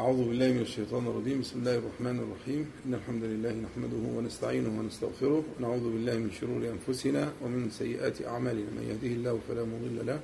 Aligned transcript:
أعوذ 0.00 0.28
بالله 0.28 0.48
من 0.52 0.60
الشيطان 0.60 1.06
الرجيم. 1.06 1.40
بسم 1.40 1.56
الله 1.60 1.76
الرحمن 1.78 2.16
الرحيم. 2.24 2.62
إن 2.86 2.94
الحمد 2.94 3.24
لله 3.24 3.52
نحمده 3.66 4.02
ونستعينه 4.16 4.72
ونستغفره 4.78 5.44
ونعوذ 5.56 5.84
بالله 5.92 6.16
من 6.24 6.30
شرور 6.40 6.62
أنفسنا 6.74 7.32
ومن 7.42 7.70
سيئات 7.70 8.24
أعمالنا. 8.24 8.70
من 8.76 8.84
يهده 8.90 9.12
الله 9.18 9.34
فلا 9.48 9.64
مضل 9.72 10.06
له 10.06 10.20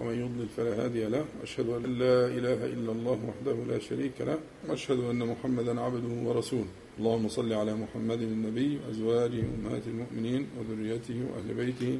ومن 0.00 0.14
يضلل 0.22 0.48
فلا 0.56 0.84
هادي 0.84 1.04
له. 1.14 1.24
وأشهد 1.40 1.68
أن 1.68 1.82
لا 2.02 2.26
إله 2.26 2.60
إلا 2.74 2.92
الله 2.92 3.18
وحده 3.28 3.56
لا 3.72 3.78
شريك 3.78 4.16
له 4.20 4.38
وأشهد 4.68 4.98
أن 4.98 5.20
محمدا 5.32 5.80
عبده 5.80 6.14
ورسوله. 6.26 6.70
اللهم 6.98 7.28
صل 7.28 7.52
على 7.52 7.74
محمد 7.74 8.20
النبي 8.22 8.70
وأزواجه 8.82 9.44
أمهات 9.56 9.84
المؤمنين 9.86 10.42
وذريته 10.58 11.18
وأهل 11.28 11.48
بيته 11.54 11.92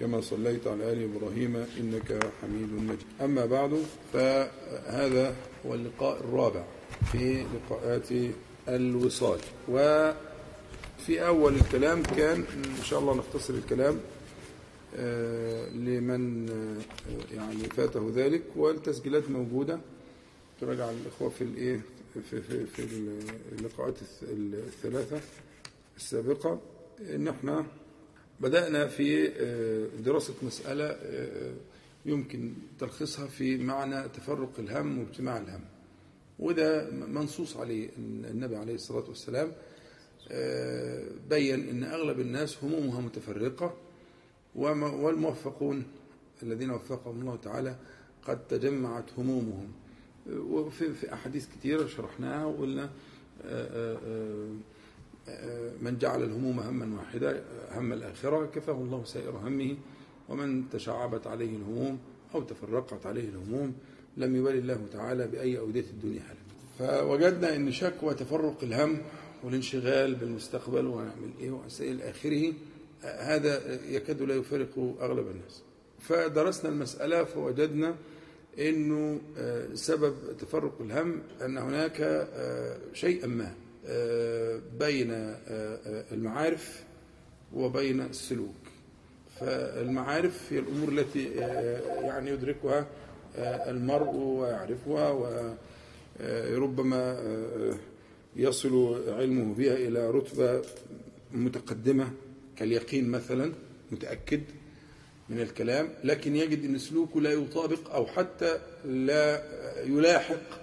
كما 0.00 0.20
صليت 0.20 0.66
على 0.66 0.92
آل 0.92 1.14
إبراهيم 1.14 1.56
إنك 1.56 2.32
حميد 2.42 2.72
مجيد. 2.72 3.06
أما 3.20 3.46
بعد 3.46 3.82
فهذا 4.12 5.36
هو 5.66 5.74
اللقاء 5.74 6.20
الرابع 6.20 6.64
في 7.12 7.44
لقاءات 7.54 8.08
الوصال. 8.68 9.38
وفي 9.68 11.26
أول 11.26 11.54
الكلام 11.54 12.02
كان 12.02 12.44
إن 12.78 12.84
شاء 12.84 12.98
الله 12.98 13.14
نختصر 13.14 13.54
الكلام 13.54 14.00
لمن 15.74 16.48
يعني 17.34 17.64
فاته 17.76 18.12
ذلك. 18.14 18.42
والتسجيلات 18.56 19.30
موجودة. 19.30 19.80
تراجع 20.60 20.90
الإخوة 20.90 21.28
في 21.28 21.44
الإيه؟ 21.44 21.80
في 22.14 22.42
في 22.42 22.66
في 22.66 22.86
اللقاءات 23.58 23.94
الثلاثة 24.22 25.20
السابقة. 25.96 26.60
إن 27.14 27.28
إحنا 27.28 27.66
بدأنا 28.40 28.86
في 28.86 29.28
دراسة 30.04 30.34
مسألة 30.42 30.96
يمكن 32.06 32.52
تلخيصها 32.78 33.26
في 33.26 33.56
معنى 33.58 34.08
تفرق 34.08 34.52
الهم 34.58 34.98
واجتماع 34.98 35.38
الهم. 35.38 35.60
وده 36.38 36.90
منصوص 36.90 37.56
عليه 37.56 37.88
النبي 37.98 38.56
عليه 38.56 38.74
الصلاة 38.74 39.04
والسلام 39.08 39.52
بين 41.30 41.68
أن 41.68 41.84
أغلب 41.84 42.20
الناس 42.20 42.64
همومها 42.64 43.00
متفرقة 43.00 43.74
والموفقون 44.54 45.84
الذين 46.42 46.70
وفقهم 46.70 47.20
الله 47.20 47.36
تعالى 47.36 47.76
قد 48.26 48.46
تجمعت 48.48 49.04
همومهم. 49.18 49.72
وفي 50.30 50.92
في 50.92 51.12
أحاديث 51.12 51.46
كثيرة 51.46 51.86
شرحناها 51.86 52.44
وقلنا 52.44 52.90
من 55.82 55.98
جعل 55.98 56.22
الهموم 56.22 56.60
هما 56.60 56.96
واحدا 56.96 57.42
هم 57.74 57.92
الآخرة 57.92 58.46
كفاه 58.46 58.72
الله 58.74 59.04
سائر 59.04 59.30
همه 59.30 59.76
ومن 60.28 60.70
تشعبت 60.70 61.26
عليه 61.26 61.56
الهموم 61.56 61.98
أو 62.34 62.42
تفرقت 62.42 63.06
عليه 63.06 63.28
الهموم 63.28 63.74
لم 64.16 64.36
يبالي 64.36 64.58
الله 64.58 64.86
تعالى 64.92 65.26
بأي 65.26 65.58
أودية 65.58 65.84
الدنيا 65.90 66.20
حالا. 66.20 66.40
فوجدنا 66.78 67.56
أن 67.56 67.72
شكوى 67.72 68.14
تفرق 68.14 68.56
الهم 68.62 68.98
والانشغال 69.44 70.14
بالمستقبل 70.14 70.86
ونعمل 70.86 71.30
إيه 71.40 71.50
وإلى 71.50 72.10
آخره 72.10 72.52
هذا 73.02 73.80
يكاد 73.90 74.22
لا 74.22 74.34
يفارق 74.34 74.96
أغلب 75.00 75.26
الناس. 75.26 75.62
فدرسنا 76.00 76.70
المسألة 76.70 77.24
فوجدنا 77.24 77.94
أنه 78.58 79.20
سبب 79.74 80.14
تفرق 80.38 80.80
الهم 80.80 81.22
أن 81.44 81.58
هناك 81.58 82.28
شيئا 82.92 83.26
ما. 83.26 83.54
بين 84.78 85.36
المعارف 86.12 86.84
وبين 87.52 88.00
السلوك. 88.00 88.54
فالمعارف 89.40 90.52
هي 90.52 90.58
الأمور 90.58 90.88
التي 90.88 91.24
يعني 92.02 92.30
يدركها 92.30 92.86
المرء 93.38 94.14
ويعرفها 94.14 95.10
وربما 96.20 97.22
يصل 98.36 99.02
علمه 99.08 99.54
بها 99.54 99.74
إلى 99.74 100.10
رتبة 100.10 100.62
متقدمة 101.32 102.12
كاليقين 102.56 103.08
مثلا 103.08 103.52
متأكد 103.92 104.40
من 105.28 105.40
الكلام. 105.40 105.88
لكن 106.04 106.36
يجد 106.36 106.64
أن 106.64 106.78
سلوكه 106.78 107.20
لا 107.20 107.32
يطابق 107.32 107.94
أو 107.94 108.06
حتى 108.06 108.58
لا 108.84 109.42
يلاحق 109.84 110.60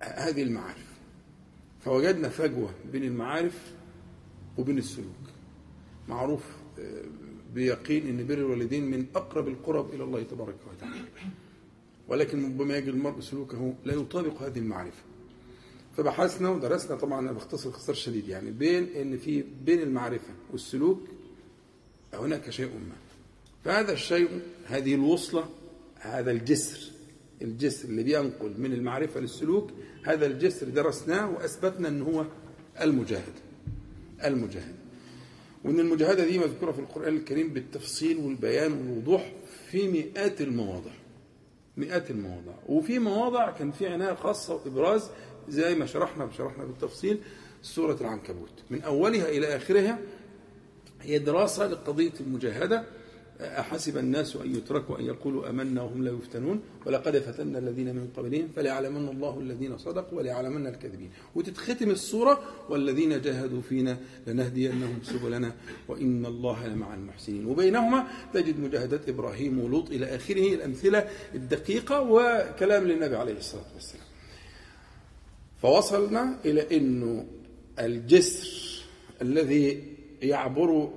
هذه 0.00 0.42
المعارف. 0.42 0.83
فوجدنا 1.84 2.28
فجوة 2.28 2.70
بين 2.92 3.04
المعارف 3.04 3.72
وبين 4.58 4.78
السلوك. 4.78 5.24
معروف 6.08 6.42
بيقين 7.54 8.06
أن 8.06 8.26
بر 8.26 8.34
الوالدين 8.34 8.90
من 8.90 9.06
أقرب 9.14 9.48
القرب 9.48 9.94
إلى 9.94 10.04
الله 10.04 10.22
تبارك 10.22 10.56
وتعالى. 10.72 11.04
ولكن 12.08 12.44
ربما 12.44 12.76
يجد 12.76 12.88
المرء 12.88 13.20
سلوكه 13.20 13.74
لا 13.84 13.94
يطابق 13.94 14.42
هذه 14.42 14.58
المعرفة. 14.58 15.02
فبحثنا 15.96 16.48
ودرسنا 16.48 16.96
طبعا 16.96 17.20
أنا 17.20 17.32
بختصر 17.32 17.70
اختصار 17.70 17.94
شديد 17.94 18.28
يعني 18.28 18.50
بين 18.50 18.84
إن 18.96 19.18
في 19.18 19.44
بين 19.64 19.80
المعرفة 19.80 20.34
والسلوك 20.52 21.00
هناك 22.14 22.50
شيء 22.50 22.66
ما. 22.68 22.96
فهذا 23.64 23.92
الشيء 23.92 24.28
هذه 24.66 24.94
الوصلة 24.94 25.48
هذا 25.98 26.30
الجسر 26.30 26.90
الجسر 27.42 27.88
اللي 27.88 28.02
بينقل 28.02 28.54
من 28.58 28.72
المعرفة 28.72 29.20
للسلوك 29.20 29.70
هذا 30.04 30.26
الجسر 30.26 30.68
درسناه 30.68 31.30
وأثبتنا 31.30 31.88
ان 31.88 32.02
هو 32.02 32.24
المجاهده 32.80 33.40
المجاهده 34.24 34.74
وإن 35.64 35.80
المجاهدة 35.80 36.24
دي 36.24 36.38
مذكورة 36.38 36.72
في 36.72 36.78
القرآن 36.78 37.16
الكريم 37.16 37.48
بالتفصيل 37.48 38.18
والبيان 38.18 38.72
والوضوح 38.72 39.32
في 39.70 39.88
مئات 39.88 40.40
المواضع. 40.40 40.90
مئات 41.76 42.10
المواضع. 42.10 42.52
وفي 42.68 42.98
مواضع 42.98 43.50
كان 43.50 43.70
في 43.70 43.86
عناية 43.88 44.14
خاصة 44.14 44.54
وإبراز 44.54 45.10
زي 45.48 45.74
ما 45.74 45.86
شرحنا 45.86 46.30
شرحنا 46.38 46.64
بالتفصيل 46.64 47.18
سورة 47.62 47.96
العنكبوت. 48.00 48.52
من 48.70 48.82
أولها 48.82 49.28
إلى 49.28 49.56
آخرها 49.56 49.98
هي 51.02 51.18
دراسة 51.18 51.66
لقضية 51.66 52.12
المجاهدة 52.20 52.84
أحسب 53.40 53.96
الناس 53.96 54.36
أن 54.36 54.54
يتركوا 54.54 54.98
أن 54.98 55.04
يقولوا 55.04 55.50
أمنا 55.50 55.82
وهم 55.82 56.04
لا 56.04 56.10
يفتنون؟ 56.10 56.60
ولقد 56.86 57.18
فتنا 57.18 57.58
الذين 57.58 57.94
من 57.94 58.08
قبلهم 58.16 58.48
فليعلمن 58.56 59.08
الله 59.08 59.40
الذين 59.40 59.78
صدقوا 59.78 60.18
وليعلمن 60.18 60.66
الكاذبين. 60.66 61.10
وتتختم 61.34 61.90
السورة 61.90 62.40
والذين 62.68 63.20
جاهدوا 63.20 63.60
فينا 63.60 63.98
لنهدينهم 64.26 64.98
سبلنا 65.02 65.52
وإن 65.88 66.26
الله 66.26 66.66
لمع 66.66 66.94
المحسنين. 66.94 67.46
وبينهما 67.46 68.06
تجد 68.34 68.60
مجاهدات 68.60 69.08
إبراهيم 69.08 69.60
ولوط 69.60 69.90
إلى 69.90 70.16
آخره 70.16 70.54
الأمثلة 70.54 71.08
الدقيقة 71.34 72.00
وكلام 72.00 72.84
للنبي 72.84 73.16
عليه 73.16 73.36
الصلاة 73.36 73.74
والسلام. 73.74 74.06
فوصلنا 75.62 76.38
إلى 76.44 76.76
أنه 76.76 77.26
الجسر 77.78 78.84
الذي 79.22 79.96
يعبر 80.22 80.90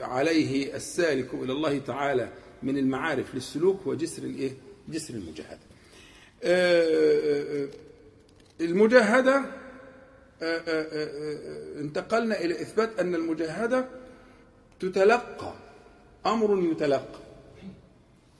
عليه 0.00 0.74
السالك 0.76 1.34
إلى 1.34 1.52
الله 1.52 1.78
تعالى 1.78 2.28
من 2.62 2.78
المعارف 2.78 3.34
للسلوك 3.34 3.80
هو 3.86 3.94
جسر 3.94 4.22
الإيه؟ 4.22 4.52
جسر 4.88 5.14
المجاهدة. 5.14 5.58
المجاهدة 8.60 9.44
انتقلنا 11.80 12.40
إلى 12.40 12.62
إثبات 12.62 12.98
أن 12.98 13.14
المجاهدة 13.14 13.88
تتلقى 14.80 15.54
أمر 16.26 16.62
يتلقى 16.72 17.18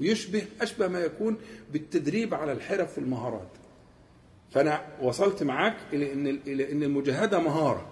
ويشبه 0.00 0.46
أشبه 0.60 0.88
ما 0.88 1.00
يكون 1.00 1.36
بالتدريب 1.72 2.34
على 2.34 2.52
الحرف 2.52 2.98
والمهارات 2.98 3.48
فأنا 4.50 4.86
وصلت 5.02 5.42
معاك 5.42 5.76
إلى 5.92 6.12
إن 6.12 6.26
إلى 6.26 6.72
إن 6.72 6.82
المجاهدة 6.82 7.38
مهارة 7.38 7.88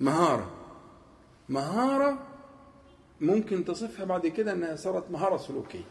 مهارة 0.00 0.50
مهارة 1.48 2.26
ممكن 3.22 3.64
تصفها 3.64 4.04
بعد 4.04 4.26
كده 4.26 4.52
إنها 4.52 4.76
صارت 4.76 5.10
مهارة 5.10 5.36
سلوكية. 5.36 5.84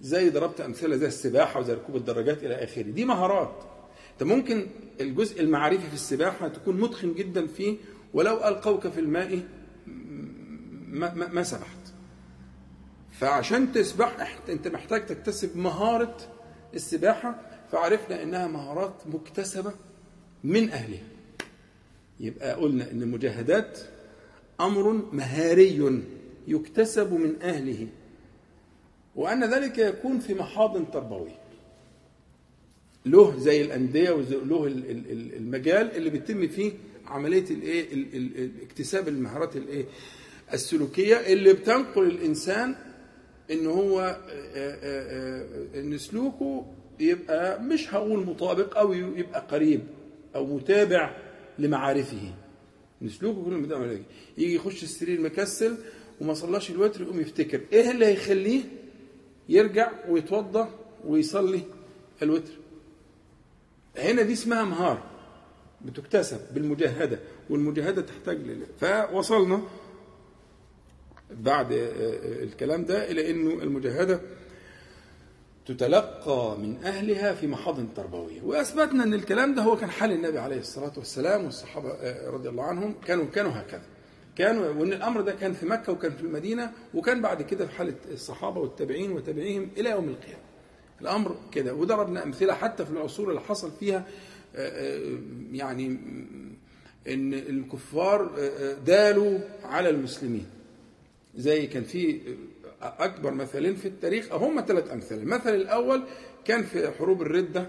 زي 0.00 0.30
ضربت 0.30 0.60
أمثلة 0.60 0.96
زي 0.96 1.06
السباحة 1.06 1.60
وزي 1.60 1.72
ركوب 1.74 1.96
الدراجات 1.96 2.44
إلى 2.44 2.54
آخره؟ 2.64 2.82
دي 2.82 3.04
مهارات. 3.04 3.64
أنت 4.12 4.22
ممكن 4.22 4.66
الجزء 5.00 5.40
المعرفي 5.40 5.88
في 5.88 5.94
السباحة 5.94 6.48
تكون 6.48 6.80
متقن 6.80 7.14
جدا 7.14 7.46
فيه 7.46 7.76
ولو 8.14 8.36
القوك 8.48 8.88
في 8.88 9.00
الماء 9.00 9.42
ما, 9.86 11.14
ما, 11.14 11.28
ما 11.28 11.42
سبحت 11.42 11.78
فعشان 13.12 13.72
تسبح 13.72 14.38
أنت 14.48 14.68
محتاج 14.68 15.06
تكتسب 15.06 15.56
مهارة 15.56 16.16
السباحة. 16.74 17.40
فعرفنا 17.72 18.22
إنها 18.22 18.46
مهارات 18.48 18.94
مكتسبة 19.06 19.72
من 20.44 20.70
أهلها. 20.70 21.02
يبقى 22.20 22.54
قلنا 22.54 22.90
إن 22.90 23.02
المجاهدات 23.02 23.78
أمر 24.60 24.92
مهاري 25.12 26.02
يكتسب 26.48 27.12
من 27.12 27.42
أهله 27.42 27.86
وأن 29.16 29.44
ذلك 29.44 29.78
يكون 29.78 30.18
في 30.18 30.34
محاضن 30.34 30.90
تربويه 30.90 31.38
له 33.06 33.38
زي 33.38 33.62
الأندية 33.62 34.10
وله 34.10 34.66
المجال 35.36 35.96
اللي 35.96 36.10
بيتم 36.10 36.48
فيه 36.48 36.72
عملية 37.06 37.44
الإيه؟ 37.50 38.48
اكتساب 38.62 39.08
المهارات 39.08 39.56
الإيه؟ 39.56 39.84
السلوكية 40.52 41.14
اللي 41.16 41.52
بتنقل 41.52 42.02
الإنسان 42.06 42.74
إن 43.50 43.66
هو 43.66 44.20
إن 45.74 45.98
سلوكه 45.98 46.66
يبقى 47.00 47.62
مش 47.62 47.94
هقول 47.94 48.26
مطابق 48.26 48.78
أو 48.78 48.92
يبقى 48.92 49.40
قريب 49.50 49.80
أو 50.34 50.46
متابع 50.46 51.16
لمعارفه. 51.58 52.34
نسلوكه 53.02 53.44
كل 53.44 53.50
متابع 53.50 53.96
يجي 54.38 54.54
يخش 54.54 54.82
السرير 54.82 55.20
مكسل 55.20 55.76
وما 56.20 56.34
صلاش 56.34 56.70
الوتر 56.70 57.02
يقوم 57.02 57.20
يفتكر. 57.20 57.60
إيه 57.72 57.90
اللي 57.90 58.06
هيخليه 58.06 58.60
يرجع 59.48 59.92
ويتوضا 60.08 60.70
ويصلي 61.04 61.62
الوتر؟ 62.22 62.52
هنا 63.98 64.22
دي 64.22 64.32
اسمها 64.32 64.64
مهارة 64.64 65.04
بتكتسب 65.84 66.40
بالمجاهدة 66.54 67.18
والمجاهدة 67.50 68.02
تحتاج 68.02 68.36
لله 68.38 68.66
فوصلنا 68.80 69.62
بعد 71.30 71.66
الكلام 72.42 72.84
ده 72.84 73.10
إلى 73.10 73.30
إنه 73.30 73.62
المجاهدة 73.62 74.20
تتلقى 75.66 76.56
من 76.58 76.76
أهلها 76.84 77.34
في 77.34 77.46
محاضن 77.46 77.88
تربوية. 77.96 78.42
وأثبتنا 78.42 79.04
أن 79.04 79.14
الكلام 79.14 79.54
ده 79.54 79.62
هو 79.62 79.76
كان 79.76 79.90
حال 79.90 80.12
النبي 80.12 80.38
عليه 80.38 80.58
الصلاة 80.58 80.92
والسلام 80.96 81.44
والصحابة 81.44 81.90
رضي 82.30 82.48
الله 82.48 82.64
عنهم 82.64 82.94
كانوا 83.06 83.24
كانوا 83.24 83.50
هكذا. 83.52 83.82
كانوا 84.36 84.68
وإن 84.68 84.92
الأمر 84.92 85.20
ده 85.20 85.32
كان 85.32 85.52
في 85.52 85.66
مكة 85.66 85.92
وكان 85.92 86.12
في 86.12 86.22
المدينة 86.22 86.72
وكان 86.94 87.22
بعد 87.22 87.42
كده 87.42 87.66
في 87.66 87.72
حالة 87.72 87.94
الصحابة 88.12 88.60
والتابعين 88.60 89.12
وتابعيهم 89.12 89.68
إلى 89.76 89.90
يوم 89.90 90.08
القيامة. 90.08 90.42
الأمر 91.00 91.36
كده. 91.52 91.74
وضربنا 91.74 92.22
أمثلة 92.24 92.54
حتى 92.54 92.84
في 92.84 92.90
العصور 92.90 93.28
اللي 93.28 93.40
حصل 93.40 93.70
فيها 93.80 94.06
يعني 95.52 95.86
إن 97.08 97.34
الكفار 97.34 98.30
دالوا 98.86 99.38
على 99.64 99.88
المسلمين. 99.88 100.46
زي 101.36 101.66
كان 101.66 101.82
في 101.84 102.20
أكبر 102.82 103.30
مثلين 103.30 103.74
في 103.74 103.88
التاريخ 103.88 104.32
هم 104.32 104.64
ثلاث 104.68 104.92
أمثلة. 104.92 105.22
المثل 105.22 105.54
الأول 105.54 106.02
كان 106.44 106.62
في 106.62 106.90
حروب 106.90 107.22
الردة 107.22 107.66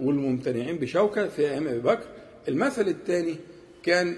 والممتنعين 0.00 0.76
بشوكة 0.76 1.28
في 1.28 1.50
أيام 1.50 1.68
أبي 1.68 1.78
بكر. 1.78 2.06
المثل 2.48 2.88
الثاني 2.88 3.36
كان 3.82 4.16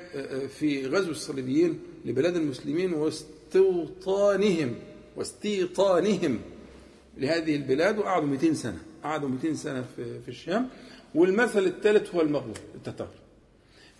في 0.48 0.86
غزو 0.86 1.10
الصليبيين 1.10 1.80
لبلاد 2.04 2.36
المسلمين 2.36 2.94
واستوطانهم 2.94 4.74
واستيطانهم 5.16 6.40
لهذه 7.16 7.56
البلاد 7.56 7.98
وقعدوا 7.98 8.28
200 8.28 8.54
سنة. 8.54 8.78
قعدوا 9.04 9.28
200 9.28 9.54
سنة 9.54 9.84
في 9.96 10.20
في 10.20 10.28
الشام. 10.28 10.68
والمثل 11.14 11.64
الثالث 11.66 12.14
هو 12.14 12.20
المغول 12.20 12.58
التتار. 12.74 13.08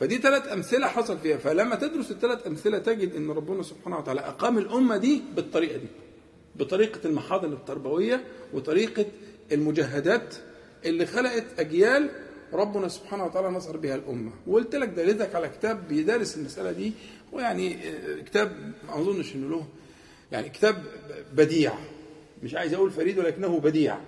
فدي 0.01 0.19
ثلاث 0.19 0.53
أمثلة 0.53 0.87
حصل 0.87 1.19
فيها. 1.19 1.37
فلما 1.37 1.75
تدرس 1.77 2.11
الثلاث 2.11 2.47
أمثلة 2.47 2.79
تجد 2.79 3.15
إن 3.15 3.31
ربنا 3.31 3.63
سبحانه 3.63 3.99
وتعالى 3.99 4.21
أقام 4.21 4.59
الأمة 4.59 4.97
دي 4.97 5.23
بالطريقة 5.37 5.77
دي 5.77 5.87
بطريقة 6.57 7.01
المحاضن 7.05 7.53
التربوية 7.53 8.25
وطريقة 8.55 9.07
المجاهدات 9.53 10.35
اللي 10.85 11.07
خلقت 11.07 11.45
أجيال 11.59 12.11
ربنا 12.53 12.89
سبحانه 12.89 13.25
وتعالى 13.25 13.49
نصر 13.49 13.77
بها 13.77 13.95
الأمة. 13.95 14.31
وقلت 14.47 14.75
لك 14.75 14.89
دليلك 14.89 15.35
على 15.35 15.49
كتاب 15.49 15.89
بيدرس 15.89 16.37
المسألة 16.37 16.73
دي 16.73 16.93
ويعني 17.33 17.77
كتاب 18.27 18.73
ما 18.89 19.01
أظنش 19.01 19.35
إنه 19.35 19.49
له 19.51 19.67
يعني 20.33 20.49
كتاب 20.49 20.83
بديع. 21.33 21.73
مش 22.43 22.55
عايز 22.55 22.75
أقول 22.75 22.91
فريد 22.91 23.19
ولكنه 23.19 23.61
بديع. 23.61 23.99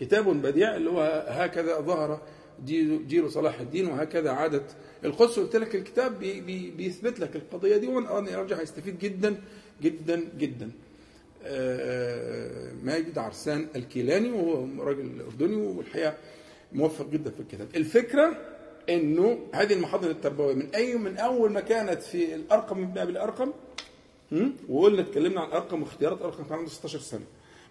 كتاب 0.00 0.42
بديع 0.42 0.76
اللي 0.76 0.90
هو 0.90 1.24
هكذا 1.28 1.80
ظهر 1.80 2.20
جيل 3.06 3.30
صلاح 3.30 3.60
الدين 3.60 3.86
وهكذا 3.86 4.30
عادت 4.30 4.76
القدس 5.06 5.38
قلت 5.38 5.56
لك 5.56 5.74
الكتاب 5.74 6.18
بي 6.18 6.40
بي 6.40 6.70
بيثبت 6.70 7.20
لك 7.20 7.36
القضية 7.36 7.76
دي 7.76 7.86
وأنا 7.86 8.40
ارجع 8.40 8.60
هيستفيد 8.60 8.98
جدا 8.98 9.36
جدا 9.82 10.24
جدا. 10.38 10.70
ماجد 12.82 13.18
عرسان 13.18 13.68
الكيلاني 13.76 14.30
وهو 14.30 14.66
راجل 14.84 15.20
أردني 15.20 15.56
والحقيقة 15.56 16.14
موفق 16.72 17.06
جدا 17.10 17.30
في 17.30 17.40
الكتاب. 17.40 17.68
الفكرة 17.76 18.36
إنه 18.88 19.38
هذه 19.52 19.72
المحاضر 19.72 20.10
التربوية 20.10 20.54
من 20.54 20.74
اي 20.74 20.94
من 20.94 21.16
أول 21.16 21.52
ما 21.52 21.60
كانت 21.60 22.02
في 22.02 22.34
الأرقم 22.34 22.78
من 22.78 22.98
ابي 22.98 23.12
الارقم 23.12 23.52
وقلنا 24.68 25.00
اتكلمنا 25.02 25.40
عن 25.40 25.50
أرقم 25.50 25.82
واختيارات 25.82 26.22
أرقم 26.22 26.44
كان 26.44 26.58
عنده 26.58 26.70
16 26.70 26.98
سنة. 26.98 27.24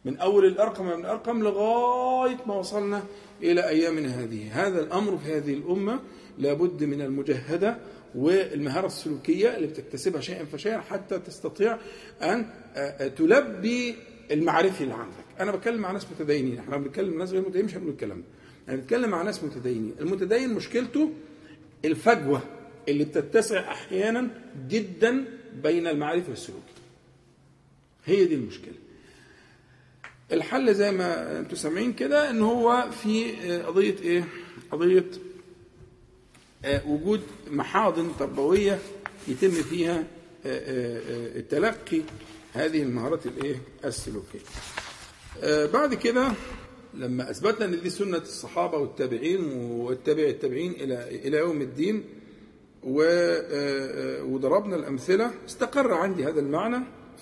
من 0.05 0.17
أول 0.17 0.45
الأرقم 0.45 0.85
من 0.85 0.93
الأرقم 0.93 1.43
لغاية 1.43 2.37
ما 2.45 2.55
وصلنا 2.55 3.03
إلى 3.43 3.67
أيامنا 3.67 4.23
هذه. 4.23 4.67
هذا 4.67 4.79
الأمر 4.79 5.17
في 5.17 5.37
هذه 5.37 5.53
الأمة 5.53 5.99
لابد 6.37 6.83
من 6.83 7.01
المجهدة 7.01 7.77
والمهارة 8.15 8.85
السلوكية 8.85 9.55
اللي 9.57 9.67
بتكتسبها 9.67 10.21
شيئا 10.21 10.45
فشيئا 10.45 10.81
حتى 10.81 11.19
تستطيع 11.19 11.77
أن 12.21 12.45
تلبي 13.17 13.95
المعرفي 14.31 14.83
اللي 14.83 14.93
عندك. 14.93 15.25
أنا 15.39 15.51
بتكلم 15.51 15.81
مع 15.81 15.91
ناس 15.91 16.05
متدينين. 16.11 16.57
إحنا 16.59 16.77
بنتكلم 16.77 17.17
ناس 17.17 17.31
غير 17.31 17.41
متدينين 17.41 17.65
مش 17.65 17.75
هنقول 17.75 17.91
الكلام 17.91 18.17
ده 18.17 18.25
أنا 18.73 18.81
بتكلم 18.81 19.09
مع 19.09 19.21
ناس 19.21 19.43
متدينين. 19.43 19.95
المتدين 20.01 20.53
مشكلته 20.53 21.11
الفجوة 21.85 22.41
اللي 22.89 23.03
بتتسع 23.05 23.71
أحيانا 23.71 24.27
جدا 24.69 25.25
بين 25.63 25.87
المعرفة 25.87 26.29
والسلوك. 26.29 26.63
هي 28.05 28.25
دي 28.25 28.35
المشكلة. 28.35 28.73
الحل 30.31 30.73
زي 30.75 30.91
ما 30.91 31.39
أنتم 31.39 31.55
سامعين 31.55 31.93
كده 31.93 32.29
إن 32.29 32.41
هو 32.41 32.89
في 33.03 33.31
قضية 33.61 33.95
إيه؟ 34.01 34.23
قضية 34.71 35.05
وجود 36.87 37.21
محاضن 37.51 38.11
تربويه 38.19 38.79
يتم 39.27 39.51
فيها 39.51 40.03
تلقي 41.49 42.01
هذه 42.53 42.83
المهارات 42.83 43.25
الايه؟ 43.25 43.55
السلوكية. 43.85 44.39
بعد 45.73 45.93
كده 45.93 46.31
لما 46.93 47.29
أثبتنا 47.31 47.65
إن 47.65 47.81
دي 47.81 47.89
سنة 47.89 48.17
الصحابة 48.17 48.77
والتابعين 48.77 49.43
والتابع 49.71 50.23
التابعين 50.23 50.71
إلى 50.71 51.07
إلى 51.27 51.37
يوم 51.37 51.61
الدين 51.61 52.03
وضربنا 54.23 54.75
الأمثلة 54.75 55.31
استقر 55.47 55.93
عندي 55.93 56.25
هذا 56.25 56.39
المعنى. 56.39 56.77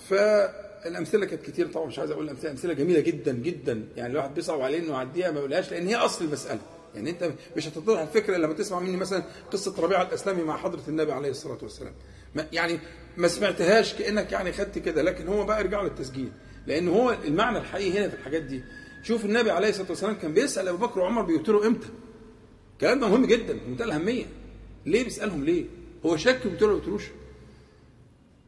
فالأمثلة 0.08 1.26
كانت 1.26 1.42
كتير 1.42 1.66
طبعا 1.66 1.86
مش 1.86 1.98
عايز 1.98 2.10
أقول 2.10 2.24
الامثله 2.24 2.50
أمثلة 2.50 2.72
جميلة 2.72 3.00
جدا 3.00 3.32
جدا. 3.32 3.84
يعني 3.96 4.12
الواحد 4.12 4.34
بيصعب 4.34 4.60
عليه 4.60 4.78
إنه 4.78 4.92
يعديها 4.92 5.30
ما 5.30 5.38
يقولهاش 5.38 5.70
لأن 5.70 5.86
هي 5.86 5.96
أصل 5.96 6.24
المسألة. 6.24 6.60
يعني 6.94 7.10
انت 7.10 7.32
مش 7.56 7.68
هتتضح 7.68 8.00
الفكرة 8.00 8.36
لما 8.36 8.54
تسمع 8.54 8.80
مني 8.80 8.96
مثلا 8.96 9.24
قصة 9.52 9.82
ربيعه 9.82 10.02
الإسلامي 10.02 10.42
مع 10.42 10.56
حضرة 10.56 10.82
النبي 10.88 11.12
عليه 11.12 11.30
الصلاة 11.30 11.58
والسلام. 11.62 11.92
ما 12.34 12.46
يعني 12.52 12.78
ما 13.16 13.28
سمعتهاش 13.28 13.94
كأنك 13.94 14.32
يعني 14.32 14.52
خدت 14.52 14.78
كده 14.78 15.02
لكن 15.02 15.28
هو 15.28 15.44
بقى 15.44 15.60
ارجعوا 15.60 15.88
للتسجيل. 15.88 16.32
لأن 16.66 16.88
هو 16.88 17.16
المعنى 17.24 17.58
الحقيقي 17.58 17.98
هنا 17.98 18.08
في 18.08 18.14
الحاجات 18.14 18.42
دي. 18.42 18.64
شوف 19.02 19.24
النبي 19.24 19.50
عليه 19.50 19.68
الصلاة 19.68 19.88
والسلام 19.88 20.14
كان 20.14 20.34
بيسأل 20.34 20.68
أبو 20.68 20.86
بكر 20.86 21.00
وعمر 21.00 21.22
بيقتلوا 21.22 21.66
إمتى؟ 21.66 21.88
الكلام 22.72 23.00
ده 23.00 23.08
مهم 23.08 23.26
جدا 23.26 23.58
منتهى 23.68 23.84
الأهمية. 23.84 24.24
ليه 24.86 25.04
بيسألهم 25.04 25.44
ليه؟ 25.44 25.64
هو 26.06 26.16
شك 26.16 26.46
بيقتلوا 26.46 26.80
ولا 26.86 27.00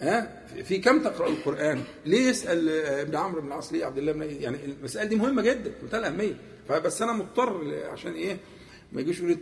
ها؟ 0.00 0.46
في 0.62 0.78
كم 0.78 1.02
تقرأ 1.02 1.28
القرآن؟ 1.28 1.82
ليه 2.06 2.28
يسأل 2.28 2.68
ابن 2.88 3.16
عمرو 3.16 3.40
بن 3.40 3.46
العاص؟ 3.46 3.72
ليه 3.72 3.84
عبد 3.84 3.98
الله 3.98 4.12
بن 4.12 4.22
يعني 4.22 4.64
المسائل 4.64 5.08
دي 5.08 5.16
مهمة 5.16 5.42
جدا 5.42 5.72
منتهى 5.82 5.98
الأهمية. 5.98 6.34
فبس 6.68 7.02
أنا 7.02 7.12
مضطر 7.12 7.74
عشان 7.92 8.12
إيه 8.12 8.36
ما 8.92 9.00
يجوش 9.00 9.18
يقولوا 9.18 9.36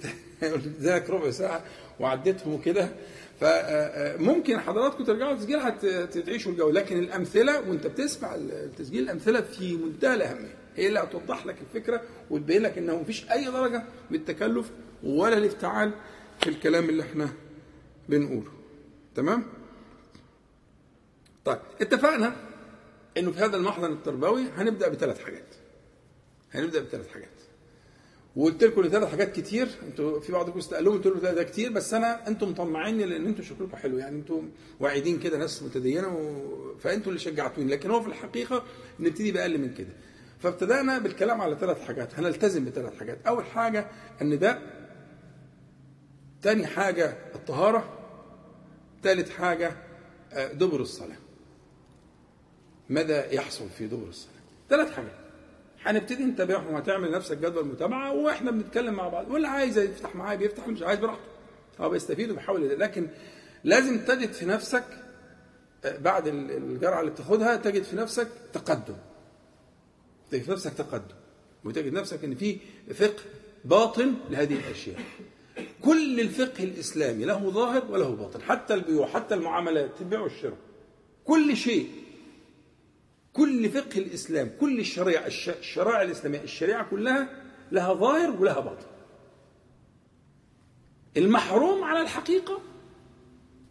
ذاك 0.81 1.11
ربع 1.11 1.31
ساعة 1.31 1.65
وعديتهم 2.01 2.53
وكده. 2.55 2.89
فممكن 3.41 4.61
حضراتكم 4.61 5.05
ترجعوا 5.05 5.33
التسجيل 5.33 5.57
هتعيشوا 5.59 6.53
الجو 6.53 6.71
لكن 6.71 6.99
الأمثلة 6.99 7.61
وانت 7.69 7.87
بتسمع 7.87 8.35
التسجيل 8.35 9.03
الأمثلة 9.03 9.41
في 9.41 9.77
منتهى 9.77 10.15
الأهمية. 10.15 10.55
هي 10.77 10.89
اللي 10.89 10.99
هتوضح 11.01 11.47
لك 11.47 11.57
الفكرة 11.61 12.03
وتبين 12.31 12.63
لك 12.63 12.79
إنه 12.79 13.01
مفيش 13.01 13.31
أي 13.31 13.45
درجة 13.45 13.83
من 14.11 14.17
التكلف 14.19 14.71
ولا 15.03 15.39
الافتعال 15.39 15.93
في 16.41 16.51
الكلام 16.51 16.89
اللي 16.89 17.03
إحنا 17.03 17.29
بنقوله. 18.09 18.53
تمام؟ 19.15 19.45
طيب 21.45 21.59
اتفقنا 21.81 22.37
إنه 23.19 23.33
في 23.33 23.39
هذا 23.39 23.57
المحضن 23.57 23.93
التربوي 23.93 24.45
هنبدأ 24.57 24.89
بثلاث 24.89 25.25
حاجات. 25.25 25.45
هنبدأ 26.55 26.81
بثلاث 26.81 27.09
حاجات. 27.09 27.29
وقلت 28.37 28.65
لكم 28.65 28.89
ثلاث 28.89 29.11
حاجات 29.11 29.33
كتير 29.37 29.69
أنتوا 29.83 30.21
في 30.21 30.33
بعضكم 30.33 30.59
استقلوا 30.59 30.93
قلت 30.95 31.07
له 31.07 31.33
ده 31.33 31.43
كتير 31.43 31.73
بس 31.73 31.95
أنا 31.95 32.29
أنتم 32.29 32.49
مطمعيني 32.49 33.05
لأن 33.05 33.27
أنتم 33.27 33.43
شكلكم 33.43 33.77
حلو 33.77 33.99
يعني 33.99 34.17
أنتم 34.17 34.51
واعدين 34.81 35.19
كده 35.19 35.39
ناس 35.39 35.63
متدينة 35.63 36.09
و... 36.09 36.79
فأنتوا 36.79 37.09
اللي 37.09 37.19
شجعتوني 37.21 37.71
لكن 37.73 37.91
هو 37.91 38.01
في 38.01 38.09
الحقيقة 38.09 38.65
نبتدي 39.01 39.33
بأقل 39.33 39.59
من 39.59 39.75
كده. 39.75 39.93
فابتدأنا 40.39 40.99
بالكلام 40.99 41.41
على 41.41 41.57
ثلاث 41.61 41.81
حاجات 41.83 42.15
هنلتزم 42.19 42.65
بثلاث 42.65 42.99
حاجات. 42.99 43.19
أول 43.27 43.45
حاجة 43.45 43.87
النداء 44.23 44.63
تاني 46.43 46.67
حاجة 46.67 47.17
الطهارة 47.35 47.99
ثالث 49.03 49.31
حاجة 49.31 49.77
دبر 50.53 50.81
الصلاة. 50.81 51.17
ماذا 52.89 53.33
يحصل 53.33 53.69
في 53.79 53.87
دبر 53.87 54.09
الصلاة؟ 54.09 54.35
ثلاث 54.69 54.91
حاجات. 54.93 55.24
هنبتدي 55.85 56.25
نتابعهم 56.25 56.75
وهتعمل 56.75 57.09
لنفسك 57.09 57.39
جدول 57.39 57.67
متابعة 57.67 58.13
وإحنا 58.13 58.51
بنتكلم 58.51 58.95
مع 58.95 59.09
بعض. 59.09 59.31
واللي 59.31 59.49
عايز 59.49 59.79
يفتح 59.79 60.17
معايا 60.17 60.39
بيفتح 60.39 60.69
مش 60.69 60.83
عايز 60.83 61.01
براحته. 61.01 61.23
هو 61.81 61.89
بيستفيد 61.89 62.31
وبيحاول 62.31 62.81
لكن 62.81 63.09
لازم 63.65 63.99
تجد 63.99 64.33
في 64.33 64.47
نفسك 64.47 64.85
بعد 65.85 66.27
الجرعة 66.27 67.01
اللي 67.01 67.11
بتاخدها 67.11 67.57
تجد 67.57 67.83
في 67.83 67.97
نفسك 67.97 68.29
تقدم. 68.53 68.97
تجد 70.31 70.43
في 70.43 70.51
نفسك 70.51 70.73
تقدم. 70.73 71.15
وتجد 71.65 71.93
نفسك 71.93 72.25
إن 72.25 72.35
في 72.35 72.59
فقه 72.95 73.23
باطن 73.65 74.15
لهذه 74.31 74.55
الأشياء. 74.55 74.99
كل 75.83 76.21
الفقه 76.21 76.65
الإسلامي 76.65 77.25
له 77.25 77.51
ظاهر 77.51 77.85
وله 77.91 78.09
باطن. 78.09 78.43
حتى 78.43 78.75
البيوع 78.75 79.07
حتى 79.07 79.35
المعاملات 79.35 79.91
البيع 80.01 80.21
والشراء 80.21 80.57
كل 81.25 81.57
شيء 81.57 81.91
كل 83.35 83.71
فقه 83.71 83.99
الإسلام 83.99 84.51
كل 84.61 84.81
الشريعة 84.81 85.27
الشرائع 85.27 86.03
الإسلامية 86.03 86.41
الشريعة 86.43 86.91
كلها 86.91 87.29
لها 87.73 87.95
ظاهر 87.95 88.31
ولها 88.31 88.61
باطن. 88.61 88.87
المحروم 91.17 91.85
على 91.85 92.01
الحقيقة 92.01 92.61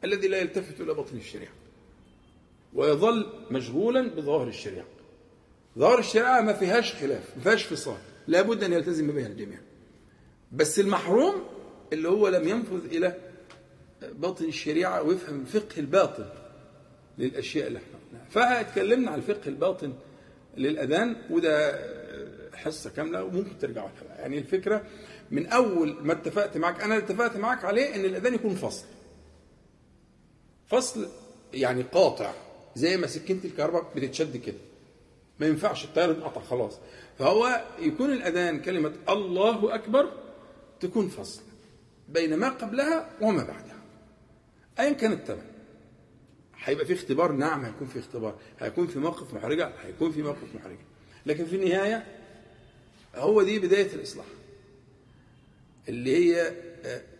الذي 0.04 0.28
لا 0.28 0.38
يلتفت 0.38 0.82
إلى 0.82 0.94
باطن 0.94 1.18
الشريعة 1.18 1.52
ويظل 2.74 3.30
مشغولا 3.52 4.08
بظواهر 4.08 4.48
الشريعة. 4.48 4.86
ظواهر 5.80 6.00
الشريعة 6.00 6.42
ما 6.42 6.54
فيهاش 6.54 6.94
خلاف 6.94 7.38
ما 7.38 7.44
فيهاش 7.44 7.64
فصال 7.64 7.98
لابد 8.28 8.64
أن 8.64 8.74
يلتزم 8.74 9.12
بها 9.12 9.28
الجميع. 9.28 9.60
بس 10.52 10.80
المحروم 10.80 11.44
اللي 11.94 12.10
هو 12.10 12.28
لم 12.28 12.48
ينفذ 12.48 12.86
إلى 12.86 13.18
باطن 14.02 14.46
الشريعة 14.46 15.02
ويفهم 15.02 15.42
الفقه 15.42 15.80
الباطن 15.80 16.26
للأشياء 17.18 17.68
اللي 17.68 17.80
إحنا 17.80 18.03
فاتكلمنا 18.30 19.12
عن 19.12 19.18
الفقه 19.18 19.48
الباطن 19.48 19.94
للأذان 20.58 21.16
وده 21.30 21.80
حصة 22.54 22.90
كاملة 22.90 23.24
وممكن 23.24 23.58
ترجعوا 23.60 23.90
لها 23.90 24.20
يعني 24.20 24.38
الفكرة 24.38 24.84
من 25.32 25.46
أول 25.46 25.98
ما 26.02 26.14
اتفقت 26.14 26.58
معك 26.58 26.82
أنا 26.82 26.98
اتفقت 26.98 27.38
معك 27.38 27.66
عليه 27.66 27.96
إن 27.96 28.06
الأذان 28.06 28.34
يكون 28.34 28.56
فصل. 28.56 28.86
فصل 30.68 31.08
يعني 31.54 31.82
قاطع 31.84 32.34
زي 32.76 32.98
ما 32.98 33.08
سكينة 33.08 33.40
الكهرباء 33.46 33.92
بتتشد 33.96 34.38
كده. 34.38 34.58
ما 35.40 35.48
ينفعش 35.48 35.86
التيار 35.86 36.12
انقطع 36.12 36.42
خلاص. 36.42 36.80
فهو 37.20 37.62
يكون 37.80 38.12
الأذان 38.14 38.62
كلمة 38.62 38.94
الله 39.10 39.76
أكبر 39.76 40.10
تكون 40.80 41.08
فصل 41.08 41.42
بين 42.10 42.38
ما 42.38 42.50
قبلها 42.50 43.10
وما 43.22 43.44
بعدها. 43.44 43.78
ايا 44.80 44.94
كان 44.94 45.12
الثمن 45.12 45.53
هيبقى 46.64 46.86
في 46.86 46.94
اختبار. 46.94 47.32
نعم 47.32 47.66
هيكون 47.66 47.88
في 47.88 48.00
اختبار. 48.00 48.36
هيكون 48.60 48.88
في 48.88 49.00
موقف 49.00 49.34
محرجة 49.34 49.72
هيكون 49.86 50.12
في 50.12 50.22
موقف 50.22 50.56
محرجة. 50.56 50.80
لكن 51.26 51.46
في 51.46 51.56
النهاية 51.56 52.06
هو 53.16 53.44
دي 53.44 53.60
بداية 53.60 53.94
الإصلاح. 53.94 54.26
اللي 55.90 56.16
هي 56.34 56.52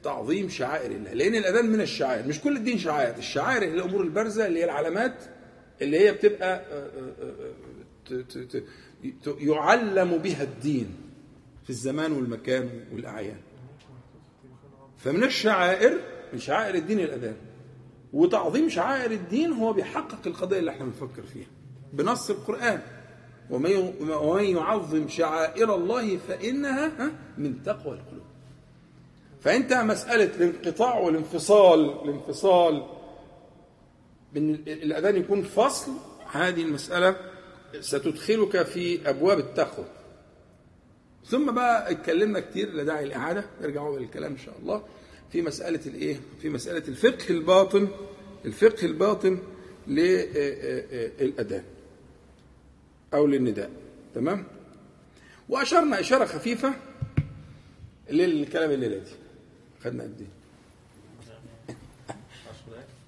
تعظيم 0.04 0.50
شعائر 0.50 0.92
الله. 0.92 1.14
لأن 1.14 1.36
الأذان 1.36 1.66
من 1.66 1.82
الشعائر. 1.82 2.28
مش 2.28 2.40
كل 2.42 2.58
الدين 2.58 2.78
شعائر. 2.78 3.18
الشعائر 3.18 3.64
هي 3.64 3.74
الأمور 3.74 4.02
البارزة 4.02 4.48
اللي 4.48 4.60
هي 4.60 4.64
العلامات 4.64 5.16
اللي 5.82 6.00
هي 6.00 6.12
بتبقى 6.12 6.66
يعلم 9.40 10.18
بها 10.18 10.44
الدين 10.44 10.96
في 11.64 11.70
الزمان 11.70 12.12
والمكان 12.12 12.70
والأعيان. 12.92 13.40
فمن 14.98 15.24
الشعائر 15.24 16.00
من 16.34 16.40
شعائر 16.40 16.76
الدين 16.76 17.00
الأذان. 17.00 17.36
وتعظيم 18.14 18.70
شعائر 18.70 19.12
الدين 19.12 19.54
هو 19.54 19.74
بيحقق 19.74 20.20
القضية 20.26 20.60
اللي 20.60 20.72
إحنا 20.72 20.86
بنفكر 20.86 21.22
فيها. 21.34 21.48
بنص 21.94 22.30
القرآن. 22.30 22.82
ومن 23.50 24.46
يعظم 24.46 25.08
شعائر 25.08 25.76
الله 25.76 26.18
فإنها 26.18 27.12
من 27.38 27.64
تقوى 27.64 27.94
القلوب. 27.94 28.24
فأنت 29.42 29.74
مسألة 29.74 30.36
الانقطاع 30.36 31.00
والانفصال 31.00 32.04
الانفصال 32.04 32.88
من 34.36 34.54
الأذان 34.54 35.16
يكون 35.16 35.44
فصل 35.44 35.92
هذه 36.32 36.62
المسألة 36.62 37.16
ستدخلك 37.80 38.64
في 38.64 39.10
أبواب 39.10 39.40
التقوى. 39.40 39.86
ثم 41.26 41.52
بقى 41.52 41.92
اتكلمنا 41.92 42.40
كتير 42.40 42.74
لا 42.74 42.84
داعي 42.84 43.04
الاعاده 43.04 43.46
نرجعوا 43.62 44.00
للكلام 44.00 44.32
إن 44.32 44.38
شاء 44.38 44.56
الله. 44.62 44.84
في 45.34 45.42
مسألة 45.42 45.80
الإيه؟ 45.86 46.20
في 46.42 46.50
مسألة 46.50 46.88
الفقه 46.88 47.30
الباطن 47.30 47.88
الفقه 48.46 48.86
الباطن 48.86 49.40
للاذان 49.88 51.64
أو 53.14 53.28
للنداء. 53.28 53.72
تمام؟ 54.16 54.46
وأشرنا 55.50 56.00
إشارة 56.00 56.26
خفيفة 56.26 56.74
للكلام 58.10 58.72
الليلة 58.72 58.98
دي. 58.98 59.12
خدنا 59.84 60.04
قد 60.04 60.22
إيه؟ 61.70 61.76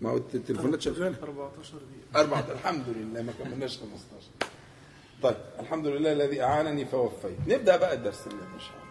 ما 0.02 0.10
هو 0.10 0.18
التليفونات 0.18 0.82
شغالة. 0.82 1.18
14 1.24 1.74
دقيقة. 1.74 2.22
أربعة 2.22 2.52
الحمد 2.52 2.90
لله 2.90 3.22
ما 3.22 3.32
كملناش 3.44 3.78
15 3.78 4.28
طيب 5.24 5.36
الحمد 5.60 5.88
لله 5.88 6.12
الذي 6.12 6.42
أعانني 6.42 6.86
فوفيت. 6.86 7.38
نبدأ 7.48 7.78
بقى 7.78 7.94
الدرس 7.94 8.28
اللي 8.28 8.42
إن 8.56 8.60
شاء 8.60 8.70
الله. 8.76 8.85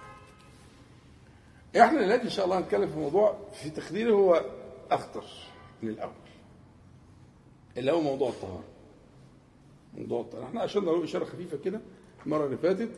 إحنا 1.76 2.02
دلوقتي 2.02 2.22
إن 2.24 2.28
شاء 2.30 2.44
الله 2.44 2.58
هنتكلم 2.58 2.88
في 2.88 2.98
موضوع 2.98 3.38
في 3.62 3.70
تقديري 3.70 4.12
هو 4.12 4.44
أخطر 4.90 5.24
من 5.82 5.88
الأول. 5.88 6.12
اللي 7.76 7.92
هو 7.92 8.00
موضوع 8.00 8.28
الطهارة. 8.28 8.64
موضوع 9.94 10.20
الطهارة. 10.20 10.44
إحنا 10.44 10.64
أشرنا 10.64 10.90
له 10.90 11.04
إشارة 11.04 11.24
خفيفة 11.24 11.56
كده 11.56 11.80
المرة 12.26 12.44
اللي 12.46 12.56
فاتت 12.56 12.90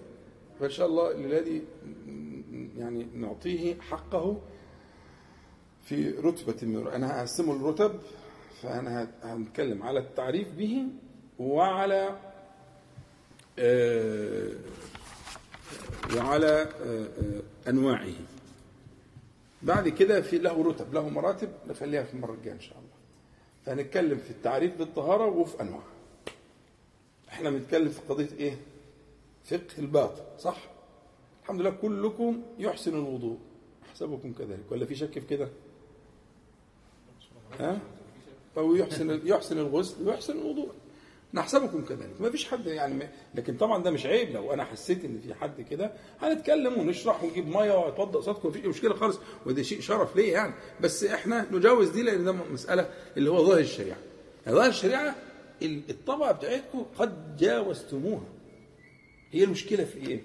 فإن 0.61 0.71
شاء 0.71 0.87
الله 0.87 1.11
الليلة 1.11 1.41
دي 1.41 1.63
يعني 2.79 3.07
نعطيه 3.15 3.81
حقه 3.81 4.41
في 5.85 6.11
رتبة 6.11 6.67
من 6.67 6.87
أنا 6.87 7.21
هقسمه 7.21 7.57
الرتب 7.57 8.01
فأنا 8.63 9.11
هنتكلم 9.23 9.83
على 9.83 9.99
التعريف 10.01 10.53
به 10.53 10.83
وعلى 11.39 12.19
آه 13.59 14.53
وعلى 16.17 16.69
آه 16.85 17.69
أنواعه. 17.71 18.15
بعد 19.67 19.89
كده 19.89 20.21
في 20.21 20.39
له 20.39 20.63
رتب 20.63 20.95
له 20.95 21.09
مراتب 21.09 21.49
نخليها 21.67 22.03
في 22.03 22.15
المرة 22.15 22.33
الجاية 22.35 22.55
إن 22.55 22.61
شاء 22.61 22.79
الله 22.79 22.97
فهنتكلم 23.65 24.19
في 24.19 24.31
التعريف 24.31 24.79
بالطهارة 24.79 25.27
وفي 25.27 25.61
أنواعها 25.61 25.93
إحنا 27.29 27.51
بنتكلم 27.51 27.89
في 27.89 28.01
قضية 28.09 28.29
إيه؟ 28.39 28.59
فقه 29.45 29.79
الباطن 29.79 30.23
صح؟ 30.39 30.59
الحمد 31.43 31.61
لله 31.61 31.71
كلكم 31.71 32.43
يحسن 32.59 32.95
الوضوء 32.95 33.39
أحسبكم 33.91 34.33
كذلك 34.33 34.65
ولا 34.73 34.87
في 34.87 34.95
شك 34.95 35.19
في 35.19 35.27
كده؟ 35.27 35.49
ها؟ 37.61 37.81
أو 38.57 38.75
يحسن 38.75 39.21
يحسن 39.27 39.59
الغسل 39.59 40.09
ويحسن 40.09 40.39
الوضوء 40.39 40.69
نحسبكم 41.37 41.85
كذلك. 41.85 42.21
ما 42.21 42.31
فيش 42.31 42.45
حد 42.49 42.67
يعني 42.67 42.95
ما 42.95 43.09
لكن 43.35 43.57
طبعا 43.57 43.83
ده 43.83 43.91
مش 43.91 44.07
عيب. 44.07 44.31
لو 44.31 44.53
أنا 44.53 44.65
حسيت 44.65 45.05
إن 45.05 45.21
في 45.21 45.35
حد 45.35 45.61
كده 45.61 45.93
هنتكلم 46.23 46.79
ونشرح 46.79 47.25
ونجيب 47.25 47.49
مية 47.49 47.73
واتوضا 47.73 48.21
قصادكم 48.21 48.49
مفيش 48.49 48.65
مشكلة 48.65 48.95
خالص. 48.95 49.19
وده 49.47 49.63
شيء 49.63 49.81
شرف 49.81 50.17
ليا 50.17 50.33
يعني. 50.33 50.55
بس 50.81 51.05
إحنا 51.05 51.47
نجاوز 51.53 51.89
دي 51.91 52.03
لأن 52.03 52.25
ده 52.25 52.33
مسألة 52.33 52.89
اللي 53.17 53.31
هو 53.31 53.45
ظاهر 53.47 53.59
الشريعة. 53.61 53.99
ظاهر 54.49 54.69
الشريعة 54.69 55.15
الطبقة 55.63 56.33
بتاعتكم 56.33 56.87
قد 56.99 57.37
جاوزتموها. 57.37 58.25
هي 59.33 59.45
المشكلة 59.45 59.85
في 59.85 59.99
إيه؟ 60.09 60.21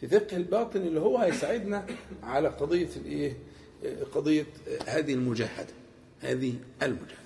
في 0.00 0.08
فقه 0.08 0.36
الباطن 0.36 0.80
اللي 0.80 1.00
هو 1.00 1.18
هيساعدنا 1.18 1.86
على 2.22 2.48
قضية 2.48 2.88
الإيه؟ 2.96 3.36
قضية 4.14 4.46
هذه 4.86 5.14
المجاهدة. 5.14 5.72
هذه 6.20 6.54
المجاهدة. 6.82 7.21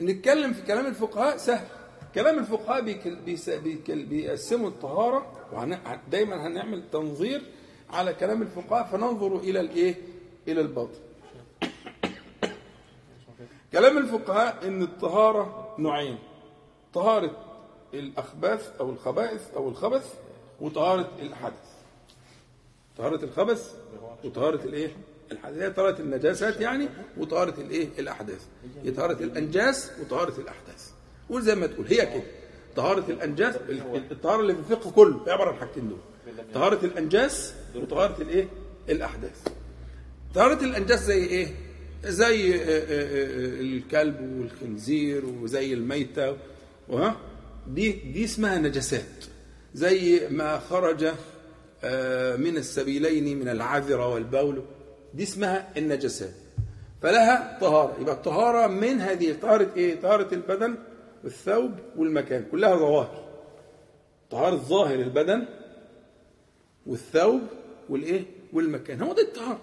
نتكلم 0.00 0.52
في 0.52 0.62
كلام 0.62 0.86
الفقهاء 0.86 1.36
سهل 1.36 1.66
كلام 2.14 2.38
الفقهاء 2.38 2.80
بيقسموا 3.88 4.68
الطهارة 4.68 5.32
ودايما 5.52 6.46
هنعمل 6.46 6.82
تنظير 6.92 7.42
على 7.90 8.14
كلام 8.14 8.42
الفقهاء 8.42 8.84
فننظر 8.84 9.36
إلى 9.36 9.60
الإيه؟ 9.60 9.94
إلى 10.48 10.60
الباطن 10.60 10.98
كلام 13.72 13.98
الفقهاء 13.98 14.66
إن 14.68 14.82
الطهارة 14.82 15.74
نوعين 15.78 16.18
طهارة 16.94 17.30
الأخباث 17.94 18.72
أو 18.80 18.90
الخبائث 18.90 19.54
أو 19.56 19.68
الخبث 19.68 20.14
وطهارة 20.60 21.10
الحدث 21.22 21.72
طهارة 22.98 23.24
الخبث 23.24 23.74
وطهارة 24.24 24.64
الإيه؟ 24.64 24.96
الحدث 25.32 25.58
هي 25.58 25.70
طهارة 25.70 26.00
النجاسات 26.00 26.60
يعني 26.60 26.88
وطهارة 27.16 27.60
الإيه؟ 27.60 27.88
الأحداث. 27.98 28.40
هي 28.84 28.90
طهارة 28.90 29.22
الأنجاس 29.24 29.90
وطهارة 30.00 30.40
الأحداث. 30.40 30.90
قول 31.30 31.42
زي 31.42 31.54
ما 31.54 31.66
تقول. 31.66 31.86
هي 31.86 31.96
كده. 31.96 32.22
طهارة 32.76 33.04
الأنجاس 33.10 33.54
الطهارة 34.10 34.40
اللي 34.40 34.54
في 34.54 34.60
الفقه 34.60 34.90
كله 34.90 35.20
عبارة 35.32 35.50
عن 35.52 35.56
حاجتين 35.58 35.88
دول. 35.88 35.98
طهارة 36.54 36.84
الأنجاس 36.84 37.54
وطهارة 37.74 38.22
الإيه؟ 38.22 38.48
الأحداث. 38.88 39.48
طهارة 40.34 40.64
الأنجاس 40.64 41.04
زي 41.04 41.24
إيه؟ 41.24 41.48
زي 42.04 42.54
الكلب 43.60 44.20
والخنزير 44.38 45.24
وزي 45.26 45.72
الميتة 45.74 46.36
وها 46.88 47.16
دي 47.66 47.92
دي 47.92 48.24
اسمها 48.24 48.58
نجاسات. 48.58 49.24
زي 49.74 50.28
ما 50.30 50.58
خرج 50.58 51.04
من 52.40 52.56
السبيلين 52.56 53.38
من 53.38 53.48
العذرة 53.48 54.08
والبول. 54.08 54.62
دي 55.16 55.22
اسمها 55.22 55.68
النجاسات 55.76 56.34
فلها 57.02 57.58
طهارة. 57.60 57.96
يبقى 58.00 58.14
الطهارة 58.14 58.66
من 58.66 59.00
هذه 59.00 59.36
طهارة 59.42 59.70
إيه؟ 59.76 60.00
طهارة 60.00 60.34
البدن 60.34 60.74
والثوب 61.24 61.72
والمكان. 61.96 62.44
كلها 62.50 62.76
ظواهر. 62.76 63.24
طهارة 64.30 64.56
ظاهر 64.56 64.94
البدن 64.94 65.46
والثوب 66.86 67.40
والإيه؟ 67.88 68.24
والمكان. 68.52 69.02
هو 69.02 69.12
ده 69.12 69.22
الطهارة. 69.22 69.60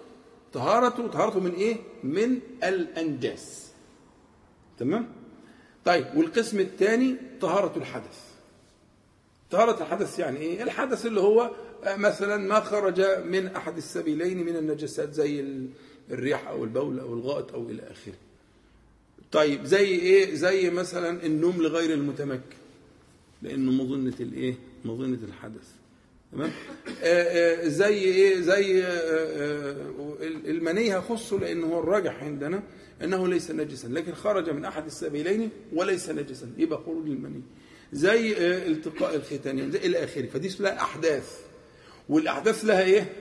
طهارته 0.53 1.07
طهارته 1.07 1.39
من 1.39 1.51
إيه؟ 1.53 1.75
من 2.03 2.39
الأنجاس. 2.63 3.71
تمام؟ 4.79 5.07
طيب 5.85 6.05
والقسم 6.15 6.59
الثاني 6.59 7.15
طهارة 7.41 7.77
الحدث. 7.77 8.19
طهارة 9.51 9.81
الحدث 9.83 10.19
يعني 10.19 10.37
إيه؟ 10.37 10.63
الحدث 10.63 11.05
اللي 11.05 11.21
هو 11.21 11.51
مثلا 11.87 12.37
ما 12.37 12.59
خرج 12.59 13.01
من 13.25 13.47
أحد 13.47 13.77
السبيلين 13.77 14.45
من 14.45 14.55
النجاسات 14.55 15.13
زي 15.13 15.45
الريح 16.11 16.47
أو 16.47 16.63
البول 16.63 16.99
أو 16.99 17.13
الغائط 17.13 17.53
أو 17.53 17.69
إلى 17.69 17.81
آخره. 17.81 18.13
طيب 19.31 19.65
زي 19.65 19.85
إيه؟ 19.85 20.35
زي 20.35 20.69
مثلا 20.69 21.25
النوم 21.25 21.61
لغير 21.61 21.93
المتمكن 21.93 22.57
لأنه 23.41 23.71
مظنة 23.71 24.13
الإيه؟ 24.19 24.55
مظنة 24.85 25.19
الحدث. 25.27 25.67
تمام؟ 26.31 26.51
آه، 27.03 27.23
آه، 27.63 27.67
زي 27.67 27.93
إيه؟ 27.93 28.39
زي 28.41 28.83
آه، 28.83 29.75
المني 30.21 30.97
هخصه 30.97 31.39
لأنه 31.39 31.67
هو 31.67 31.79
الراجح 31.79 32.23
عندنا 32.23 32.63
أنه 33.03 33.27
ليس 33.27 33.51
نجسا 33.51 33.87
لكن 33.87 34.13
خرج 34.13 34.49
من 34.49 34.65
أحد 34.65 34.85
السبيلين 34.85 35.49
وليس 35.73 36.09
نجسا. 36.09 36.51
يبقى 36.57 36.77
خروج 36.85 37.05
المني 37.07 37.41
زي 37.93 38.37
التقاء 38.67 39.15
الختانين 39.15 39.71
زي 39.71 39.79
إلى 39.79 40.03
آخره. 40.03 40.25
فدي 40.25 40.47
اسمها 40.47 40.81
أحداث. 40.81 41.42
والأحداث 42.09 42.65
لها 42.65 42.81
إيه؟ 42.81 43.13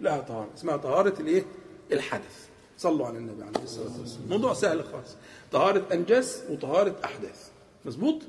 لها 0.00 0.20
طهارة. 0.20 0.50
اسمها 0.54 0.76
طهارة 0.76 1.20
الإيه؟ 1.20 1.44
الحدث. 1.92 2.48
صلوا 2.78 3.06
على 3.06 3.18
النبي 3.18 3.42
عليه 3.42 3.62
الصلاة 3.62 4.00
والسلام. 4.00 4.28
موضوع 4.28 4.54
سهل 4.54 4.84
خالص. 4.84 5.16
طهارة 5.52 5.86
انجاس 5.92 6.42
وطهارة 6.50 6.96
أحداث. 7.04 7.48
مظبوط؟ 7.84 8.22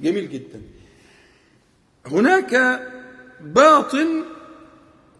جميل 0.00 0.30
جدا. 0.30 0.62
هناك 2.06 2.82
باطن 3.40 4.24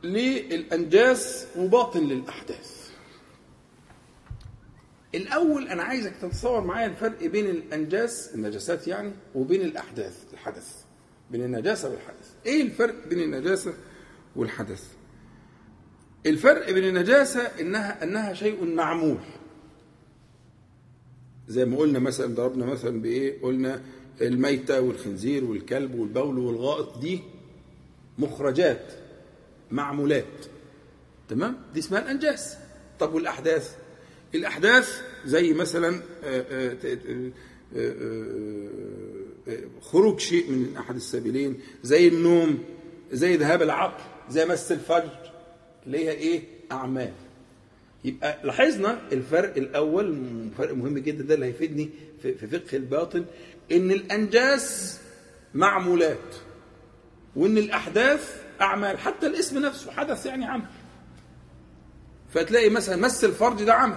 للانجاس 0.03 1.47
وباطن 1.57 2.01
للأحداث. 2.01 2.91
الأول 5.15 5.69
أنا 5.69 5.83
عايزك 5.83 6.13
تتصور 6.23 6.61
معايا 6.61 6.87
الفرق 6.87 7.25
بين 7.27 7.47
الانجاس 7.47 8.35
النجاسات 8.35 8.89
يعني 8.89 9.13
وبين 9.35 9.61
الأحداث 9.63 10.17
الحدث. 10.33 10.75
بين 11.31 11.45
النجاسة 11.45 11.91
والحدث. 11.91 12.31
إيه 12.47 12.63
الفرق 12.63 13.07
بين 13.09 13.21
النجاسة 13.21 13.75
والحدث. 14.39 14.85
الفرق 16.27 16.71
بين 16.71 16.85
النجاسة 16.85 17.41
انها 17.41 18.05
إنها 18.05 18.35
شيء 18.35 18.65
معمول. 18.65 19.19
زي 21.49 21.65
ما 21.65 21.77
قلنا 21.77 21.99
مثلا 21.99 22.35
ضربنا 22.35 22.67
مثلا 22.67 23.03
بإيه؟ 23.03 23.43
قلنا 23.43 23.83
الميتة 24.21 24.81
والخنزير 24.81 25.45
والكلب 25.45 25.95
والبول 25.95 26.39
والغائط 26.39 26.99
دي 26.99 27.21
مخرجات 28.19 28.93
معمولات. 29.71 30.47
تمام؟ 31.29 31.57
دي 31.75 31.81
اسمها 31.81 32.01
الأنجاس. 32.01 32.57
طب 33.01 33.15
والأحداث؟ 33.15 33.77
الأحداث 34.35 35.03
زي 35.25 35.53
مثلا 35.53 36.03
آه، 36.25 36.45
آه، 36.51 37.31
آه، 37.77 39.61
خروج 39.81 40.21
شيء 40.21 40.51
من 40.51 40.77
أحد 40.77 40.95
السبيلين 40.95 41.61
زي 41.83 42.09
النوم 42.09 42.59
زي 43.13 43.37
ذهاب 43.37 43.63
العقل. 43.63 44.18
زي 44.31 44.47
مس 44.47 44.73
الفجر 44.73 45.31
هي 45.87 46.11
إيه؟ 46.11 46.43
أعمال. 46.73 47.13
يبقى 48.05 48.39
لاحظنا 48.45 48.99
الفرق 49.13 49.57
الأول 49.57 50.17
فرق 50.59 50.75
مهم 50.75 50.99
جدا 50.99 51.25
ده 51.25 51.35
اللي 51.35 51.47
هيفيدني 51.47 51.91
في 52.23 52.35
فقه 52.47 52.77
الباطن 52.77 53.25
إن 53.73 53.91
الأنجاس 53.91 55.01
معمولات 55.55 56.35
وإن 57.37 57.59
الأحداث 57.59 58.43
أعمال 58.61 58.99
حتى 58.99 59.27
الاسم 59.27 59.59
نفسه 59.59 59.91
حدث 59.93 60.27
يعني 60.27 60.45
عمل. 60.45 60.65
فتلاقي 62.31 62.71
مثلا 62.71 62.97
مس 62.97 63.25
الفرج 63.25 63.63
ده 63.65 63.75
عمل. 63.75 63.97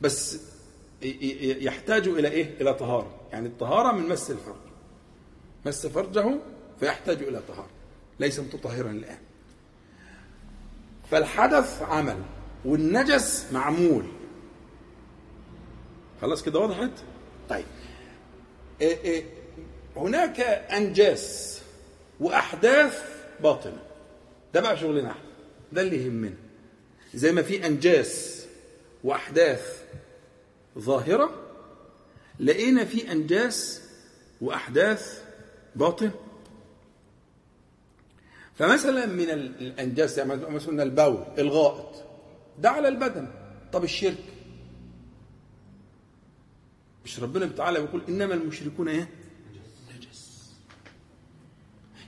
بس 0.00 0.40
يحتاج 1.02 2.08
إلى 2.08 2.28
إيه؟ 2.28 2.54
إلى 2.60 2.74
طهارة. 2.74 3.20
يعني 3.32 3.48
الطهارة 3.48 3.92
من 3.92 4.08
مس 4.08 4.30
الفرج. 4.30 4.54
مس 5.66 5.86
فرجه 5.86 6.38
فيحتاج 6.80 7.22
إلى 7.22 7.40
طهارة. 7.48 7.70
ليس 8.20 8.40
متطهرا 8.40 8.90
الآن. 8.90 9.18
فالحدث 11.10 11.82
عمل 11.82 12.22
والنجس 12.64 13.46
معمول. 13.52 14.04
خلاص 16.22 16.42
كده 16.42 16.58
وضحت؟ 16.58 16.90
طيب. 17.48 17.64
إيه 18.80 18.96
إيه 19.04 19.24
هناك 19.96 20.40
أنجاس 20.40 21.60
وأحداث 22.20 23.02
باطنة. 23.42 23.82
ده 24.54 24.60
بقى 24.60 24.76
شغلنا 24.76 25.10
إحنا. 25.10 25.30
ده 25.72 25.82
اللي 25.82 26.04
يهمنا. 26.04 26.34
زي 27.14 27.32
ما 27.32 27.42
في 27.42 27.66
أنجاس 27.66 28.46
وأحداث 29.04 29.82
ظاهرة 30.78 31.30
لقينا 32.40 32.84
في 32.84 33.12
أنجاس 33.12 33.82
وأحداث 34.40 35.22
باطن 35.76 36.10
فمثلا 38.60 39.06
من 39.06 39.30
الانجاس 39.30 40.18
يعني 40.18 40.34
مثلا 40.34 40.82
البول 40.82 41.24
الغائط. 41.38 42.04
ده 42.58 42.70
على 42.70 42.88
البدن. 42.88 43.28
طب 43.72 43.84
الشرك؟ 43.84 44.24
مش 47.04 47.20
ربنا 47.20 47.46
تعالى 47.46 47.80
بيقول 47.80 48.02
إنما 48.08 48.34
المشركون 48.34 48.88
إيه؟ 48.88 49.08
نجس. 49.96 50.52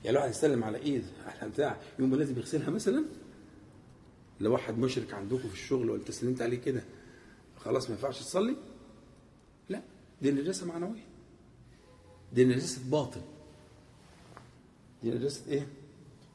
يعني 0.05 0.17
لو 0.17 0.21
واحد 0.21 0.31
يسلم 0.31 0.65
على 0.65 0.79
إيد 0.79 1.05
على 1.27 1.51
بتاع 1.51 1.77
يوم 1.99 2.15
لازم 2.15 2.39
يغسلها 2.39 2.71
مثلا 2.71 3.05
لو 4.41 4.53
واحد 4.53 4.79
مشرك 4.79 5.15
عندكم 5.15 5.49
في 5.49 5.55
الشغل 5.55 5.91
ولا 5.91 6.11
سلمت 6.11 6.43
عليه 6.43 6.61
كده 6.61 6.83
خلاص 7.57 7.91
ما 7.91 7.95
ينفعش 7.95 8.19
تصلي؟ 8.19 8.57
لا. 9.69 9.83
دي 10.23 10.31
نجاسه 10.31 10.67
معنوية. 10.67 11.07
دي 12.33 12.45
نجاسه 12.45 12.91
باطن. 12.91 13.23
دي 15.03 15.11
نجاسه 15.11 15.43
إيه؟ 15.49 15.82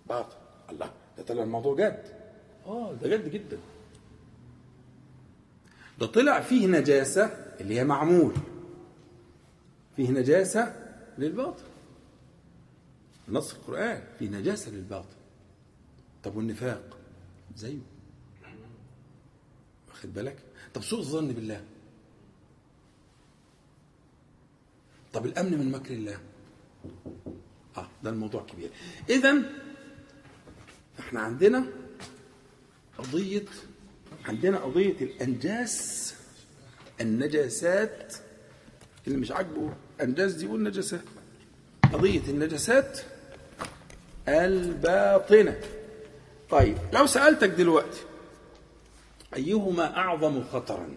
باطل 0.09 0.35
الله 0.69 0.91
ده 1.17 1.23
طلع 1.23 1.43
الموضوع 1.43 1.75
جد 1.75 2.03
آه 2.65 2.93
ده 2.93 3.09
جد 3.09 3.31
جدا. 3.31 3.57
ده 5.99 6.05
طلع 6.05 6.41
فيه 6.41 6.67
نجاسة 6.67 7.25
اللي 7.61 7.79
هي 7.79 7.83
معمول. 7.83 8.33
فيه 9.95 10.11
نجاسة 10.11 10.75
للباطل. 11.17 11.63
نص 13.29 13.53
القرآن 13.53 14.03
فيه 14.19 14.29
نجاسة 14.29 14.71
للباطل. 14.71 15.15
طب 16.23 16.35
والنفاق؟ 16.35 16.97
زيه. 17.55 17.77
واخد 19.89 20.13
بالك؟ 20.13 20.37
طب 20.73 20.81
سوء 20.83 20.99
الظن 20.99 21.27
بالله. 21.27 21.63
طب 25.13 25.25
الأمن 25.25 25.57
من 25.57 25.71
مكر 25.71 25.93
الله. 25.93 26.19
آه 27.77 27.87
ده 28.03 28.09
الموضوع 28.09 28.43
كبير. 28.43 28.69
إذا 29.09 29.43
إحنا 30.99 31.19
عندنا 31.19 31.65
قضية 32.97 33.45
عندنا 34.25 34.57
قضية 34.57 34.95
الأنجاس 35.01 36.13
النجاسات 37.01 38.13
اللي 39.07 39.17
مش 39.17 39.31
عاجبه 39.31 39.73
أنجاس 40.01 40.33
دي 40.33 40.45
يقول 40.45 40.63
نجاسات 40.63 41.01
قضية 41.93 42.21
النجاسات 42.29 42.99
الباطنة. 44.27 45.59
طيب 46.49 46.77
لو 46.93 47.05
سألتك 47.05 47.49
دلوقتي 47.49 47.99
أيهما 49.35 49.97
أعظم 49.97 50.43
خطرا؟ 50.43 50.89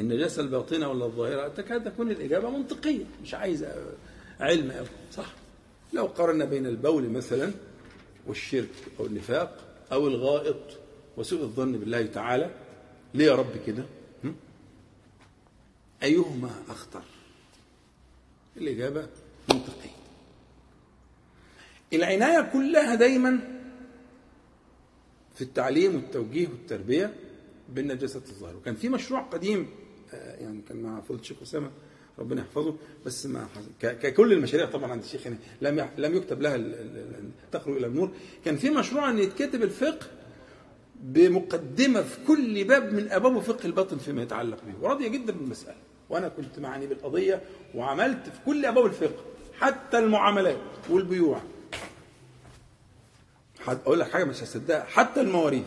النجاسة 0.00 0.42
الباطنة 0.42 0.88
ولا 0.88 1.04
الظاهرة؟ 1.06 1.48
تكاد 1.48 1.84
تكون 1.92 2.10
الإجابة 2.10 2.50
منطقية 2.50 3.04
مش 3.22 3.34
عايز 3.34 3.64
علم 4.40 4.86
صح؟ 5.12 5.26
لو 5.92 6.06
قارنا 6.06 6.44
بين 6.44 6.66
البول 6.66 7.10
مثلا 7.10 7.52
والشرك 8.26 8.70
أو 9.00 9.06
النفاق 9.06 9.84
أو 9.92 10.08
الغائط 10.08 10.78
وسوء 11.16 11.42
الظن 11.42 11.72
بالله 11.72 12.06
تعالى. 12.06 12.50
ليه 13.14 13.24
يا 13.26 13.34
رب 13.34 13.52
كده؟ 13.66 13.84
أيهما 16.02 16.50
أخطر؟ 16.68 17.02
الإجابة 18.56 19.08
منطقية. 19.50 19.90
العناية 21.92 22.50
كلها 22.52 22.94
دايما 22.94 23.60
في 25.34 25.42
التعليم 25.42 25.94
والتوجيه 25.94 26.48
والتربية 26.48 27.14
بالنجاسة 27.68 28.22
الظاهرة. 28.28 28.56
وكان 28.56 28.74
في 28.74 28.88
مشروع 28.88 29.20
قديم 29.22 29.68
آه، 30.12 30.36
يعني 30.36 30.60
كان 30.68 30.82
مع 30.82 31.00
فضل 31.00 31.18
الشيخ 31.18 31.36
أسامة 31.42 31.70
ربنا 32.18 32.40
يحفظه. 32.40 32.74
بس 33.06 33.26
ما 33.26 33.46
ككل 33.80 34.32
المشاريع 34.32 34.66
طبعا 34.66 34.90
عند 34.90 35.02
الشيخ 35.02 35.26
يعني 35.26 35.38
لم 35.62 35.88
لم 35.98 36.16
يكتب 36.16 36.42
لها 36.42 36.60
تخرج 37.52 37.76
إلى 37.76 37.86
النور. 37.86 38.10
كان 38.44 38.56
في 38.56 38.70
مشروع 38.70 39.10
أن 39.10 39.18
يتكتب 39.18 39.62
الفقه 39.62 40.06
بمقدمة 41.00 42.02
في 42.02 42.18
كل 42.26 42.64
باب 42.64 42.92
من 42.92 43.10
أبواب 43.10 43.38
فقه 43.38 43.66
الباطن 43.66 43.98
فيما 43.98 44.22
يتعلق 44.22 44.58
به. 44.66 44.86
ورضي 44.86 45.08
جدا 45.08 45.32
بالمسألة. 45.32 45.76
وأنا 46.10 46.28
كنت 46.28 46.58
معني 46.58 46.86
بالقضية 46.86 47.42
وعملت 47.74 48.28
في 48.28 48.38
كل 48.46 48.66
أبواب 48.66 48.86
الفقه 48.86 49.24
حتى 49.58 49.98
المعاملات 49.98 50.58
والبيوع. 50.90 51.40
أقول 53.68 54.00
لك 54.00 54.10
حاجة 54.10 54.24
مش 54.24 54.42
هتصدقها 54.42 54.84
حتى 54.84 55.20
المواريث. 55.20 55.66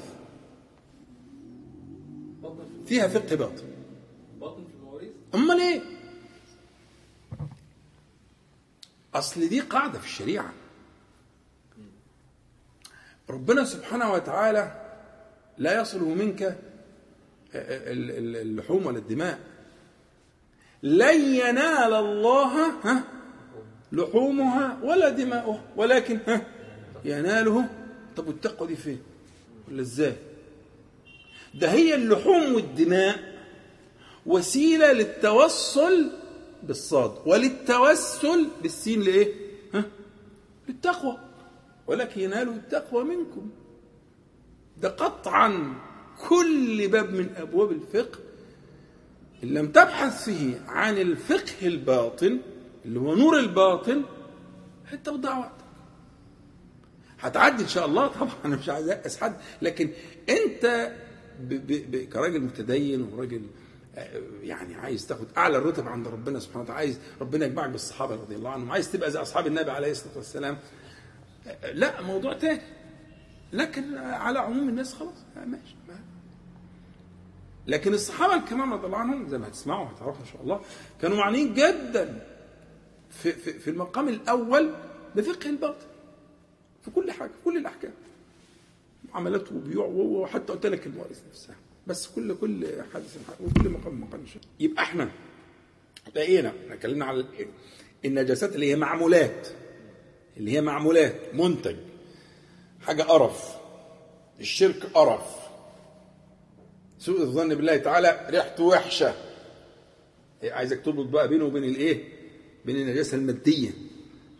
فيها 2.86 3.08
فقه 3.08 3.36
باطن. 3.36 3.64
باطن 4.40 4.64
في 4.64 4.74
المواريث؟ 4.80 5.12
أمال 5.36 5.60
إيه؟ 5.60 5.82
أصل 9.18 9.50
دي 9.50 9.60
قاعدة 9.60 10.00
في 10.00 10.06
الشريعة. 10.06 10.54
ربنا 13.30 13.66
سبحانه 13.66 14.12
وتعالى 14.12 14.82
لا 15.58 15.82
يصل 15.82 16.04
منك 16.04 16.58
اللحوم 17.54 18.86
ولا 18.86 18.98
الدماء. 18.98 19.40
لن 20.84 21.36
ينال 21.36 21.94
الله 21.94 22.70
ها 22.84 23.04
لحومها 23.92 24.80
ولا 24.84 25.10
دماؤها 25.10 25.62
ولكن 25.76 26.20
ها 26.28 26.46
يناله. 27.06 27.70
طب 28.16 28.28
والتقوى 28.28 28.68
دي 28.68 28.76
فين؟ 28.76 29.02
ولا 29.68 29.82
إزاي؟ 29.82 30.16
ده 31.54 31.72
هي 31.72 31.96
اللحوم 31.96 32.56
والدماء 32.56 33.38
وسيلة 34.26 34.92
للتوصل 34.92 36.12
بالصاد. 36.68 37.12
وللتوسل 37.26 38.48
بالسين 38.62 39.02
لإيه؟ 39.02 39.34
ها؟ 39.74 39.86
للتقوى. 40.68 41.18
ولكن 41.88 42.22
ينال 42.22 42.50
التقوى 42.50 43.04
منكم. 43.04 43.50
ده 44.82 44.90
قطعا 44.90 45.74
كل 46.30 46.88
باب 46.88 47.14
من 47.14 47.30
أبواب 47.36 47.72
الفقه 47.72 48.20
إن 49.44 49.50
لم 49.50 49.72
تبحث 49.72 50.24
فيه 50.26 50.62
عن 50.68 50.98
الفقه 50.98 51.68
الباطن 51.68 52.40
اللي 52.86 53.00
هو 53.00 53.16
نور 53.16 53.40
الباطن 53.40 54.04
هتضيع 54.88 55.38
وقتك 55.38 55.52
هتعدي 57.20 57.64
إن 57.64 57.68
شاء 57.68 57.86
الله 57.86 58.08
طبعا 58.20 58.32
أنا 58.46 58.56
مش 58.56 58.70
عايز 58.70 59.18
حد. 59.18 59.36
لكن 59.62 59.90
أنت 60.30 60.92
ب 61.40 61.54
ب 61.54 61.92
ب 61.92 61.96
كراجل 61.96 62.42
متدين 62.42 63.02
وراجل 63.02 63.42
يعني 64.44 64.76
عايز 64.76 65.08
تاخد 65.08 65.28
أعلى 65.38 65.58
الرتب 65.58 65.88
عند 65.88 66.08
ربنا 66.08 66.40
سبحانه 66.40 66.64
وتعالى 66.64 66.80
عايز 66.80 67.00
ربنا 67.22 67.46
يجمعك 67.46 67.70
بالصحابة 67.70 68.16
رضي 68.16 68.36
الله 68.36 68.50
عنهم 68.50 68.72
عايز 68.72 68.92
تبقى 68.92 69.12
زي 69.12 69.22
أصحاب 69.22 69.48
النبي 69.48 69.72
عليه 69.72 69.92
الصلاة 69.92 70.18
والسلام. 70.18 70.58
لا 71.74 72.02
موضوع 72.02 72.34
تاني. 72.34 72.62
لكن 73.54 73.98
على 73.98 74.40
عموم 74.40 74.70
الناس 74.70 74.94
خلاص 74.94 75.14
ماشي 75.46 75.76
لكن 77.68 77.94
الصحابة 77.94 78.36
الكرام 78.36 78.74
رضي 78.74 78.86
الله 78.86 78.98
عنهم 78.98 79.28
زي 79.30 79.38
ما 79.38 79.48
هتسمعوا 79.48 79.86
وهتعرفوا 79.86 80.22
إن 80.22 80.26
شاء 80.34 80.42
الله 80.42 80.62
كانوا 81.02 81.18
معنيين 81.18 81.54
جدا 81.54 82.28
في, 83.10 83.32
في, 83.32 83.54
في 83.60 83.70
المقام 83.70 84.10
الأول 84.10 84.74
بفقه 85.16 85.50
الباطن 85.50 85.86
في 86.82 86.92
كل 86.92 87.12
حاجة 87.12 87.30
في 87.30 87.36
كل 87.46 87.58
الأحكام. 87.58 87.92
معاملات 89.14 89.52
وبيوع 89.52 89.86
وحتى 89.88 90.54
قلت 90.54 90.66
لك 90.66 90.88
المواريث 90.88 91.20
نفسها. 91.30 91.56
بس 91.88 92.08
كل 92.08 92.36
كل 92.36 92.68
حادث 92.94 93.18
وكل 93.42 93.70
مقام 93.70 94.02
مقام 94.02 94.26
شيء. 94.26 94.42
يبقى 94.60 94.84
إحنا 94.84 95.10
لقينا 96.16 96.50
إحنا 96.64 96.74
اتكلمنا 96.74 97.06
على 97.06 97.26
النجاسات 98.06 98.56
اللي 98.56 98.72
هي 98.72 98.76
معمولات. 98.76 99.48
اللي 100.38 100.52
هي 100.52 100.62
معمولات. 100.62 101.16
منتج. 101.34 101.76
حاجة 102.82 103.04
قرف. 103.04 103.56
الشرك 104.40 104.84
قرف. 104.94 105.36
سوء 107.00 107.22
الظن 107.22 107.56
بالله 107.56 107.78
تعالى 107.78 108.28
ريحته 108.30 108.64
وحشة. 108.64 109.14
عايزك 110.44 110.86
تربط 110.86 111.06
بقى 111.06 111.28
بينه 111.28 111.46
وبين 111.46 111.64
الايه؟ 111.64 112.04
بين 112.66 112.76
النجاسة 112.76 113.18
المادية. 113.18 113.70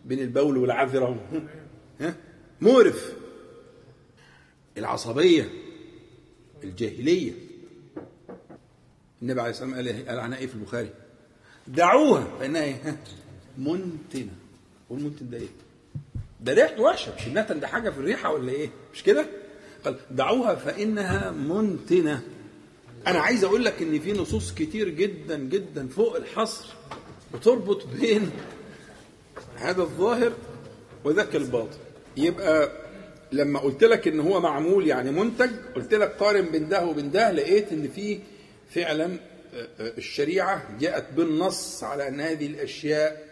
بين 0.06 0.20
البول 0.20 0.58
والعذره 0.58 1.20
ها؟ 2.02 2.16
مقرف. 2.62 3.14
العصبية. 4.78 5.50
الجاهلية 6.64 7.32
النبي 9.22 9.42
عليه 9.42 9.52
الصلاة 9.52 9.70
والسلام 9.78 10.08
قال 10.08 10.20
عنها 10.20 10.38
إيه 10.38 10.48
في 10.48 10.56
البخاري؟ 10.56 10.90
دعوها 11.68 12.28
فإنها 12.40 12.64
إيه؟ 12.64 12.98
منتنة 13.58 14.32
والمنتن 14.90 15.30
ده 15.30 15.38
إيه؟ 15.38 15.48
ده 16.42 16.54
ريحته 16.54 16.82
وحشه 16.82 17.16
مش 17.16 17.28
النتن 17.28 17.60
ده 17.60 17.68
حاجة 17.68 17.90
في 17.90 17.98
الريحة 17.98 18.34
ولا 18.34 18.52
إيه؟ 18.52 18.70
مش 18.94 19.04
كده؟ 19.04 19.26
قال 19.86 19.96
دعوها 20.12 20.56
فإنها 20.56 21.32
منتنة 21.32 22.22
أنا 23.08 23.20
عايز 23.20 23.44
أقول 23.44 23.66
لك 23.66 23.82
إن 23.82 24.00
في 24.00 24.14
نصوص 24.14 24.54
كتير 24.54 24.90
جدا 24.90 25.38
جدا 25.40 25.88
فوق 25.88 26.16
الحصر 26.16 26.74
بتربط 27.34 27.88
بين 27.88 28.32
هذا 29.56 29.82
الظاهر 29.82 30.34
وذاك 31.04 31.36
الباطن 31.36 31.78
يبقى 32.18 32.72
لما 33.32 33.60
قلت 33.60 33.84
لك 33.84 34.08
إن 34.08 34.20
هو 34.20 34.40
معمول 34.40 34.88
يعني 34.88 35.12
منتج 35.12 35.50
قلت 35.76 35.94
لك 35.94 36.10
قارن 36.12 36.46
بين 36.46 36.70
ده 36.70 36.86
وبين 36.86 37.12
ده 37.12 37.32
لقيت 37.32 37.72
إن 37.72 37.88
في 37.88 38.20
فعلا 38.70 39.18
الشريعة 39.80 40.78
جاءت 40.80 41.14
بالنص 41.14 41.84
على 41.84 42.08
إن 42.08 42.22
هذه 42.22 42.48
الأشياء 42.48 43.28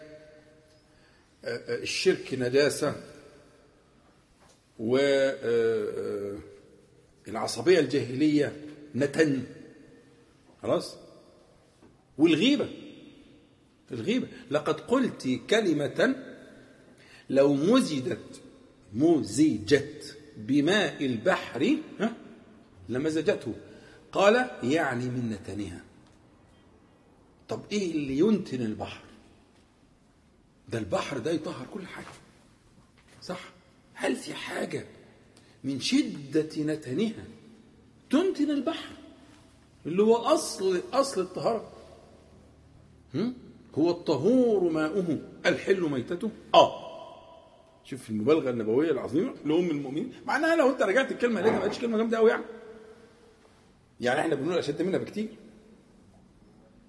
الشرك 1.68 2.34
نجاسة 2.34 2.94
والعصبيه 7.26 7.78
الجاهلية 7.80 8.56
نتن. 8.94 9.42
خلاص؟ 10.62 10.96
والغيبة. 12.18 12.68
الغيبة. 13.92 14.28
لقد 14.50 14.80
قلت 14.80 15.28
كلمة 15.50 16.14
لو 17.30 17.54
مزجت 17.54 18.40
مزجت 18.96 20.16
بماء 20.36 21.06
البحر 21.06 21.76
لمزجته 22.88 23.54
قال 24.12 24.50
يعني 24.62 25.04
من 25.04 25.30
نتنها 25.30 25.80
طب 27.48 27.60
إيه 27.72 27.92
اللي 27.92 28.18
ينتن 28.18 28.60
البحر؟ 28.62 29.00
ده 30.68 30.78
البحر 30.78 31.18
ده 31.18 31.30
يطهر 31.30 31.66
كل 31.74 31.86
حاجة. 31.86 32.06
صح؟ 33.22 33.40
هل 33.94 34.16
في 34.16 34.34
حاجة 34.34 34.84
من 35.64 35.80
شدة 35.80 36.48
نتنها 36.58 37.24
تنتن 38.10 38.50
البحر؟ 38.50 38.90
اللي 39.86 40.02
هو 40.02 40.16
أصل 40.16 40.82
أصل 40.92 41.20
الطهارة. 41.20 41.72
هو 43.78 43.90
الطهور 43.90 44.72
ماؤه 44.72 45.18
الحل 45.46 45.80
ميتته؟ 45.90 46.30
آه. 46.54 46.85
شوف 47.86 48.10
المبالغة 48.10 48.50
النبوية 48.50 48.90
العظيمة 48.90 49.34
لام 49.44 49.70
المؤمنين 49.70 50.12
معناها 50.26 50.56
لو 50.56 50.70
انت 50.70 50.82
رجعت 50.82 51.12
الكلمة 51.12 51.40
لقيتها 51.40 51.58
ما 51.58 51.64
بقتش 51.64 51.78
كلمة 51.78 51.96
جامدة 51.96 52.18
قوي 52.18 52.30
يعني. 52.30 52.44
يعني 54.00 54.20
إحنا 54.20 54.34
بنقول 54.34 54.58
أشد 54.58 54.82
منها 54.82 54.98
بكتير. 54.98 55.28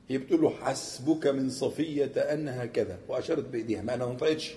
هي 0.10 0.18
بتقول 0.18 0.42
له 0.42 0.50
حسبك 0.50 1.28
من 1.28 1.50
صفية 1.50 2.06
أنها 2.06 2.66
كذا 2.66 3.00
وأشارت 3.08 3.46
بإيديها 3.46 3.82
ما 3.82 3.94
أنا 3.94 4.06
ما 4.06 4.14
نطقتش 4.14 4.54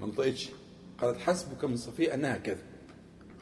ما 0.00 0.06
نطقتش 0.06 0.48
قالت 0.98 1.18
حسبك 1.18 1.64
من 1.64 1.76
صفية 1.76 2.14
أنها 2.14 2.36
كذا. 2.38 2.62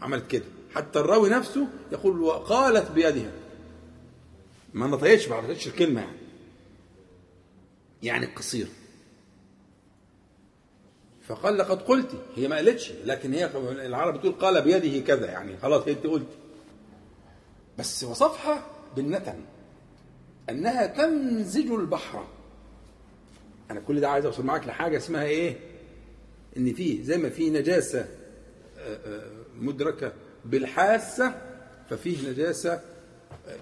عملت 0.03 0.27
كده. 0.27 0.45
حتى 0.75 0.99
الراوي 0.99 1.31
نفسه 1.31 1.69
يقول 1.93 2.21
وقالت 2.21 2.91
بيدها. 2.91 3.33
ما 4.75 4.87
نطقتش 4.87 5.29
ما 5.29 5.41
نطقتش 5.41 5.67
الكلمة 5.67 6.01
يعني. 6.01 6.17
يعني 8.03 8.27
قصير. 8.27 8.67
فقال 11.29 11.59
لقد 11.59 11.83
قلت 11.83 12.11
هي 12.37 12.49
ما 12.49 12.57
قالتش 12.57 12.93
لكن 13.05 13.33
هي 13.35 13.51
العرب 13.87 14.15
بتقول 14.19 14.33
قال 14.33 14.63
بيده 14.63 15.07
كذا 15.07 15.27
يعني 15.27 15.57
خلاص 15.59 15.83
هي 15.89 15.93
انت 15.93 16.07
قلت. 16.07 16.27
بس 17.79 18.05
وصفها 18.05 18.67
بالنتن 18.97 19.41
أنها 20.51 20.87
تمزج 20.87 21.71
البحر. 21.71 22.27
أنا 23.71 23.81
كل 23.81 24.01
ده 24.01 24.09
عايز 24.09 24.25
أوصل 24.27 24.43
معاك 24.45 24.67
لحاجة 24.67 24.97
اسمها 24.97 25.25
إيه؟ 25.25 25.57
إن 26.57 26.73
في 26.73 27.03
زي 27.03 27.19
ما 27.19 27.29
في 27.29 27.51
نجاسة 27.51 28.09
مدركة 29.57 30.13
بالحاسة 30.45 31.35
ففيه 31.91 32.31
نجاسة 32.31 32.81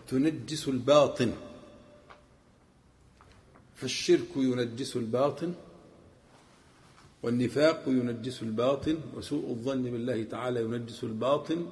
تنجس 0.09 0.68
الباطن. 0.68 1.33
فالشرك 3.74 4.37
ينجس 4.37 4.96
الباطن. 4.96 5.55
والنفاق 7.24 7.82
ينجس 7.87 8.42
الباطن 8.42 8.98
وسوء 9.14 9.50
الظن 9.50 9.82
بالله 9.82 10.24
تعالى 10.24 10.60
ينجس 10.60 11.04
الباطن 11.04 11.66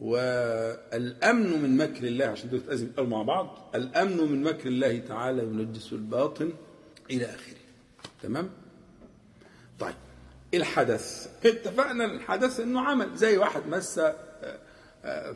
والأمن 0.00 1.62
من 1.62 1.76
مكر 1.76 2.04
الله 2.04 2.24
عشان 2.24 2.50
دول 2.50 2.60
تأذن 2.60 2.92
مع 2.98 3.22
بعض 3.22 3.70
الأمن 3.74 4.32
من 4.32 4.42
مكر 4.42 4.68
الله 4.68 4.98
تعالى 4.98 5.42
ينجس 5.42 5.92
الباطن 5.92 6.52
إلى 7.10 7.24
آخره. 7.24 7.56
تمام؟ 8.22 8.50
طيب 9.78 9.94
الحدث. 10.54 11.28
اتفقنا 11.46 12.04
الحدث 12.04 12.60
إنه 12.60 12.80
عمل 12.80 13.16
زي 13.16 13.36
واحد 13.36 13.62
مس 13.68 14.00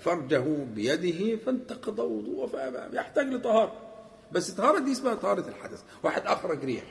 فرجه 0.01 0.45
بيده 0.75 1.37
فانتقض 1.37 1.99
وضوءه 1.99 2.47
فيحتاج 2.91 3.27
لطهارة. 3.27 3.73
بس 4.33 4.51
الطهاره 4.51 4.79
دي 4.79 4.93
اسمها 4.93 5.15
طهارة 5.15 5.49
الحدث. 5.49 5.83
واحد 6.03 6.23
اخرج 6.27 6.65
ريح 6.65 6.85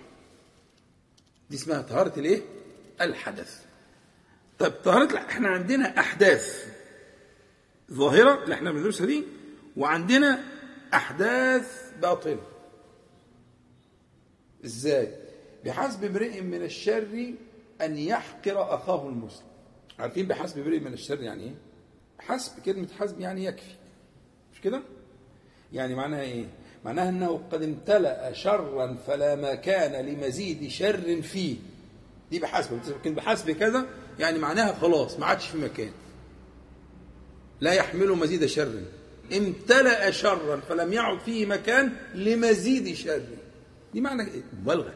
دي 1.50 1.56
اسمها 1.56 1.82
طهارة 1.82 2.20
الايه؟ 2.20 2.42
الحدث. 3.02 3.66
طيب 4.60 4.72
طهارة 4.72 5.18
إحنا 5.18 5.48
عندنا 5.48 6.00
أحداث 6.00 6.66
ظاهرة 7.92 8.44
اللي 8.44 8.56
إحنا 8.56 8.72
بندرسها 8.72 9.06
دي 9.08 9.24
وعندنا 9.78 10.44
أحداث 10.94 11.92
باطنة. 12.02 12.42
إزاي؟ 14.66 15.16
بحسب 15.66 16.04
امرئ 16.04 16.42
من 16.42 16.64
الشر 16.64 17.34
أن 17.82 17.98
يحقر 17.98 18.76
أخاه 18.76 19.10
المسلم. 19.10 19.46
عارفين 20.00 20.28
بحسب 20.28 20.60
امرئ 20.60 20.80
من 20.80 20.94
الشر 20.94 21.22
يعني 21.24 21.44
إيه؟ 21.44 21.56
حسب 22.20 22.60
كلمة 22.66 22.88
حسب 23.00 23.20
يعني 23.20 23.46
يكفي. 23.46 23.76
مش 24.54 24.62
كده؟ 24.62 24.82
يعني 25.74 25.96
معناها 25.96 26.22
إيه؟ 26.22 26.46
معناها 26.86 27.10
أنه 27.10 27.42
قد 27.52 27.63
امتلأ 27.63 28.34
شرا 28.34 28.98
فلا 29.08 29.36
مكان 29.36 30.06
لمزيد 30.06 30.68
شر 30.68 31.22
فيه. 31.22 31.56
دي 32.32 32.39
بحسب 32.39 32.80
لكن 32.88 33.15
بحسب 33.15 33.52
كذا 33.52 33.86
يعني 34.20 34.39
معناها 34.39 34.74
خلاص 34.74 35.20
ما 35.20 35.26
عادش 35.26 35.48
في 35.48 35.58
مكان. 35.58 35.92
لا 37.62 37.74
يحمل 37.74 38.10
مزيد 38.10 38.46
شر. 38.46 38.82
امتلأ 39.38 40.12
شرا 40.12 40.60
فلم 40.60 40.94
يعد 40.94 41.20
فيه 41.20 41.46
مكان 41.46 41.92
لمزيد 42.15 42.96
شر. 42.96 43.26
دي 43.94 44.02
معنى 44.02 44.32
إيه؟ 44.32 44.42
مبالغة. 44.62 44.94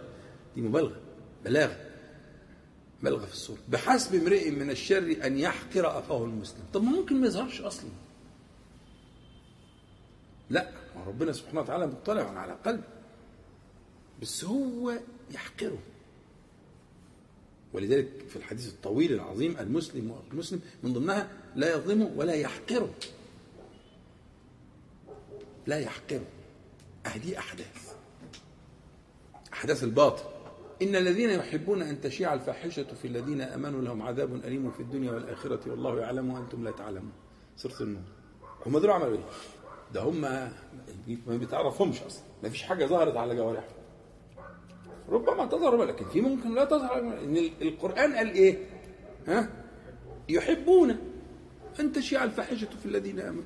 دي 0.56 0.62
مبالغة. 0.62 0.96
بلاغة. 1.46 1.78
بلغة 3.04 3.26
في 3.26 3.34
الصورة. 3.34 3.60
بحسب 3.70 4.16
امرئ 4.16 4.50
من 4.50 4.70
الشر 4.70 5.16
أن 5.24 5.38
يحقر 5.38 6.00
أخاه 6.00 6.24
المسلم. 6.24 6.64
طب 6.74 6.84
ما 6.84 6.92
ممكن 6.92 7.22
ما 7.22 7.28
يظهرش 7.28 7.62
أصلا. 7.62 7.90
لا. 10.50 10.83
ما 10.96 11.04
ربنا 11.08 11.32
سبحانه 11.32 11.62
وتعالى 11.62 11.88
مطلع 11.88 12.40
على 12.40 12.58
قلبه 12.66 12.84
بس 14.22 14.44
هو 14.44 15.00
يحقره. 15.32 15.80
ولذلك 17.74 18.10
في 18.30 18.36
الحديث 18.36 18.74
الطويل 18.74 19.14
العظيم 19.14 19.58
المسلم 19.60 20.16
المسلم 20.32 20.62
من 20.84 20.94
ضمنها 20.94 21.30
لا 21.56 21.76
يظلمه 21.76 22.12
ولا 22.16 22.34
يحقره. 22.34 22.94
لا 25.68 25.80
يحقره. 25.80 26.26
هذه 27.06 27.38
أحداث. 27.38 27.94
أحداث 29.54 29.84
الباطل. 29.84 30.24
إن 30.82 30.96
الذين 30.96 31.30
يحبون 31.30 31.82
أن 31.82 32.02
تشيع 32.02 32.34
الفاحشة 32.34 32.84
في 33.02 33.08
الذين 33.08 33.42
آمنوا 33.42 33.82
لهم 33.82 34.02
عذاب 34.02 34.36
أليم 34.36 34.72
في 34.72 34.80
الدنيا 34.80 35.12
والآخرة 35.12 35.72
والله 35.72 36.00
يعلم 36.00 36.34
وأنتم 36.34 36.64
لا 36.64 36.72
تعلمون. 36.72 37.14
سورة 37.58 37.82
النور. 37.82 38.02
هم 38.66 38.80
دول 38.80 38.92
عملوا 38.92 39.18
إيه؟ 39.18 39.24
ده 39.94 40.02
هم 40.02 40.22
ما 40.22 40.52
بتعرفهمش 41.28 42.02
أصلا. 42.02 42.24
ما 42.44 42.50
فيش 42.50 42.64
حاجة 42.64 42.86
ظهرت 42.86 43.18
على 43.18 43.36
جوارحهم. 43.36 43.74
ربما 45.10 45.46
تظهر 45.46 45.84
لكن 45.84 46.06
في 46.06 46.22
ممكن 46.22 46.56
لا 46.56 46.66
تظهر. 46.66 47.00
إن 47.00 47.38
القرآن 47.62 48.14
قال 48.14 48.32
إيه؟ 48.32 48.58
ها؟ 49.28 49.50
يحبون 50.30 50.98
أن 51.80 51.92
تشيع 51.92 52.24
الفاحشة 52.24 52.70
في 52.82 52.86
الذين 52.86 53.20
آمنوا. 53.20 53.44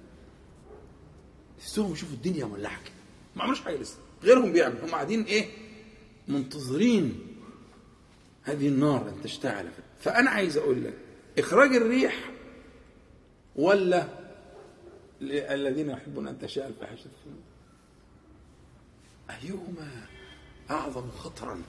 تحسهم 1.59 1.91
يشوفوا 1.91 2.15
الدنيا 2.15 2.45
مولعه 2.45 2.83
كده 2.83 2.93
ما 3.35 3.43
عملوش 3.43 3.61
حاجة 3.61 3.75
لسه. 3.75 3.97
غيرهم 4.23 4.51
بيعمل 4.51 4.81
هم 4.83 4.89
قاعدين 4.89 5.23
إيه؟ 5.23 5.45
منتظرين 6.27 7.27
هذه 8.43 8.67
النار 8.67 9.09
أن 9.09 9.21
تشتعل. 9.23 9.69
فأنا 9.99 10.29
عايز 10.29 10.57
أقول 10.57 10.83
لك 10.83 10.93
إخراج 11.39 11.75
الريح 11.75 12.31
ولا 13.55 14.07
الذين 15.21 15.89
يحبون 15.89 16.27
أن 16.27 16.39
تشاء 16.39 16.67
الفاحشة 16.67 17.03
في 17.03 17.29
أيهما 19.29 19.87
أعظم 20.71 21.11
خطرا؟ 21.11 21.61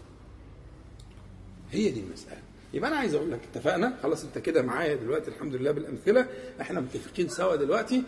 هي 1.72 1.90
دي 1.90 2.00
المسألة. 2.00 2.42
يبقى 2.74 2.90
أنا 2.90 2.96
عايز 2.98 3.14
أقول 3.14 3.32
لك 3.32 3.40
اتفقنا؟ 3.52 3.98
خلاص 4.02 4.24
أنت 4.24 4.38
كده 4.38 4.62
معايا 4.62 4.94
دلوقتي 4.94 5.30
الحمد 5.30 5.54
لله 5.54 5.70
بالأمثلة. 5.70 6.26
إحنا 6.60 6.80
متفقين 6.80 7.28
سوا 7.28 7.56
دلوقتي 7.56 8.02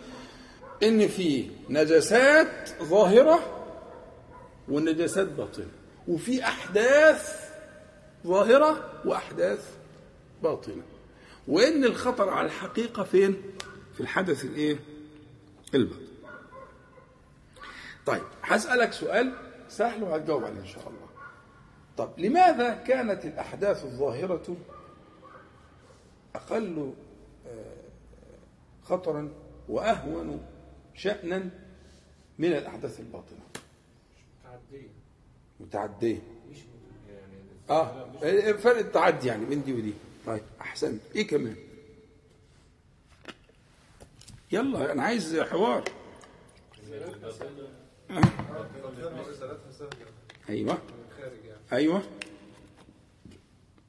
إن 0.82 1.08
في 1.08 1.50
نجاسات 1.70 2.70
ظاهرة 2.82 3.66
ونجاسات 4.68 5.26
باطنه 5.28 5.66
وفي 6.08 6.44
أحداث 6.44 7.50
ظاهرة 8.26 9.00
وأحداث 9.04 9.64
باطنه 10.42 10.82
وإن 11.48 11.84
الخطر 11.84 12.28
على 12.28 12.46
الحقيقة 12.46 13.02
فين؟ 13.04 13.42
في 13.94 14.00
الحدث 14.00 14.44
الإيه؟ 14.44 14.78
الباطن 15.74 16.06
طيب 18.06 18.22
هسألك 18.42 18.92
سؤال 18.92 19.32
سهل 19.68 20.02
وهتجاوب 20.02 20.44
عليه 20.44 20.60
إن 20.60 20.66
شاء 20.66 20.88
الله. 20.88 21.06
طب 21.96 22.12
لماذا 22.18 22.74
كانت 22.74 23.24
الأحداث 23.24 23.84
الظاهرة 23.84 24.56
أقل 26.34 26.92
خطرا 28.82 29.28
وأهون 29.68 30.46
شانا 30.94 31.50
من 32.38 32.52
الأحداث 32.52 33.00
الباطنة؟ 33.00 33.38
تعدية 34.44 34.88
متعديه 35.60 36.18
مش 36.50 36.56
يعني 37.08 37.34
آه 37.70 38.52
فرق 38.52 38.78
التعدي 38.78 39.28
يعني 39.28 39.44
بين 39.44 39.62
دي 39.62 39.72
ودي. 39.72 39.94
طيب 40.26 40.42
أحسنت. 40.60 41.00
إيه 41.16 41.26
كمان؟ 41.26 41.56
يلا 44.52 44.92
أنا 44.92 45.02
عايز 45.02 45.36
حوار. 45.40 45.84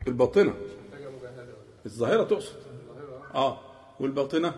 الباطنه 0.07 0.49
محتاجة 0.51 1.09
مجاهدة 1.09 1.41
ولا 1.43 1.85
الظاهرة 1.85 2.23
تقصد. 2.23 2.55
الظاهرة 2.55 3.31
آه. 3.35 3.59
والباطنة. 3.99 4.55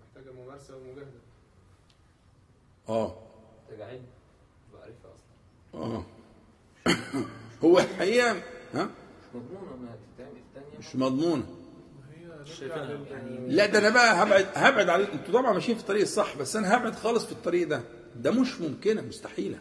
محتاجة 0.00 0.32
ممارسة 0.32 0.76
ومجاهدة 0.76 1.10
آه. 2.88 3.16
محتاجة 3.62 3.84
علم 3.86 4.02
بعرفها 4.72 5.12
أصلا 5.14 5.82
آه. 5.84 6.04
هو 7.64 7.78
الحقيقة 7.78 8.42
ها؟ 8.74 8.90
مش 9.34 9.34
مضمونة. 9.34 9.96
مش 10.78 10.94
يعني 10.94 11.57
لا 13.48 13.66
ده 13.66 13.78
أنا 13.78 13.88
بقى 13.90 14.22
هبعد 14.22 14.46
هبعد 14.54 14.88
على 14.88 15.12
أنتوا 15.12 15.34
طبعا 15.40 15.52
ماشيين 15.52 15.76
في 15.76 15.82
الطريق 15.82 16.02
الصح 16.02 16.36
بس 16.36 16.56
أنا 16.56 16.76
هبعد 16.76 16.94
خالص 16.94 17.24
في 17.26 17.32
الطريق 17.32 17.68
ده. 17.68 17.82
ده 18.16 18.30
مش 18.30 18.60
ممكنة 18.60 19.02
مستحيلة. 19.02 19.58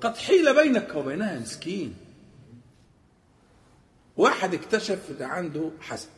قد 0.00 0.16
حيل 0.16 0.54
بينك 0.62 0.94
وبينها 0.94 1.38
مسكين. 1.38 1.94
واحد 4.16 4.54
اكتشف 4.54 5.10
إن 5.10 5.22
عنده 5.26 5.70
حسد 5.80 6.08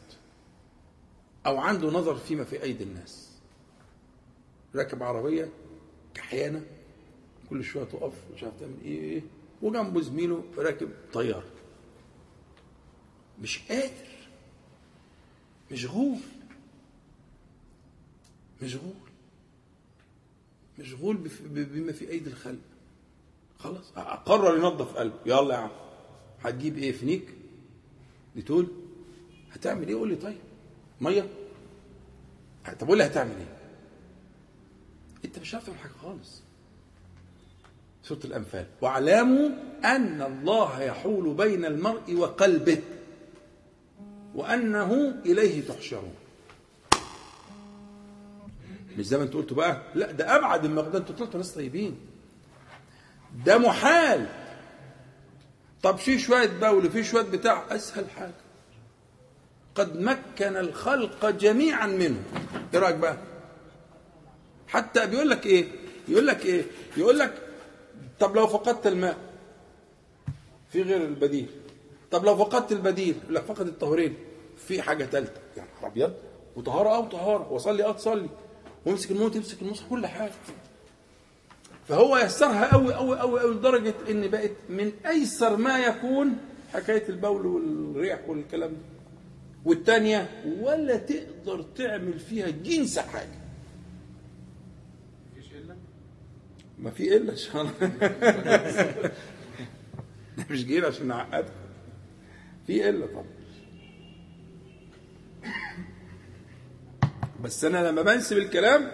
أو 1.46 1.59
عنده 1.59 1.88
نظر 1.90 2.16
فيما 2.16 2.44
في 2.44 2.62
أيدي 2.62 2.85
الناس. 2.85 3.31
راكب 4.75 5.03
عربية 5.03 5.49
كحيانة 6.14 6.62
كل 7.51 7.64
شوية 7.64 7.85
تقف 7.85 8.12
مش 8.35 8.42
عارف 8.42 8.55
تعمل 8.61 8.75
إيه 8.85 9.01
إيه 9.01 9.22
وجنبه 9.62 10.01
زميله 10.01 10.44
راكب 10.59 10.88
طيارة. 11.12 11.44
مش 13.42 13.61
قادر. 13.68 14.06
مشغول 15.72 16.18
مشغول 18.62 18.94
مشغول 20.79 21.16
بما 21.50 21.92
في 21.92 22.11
ايدي 22.11 22.31
الخلق 22.31 22.59
خلاص. 23.59 23.92
قرر 24.26 24.57
ينظف 24.57 24.96
قلبه 24.96 25.16
يلا 25.26 25.55
يا 25.55 25.59
عم. 25.61 25.70
هتجيب 26.44 26.79
إيه 26.79 26.92
فينيك 26.92 27.29
ديتول 28.35 28.68
هتعمل 29.52 29.88
إيه؟ 29.88 29.94
قول 29.94 30.09
لي 30.09 30.16
طيب. 30.16 30.38
مية. 31.00 31.29
طب 32.81 32.88
قول 32.88 32.98
لي 32.98 33.07
هتعمل 33.07 33.37
إيه؟ 33.37 33.57
أنت 35.24 35.38
مش 35.38 35.55
عارف 35.55 35.66
تعمل 35.66 35.79
حاجة 35.79 35.92
خالص. 36.02 36.42
سورة 38.02 38.20
الأنفال. 38.24 38.66
واعلموا 38.83 39.48
أن 39.85 40.22
الله 40.22 40.83
يحول 40.83 41.35
بين 41.35 41.64
المرء 41.64 42.14
وقلبه. 42.14 42.83
وأنه 44.37 45.14
إليه 45.27 45.68
تحشرون. 45.68 46.14
مش 48.99 49.07
زي 49.07 49.16
ما 49.18 49.22
انت 49.25 49.35
قلت 49.35 49.53
بقى 49.53 49.83
لا 49.94 50.12
ده 50.12 50.35
من 50.68 50.75
ده 50.75 50.99
أنتوا 50.99 51.14
طلعتوا 51.14 51.37
ناس 51.40 51.55
طيبين. 51.55 51.99
ده 53.46 53.59
محال. 53.59 54.27
طب 55.83 55.96
في 55.96 56.18
شوية 56.18 56.46
بول 56.61 56.90
في 56.90 57.05
شوية 57.05 57.22
بتاع 57.22 57.64
أسهل 57.70 58.11
حاجة. 58.11 58.35
قد 59.75 60.01
مكن 60.01 60.57
الخلق 60.57 61.31
جميعا 61.31 61.87
منه. 61.87 62.22
إيه 62.75 62.81
رأيك 62.81 62.96
بقى؟ 62.96 63.16
حتى 64.68 65.07
بيقول 65.07 65.31
لك 65.31 65.46
إيه؟ 65.46 65.68
يقول 66.09 66.27
لك 66.27 66.46
إيه؟ 66.46 66.64
يقول 66.96 67.18
لك 67.18 67.42
طب 68.20 68.37
لو 68.37 68.46
فقدت 68.46 68.87
الماء 68.87 69.16
في 70.72 70.83
غير 70.83 71.05
البديل. 71.05 71.49
طب 72.11 72.25
لو 72.25 72.37
فقدت 72.37 72.73
البديل 72.73 73.16
يقول 73.23 73.35
لك 73.35 73.42
فقد 73.42 73.66
الطهورين 73.66 74.16
في 74.69 74.83
حاجة 74.83 75.05
ثالثه 75.05 75.40
يا 75.57 75.62
نهار 75.62 75.90
أبيض. 75.92 76.14
وطهارة 76.57 76.88
آه 76.88 76.99
وطهارة. 77.01 77.53
وصلي 77.53 77.85
آه 77.85 77.92
تصلي. 77.92 78.29
وامسك 78.87 79.11
الموت 79.11 79.35
تمسك 79.35 79.62
المصحف 79.62 79.90
كل 79.90 80.07
حاجة. 80.07 80.33
فهو 81.88 82.16
يسرها 82.16 82.73
قوي 82.73 82.95
قوي 82.95 83.19
قوي 83.19 83.40
قوي 83.40 83.55
لدرجة 83.55 83.95
إن 84.11 84.31
بقت 84.31 84.51
من 84.69 84.92
أيسر 85.07 85.57
ما 85.57 85.79
يكون 85.79 86.38
حكاية 86.73 87.09
البول 87.09 87.47
والريح 87.47 88.29
والكلام 88.29 88.71
ده. 88.71 88.77
والتانية 89.64 90.45
ولا 90.61 90.97
تقدر 90.97 91.62
تعمل 91.62 92.19
فيها 92.19 92.49
جنس 92.51 92.99
حاجة. 92.99 93.38
مفيش 95.33 95.53
إلا؟ 95.53 95.77
ما 96.79 96.90
في 96.90 97.16
إلا 97.16 97.33
ان 97.33 97.37
شاء 97.37 97.62
الله 97.62 97.73
مش 100.51 100.64
جايين 100.64 100.85
عشان 100.85 101.07
نعقدكم. 101.07 101.65
في 102.66 102.88
إلا 102.88 103.07
طبعا. 103.07 103.24
بس 107.42 107.64
أنا 107.64 107.88
لما 107.88 108.02
بنسب 108.02 108.38
الكلام 108.38 108.90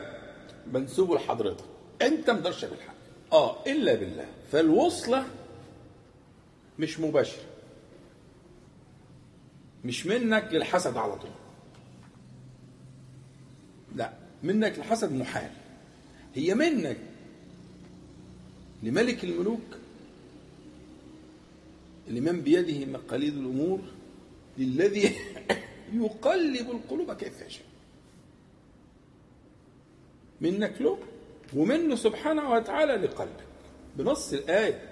بنسبه 0.67 1.15
لحضرتك. 1.15 1.65
أنت 2.03 2.27
تعمل 2.27 2.55
حاجة. 2.55 2.97
آه 3.33 3.67
إلا 3.67 3.95
بالله. 3.95 4.27
فالوصلة 4.53 5.27
مش 6.79 7.01
مباشرة. 7.01 7.45
مش 9.85 10.07
منك 10.07 10.49
للحسد 10.53 10.97
على 10.97 11.17
طول. 11.17 11.31
لا 13.95 14.13
منك 14.43 14.79
للحسد 14.79 15.13
محال. 15.13 15.51
هي 16.35 16.55
منك 16.55 16.97
لملك 18.83 19.25
الملوك 19.25 19.82
لمن 22.09 22.41
بيده 22.41 22.87
مقاليد 22.93 23.37
الأمور 23.37 23.81
للذي 24.59 25.17
يقلب 25.95 26.71
القلوب 26.71 27.13
كيف 27.13 27.41
يشاء. 27.47 27.65
منك 30.41 30.75
له 30.83 30.99
ومنه 31.57 31.95
سبحانه 31.97 32.51
وتعالى 32.53 32.93
لقلبك. 32.97 33.45
بنص 33.97 34.33
الآية. 34.33 34.89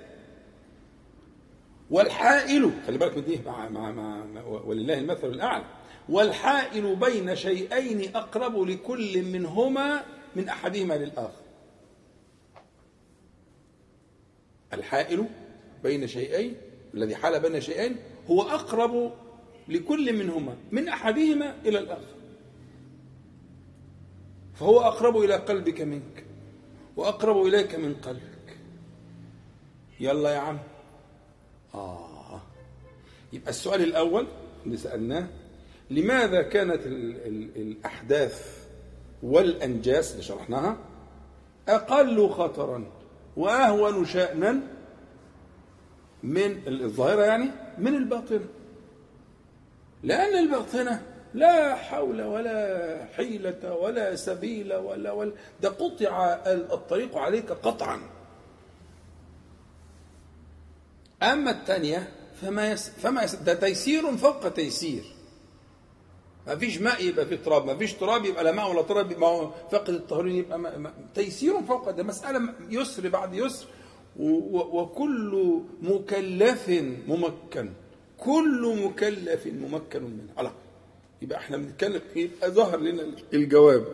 والحائل 1.90 2.70
خلي 2.86 2.98
بالك 2.98 3.16
من 3.16 3.24
دي 3.24 3.40
مع, 3.46 3.68
مع, 3.68 3.90
مع 3.90 4.24
مع- 4.24 4.42
ولله 4.44 4.98
المثل 4.98 5.26
الأعلى. 5.26 5.64
والحائل 6.08 6.96
بين 6.96 7.36
شيئين 7.36 8.16
أقرب 8.16 8.62
لكل 8.62 9.22
منهما 9.22 10.04
من 10.36 10.48
أحدهما 10.48 10.94
للآخر. 10.94 11.40
الحائل 14.72 15.26
بين 15.82 16.06
شيئين 16.06 16.54
الذي 16.94 17.16
حال 17.16 17.40
بين 17.40 17.60
شيئين 17.60 17.96
هو 18.30 18.42
أقرب 18.42 19.12
لكل 19.68 20.12
منهما 20.12 20.56
من 20.72 20.88
أحدهما 20.88 21.54
إلى 21.64 21.78
الآخر. 21.78 22.14
فهو 24.54 24.80
أقرب 24.80 25.16
إلى 25.16 25.34
قلبك 25.34 25.80
منك 25.80 26.24
وأقرب 26.96 27.46
إليك 27.46 27.74
من 27.74 27.94
قلبك. 27.94 28.56
يلا 30.00 30.30
يا 30.30 30.38
عم. 30.38 30.58
آه. 31.74 32.40
يبقى 33.32 33.50
السؤال 33.50 33.82
الأول 33.82 34.26
اللي 34.66 34.76
سألناه 34.76 35.26
لماذا 35.90 36.42
كانت 36.42 36.86
ال 36.86 37.26
ال 37.26 37.56
الأحداث 37.56 38.66
والأنجاس 39.22 40.12
اللي 40.12 40.22
شرحناها 40.22 40.76
أقل 41.68 42.28
خطرا 42.28 42.84
وأهون 43.36 44.04
شأنا 44.04 44.60
من 46.22 46.62
الظاهرة 46.68 47.22
يعني 47.22 47.50
من 47.78 47.94
الباطنة. 47.94 48.46
لأن 50.02 50.38
الباطنة 50.38 51.02
لا 51.34 51.74
حول 51.74 52.22
ولا 52.22 53.06
حيلة 53.16 53.74
ولا 53.74 54.16
سبيل 54.16 54.74
ولا 54.74 55.12
ولا 55.12 55.32
ده 55.62 55.68
قطع 55.68 56.24
الطريق 56.46 57.16
عليك 57.16 57.52
قطعا. 57.52 58.00
أما 61.22 61.50
الثانية 61.50 62.08
فما 62.42 62.70
يس 62.72 62.90
فما 62.90 63.22
يس 63.22 63.34
ده 63.34 63.54
تيسير 63.54 64.16
فوق 64.16 64.48
تيسير. 64.48 65.04
ما 66.46 66.56
فيش 66.56 66.78
ماء 66.80 67.04
يبقى 67.04 67.26
في 67.26 67.36
تراب 67.36 67.66
ما 67.66 67.76
فيش 67.76 67.92
تراب 67.94 68.24
يبقى 68.24 68.44
لا 68.44 68.52
ماء 68.52 68.70
ولا 68.70 68.82
تراب 68.82 69.10
يبقى 69.10 69.30
هو 69.30 69.50
فاقد 69.70 69.88
الطهورين 69.94 70.36
يبقى 70.36 70.58
ما 70.58 70.78
ما 70.78 70.92
تيسير 71.14 71.62
فوق 71.62 71.90
ده 71.90 72.02
مسألة 72.02 72.54
يسر 72.70 73.08
بعد 73.08 73.34
يسر. 73.34 73.66
وكل 74.18 75.60
مكلف 75.82 76.68
ممكن. 77.08 77.70
كل 78.18 78.76
مكلف 78.84 79.46
ممكن 79.46 80.02
منه. 80.02 80.32
الله 80.38 80.52
يبقى 81.22 81.38
إحنا 81.38 81.56
بنتكلم 81.56 82.00
يبقى 82.16 82.50
ظهر 82.50 82.80
لنا 82.80 83.06
الجواب. 83.34 83.86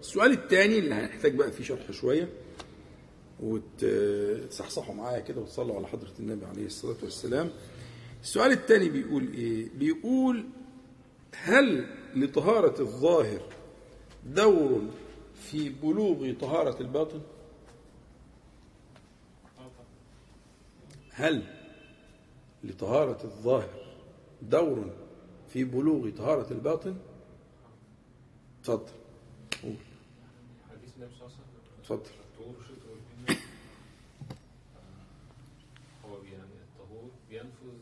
السؤال 0.00 0.32
الثاني 0.32 0.78
اللي 0.78 0.94
هنحتاج 0.94 1.34
بقى 1.34 1.52
فيه 1.52 1.64
شرح 1.64 1.90
شوية 1.92 2.28
وتصحصحوا 3.42 4.94
معايا 4.94 5.20
كده 5.20 5.40
وتصلوا 5.40 5.76
على 5.76 5.86
حضرة 5.86 6.12
النبي 6.20 6.46
عليه 6.46 6.66
الصلاة 6.66 6.96
والسلام. 7.02 7.50
السؤال 8.22 8.52
الثاني 8.52 8.88
بيقول 8.88 9.28
إيه؟ 9.34 9.68
بيقول 9.78 10.44
هل 11.34 11.86
لطهارة 12.16 12.80
الظاهر 12.80 13.40
دور 14.26 14.82
في 15.50 15.68
بلوغ 15.68 16.32
طهارة 16.40 16.80
الباطن؟ 16.80 17.20
هل 21.16 21.42
لطهارة 22.64 23.24
الظاهر 23.24 23.86
دور 24.42 24.90
في 25.48 25.64
بلوغ 25.64 26.10
طهارة 26.10 26.52
الباطن؟ 26.52 26.96
اتفضل. 28.60 28.92
قول. 29.62 29.74
حديث 30.70 30.90
النبي 30.96 31.14
صلى 31.14 31.26
الله 31.26 31.36
عليه 31.36 31.36
وسلم 31.36 31.78
اتفضل. 31.80 32.10
الطهور 32.20 32.54
شطر 32.64 32.88
الإيمان 32.92 33.42
هو 36.04 36.16
الطهور 36.16 37.10
بينفذ 37.30 37.78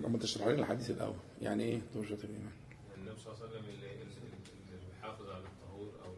لما 0.00 0.18
تشرح 0.18 0.46
لنا 0.46 0.58
الحديث 0.60 0.90
الأول. 0.90 1.14
يعني 1.42 1.64
إيه 1.64 1.80
درجه 1.94 2.14
الإيمان؟ 2.24 2.52
النبي 2.98 3.16
صلى 3.20 3.34
الله 3.34 3.44
عليه 3.46 3.56
وسلم 3.58 3.68
اللي, 3.74 3.92
اللي 3.92 4.86
بيحافظ 4.96 5.30
على 5.30 5.44
الطهور 5.44 5.92
أو 6.04 6.12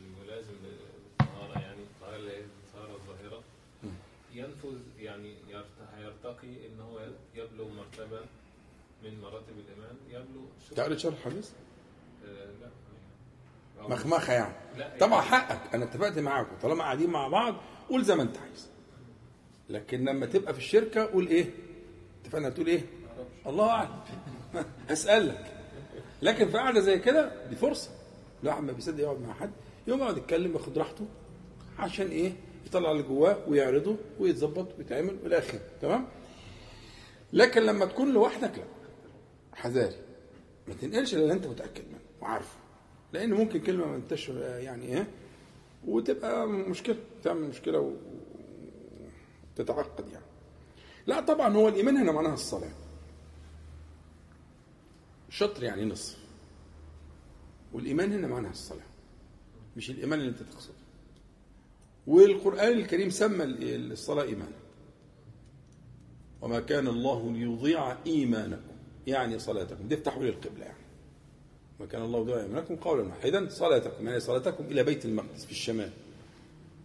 الملازم 0.00 0.52
للطهاره 0.64 1.60
يعني 1.60 1.82
الطهاره 1.82 2.16
اللي 2.16 2.44
ينفذ 4.38 4.78
يعني 4.98 5.34
يرت- 5.48 5.88
هيرتقي 5.96 6.66
إن 6.66 6.80
هو 6.80 7.00
يبلغ 7.34 7.68
مرتبة 7.68 8.20
من 9.04 9.20
مراتب 9.20 9.52
الإيمان. 9.58 9.96
يبلغ 10.08 10.42
تعالى 10.76 10.98
شرح 10.98 11.14
الحديث؟ 11.26 11.50
آه 12.26 12.50
لا. 12.60 13.88
مخمخه 13.88 14.32
يعني. 14.32 14.54
لا 14.76 14.98
طبعا 15.00 15.20
حقك. 15.20 15.74
أنا 15.74 15.84
اتفقت 15.84 16.18
معاكم. 16.18 16.56
طالما 16.62 16.82
قاعدين 16.84 17.10
مع 17.10 17.28
بعض 17.28 17.54
قول 17.90 18.04
زي 18.04 18.14
ما 18.16 18.22
أنت 18.22 18.38
عايز. 18.38 18.68
لكن 19.70 20.04
لما 20.04 20.26
تبقى 20.26 20.52
في 20.54 20.58
الشركة 20.58 21.06
قول 21.06 21.26
إيه؟ 21.26 21.50
اتفقنا 22.22 22.50
تقول 22.50 22.66
إيه؟ 22.66 22.82
الله 23.46 23.70
أعلم. 23.70 24.00
هسالك 24.90 25.52
لكن 26.22 26.48
في 26.50 26.56
قعده 26.58 26.80
زي 26.80 26.98
كده 26.98 27.46
دي 27.48 27.56
فرصة. 27.56 27.90
الواحد 28.42 28.62
ما 28.62 28.72
بيصدق 28.72 29.02
يقعد 29.04 29.20
مع 29.20 29.34
حد. 29.34 29.50
يقوم 29.86 30.00
يقعد 30.00 30.16
يتكلم 30.16 30.52
ياخد 30.52 30.78
راحته. 30.78 31.06
عشان 31.78 32.06
إيه؟ 32.08 32.32
يطلع 32.66 32.90
اللي 32.92 33.02
جواه 33.02 33.48
ويعرضه 33.48 33.96
ويتظبط 34.20 34.78
ويتعمل 34.78 35.16
والى 35.22 35.38
اخره 35.38 35.60
تمام؟ 35.80 36.06
لكن 37.32 37.62
لما 37.62 37.84
تكون 37.84 38.12
لوحدك 38.12 38.58
لا. 38.58 38.64
حذاري. 39.52 39.96
ما 40.68 40.74
تنقلش 40.74 41.14
اللي 41.14 41.32
أنت 41.32 41.46
متأكد 41.46 41.88
منه 41.88 41.98
وعارفه. 42.20 42.56
لأن 43.12 43.30
ممكن 43.34 43.60
كلمة 43.60 43.86
ما 43.86 43.96
انتش 43.96 44.28
يعني 44.28 44.84
إيه؟ 44.84 45.06
وتبقى 45.86 46.48
مشكلة. 46.48 46.96
تعمل 47.22 47.48
مشكلة 47.48 47.94
وتتعقد 49.56 50.08
يعني. 50.12 50.24
لا 51.06 51.20
طبعا 51.20 51.54
هو 51.56 51.68
الإيمان 51.68 51.96
هنا 51.96 52.12
معناها 52.12 52.34
الصلاة. 52.34 52.70
شطر 55.30 55.64
يعني 55.64 55.84
نصف. 55.84 56.18
والإيمان 57.72 58.12
هنا 58.12 58.26
معناها 58.26 58.50
الصلاة. 58.50 58.86
مش 59.76 59.90
الإيمان 59.90 60.18
اللي 60.18 60.30
أنت 60.30 60.42
تقصده. 60.42 60.77
والقرآن 62.08 62.72
الكريم 62.72 63.10
سمى 63.10 63.44
الصلاة 63.44 64.22
إيمانا. 64.22 64.56
وما 66.42 66.60
كان 66.60 66.88
الله 66.88 67.32
ليضيع 67.32 67.96
إيمانكم 68.06 68.62
يعني 69.06 69.38
صلاتكم. 69.38 69.88
في 69.88 69.96
تحويل 69.96 70.28
القبلة 70.28 70.64
يعني. 70.64 70.78
ما 71.80 71.86
كان 71.86 72.02
الله 72.02 72.20
يضيع 72.20 72.40
إيمانكم 72.40 72.76
قولا 72.76 73.02
واحدا. 73.02 73.48
صلاتكم 73.48 74.06
يعني 74.06 74.20
صلاتكم 74.20 74.64
إلى 74.64 74.84
بيت 74.84 75.04
المقدس 75.04 75.44
في 75.44 75.50
الشمال. 75.50 75.90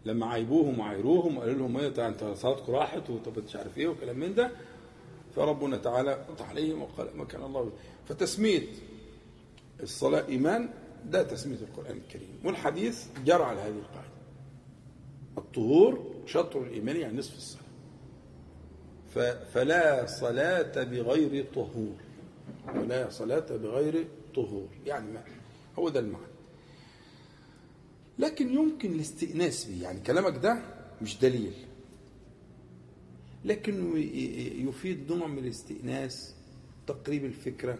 لما 0.05 0.25
عيبوهم 0.25 0.79
وعايروهم 0.79 1.37
وقالوا 1.37 1.55
لهم 1.55 1.77
إيه 1.77 1.87
ده 1.87 2.07
أنت؟ 2.07 2.23
صلاتكم 2.23 2.73
راحت 2.73 3.09
وطب 3.09 3.43
مش 3.43 3.55
عارف 3.55 3.77
إيه 3.77 3.87
وكلام 3.87 4.19
من 4.19 4.35
ده. 4.35 4.51
فربنا 5.35 5.77
تعالى 5.77 6.25
فتح 6.27 6.49
عليهم 6.49 6.81
وقال 6.81 7.17
ما 7.17 7.25
كان 7.25 7.43
الله 7.43 7.71
فتسمية 8.09 8.63
الصلاة 9.83 10.27
إيمان 10.27 10.69
ده 11.05 11.23
تسمية 11.23 11.57
القرآن 11.57 11.97
الكريم. 11.97 12.39
والحديث 12.43 13.05
جرى 13.25 13.43
على 13.43 13.59
هذه 13.59 13.75
القاعدة. 13.79 14.12
الطهور 15.37 16.13
شطر 16.25 16.63
الإيمان 16.63 16.95
يعني 16.95 17.17
نصف 17.17 17.35
الصلاة. 17.37 17.63
ف- 19.15 19.53
فلا 19.53 20.05
صلاة 20.05 20.83
بغير 20.83 21.45
طهور. 21.55 21.95
ولا 22.75 23.09
صلاة 23.09 23.45
بغير 23.57 24.07
طهور. 24.35 24.67
يعني 24.85 25.11
ما 25.11 25.23
هو 25.79 25.89
ده 25.89 25.99
المعنى. 25.99 26.25
لكن 28.19 28.53
يمكن 28.53 28.91
الاستئناس 28.93 29.65
به 29.65 29.83
يعني 29.83 29.99
كلامك 29.99 30.37
ده 30.37 30.61
مش 31.01 31.19
دليل. 31.19 31.53
لكنه 33.45 33.97
يفيد 34.69 35.11
نوع 35.11 35.27
من 35.27 35.37
الاستئناس 35.37 36.35
تقريب 36.87 37.25
الفكرة. 37.25 37.77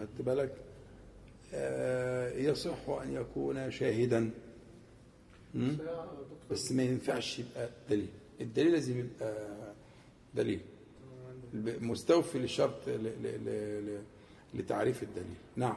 خدت 0.00 0.22
بالك؟ 0.26 0.54
آه، 1.54 2.32
يصح 2.32 2.88
أن 2.88 3.12
يكون 3.14 3.70
شاهدا. 3.70 4.30
بس 6.50 6.72
ما 6.72 6.82
ينفعش 6.82 7.38
يبقى 7.38 7.68
دليل. 7.90 8.08
الدليل 8.40 8.72
لازم 8.72 8.98
يبقى 8.98 9.34
دليل. 10.34 10.60
مستوفي 11.80 12.38
للشرط 12.38 12.88
ل- 12.88 12.90
ل- 12.90 13.44
ل- 13.44 13.86
ل- 13.86 14.02
لتعريف 14.58 15.02
الدليل. 15.02 15.34
نعم. 15.56 15.76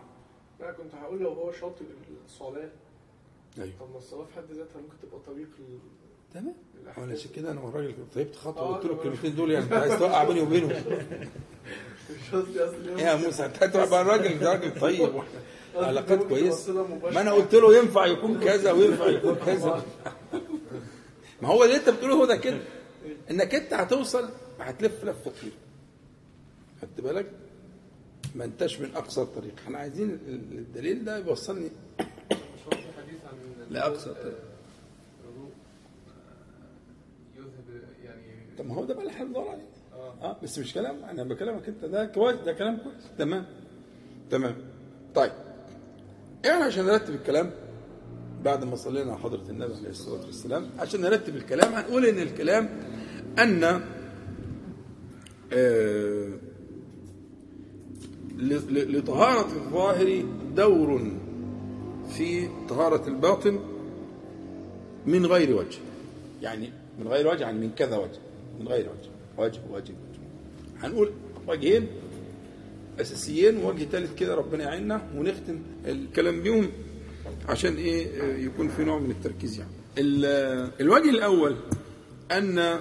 أنا 0.62 0.72
كنت 0.72 0.96
هقول 0.96 1.20
لو 1.20 1.30
هو 1.30 1.52
شاطئ 1.52 1.84
الصلاه 2.26 2.70
أيوه. 3.58 3.74
طب 3.80 3.92
ما 3.92 3.98
الصلاة 3.98 4.26
في 4.26 4.34
حد 4.36 4.44
ذاتها 4.52 4.82
ممكن 4.82 4.96
تبقى 5.02 5.20
طريق 5.28 5.48
تمام. 6.34 6.54
وأنا 6.98 7.14
عشان 7.14 7.32
كده 7.36 7.52
أنا 7.52 7.62
والراجل 7.62 7.94
طيبت 8.16 8.36
خطوة 8.36 8.62
آه، 8.64 8.76
قلت 8.78 8.86
له 8.86 8.94
الكلمتين 8.94 9.36
دول 9.36 9.52
يعني 9.52 9.66
أنت 9.66 9.74
عايز 9.74 10.00
توقع 10.00 10.24
بيني 10.24 10.42
وبينه. 10.42 10.68
مش 12.12 12.36
قصدي 12.36 12.60
اصل 12.64 13.00
يا 13.00 13.16
موسى 13.16 13.46
أنت 13.46 13.64
هتبقى 13.64 14.02
الراجل 14.02 14.40
ده 14.40 14.52
راجل 14.54 14.80
طيب. 14.80 15.02
قصدي 15.02 15.22
علاقات 15.76 16.12
ممكن 16.18 16.30
كويس 16.30 16.66
توصلها 16.66 16.84
مباشرة. 16.84 17.14
ما 17.16 17.22
أنا 17.22 17.32
قلت 17.32 17.56
له 17.56 17.78
ينفع 17.78 18.06
يكون 18.06 18.40
كذا 18.40 18.72
وينفع 18.72 19.06
يكون 19.10 19.36
كذا. 19.36 19.86
ما 21.42 21.48
هو 21.48 21.64
اللي 21.64 21.76
انت 21.76 21.90
بتقوله 21.90 22.14
هو 22.16 22.26
ده 22.26 22.36
كده. 22.36 22.60
انك 23.32 23.56
انت 23.56 23.74
هتوصل 23.74 24.30
هتلف 24.60 25.06
لفه 25.06 25.32
طويله 25.42 25.56
خدت 26.82 27.02
بالك؟ 27.02 27.32
ما 28.36 28.46
انتش 28.46 28.80
من 28.80 28.96
اقصر 28.96 29.24
طريق 29.26 29.54
إحنا 29.64 29.78
عايزين 29.78 30.10
ال- 30.10 30.58
الدليل 30.58 31.06
ده 31.06 31.18
يوصلني 31.18 31.70
مش 32.00 32.06
هو 32.66 32.70
في 32.70 32.78
حديث 32.78 33.20
عن 33.26 33.38
لأقصى 33.70 34.10
آه، 34.10 34.14
طريق. 34.14 34.40
الوضوء، 35.24 35.52
آه، 36.10 37.38
يذهب 37.38 37.84
يعني 38.04 38.24
طب 38.58 38.66
ما 38.66 38.76
هو 38.76 38.86
ده 38.86 38.94
بقى 38.94 39.04
اللي 39.04 39.14
إحنا 39.14 39.26
بندور 39.26 39.48
عليه. 39.50 39.68
آه. 39.94 40.14
آه 40.22 40.38
بس 40.44 40.60
مش 40.60 40.74
كلام. 40.74 41.04
أنا 41.04 41.24
بكلمك 41.24 41.68
أنت. 41.68 41.86
ده 41.86 42.06
كويس. 42.06 42.36
ده 42.46 42.54
كلام 42.54 42.78
كويس. 42.78 43.04
تمام. 43.18 43.46
تمام. 44.32 44.56
طيب. 45.16 45.32
يعني 46.46 46.64
عشان 46.64 46.86
نرتب 46.86 47.14
الكلام 47.16 47.52
بعد 48.46 48.64
ما 48.64 48.76
صلينا 48.76 49.12
على 49.12 49.20
حضرة 49.22 49.44
النبي 49.50 49.74
عليه 49.76 49.90
الصلاة 49.90 50.26
والسلام 50.26 50.70
عشان 50.80 51.02
نرتب 51.02 51.36
الكلام 51.36 51.74
هنقول 51.74 52.06
إن 52.06 52.20
الكلام 52.20 52.70
أن 53.40 53.82
آه، 55.54 56.30
لطهارة 58.70 59.52
الظاهر 59.56 60.24
دور 60.56 61.12
في 62.10 62.48
طهارة 62.70 63.08
الباطن 63.08 63.60
من 65.06 65.26
غير 65.26 65.56
وجه. 65.56 65.78
يعني 66.42 66.70
من 67.00 67.08
غير 67.08 67.28
وجه 67.28 67.42
يعني 67.42 67.60
من 67.60 67.72
كذا 67.72 67.98
وجه 67.98 68.20
من 68.60 68.68
غير 68.68 68.90
وجه 68.90 69.10
وجه 69.38 69.60
وجه 69.72 69.94
وجه. 69.94 70.20
هنقول 70.82 71.12
وجهين 71.48 71.88
أساسيين 73.02 73.58
ووجه 73.58 73.84
ثالث 73.84 74.16
كده 74.16 74.36
ربنا 74.36 74.64
يعيننا 74.64 75.02
ونختم 75.16 75.60
الكلام 75.86 76.42
بيهم. 76.42 76.70
عشان 77.50 77.76
إيه 77.76 78.22
آه، 78.22 78.38
يكون 78.38 78.68
في 78.70 78.84
نوع 78.84 79.00
من 79.00 79.12
التركيز 79.12 79.60
يعني. 79.60 79.72
ال- 79.98 80.72
الوجه 80.82 81.10
الأول 81.10 81.56
أن 82.32 82.80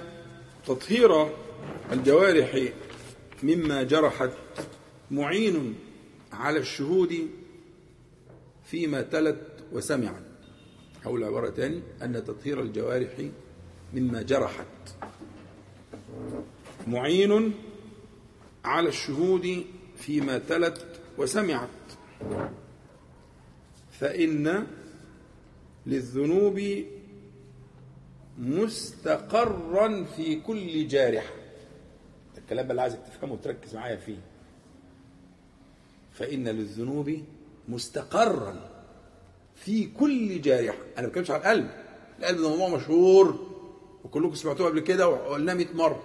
تطهير 0.65 1.27
الجوارح 1.91 2.63
مما 3.43 3.83
جرحت 3.83 4.29
معين 5.11 5.75
على 6.33 6.59
الشهود 6.59 7.27
فيما 8.65 9.01
تلت 9.01 9.41
وسمعت. 9.73 10.23
أقول 11.05 11.23
عبارة 11.23 11.49
تاني 11.49 11.81
أن 12.01 12.23
تطهير 12.25 12.61
الجوارح 12.61 13.09
مما 13.93 14.21
جرحت. 14.21 14.65
معين 16.87 17.53
على 18.65 18.89
الشهود 18.89 19.65
فيما 19.97 20.37
تلت 20.37 20.85
وسمعت. 21.17 21.69
فإن 23.99 24.67
للذنوب 25.85 26.61
مستقرا 28.39 30.03
في 30.15 30.35
كل 30.35 30.87
جارحة. 30.87 31.33
الكلام 32.37 32.71
اللي 32.71 32.81
عايزك 32.81 32.99
تفهمه 32.99 33.33
وتركز 33.33 33.75
معايا 33.75 33.95
فيه. 33.95 34.17
فإن 36.11 36.47
للذنوب 36.47 37.23
مستقرا 37.69 38.69
في 39.55 39.85
كل 39.85 40.41
جارحة. 40.41 40.77
أنا 40.97 41.01
ما 41.01 41.07
بتكلمش 41.07 41.31
على 41.31 41.39
القلب. 41.39 41.69
القلب 42.19 42.37
ده 42.37 42.49
موضوع 42.49 42.69
مشهور 42.77 43.47
وكلكم 44.03 44.35
سمعتوه 44.35 44.67
قبل 44.69 44.79
كده 44.79 45.07
وقلناه 45.07 45.53
100 45.53 45.73
مرة. 45.73 46.03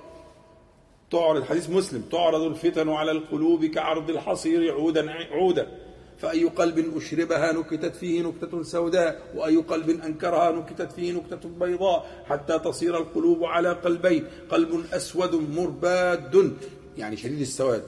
تعرض 1.10 1.42
حديث 1.44 1.70
مسلم 1.70 2.02
تعرض 2.02 2.40
الفتن 2.42 2.88
على 2.88 3.10
القلوب 3.10 3.64
كعرض 3.64 4.10
الحصير 4.10 4.72
عودا 4.72 5.10
عودا. 5.10 5.83
فأي 6.18 6.44
قلب 6.44 6.96
أشربها 6.96 7.52
نكتت 7.52 7.96
فيه 7.96 8.22
نكتة 8.22 8.62
سوداء 8.62 9.22
وأي 9.36 9.56
قلب 9.56 9.90
أنكرها 9.90 10.52
نكتت 10.52 10.92
فيه 10.92 11.12
نكتة 11.12 11.48
بيضاء 11.48 12.24
حتى 12.26 12.58
تصير 12.58 12.96
القلوب 12.96 13.44
على 13.44 13.72
قلبين 13.72 14.26
قلب 14.48 14.84
أسود 14.92 15.34
مرباد 15.34 16.56
يعني 16.98 17.16
شديد 17.16 17.40
السواد. 17.40 17.84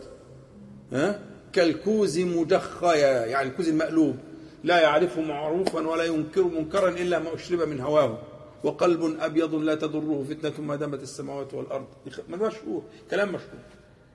ها؟ 0.92 1.20
كالكوز 1.52 2.18
مجخيا 2.18 3.26
يعني 3.26 3.48
الكوز 3.48 3.68
المقلوب. 3.68 4.16
لا 4.64 4.80
يعرف 4.80 5.18
معروفا 5.18 5.88
ولا 5.88 6.04
ينكر 6.04 6.44
منكرا 6.44 6.88
إلا 6.88 7.18
ما 7.18 7.34
أشرب 7.34 7.68
من 7.68 7.80
هواه. 7.80 8.18
وقلب 8.64 9.16
أبيض 9.20 9.54
لا 9.54 9.74
تضره 9.74 10.24
فتنة 10.28 10.66
ما 10.66 10.76
دامت 10.76 11.02
السماوات 11.02 11.54
والأرض. 11.54 11.86
ما 12.28 12.36
مشهور 12.36 12.82
كلام 13.10 13.28
مشهور. 13.28 13.60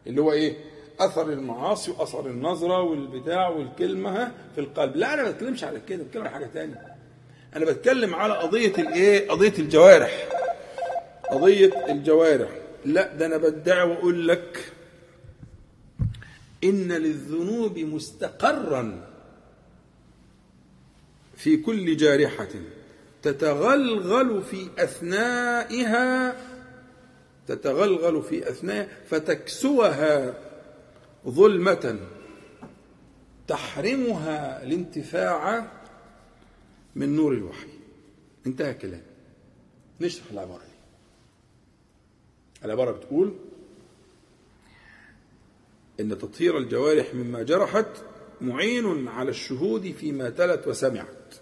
اللي 0.08 0.22
هو 0.22 0.32
إيه؟ 0.32 0.58
أثر 1.00 1.30
المعاصي 1.34 1.92
وأثر 1.92 2.26
النظرة 2.28 2.82
والبتاع 2.82 3.50
والكلمة 3.50 4.32
في 4.56 4.62
القلب. 4.62 4.96
لا 4.96 5.14
أنا 5.14 5.24
ما 5.24 5.32
بتكلمش 5.32 5.64
على 5.64 5.80
كده 5.90 6.04
بتكلم 6.04 6.24
على 6.24 6.30
حاجة 6.30 6.50
تانية. 6.54 6.96
أنا 7.56 7.66
بتكلم 7.66 8.16
على 8.16 8.34
قضية 8.34 8.74
الإيه؟ 8.78 9.30
قضية 9.30 9.54
الجوارح. 9.60 10.28
قضية 11.32 11.86
الجوارح. 11.90 12.50
لا 12.86 13.16
ده 13.16 13.26
أنا 13.26 13.38
بدعي 13.38 13.88
وأقول 13.88 14.28
لك 14.28 14.72
إن 16.64 16.92
للذنوب 16.92 17.80
مستقرا 17.80 19.08
في 21.36 21.58
كل 21.58 21.98
جارحة. 21.98 22.48
تتغلغل 23.22 24.42
في 24.44 24.68
أثنائها 24.80 26.36
تتغلغل 27.48 28.24
في 28.24 28.50
أثنائها 28.50 28.88
فتكسوها 29.10 30.34
ظلمة 31.28 32.00
تحرمها 33.48 34.64
الانتفاع 34.64 35.72
من 36.96 37.16
نور 37.16 37.34
الوحي. 37.34 37.68
انتهى 38.48 38.74
كلام 38.74 39.02
نشرح 40.02 40.26
العبارة 40.32 40.62
دي. 40.64 40.72
العبارة 42.66 42.92
بتقول 42.92 43.34
إن 46.00 46.18
تطهير 46.18 46.58
الجوارح 46.58 47.14
مما 47.16 47.44
جرحت 47.44 48.04
معين 48.42 49.08
على 49.08 49.30
الشهود 49.30 49.92
فيما 49.92 50.30
تلت 50.30 50.68
وسمعت. 50.68 51.36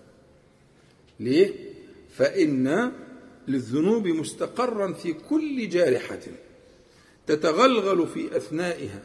ليه؟ 1.19 1.53
فإن 2.09 2.91
للذنوب 3.47 4.07
مستقرا 4.07 4.93
في 4.93 5.13
كل 5.13 5.69
جارحة 5.69 6.19
تتغلغل 7.27 8.07
في 8.07 8.38
أثنائها. 8.38 9.01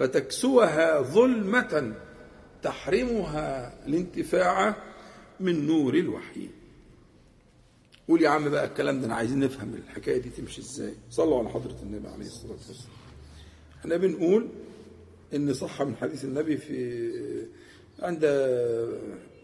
فتكسوها 0.00 1.02
ظلمة 1.02 1.94
تحرمها 2.62 3.74
الانتفاع 3.86 4.76
من 5.40 5.66
نور 5.66 5.94
الوحي. 5.94 6.48
قول 8.08 8.22
يا 8.22 8.28
عم 8.28 8.48
بقى 8.48 8.64
الكلام 8.64 9.00
ده 9.00 9.06
أنا 9.06 9.14
عايزين 9.14 9.38
نفهم 9.40 9.74
الحكاية 9.74 10.18
دي 10.18 10.30
تمشي 10.30 10.60
إزاي. 10.60 10.94
صلوا 11.10 11.38
على 11.38 11.48
حضرة 11.48 11.76
النبي 11.82 12.08
عليه 12.08 12.26
الصلاة 12.26 12.52
والسلام. 12.52 12.90
إحنا 13.80 13.96
بنقول 13.96 14.48
إن 15.34 15.54
صح 15.54 15.82
من 15.82 15.96
حديث 15.96 16.24
النبي 16.24 16.56
في 16.56 17.46
عند 18.02 18.24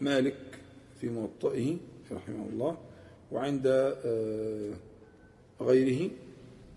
مالك 0.01 0.37
في 1.01 1.09
موطئه 1.09 1.77
رحمه 2.13 2.47
الله 2.53 2.79
وعند 3.33 3.67
آه، 3.67 4.73
غيره. 5.61 6.11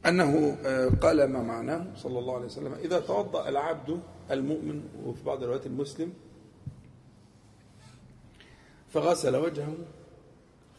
أنه 0.05 0.57
آه، 0.65 0.89
قال 0.89 1.23
ما 1.23 1.43
معناه 1.43 1.85
صلى 1.95 2.19
الله 2.19 2.35
عليه 2.35 2.45
وسلم. 2.45 2.73
إذا 2.73 2.99
توضأ 2.99 3.49
العبد 3.49 3.99
المؤمن 4.31 4.83
وفي 5.05 5.23
بعض 5.23 5.43
الروايات 5.43 5.65
المسلم 5.65 6.13
فغسل 8.89 9.35
وجهه 9.35 9.77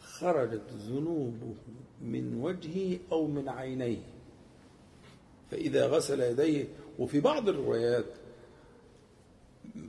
خرجت 0.01 0.61
ذنوبه 0.73 1.55
من 2.01 2.41
وجهه 2.41 2.99
أو 3.11 3.27
من 3.27 3.49
عينيه. 3.49 4.03
فإذا 5.51 5.87
غسل 5.87 6.19
يديه 6.21 6.65
وفي 6.99 7.19
بعض 7.19 7.49
الروايات 7.49 8.05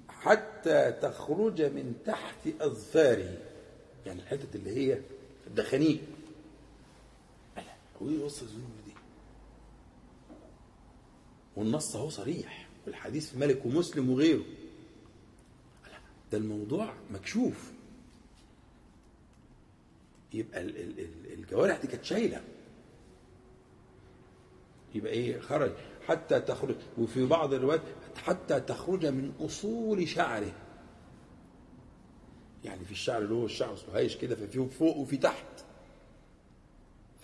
حتى 0.09 0.93
تخرج 0.93 1.63
من 1.63 1.95
تحت 2.07 2.49
أظفاره. 2.61 3.39
يعني 4.07 4.23
الحتت 4.23 4.57
اللي 4.57 4.71
هي 4.77 4.99
الدخانيق. 5.47 6.01
هو 8.03 8.25
وصل 8.25 8.47
الذنوب 8.47 8.71
دي 8.82 8.82
والنص 11.57 11.97
اهو 11.97 12.09
صريح 12.09 12.69
والحديث 12.87 13.31
في 13.31 13.39
مالك 13.39 13.67
ومسلم 13.67 14.11
وغيره. 14.11 14.45
ده 16.33 16.39
الموضوع 16.39 16.95
مكشوف. 17.11 17.73
يبقى 20.35 20.61
ال- 20.61 20.77
ال- 20.77 21.01
ال- 21.01 21.33
الجوارح 21.33 21.77
دي 21.81 21.87
كانت 21.87 22.05
شايلة. 22.05 22.43
يبقى 24.95 25.13
إيه 25.13 25.41
خرج. 25.41 25.73
حتى 26.09 26.41
تخرج 26.41 26.77
وفي 26.99 27.27
بعض 27.27 27.53
الروايات 27.55 27.83
حتى 28.17 28.61
تخرج 28.61 29.07
من 29.07 29.33
أصول 29.41 30.09
شعره. 30.09 30.53
يعني 32.65 32.85
في 32.85 32.93
الشعر 32.93 33.23
اللي 33.23 33.35
هو 33.35 33.45
الشعر 33.45 33.77
هايش 33.95 34.17
كده 34.17 34.35
ففيه 34.37 34.67
فوق 34.67 34.97
وفي 34.97 35.17
تحت. 35.17 35.47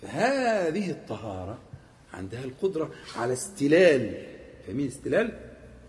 فهذه 0.01 0.91
الطهارة 0.91 1.59
عندها 2.13 2.43
القدرة 2.43 2.91
على 3.15 3.33
استلال 3.33 4.25
فاهمين 4.67 4.87
استلال؟ 4.87 5.39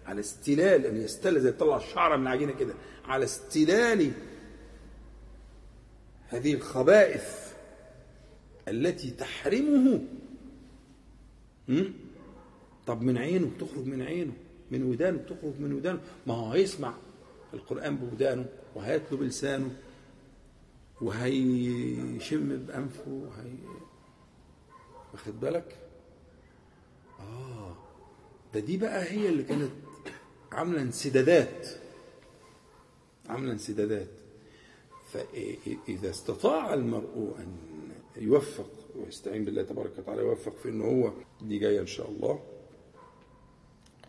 على 0.07 0.21
استلال 0.21 0.87
ان 0.87 0.97
يستل 0.97 1.41
زي 1.41 1.49
يطلع 1.49 1.77
الشعرة 1.77 2.17
من 2.17 2.23
العجينة 2.23 2.53
كده 2.53 2.75
على 3.05 3.25
استلال 3.25 4.13
هذه 6.29 6.55
الخبائث 6.55 7.53
التي 8.69 9.11
تحرمه? 9.11 10.01
طب 12.87 13.03
من 13.03 13.19
عينه 13.19 13.51
بتخرج 13.57 13.87
من 13.87 14.03
عينه 14.03 14.33
من 14.71 14.83
ودانه 14.83 15.19
بتخرج 15.19 15.61
من 15.61 15.73
ودانه 15.73 16.01
ما 16.27 16.35
هو 16.35 16.51
هيسمع 16.53 16.95
القرآن 17.55 17.97
بودانه 17.97 18.47
وهيتلو 18.75 19.19
بلسانه 19.19 19.71
وهيشم 21.01 22.57
بأنفه 22.57 23.09
وهي 23.11 23.53
واخد 25.13 25.41
بالك؟ 25.41 25.77
ده 28.55 28.61
دي 28.61 28.77
بقى 28.77 29.03
هي 29.13 29.29
اللي 29.29 29.43
كانت 29.43 29.71
عاملة 30.53 30.83
انسدادات. 30.83 31.67
عاملة 33.29 33.53
انسدادات. 33.53 34.09
فإذا 35.13 36.11
استطاع 36.11 36.75
المرء 36.75 37.35
أن 37.39 37.57
يوفق 38.23 38.71
ويستعين 38.97 39.45
بالله 39.45 39.63
تبارك 39.63 39.99
وتعالى 39.99 40.21
يوفق 40.23 40.57
في 40.63 40.69
أنه 40.69 40.85
هو 40.85 41.13
دي 41.43 41.59
جاية 41.59 41.81
إن 41.81 41.87
شاء 41.87 42.11
الله 42.11 42.43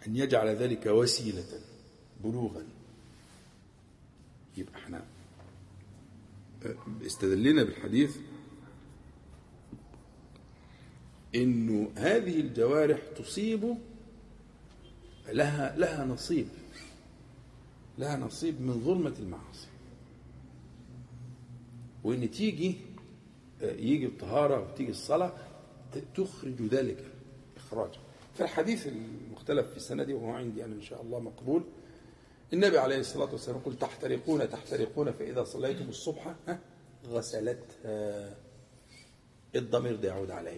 أن 0.08 0.16
يجعل 0.16 0.48
ذلك 0.48 0.86
وسيلة 0.86 1.44
بلوغا. 2.24 2.66
يبقى 4.58 4.76
إحنا 4.76 5.06
استدلنا 7.06 7.64
بالحديث 7.64 8.18
إنه 11.36 11.92
هذه 11.96 12.40
الجوارح 12.40 13.00
تصيب 13.18 13.78
لها 15.30 15.76
لها 15.78 16.06
نصيب. 16.06 16.48
لها 17.98 18.18
نصيب 18.18 18.62
من 18.62 18.82
ظلمة 18.86 19.14
المعاصي. 19.20 19.68
وإن 22.04 22.32
تيجي 22.32 22.76
يجي 23.62 24.06
الطهارة 24.06 24.72
وتيجي 24.72 24.92
الصلاة 24.92 25.34
تخرج 26.16 26.62
ذلك 26.62 27.06
إخراجا. 27.58 28.00
فالحديث 28.38 28.88
المختلف 28.88 29.74
في 29.74 29.80
سنده 29.80 30.14
وهو 30.14 30.32
عندي 30.32 30.66
أنا 30.66 30.76
إن 30.76 30.82
شاء 30.82 31.02
الله 31.02 31.20
مقبول 31.20 31.64
النبي 32.54 32.78
عليه 32.78 33.00
الصلاة 33.00 33.32
والسلام 33.32 33.58
يقول 33.58 33.78
تحترقون 33.78 34.50
تحترقون 34.50 35.12
فإذا 35.12 35.44
صليتم 35.44 35.90
الصبح 35.90 36.36
ها 36.48 36.60
غسلتها. 37.08 38.36
الضمير 39.56 39.96
ده 39.96 40.08
يعود 40.08 40.32
على 40.32 40.50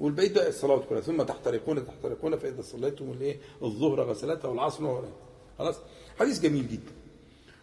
والبيت 0.00 0.32
ده 0.32 0.48
الصلاة 0.48 0.78
كلها. 0.78 1.00
ثم 1.00 1.22
تحترقون 1.22 1.86
تحترقون 1.86 2.36
فإذا 2.36 2.62
صليتم 2.62 3.10
الإيه؟ 3.10 3.40
الظهر 3.62 4.00
غسلتها 4.02 4.48
والعصر 4.48 4.84
والعصر 4.84 5.12
خلاص؟ 5.58 5.76
حديث 6.20 6.40
جميل 6.40 6.68
جدا. 6.68 6.92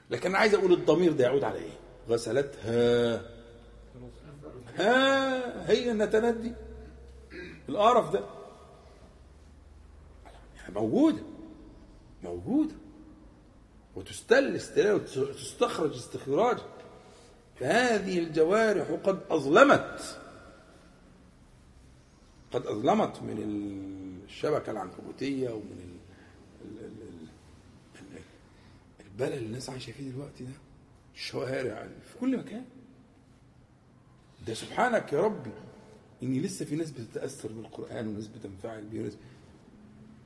لكن 0.10 0.30
أنا 0.30 0.38
عايز 0.38 0.54
أقول 0.54 0.74
الضمير 0.74 1.12
ده 1.12 1.24
يعود 1.24 1.44
على 1.44 1.60
إيه؟ 1.60 1.72
غسلتها. 2.10 3.22
ها 4.76 5.72
هي 5.72 5.92
النتنات 5.92 6.34
دي 6.36 6.52
القرف 7.70 8.12
ده. 8.12 8.24
موجودة. 10.70 11.22
موجودة. 12.24 12.76
وتستل 13.96 14.56
استلال 14.56 14.96
وتستخرج 14.96 15.94
استخراج. 15.96 16.58
فهذه 17.56 18.20
الجوارح 18.20 18.88
قد 19.04 19.20
أظلمت. 19.30 20.20
قد 22.56 22.68
أظلمت 22.68 23.22
من 23.22 23.38
الشبكة 24.26 24.72
العنكبوتية 24.72 25.49
ومن 25.49 25.99
ال 26.66 26.78
ال 26.86 26.91
ال 28.01 28.20
البلد 29.06 29.32
اللي 29.34 29.45
الناس 29.47 29.70
عايشة 29.70 29.91
فيه 29.91 30.10
دلوقتي 30.12 30.43
ده؟ 30.43 30.51
الشوارع 31.16 31.88
في 32.14 32.20
كل 32.20 32.38
مكان. 32.38 32.66
ده 34.47 34.53
سبحانك 34.53 35.14
يا 35.14 35.22
ربي 35.22 35.51
إن 36.24 36.41
لسه 36.41 36.66
في 36.66 36.76
ناس 36.76 36.91
بتتأثر 36.91 37.51
بالقرآن 37.51 38.08
وناس 38.08 38.28
بتنفعل 38.28 38.84
بيه 38.84 38.99
وناس. 39.01 39.18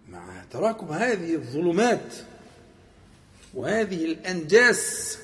مع 0.09 0.43
تراكم 0.51 0.87
هذه 0.87 1.35
الظلمات 1.35 2.13
وهذه 3.53 4.05
الأنجاس 4.05 5.17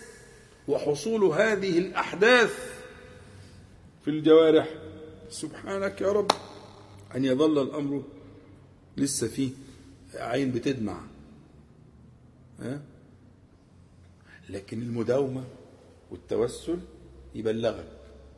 وحصول 0.68 1.24
هذه 1.24 1.78
الأحداث 1.78 2.54
في 4.04 4.10
الجوارح 4.12 4.68
سبحانك 5.30 6.02
يا 6.02 6.12
رب. 6.12 6.32
أن 7.16 7.26
يظل 7.26 7.62
الأمر 7.62 8.04
لسه 8.98 9.28
فيه 9.28 9.50
عين 10.14 10.52
بتدمع. 10.52 11.02
ها؟ 12.60 12.82
لكن 14.50 14.82
المداومة 14.82 15.44
والتوسل 16.12 16.80
يبلغك. 17.36 17.88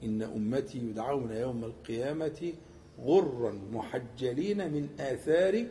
إن 0.04 0.22
أمتي 0.22 0.78
يدعون 0.78 1.32
يوم 1.32 1.64
القيامة 1.64 2.54
غرا 3.00 3.52
محجلين 3.72 4.58
من 4.74 4.90
آثار 5.00 5.66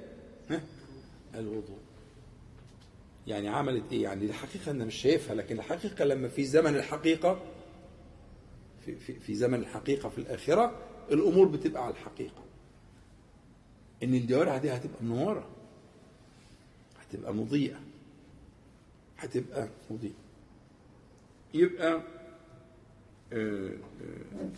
الوضوء. 1.34 1.78
يعني 3.26 3.48
عملت 3.48 3.92
إيه؟ 3.92 4.02
يعني 4.02 4.24
الحقيقة 4.24 4.70
أنا 4.70 4.84
مش 4.84 4.94
شايفها 4.94 5.34
لكن 5.34 5.58
الحقيقة 5.58 6.04
لما 6.04 6.28
في 6.28 6.44
زمن 6.44 6.76
الحقيقة 6.76 7.40
في, 8.84 8.96
في, 8.96 9.12
في 9.12 9.34
زمن 9.34 9.58
الحقيقة 9.58 10.08
في 10.08 10.18
الآخرة 10.18 10.78
الأمور 11.12 11.48
بتبقى 11.48 11.84
على 11.84 11.94
الحقيقة. 11.94 12.45
إن 14.02 14.14
الجوارح 14.14 14.56
دي 14.56 14.70
هتبقى 14.72 15.02
منوره 15.02 15.46
هتبقى 17.00 17.34
مضيئة. 17.34 17.80
هتبقى 19.18 19.68
مضيئة. 19.90 20.12
يبقى 21.54 22.02
آه 23.32 23.70
آه 23.72 24.48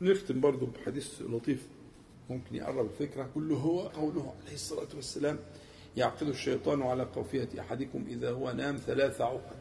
نختم 0.00 0.40
برضو 0.40 0.66
بحديث 0.66 1.22
لطيف 1.22 1.66
ممكن 2.30 2.54
يقرب 2.56 2.86
الفكرة. 2.86 3.30
كله 3.34 3.56
هو 3.56 3.80
قوله 3.88 4.34
عليه 4.44 4.54
الصلاة 4.54 4.88
والسلام 4.94 5.38
يعقد 5.96 6.28
الشيطان 6.28 6.82
على 6.82 7.02
قوفية 7.02 7.48
أحدكم 7.60 8.04
إذا 8.08 8.30
هو 8.30 8.52
نام 8.52 8.76
ثلاث 8.76 9.20
عقد. 9.20 9.56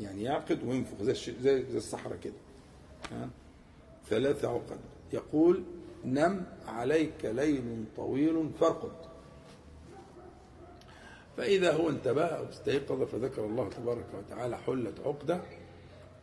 يعني 0.00 0.22
يعقد 0.22 0.62
وينفخ 0.64 1.02
زي, 1.02 1.14
زي 1.42 1.76
الصحراء 1.76 2.18
كده. 2.24 2.32
ها؟ 3.12 3.30
ثلاث 4.08 4.44
عقد. 4.44 4.78
يقول 5.12 5.62
نم 6.04 6.46
عليك 6.66 7.24
ليل 7.24 7.84
طويل 7.96 8.50
فارقد. 8.60 8.92
فإذا 11.36 11.72
هو 11.72 11.88
انتبه 11.88 12.24
أو 12.24 12.48
استيقظ 12.48 13.02
فذكر 13.02 13.44
الله 13.44 13.70
تبارك 13.70 14.06
وتعالى 14.14 14.58
حلت 14.58 15.00
عقدة. 15.00 15.40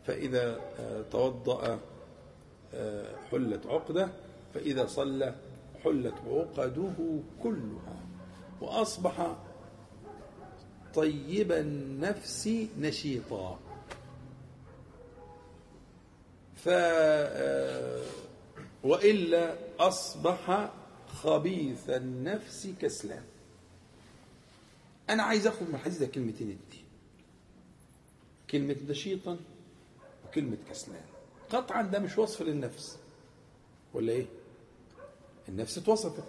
فإذا 0.05 0.59
توضأ 1.11 1.79
حلت 3.31 3.67
عقدة. 3.67 4.09
فإذا 4.53 4.85
صلى 4.85 5.35
حلت 5.83 6.15
عقده 6.27 7.19
كلها. 7.43 7.99
وأصبح 8.61 9.35
طيب 10.95 11.51
النفس 11.51 12.49
نشيطا. 12.79 13.59
ف 16.55 16.69
وإلا 18.85 19.57
أصبح 19.79 20.71
خبيث 21.07 21.89
النفس 21.89 22.67
كسلان. 22.81 23.23
أنا 25.09 25.23
عايز 25.23 25.47
أخذ 25.47 25.67
من 25.67 25.75
الحديث 25.75 25.97
ده 25.97 26.05
كلمتين 26.05 26.49
الدين 26.49 26.85
كلمة 28.49 28.75
نشيطا 28.89 29.37
وكلمة 30.27 30.57
كسلان. 30.69 31.05
قطعا 31.49 31.81
ده 31.81 31.99
مش 31.99 32.17
وصف 32.17 32.41
للنفس. 32.41 32.97
ولا 33.93 34.11
إيه؟ 34.13 34.25
النفس 35.49 35.77
اتوصفت. 35.77 36.23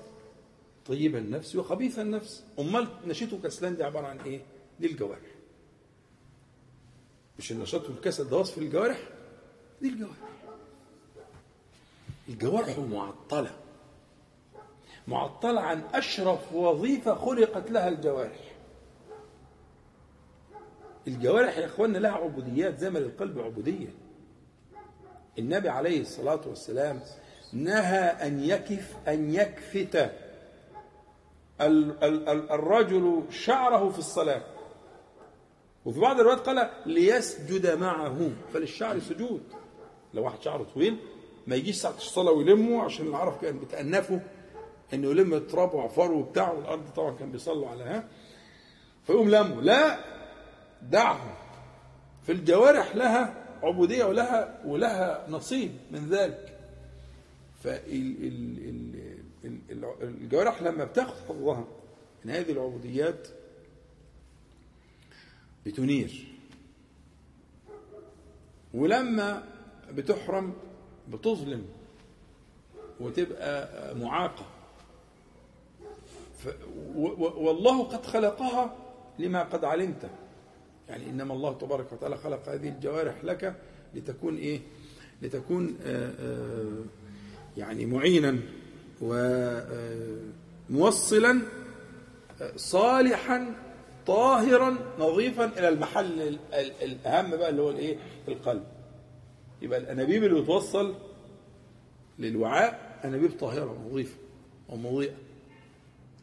طيب 0.87 1.17
النفس 1.17 1.57
وخبيث 1.57 1.99
النفس. 1.99 2.45
أمال 2.59 2.89
نشيط 3.07 3.33
وكسلان 3.33 3.77
دي 3.77 3.85
عبارة 3.85 4.07
عن 4.07 4.21
إيه؟ 4.21 4.41
للجوارح 4.81 5.31
مش 7.39 7.53
النشاط 7.53 7.89
والكسل 7.91 8.29
ده 8.29 8.37
وصف 8.37 8.59
الجوارح؟ 8.59 8.99
دي 9.83 9.89
الجوارح. 9.89 10.36
الجوارح 12.29 12.79
معطلة. 12.79 13.51
معطلة 15.09 15.61
عن 15.61 15.83
أشرف 15.95 16.53
وظيفة 16.53 17.14
خلقت 17.14 17.70
لها 17.70 17.89
الجوارح. 17.89 18.55
الجوارح 21.09 21.59
يا 21.59 21.66
إخواننا 21.66 21.99
لها 21.99 22.11
عبوديات 22.12 22.79
زي 22.79 22.91
ما 22.91 22.99
للقلب 22.99 23.39
عبودية. 23.39 23.89
النبي 25.39 25.68
عليه 25.68 26.01
الصلاة 26.01 26.41
والسلام 26.47 27.01
نهى 27.53 27.99
أن 28.01 28.45
يكف 28.45 28.97
أن 29.09 29.35
يكفت 29.35 29.97
ال- 31.61 32.05
ال- 32.05 32.29
ال- 32.29 32.51
الرجل 32.53 33.22
شعره 33.31 33.91
في 33.91 33.99
الصلاة. 33.99 34.43
وفي 35.85 36.01
بعض 36.01 36.20
الروايات 36.20 36.47
قال 36.47 36.70
ليسجد 36.87 37.79
معه 37.79 38.31
فللشعر 38.53 38.99
سجود. 39.01 39.43
لو 40.14 40.24
واحد 40.24 40.43
شعره 40.43 40.62
طويل 40.74 40.97
ما 41.47 41.57
يجيش 41.57 41.76
ساعة 41.76 41.94
الصلاة 41.97 42.32
ويلمه 42.32 42.82
عشان 42.82 43.07
العرب 43.07 43.38
كان 43.42 43.59
بتأنفه 43.59 44.20
انه 44.94 45.09
يلم 45.11 45.34
التراب 45.34 45.74
وعفاره 45.74 46.12
وبتاع 46.12 46.53
والأرض 46.53 46.88
طبعا 46.97 47.14
كان 47.16 47.32
بيصلوا 47.32 47.68
على 47.68 47.84
ها 47.84 48.09
فيقوم 49.07 49.30
لمه 49.30 49.61
لا 49.61 49.99
دعه 50.82 51.36
في 52.26 52.32
الجوارح 52.32 52.97
لها 52.97 53.47
عبودية 53.62 54.05
ولها 54.05 54.62
ولها 54.64 55.26
نصيب 55.30 55.72
من 55.90 56.09
ذلك. 56.09 56.59
فالجوارح 59.42 60.62
لما 60.62 60.84
بتاخذ 60.84 61.28
حظها 61.28 61.64
من 62.24 62.30
هذه 62.30 62.53
العبوديات 62.53 63.28
بتنير. 65.66 66.26
ولما 68.74 69.44
بتحرم 69.90 70.55
بتظلم 71.13 71.65
وتبقى 73.01 73.95
معاقة. 73.97 74.47
والله 77.37 77.83
قد 77.85 78.07
خلقها 78.07 78.77
لما 79.19 79.43
قد 79.43 79.65
علمت. 79.65 80.11
يعني 80.89 81.11
إنما 81.11 81.35
الله 81.35 81.53
تبارك 81.53 81.93
وتعالى 81.93 82.17
خلق 82.17 82.49
هذه 82.49 82.69
الجوارح 82.69 83.25
لك 83.25 83.55
لتكون 83.95 84.37
إيه؟ 84.37 84.61
لتكون 85.23 85.77
آآ 85.87 86.13
آآ 86.21 86.85
يعني 87.57 87.87
معينا 87.87 88.39
وموصلا 90.71 91.41
صالحا 92.57 93.55
طاهرا 94.07 94.77
نظيفا 94.99 95.45
إلى 95.45 95.69
المحل 95.69 96.21
ال- 96.23 96.39
ال- 96.55 96.73
الأهم 96.83 97.31
بقى 97.31 97.49
اللي 97.51 97.63
هو 97.63 97.71
الإيه؟ 97.71 97.97
القلب. 98.29 98.65
يبقى 99.63 99.79
الأنابيب 99.79 100.25
اللي 100.25 100.43
بتوصل 100.43 100.95
للوعاء 102.19 103.01
أنابيب 103.05 103.39
طاهرة 103.39 103.79
نظيفه 103.91 104.17
ومضيئة. 104.69 105.15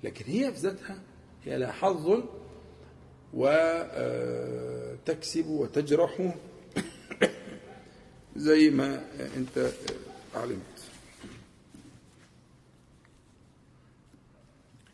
لكن 0.04 0.26
هي 0.26 0.54
في 0.54 0.60
ذاتها 0.60 1.00
هي 1.46 1.58
لها 1.58 1.72
حظ 1.72 2.24
وتكسب 3.34 5.48
وتجرح 5.48 6.34
زي 8.36 8.70
ما 8.70 9.06
أنت 9.38 9.72
علمت. 10.36 10.60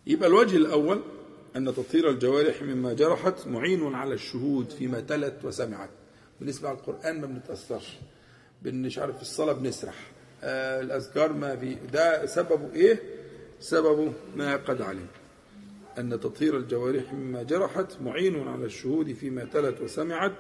يبقى 0.08 0.30
الوجه 0.30 0.56
الأول 0.56 1.02
أن 1.56 1.66
تطهير 1.66 2.10
الجوارح 2.10 2.62
مما 2.62 2.94
جرحت 2.94 3.48
معين 3.48 3.96
على 3.96 4.14
الشهود 4.14 4.70
فيما 4.70 5.00
تلت 5.00 5.46
وسمعت. 5.46 5.90
بنسمع 6.42 6.72
القرآن 6.72 7.22
ما 7.22 7.28
بنتأثرش. 7.28 7.98
مش 8.66 8.98
عارف 9.00 9.22
الصلاة 9.22 9.54
بنسرح. 9.54 9.96
آه 10.44 10.82
الأذكار 10.82 11.34
ما 11.34 11.56
في 11.56 11.76
ده 11.94 12.26
سببه 12.26 12.74
إيه؟ 12.74 13.00
سببه 13.60 14.14
ما 14.36 14.56
قد 14.56 14.82
علم. 14.82 15.08
أن 15.98 16.20
تطهير 16.20 16.58
الجوارح 16.58 17.14
مما 17.14 17.44
جرحت 17.44 18.02
معين 18.02 18.48
على 18.48 18.66
الشهود 18.66 19.14
فيما 19.14 19.44
تلت 19.44 19.82
وسمعت 19.82 20.36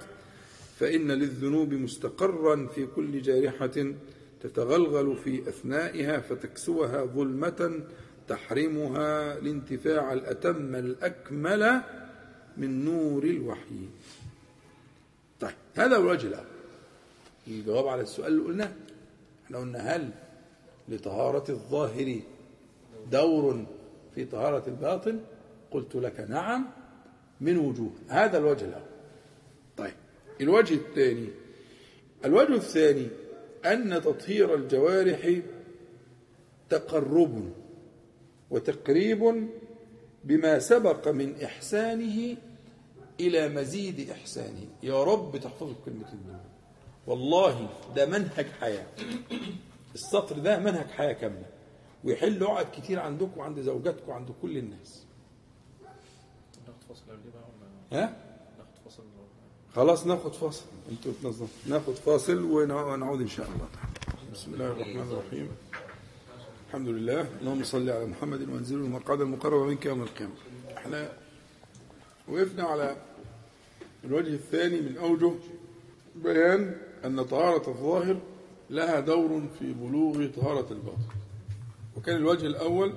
فإن 0.80 1.12
للذنوب 1.12 1.74
مستقرا 1.74 2.68
في 2.76 2.86
كل 2.86 3.22
جارحة 3.22 3.94
تتغلغل 4.44 5.18
في 5.18 5.50
أثنائها 5.50 6.20
فتكسوها 6.20 7.06
ظلمة 7.06 7.80
تحرمها 8.28 9.38
الانتفاع 9.38 10.14
الأتم 10.14 10.76
الأكمل 10.76 11.82
من 12.58 12.86
نور 12.86 13.24
الوحي. 13.24 13.90
طيب 15.40 15.56
هذا 15.76 15.96
هو 15.98 16.02
الوجه 16.02 16.28
الأول 16.28 16.46
الجواب 17.50 17.88
على 17.88 18.02
السؤال 18.02 18.34
اللي 18.34 18.44
قلناه. 18.44 18.72
إحنا 19.46 19.58
قلنا 19.58 19.96
هل 19.96 20.10
لطهارة 20.90 21.52
الظاهر 21.52 22.20
دور 23.12 23.66
في 24.16 24.26
طهارة 24.26 24.64
الباطن؟ 24.68 25.20
قلت 25.72 25.96
لك 25.96 26.20
نعم 26.30 26.66
من 27.42 27.58
وجوه. 27.58 27.92
هذا 28.08 28.38
الوجه 28.38 28.66
الأول. 28.66 28.84
طيب 29.78 29.94
الوجه 30.42 30.74
الثاني. 30.74 31.28
الوجه 32.26 32.54
الثاني 32.54 33.08
أن 33.66 34.02
تطهير 34.02 34.56
الجوارح 34.56 35.40
تقرب 36.70 37.52
وتقريب 38.50 39.48
بما 40.24 40.60
سبق 40.60 41.08
من 41.08 41.42
إحسانه 41.44 42.38
إلى 43.20 43.50
مزيد 43.50 44.10
إحسانه. 44.10 44.68
يا 44.84 45.04
رب 45.04 45.38
تحفظوا 45.38 45.74
الكلمتين 45.80 46.20
دول 46.28 46.49
والله 47.10 47.70
ده 47.96 48.06
منهج 48.06 48.46
حياة. 48.62 48.86
السطر 49.96 50.40
ده 50.40 50.60
منهج 50.60 50.86
حياة 50.88 51.14
كاملة. 51.14 51.46
ويحل 52.04 52.44
عقد 52.44 52.68
كتير 52.82 53.00
عندكم 53.00 53.40
وعند 53.40 53.60
زوجاتكم 53.62 54.10
وعند 54.12 54.30
كل 54.42 54.58
الناس. 54.58 55.04
ناخد 56.68 56.82
فاصل 56.90 57.06
بقى 57.08 58.04
ها؟ 58.04 58.18
ناخد 58.58 58.70
فاصل 58.86 59.04
خلاص 59.76 60.06
ناخد 60.08 60.34
فاصل 60.34 60.66
أنتوا 60.92 61.12
تنظموا. 61.24 61.48
ناخد 61.68 61.94
فاصل 61.94 62.44
ونع- 62.44 62.86
ونعود 62.94 63.22
إن 63.22 63.28
شاء 63.28 63.46
الله. 63.48 63.68
بسم 64.34 64.54
الله 64.54 64.66
الرحمن 64.66 65.02
الرحيم. 65.02 65.50
الحمد 66.68 66.88
لله. 66.88 67.22
اللهم 67.42 67.64
صل 67.64 67.90
على 67.90 68.06
محمد 68.06 68.50
وانزله 68.50 68.78
المقعد 68.86 69.22
المقرب 69.22 69.68
منك 69.68 69.86
يوم 69.86 70.02
القيامة. 70.02 70.34
إحنا 70.78 71.12
وقفنا 72.28 72.64
على 72.64 72.96
الوجه 74.04 74.34
الثاني 74.34 74.82
من 74.82 74.98
أوجه 74.98 75.32
بيان 76.16 76.76
أن 77.06 77.24
طهارة 77.24 77.70
الظاهر 77.70 78.22
لها 78.70 79.00
دور 79.00 79.48
في 79.60 79.74
بلوغ 79.74 80.28
طهارة 80.28 80.74
الباطن. 80.74 81.08
وكان 81.98 82.16
الوجه 82.16 82.46
الأول 82.46 82.94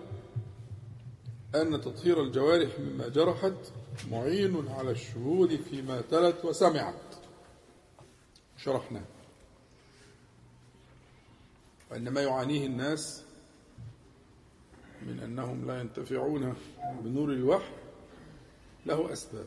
أن 1.54 1.80
تطهير 1.80 2.22
الجوارح 2.22 2.78
مما 2.78 3.08
جرحت 3.08 3.72
معين 4.10 4.68
على 4.68 4.90
الشهود 4.90 5.56
فيما 5.56 6.00
تلت 6.00 6.44
وسمعت. 6.44 6.94
شرحنا. 8.56 9.04
وأن 11.90 12.08
ما 12.08 12.20
يعانيه 12.20 12.66
الناس 12.66 13.24
من 15.06 15.20
أنهم 15.20 15.66
لا 15.66 15.80
ينتفعون 15.80 16.54
بنور 17.00 17.32
الوحي. 17.32 17.74
له 18.86 19.12
أسباب. 19.12 19.46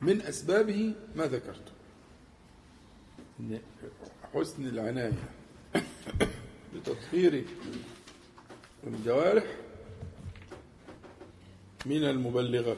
من 0.00 0.22
أسبابه 0.22 0.94
ما 1.16 1.26
ذكرت. 1.26 1.62
إن 1.68 1.71
حسن 4.34 4.66
العناية 4.66 5.12
بتطهير 6.74 7.44
الجوارح 8.86 9.44
من 11.86 12.04
المبلغات. 12.04 12.76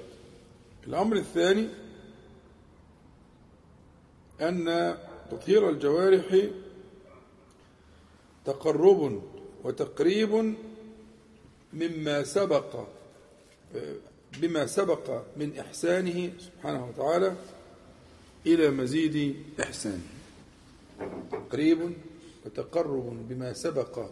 الأمر 0.86 1.16
الثاني 1.16 1.68
أن 4.40 4.96
تطهير 5.30 5.70
الجوارح 5.70 6.48
تقرب 8.44 9.22
وتقريب 9.64 10.54
مما 11.72 12.24
سبق 12.24 12.86
بما 14.40 14.66
سبق 14.66 15.22
من 15.36 15.58
إحسانه 15.58 16.32
سبحانه 16.38 16.88
وتعالى 16.88 17.36
إلى 18.46 18.70
مزيد 18.70 19.36
إحسانه. 19.60 20.13
تقريب 21.32 21.96
وتقرب 22.46 23.28
بما 23.28 23.52
سبق 23.52 24.10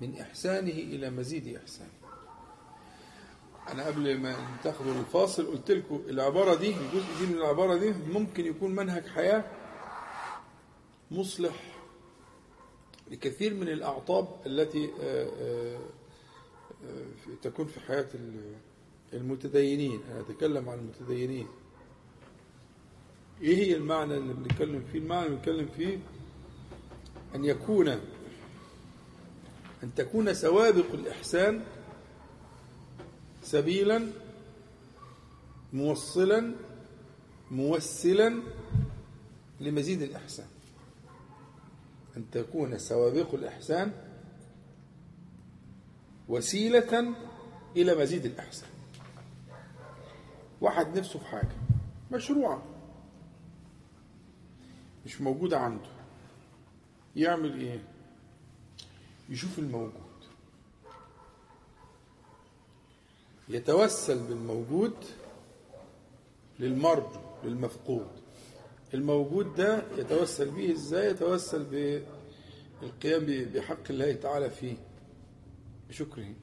من 0.00 0.18
إحسانه 0.20 0.70
إلى 0.72 1.10
مزيد 1.10 1.56
إحسانه 1.56 1.90
أنا 3.68 3.86
قبل 3.86 4.18
ما 4.18 4.36
تاخدوا 4.64 4.92
الفاصل 5.00 5.46
قلت 5.46 5.70
لكم 5.70 6.02
العبارة 6.08 6.54
دي 6.54 6.68
الجزء 6.70 7.18
دي 7.20 7.26
من 7.26 7.38
العبارة 7.38 7.76
دي 7.76 7.92
ممكن 8.12 8.46
يكون 8.46 8.74
منهج 8.74 9.06
حياة 9.06 9.44
مصلح 11.10 11.72
لكثير 13.10 13.54
من 13.54 13.68
الأعطاب 13.68 14.28
التي 14.46 14.90
آه، 15.00 15.28
آه، 15.40 15.78
آه، 16.84 17.34
تكون 17.42 17.66
في 17.66 17.80
حياة 17.80 18.08
ال- 18.14 18.56
المتدينين. 19.12 20.00
أنا 20.10 20.20
أتكلم 20.20 20.68
عن 20.68 20.78
المتدينين. 20.78 21.48
إيه 23.42 23.56
هي 23.56 23.76
المعنى 23.76 24.14
اللي 24.14 24.34
بنتكلم 24.34 24.84
فيه؟ 24.92 24.98
المعنى 24.98 25.26
اللي 25.26 25.36
بنتكلم 25.36 25.68
فيه 25.76 25.98
أن 27.34 27.44
يكون 27.44 27.88
أن 29.82 29.94
تكون 29.96 30.34
سوابق 30.34 30.92
الإحسان 30.92 31.62
سبيلا 33.42 34.08
موصلا 35.72 36.54
موسلا 37.50 38.42
لمزيد 39.60 40.02
الإحسان. 40.02 40.46
أن 42.16 42.30
تكون 42.30 42.78
سوابق 42.78 43.34
الإحسان 43.34 43.92
وسيلة 46.28 47.14
إلى 47.76 47.94
مزيد 47.94 48.24
الإحسان. 48.26 48.68
واحد 50.60 50.98
نفسه 50.98 51.18
في 51.18 51.26
حاجة 51.26 51.56
مشروع 52.12 52.62
مش 55.06 55.20
موجودة 55.20 55.58
عنده. 55.58 55.88
يعمل 57.16 57.60
إيه؟ 57.60 57.80
يشوف 59.28 59.58
الموجود. 59.58 60.02
يتوسل 63.48 64.18
بالموجود 64.18 64.94
للمرجو 66.58 67.20
للمفقود. 67.44 68.08
الموجود 68.94 69.54
ده 69.54 69.82
يتوسل 69.98 70.50
به 70.50 70.72
إزاي؟ 70.72 71.10
يتوسل 71.10 71.64
بالقيام 72.80 73.26
بحق 73.54 73.90
الله 73.90 74.12
تعالى 74.12 74.50
فيه 74.50 74.76
بشكره 75.88 76.34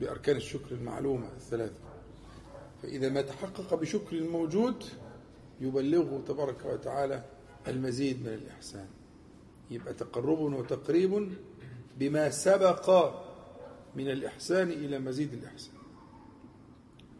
بأركان 0.00 0.36
الشكر 0.36 0.74
المعلومة 0.74 1.28
الثلاثة. 1.36 1.80
فإذا 2.82 3.08
ما 3.08 3.22
تحقق 3.22 3.74
بشكر 3.74 4.16
الموجود 4.16 4.84
يبلغه 5.60 6.22
تبارك 6.28 6.64
وتعالى 6.64 7.24
المزيد 7.68 8.20
من 8.22 8.34
الإحسان. 8.34 8.88
يبقى 9.70 9.94
تقرب 9.94 10.40
وتقريب 10.40 11.34
بما 11.98 12.30
سبق 12.30 13.14
من 13.96 14.10
الإحسان 14.10 14.70
إلى 14.70 14.98
مزيد 14.98 15.32
الإحسان. 15.32 15.74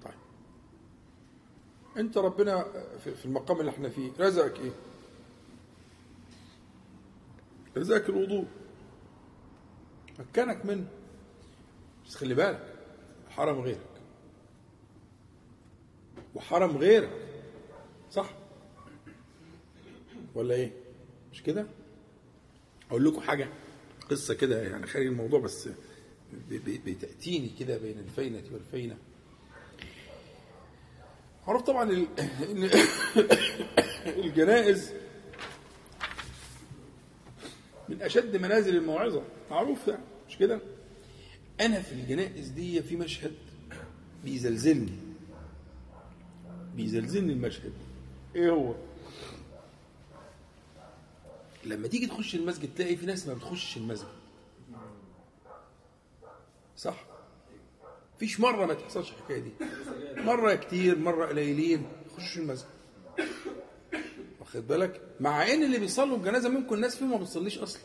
طيب. 0.05 0.15
أنت 1.97 2.19
ربنا 2.19 2.67
في 2.99 3.25
المقام 3.25 3.61
اللي 3.61 3.71
إحنا 3.71 3.89
فيه 3.89 4.13
رزقك 4.21 4.61
إيه؟ 4.61 4.73
رزقك 7.77 8.09
الوضوء. 8.09 8.47
مكنك 10.19 10.67
منه. 10.67 10.87
بس 12.07 12.15
خلي 12.15 12.35
بالك 12.35 12.75
حرم 13.31 13.61
غيرك. 13.61 13.87
وحرم 16.35 16.77
غيرك. 16.77 17.11
صح؟ 18.11 18.42
ولا 20.35 20.55
إيه؟ 20.55 20.73
مش 21.33 21.43
كده؟ 21.43 21.67
أقول 22.91 23.05
لكم 23.05 23.21
حاجة 23.21 23.49
قصة 24.11 24.35
كده 24.35 24.63
يعني 24.63 24.87
خارج 24.87 25.07
الموضوع 25.07 25.41
بس 25.41 25.69
بتأتيني 26.51 27.51
كده 27.61 27.79
بين 27.79 27.99
الفينه 27.99 28.43
والفينه 28.53 28.97
عرفت 31.47 31.67
طبعا 31.67 31.91
الجنائز 34.07 34.93
من 37.89 38.03
أشد 38.03 38.37
منازل 38.37 38.77
الموعظة. 38.77 39.23
معروف 39.51 39.89
يعني 39.89 40.03
مش 40.29 40.39
كده؟ 40.39 40.61
أنا 41.61 41.83
في 41.83 41.93
الجنائز 41.93 42.49
دي 42.49 42.83
في 42.83 42.97
مشهد 42.97 43.33
بيزلزلني. 44.25 44.93
بيزلزلني 46.77 47.33
المشهد. 47.33 47.73
إيه 48.37 48.51
هو؟ 48.51 48.75
لما 51.65 51.89
تيجي 51.89 52.07
تخش 52.07 52.35
المسجد 52.35 52.75
تلاقي 52.75 52.97
في 52.97 53.07
ناس 53.07 53.27
ما 53.29 53.35
بتخشش 53.35 53.77
المسجد. 53.77 54.09
صح؟ 56.77 57.05
فيش 58.19 58.41
مرة 58.41 58.67
ما 58.67 58.75
تحصلش 58.75 59.13
الحكاية 59.13 59.39
دي. 59.39 59.51
مرة 60.17 60.55
كتير 60.55 60.99
مرة 60.99 61.27
قليلين. 61.27 61.87
يخشوا 62.07 62.43
المسجد. 62.43 62.69
واخد 64.41 64.69
بالك؟ 64.69 65.01
مع 65.21 65.53
إن 65.53 65.63
اللي 65.63 65.79
بيصلوا 65.79 66.17
الجنازة 66.17 66.49
ممكن 66.49 66.75
الناس 66.75 66.97
فيهم 66.97 67.11
ما 67.11 67.17
بتصليش 67.17 67.59
أصلا. 67.59 67.83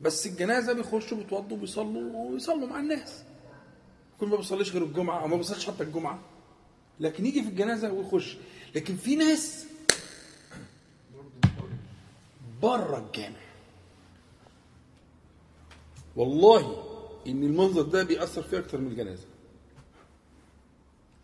بس 0.00 0.26
الجنازة 0.26 0.72
بيخشوا 0.72 1.18
بيتوضوا 1.18 1.56
بيصلوا 1.56 2.30
ويصلوا 2.30 2.66
مع 2.68 2.80
الناس. 2.80 3.24
كل 4.20 4.26
ما 4.26 4.36
بيصليش 4.36 4.72
غير 4.72 4.84
الجمعة 4.84 5.22
أو 5.22 5.28
ما 5.28 5.36
بيصليش 5.36 5.66
حتى 5.66 5.82
الجمعة. 5.84 6.20
لكن 7.00 7.26
يجي 7.26 7.42
في 7.42 7.48
الجنازة 7.48 7.92
ويخش. 7.92 8.36
لكن 8.74 8.96
في 8.96 9.16
ناس 9.16 9.66
بره 12.62 13.06
الجامع. 13.06 13.36
والله 16.16 16.84
إن 17.26 17.42
المنظر 17.42 17.82
ده 17.82 18.02
بيأثر 18.02 18.42
فيه 18.42 18.58
أكتر 18.58 18.78
من 18.80 18.86
الجنازة. 18.86 19.26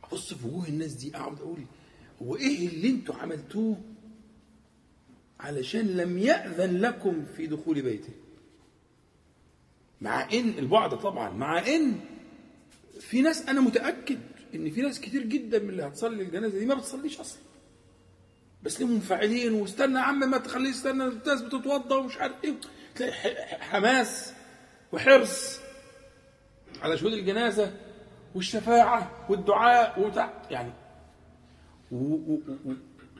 أبص 0.04 0.34
في 0.34 0.46
وجوه 0.46 0.68
الناس 0.68 0.92
دي 0.92 1.16
أقعد 1.16 1.40
أقول 1.40 1.64
هو 2.22 2.36
إيه 2.36 2.68
اللي 2.68 2.90
أنتوا 2.90 3.14
عملتوه 3.14 3.76
علشان 5.40 5.86
لم 5.86 6.18
يأذن 6.18 6.80
لكم 6.80 7.24
في 7.36 7.46
دخول 7.46 7.82
بيته؟ 7.82 8.12
مع 10.00 10.32
إن 10.32 10.48
البعد 10.48 10.98
طبعا 10.98 11.30
مع 11.30 11.66
إن 11.66 12.00
في 13.00 13.22
ناس 13.22 13.42
أنا 13.42 13.60
متأكد 13.60 14.18
إن 14.54 14.70
في 14.70 14.82
ناس 14.82 15.00
كتير 15.00 15.22
جدا 15.26 15.58
من 15.58 15.70
اللي 15.70 15.82
هتصلي 15.82 16.22
الجنازة 16.22 16.58
دي 16.58 16.66
ما 16.66 16.74
بتصليش 16.74 17.20
أصلا. 17.20 17.42
بس 18.62 18.80
ليه 18.80 18.86
منفعلين؟ 18.86 19.52
واستنى 19.52 19.98
يا 19.98 20.02
عم 20.04 20.30
ما 20.30 20.38
تخليه 20.38 20.70
يستنى 20.70 21.04
الناس 21.04 21.42
بتتوضى 21.42 21.94
ومش 21.94 22.16
عارف 22.18 22.34
إيه. 22.44 22.54
تلاقي 22.94 23.12
حماس 23.60 24.32
وحرص 24.92 25.60
على 26.82 26.98
شهود 26.98 27.12
الجنازة 27.12 27.72
والشفاعة 28.34 29.26
والدعاء 29.28 30.00
وتع... 30.00 30.30
يعني. 30.50 30.72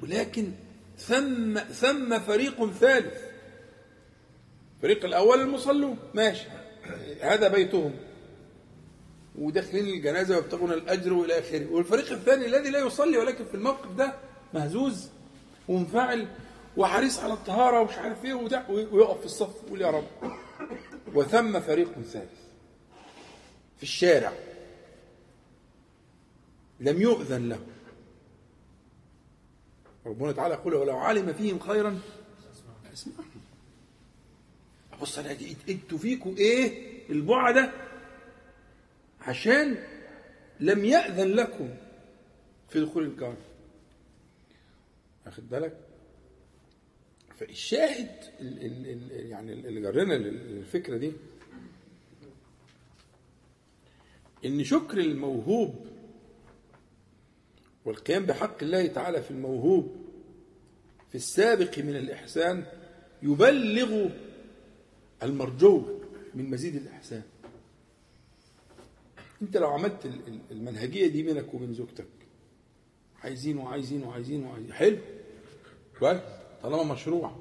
ولكن 0.03 0.53
ثم 0.99 1.59
ثم 1.59 2.19
فريق 2.19 2.71
ثالث. 2.71 3.15
الفريق 4.77 5.05
الأول 5.05 5.41
المصلون. 5.41 5.99
ماشي. 6.15 6.47
هذا 7.21 7.49
بيتهم. 7.49 7.95
وداخلين 9.39 9.87
الجنازة 9.87 10.37
ويبتغون 10.37 10.73
الأجر 10.73 11.13
وإلى 11.13 11.39
آخره. 11.39 11.67
والفريق 11.73 12.13
الثاني 12.13 12.47
الذي 12.47 12.71
لا 12.71 12.79
يصلي 12.79 13.19
ولكن 13.19 13.45
في 13.45 13.55
الموقف 13.55 13.93
ده 13.93 14.15
مهزوز. 14.55 15.09
ومنفعل 15.69 16.29
وحريص 16.77 17.19
على 17.19 17.33
الطهارة 17.33 17.81
ومش 17.81 17.95
عارف 17.99 18.25
إيه 18.25 18.35
ويقف 18.71 19.19
في 19.21 19.27
الصف 19.27 19.63
ويقول 19.65 19.81
يا 19.81 19.91
رب. 19.91 20.07
وثم 21.15 21.61
فريق 21.61 21.93
ثالث 21.93 22.39
في 23.77 23.83
الشارع. 23.83 24.33
لم 26.81 27.03
يؤذن 27.03 27.49
له. 27.49 27.61
ربنا 30.07 30.33
تعالى 30.33 30.55
يقول 30.55 30.75
ولو 30.75 30.99
علم 30.99 31.33
فيهم 31.33 31.59
خيرا 31.59 32.01
اسمعهم 32.93 33.25
بص 35.01 35.19
أنا 35.19 35.37
أنتوا 35.69 35.99
فيكم 35.99 36.35
إيه؟ 36.39 36.89
البعده 37.11 37.73
عشان 39.21 39.85
لم 40.61 40.85
يأذن 40.85 41.29
لكم 41.29 41.69
في 42.69 42.81
دخول 42.81 43.05
الجار 43.05 43.35
واخد 45.29 45.49
بالك؟ 45.49 45.77
فالشاهد 47.37 48.11
ال 48.41 48.67
ال 48.67 48.87
ال 48.91 49.27
يعني 49.31 49.53
اللي 49.53 49.81
جرنا 49.81 50.17
الفكرة 50.17 50.97
دي 50.97 51.13
إن 54.45 54.65
شكر 54.65 54.99
الموهوب 54.99 55.87
والقيام 57.85 58.27
بحق 58.27 58.63
الله 58.63 58.87
تعالى 58.87 59.23
في 59.23 59.31
الموهوب 59.31 59.97
في 61.09 61.15
السابق 61.15 61.79
من 61.79 61.97
الإحسان 61.97 62.65
يبلغ 63.23 64.11
المرجو 65.23 65.99
من 66.35 66.51
مزيد 66.51 66.77
الإحسان. 66.77 67.23
أنت 69.43 69.57
لو 69.57 69.69
عملت 69.69 70.11
المنهجية 70.51 71.07
دي 71.07 71.23
بينك 71.23 71.55
وبين 71.55 71.75
زوجتك 71.75 72.07
عايزين 73.23 73.59
وعايزين 73.59 74.03
وعايزين 74.03 74.45
وعايزين 74.45 74.73
حلو. 74.73 74.99
كويس؟ 75.99 76.21
طالما 76.63 76.83
مشروع. 76.83 77.37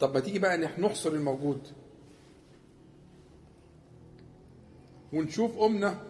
طب 0.00 0.14
ما 0.14 0.20
تيجي 0.20 0.38
بقى 0.38 0.58
نحصر 0.58 1.12
الموجود. 1.12 1.60
ونشوف 5.12 5.58
قمنا 5.58 6.02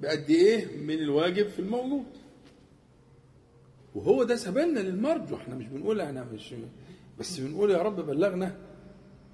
بقد 0.00 0.30
إيه 0.30 0.76
من 0.76 0.94
الواجب 0.94 1.48
في 1.48 1.58
الموجود. 1.58 2.06
وهو 3.94 4.24
ده 4.24 4.36
سبيلنا 4.36 4.80
للمرجو. 4.80 5.36
إحنا 5.36 5.54
مش 5.54 5.66
بنقول 5.66 6.00
إحنا 6.00 6.24
مش 6.24 6.54
بس 7.18 7.38
بنقول 7.38 7.70
يا 7.70 7.82
رب 7.82 7.96
بلغنا 8.06 8.56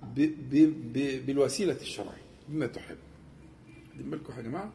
ب 0.02 0.20
ب 0.20 0.54
ب 0.92 1.26
بالوسيلة 1.26 1.76
الشرعية. 1.80 2.26
بما 2.48 2.66
تحب. 2.66 2.96
دي 3.96 4.02
بالكم 4.02 4.32
يا 4.36 4.42
جماعة. 4.42 4.72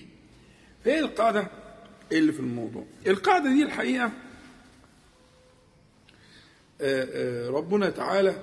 فهي 0.84 0.98
القاعدة 0.98 1.48
اللي 2.12 2.32
في 2.32 2.40
الموضوع؟ 2.40 2.84
القاعدة 3.06 3.52
دي 3.52 3.62
الحقيقة 3.62 4.04
آه، 4.04 4.25
ربنا 7.48 7.90
تعالى 7.90 8.42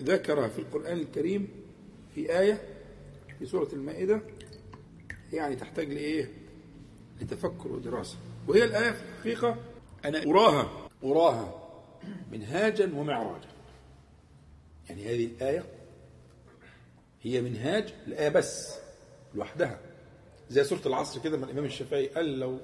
ذكرها 0.00 0.48
في 0.48 0.58
القرآن 0.58 0.98
الكريم 0.98 1.48
في 2.14 2.38
آية 2.38 2.62
في 3.38 3.46
سورة 3.46 3.68
المائدة 3.72 4.20
يعني 5.32 5.56
تحتاج 5.56 5.92
لإيه؟ 5.92 6.30
لتفكر 7.20 7.68
ودراسة. 7.68 8.16
وهي 8.48 8.64
الآية 8.64 8.90
في 8.90 9.02
الحقيقة 9.02 9.56
أنا 10.04 10.22
أراها. 10.22 10.88
أراها 11.04 11.62
منهاجا 12.32 12.90
ومعراجا. 12.94 13.48
يعني 14.88 15.04
هذه 15.04 15.24
الآية 15.24 15.64
هي 17.22 17.40
منهاج 17.40 17.94
الآية 18.06 18.28
بس 18.28 18.74
لوحدها. 19.34 19.80
زي 20.50 20.64
سورة 20.64 20.80
العصر 20.86 21.20
كده 21.20 21.36
من 21.36 21.44
الإمام 21.44 21.64
الشافعي 21.64 22.06
قال 22.06 22.38
لو 22.38 22.58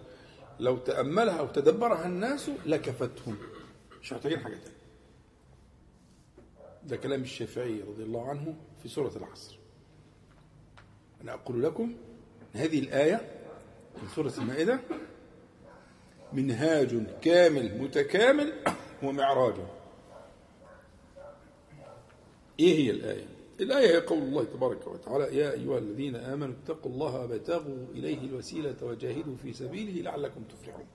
لو 0.61 0.77
تأملها 0.77 1.35
أو 1.39 1.47
تدبرها 1.47 2.07
الناس 2.07 2.51
لكفتهم. 2.67 3.37
مش 4.03 4.13
محتاجين 4.13 4.39
حاجة 4.41 4.55
تانية. 4.55 4.77
ده 6.85 6.97
كلام 6.97 7.23
الشافعي 7.23 7.81
رضي 7.81 8.03
الله 8.03 8.29
عنه 8.29 8.55
في 8.83 8.89
سورة 8.89 9.17
العصر. 9.17 9.59
أنا 11.23 11.35
أقول 11.35 11.63
لكم 11.63 11.95
هذه 12.53 12.79
الآية 12.79 13.21
من 14.03 14.09
سورة 14.09 14.33
المائدة 14.39 14.81
منهاج 16.33 17.07
كامل 17.23 17.79
متكامل 17.79 18.53
ومعراج. 19.03 19.55
إيه 22.61 22.79
هي 22.79 22.91
الآية؟ 22.91 23.27
الآية 23.61 23.87
هي 23.97 24.01
قول 24.01 24.19
الله 24.19 24.45
تبارك 24.45 24.87
وتعالى 24.87 25.37
يا 25.37 25.53
أيها 25.53 25.79
الذين 25.79 26.17
آمنوا 26.17 26.55
اتقوا 26.65 26.93
الله 26.93 27.21
وابتغوا 27.21 27.87
إليه 27.95 28.19
الوسيلة 28.19 28.77
وجاهدوا 28.83 29.37
في 29.37 29.53
سبيله 29.53 30.03
لعلكم 30.03 30.43
تفلحون. 30.43 30.87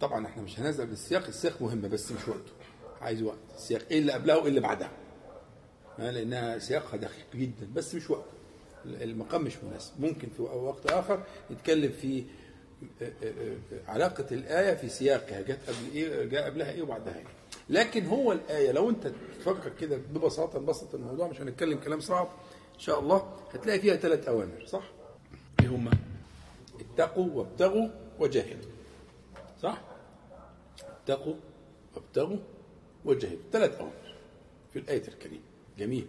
طبعا 0.00 0.26
إحنا 0.26 0.42
مش 0.42 0.60
هنزل 0.60 0.86
بالسياق 0.86 1.26
السياق 1.26 1.62
مهم 1.62 1.80
بس 1.80 2.12
مش 2.12 2.28
وقته. 2.28 2.52
عايز 3.00 3.22
وقت. 3.22 3.38
السياق 3.54 3.82
إيه 3.90 3.98
اللي 3.98 4.12
قبلها 4.12 4.36
وإيه 4.36 4.48
اللي 4.48 4.60
بعدها؟ 4.60 4.90
ها، 5.98 6.12
لأنها 6.12 6.58
سياقها 6.58 6.96
دقيق 6.96 7.26
جدا 7.34 7.68
بس 7.74 7.94
مش 7.94 8.10
وقته 8.10 8.30
المقام 8.84 9.44
مش 9.44 9.56
مناسب. 9.64 9.92
ممكن 10.00 10.28
في 10.36 10.42
وقت 10.42 10.86
آخر 10.92 11.22
نتكلم 11.50 11.92
في 11.92 12.24
آه، 13.02 13.04
آه، 13.04 13.26
آه، 13.26 13.90
علاقة 13.90 14.26
الآية 14.30 14.74
في 14.74 14.88
سياقها. 14.88 15.40
جت 15.40 15.58
قبل 15.68 15.94
إيه؟ 15.94 16.24
جاء 16.24 16.44
قبلها 16.44 16.70
إيه 16.72 16.82
وبعدها 16.82 17.16
إيه. 17.16 17.24
لكن 17.70 18.06
هو 18.06 18.32
الآية 18.32 18.72
لو 18.72 18.90
أنت 18.90 19.12
تفكر 19.40 19.72
كده 19.80 19.96
ببساطة 19.96 20.58
نبسط 20.58 20.94
الموضوع 20.94 21.28
مش 21.28 21.40
هنتكلم 21.40 21.78
كلام 21.78 22.00
صعب. 22.00 22.28
إن 22.74 22.80
شاء 22.80 23.00
الله 23.00 23.36
هتلاقي 23.54 23.80
فيها 23.80 23.96
ثلاث 23.96 24.28
أوامر 24.28 24.66
صح؟ 24.66 24.84
إيه 25.60 25.68
هما؟ 25.68 25.90
اتقوا 26.80 27.30
وابتغوا 27.34 27.88
وجاهدوا. 28.20 28.70
صح؟ 29.62 29.80
اتقوا 31.04 31.34
وابتغوا 31.94 32.36
وجاهدوا 33.04 33.38
ثلاث 33.52 33.74
أوامر 33.78 34.14
في 34.72 34.78
الآية 34.78 35.08
الكريمة. 35.08 35.42
جميل. 35.78 36.06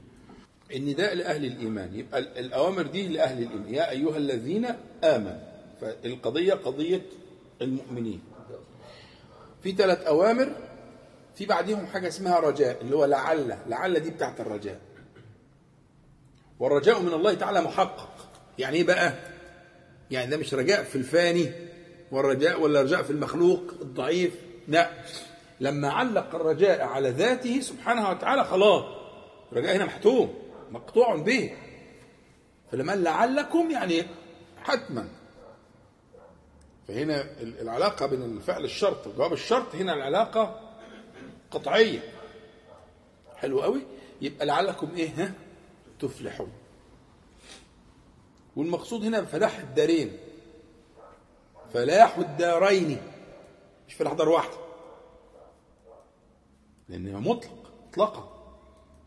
النداء 0.76 1.16
لأهل 1.16 1.46
الإيمان. 1.46 1.96
يبقى 1.96 2.20
ال- 2.20 2.38
الأوامر 2.38 2.82
دي 2.82 3.08
لأهل 3.08 3.44
الإيمان. 3.44 3.74
يا 3.74 3.90
أيها 3.90 4.18
الذين 4.18 4.66
آمنوا. 5.04 5.48
فالقضية 5.82 6.54
قضية 6.54 7.02
المؤمنين. 7.62 8.22
في 9.64 9.72
ثلاث 9.72 10.02
أوامر. 10.02 10.56
في 11.36 11.46
بعدهم 11.46 11.86
حاجة 11.86 12.08
اسمها 12.08 12.40
رجاء 12.40 12.82
اللي 12.82 12.96
هو 12.96 13.06
لعل. 13.06 13.58
لعل 13.68 14.00
دي 14.00 14.10
بتاعت 14.10 14.40
الرجاء. 14.42 14.80
والرجاء 16.60 17.02
من 17.02 17.14
الله 17.14 17.34
تعالى 17.34 17.62
محقق. 17.62 18.30
يعني 18.60 18.78
إيه 18.78 18.84
بقى؟ 18.84 19.14
يعني 20.12 20.32
ده 20.32 20.38
مش 20.38 20.54
رجاء 20.54 20.84
في 20.84 20.96
الفاني. 20.96 21.52
والرجاء 22.12 22.62
ولا 22.62 22.82
رجاء 22.82 23.04
في 23.04 23.10
المخلوق 23.10 23.62
الضعيف 23.82 24.36
لا. 24.68 24.92
لما 25.60 25.90
علق 25.90 26.36
الرجاء 26.36 26.82
على 26.82 27.10
ذاته 27.10 27.60
سبحانه 27.62 28.10
وتعالى 28.10 28.44
خلاص. 28.44 28.84
الرجاء 29.52 29.76
هنا 29.76 29.86
محتوم 29.86 30.34
مقطوع 30.72 31.16
به. 31.16 31.56
فلما 32.72 32.92
قال 32.94 33.04
لعلكم 33.04 33.72
يعني 33.72 34.04
حتما. 34.64 35.10
فهنا 36.88 37.22
ال- 37.22 37.62
العلاقة 37.62 38.06
بين 38.06 38.22
الفعل 38.24 38.64
الشرط 38.64 39.08
وجواب 39.08 39.34
الشرط 39.34 39.76
هنا 39.76 39.94
العلاقة 39.94 40.60
قطعية. 41.52 42.00
حلو 43.36 43.62
قوي. 43.62 43.82
يبقى 44.22 44.46
لعلكم 44.46 44.90
إيه؟ 44.96 45.10
ها؟ 45.10 45.32
تفلحون. 46.00 46.52
والمقصود 48.56 49.04
هنا 49.06 49.20
بفلاح 49.20 49.60
الدارين. 49.60 50.18
فلاح 51.74 52.18
الدارين. 52.18 52.98
مش 53.88 53.94
فلاح 53.94 54.14
دار 54.14 54.30
واحدة. 54.30 54.58
لأنها 56.90 57.20
مطلق 57.20 57.72
مطلقة. 57.88 58.34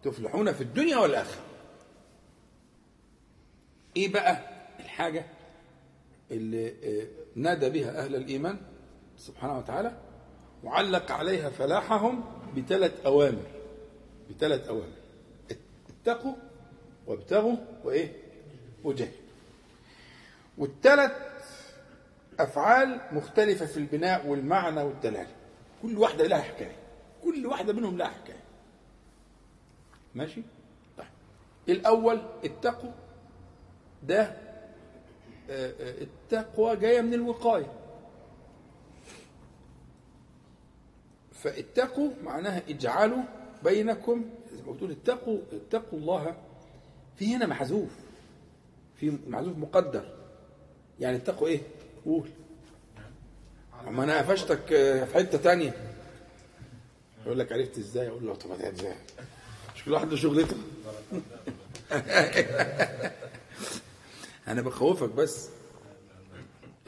تفلحون 0.03 0.53
في 0.53 0.61
الدنيا 0.61 0.97
والآخرة. 0.97 1.43
إيه 3.97 4.13
بقى 4.13 4.41
الحاجة 4.81 5.27
اللي 6.31 6.69
آه، 6.69 7.07
نادى 7.35 7.71
بها 7.71 8.05
أهل 8.05 8.17
الإيمان؟ 8.17 8.59
سبحانه 9.17 9.59
وتعالى. 9.59 9.99
وعلق 10.65 11.13
عليها 11.13 11.51
فلاحهم 11.51 12.25
بثلاث 12.57 13.07
أوامر. 13.07 13.47
بثلاث 14.31 14.69
أوامر. 14.69 14.93
اتقوا 16.05 16.35
وابتغوا 17.07 17.57
وإيه؟ 17.85 18.13
وجاهدوا 18.85 19.15
والثلاث 20.59 21.13
أفعال 22.43 23.01
مختلفة 23.13 23.67
في 23.67 23.77
البناء 23.77 24.27
والمعنى 24.27 24.83
والدلالة. 24.83 25.35
كل 25.83 25.99
واحدة 25.99 26.27
لها 26.27 26.41
حكاية. 26.41 26.77
كل 27.25 27.47
واحدة 27.47 27.73
منهم 27.73 27.99
لها 27.99 28.09
حكاية. 28.09 28.43
ماشي؟ 30.15 30.43
طيب. 30.99 31.07
الأول 31.69 32.21
اتقوا. 32.45 32.91
ده 34.03 34.23
آه، 34.23 35.73
آه، 35.81 36.03
التقوى 36.03 36.77
جاية 36.77 37.01
من 37.01 37.15
الوقاية. 37.15 37.73
فاتقوا 41.33 42.11
معناها 42.25 42.63
اجعلوا 42.69 43.23
بينكم 43.65 44.25
زي 44.53 44.63
ما 44.67 44.73
بتقول 44.73 44.91
اتقوا 44.91 45.39
اتقوا 45.53 45.99
الله. 45.99 46.37
في 47.17 47.37
هنا 47.37 47.47
محذوف. 47.47 47.99
في 48.97 49.19
محذوف 49.29 49.59
مقدر. 49.59 50.15
يعني 51.01 51.17
اتقوا 51.17 51.49
إيه؟ 51.49 51.61
قول. 52.05 52.29
أما 53.89 54.05
أنا 54.05 54.19
قفشتك 54.19 54.67
في 55.05 55.15
حتة 55.15 55.39
تانية. 55.39 55.75
يقول 57.27 57.39
لك 57.39 57.53
عرفت 57.53 57.79
إزاي؟ 57.79 58.09
أقول 58.09 58.27
له 58.27 58.35
طب 58.35 58.51
إزاي؟ 58.53 58.95
مش 59.77 59.85
كل 59.85 59.93
واحد 59.93 60.11
له 60.11 60.17
شغلته؟ 60.17 60.57
أنا 64.49 64.63
بخوفك 64.63 65.09
بس. 65.09 65.49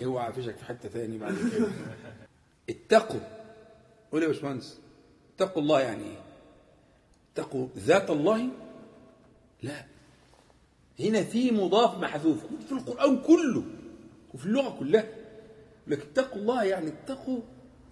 أوعى 0.05 0.29
أقفشك 0.29 0.57
في 0.57 0.65
حتة 0.65 0.89
تاني 0.89 1.19
بعد 1.19 1.35
كده. 1.53 1.69
اتقوا. 2.71 3.21
قول 4.13 4.23
يا 4.23 4.29
باشمهندس. 4.29 4.79
اتقوا 5.37 5.63
الله 5.63 5.81
يعني 5.81 6.05
إيه؟ 6.05 6.21
اتقوا 7.35 7.69
ذات 7.77 8.11
الله؟ 8.11 8.49
لا. 9.63 9.85
هنا 11.01 11.23
في 11.23 11.51
مضاف 11.51 11.99
محذوف. 11.99 12.39
في 12.69 12.73
القرآن 12.73 13.23
كله. 13.23 13.65
وفي 14.35 14.47
اللغة 14.47 14.77
كلها. 14.79 15.05
لكن 15.87 16.03
اتقوا 16.03 16.39
الله 16.39 16.65
يعني 16.65 16.89
اتقوا 16.89 17.41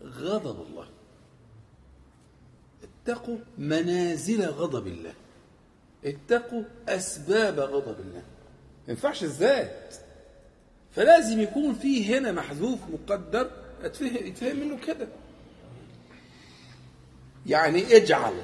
غضب 0.04 0.66
الله. 0.66 0.86
اتقوا 2.82 3.38
منازل 3.58 4.44
غضب 4.44 4.86
الله. 4.86 5.12
اتقوا 6.04 6.62
أسباب 6.88 7.60
غضب 7.60 8.00
الله. 8.00 8.22
ما 8.86 8.88
ينفعش 8.88 9.24
الذات 9.24 9.94
فلازم 10.92 11.40
يكون 11.40 11.74
في 11.74 12.14
هنا 12.16 12.32
محذوف 12.32 12.78
مقدر 12.92 13.50
يتفهم 13.84 14.26
يتفهم 14.26 14.60
منه 14.60 14.78
كده. 14.86 15.08
يعني 17.46 17.96
اجعل 17.96 18.34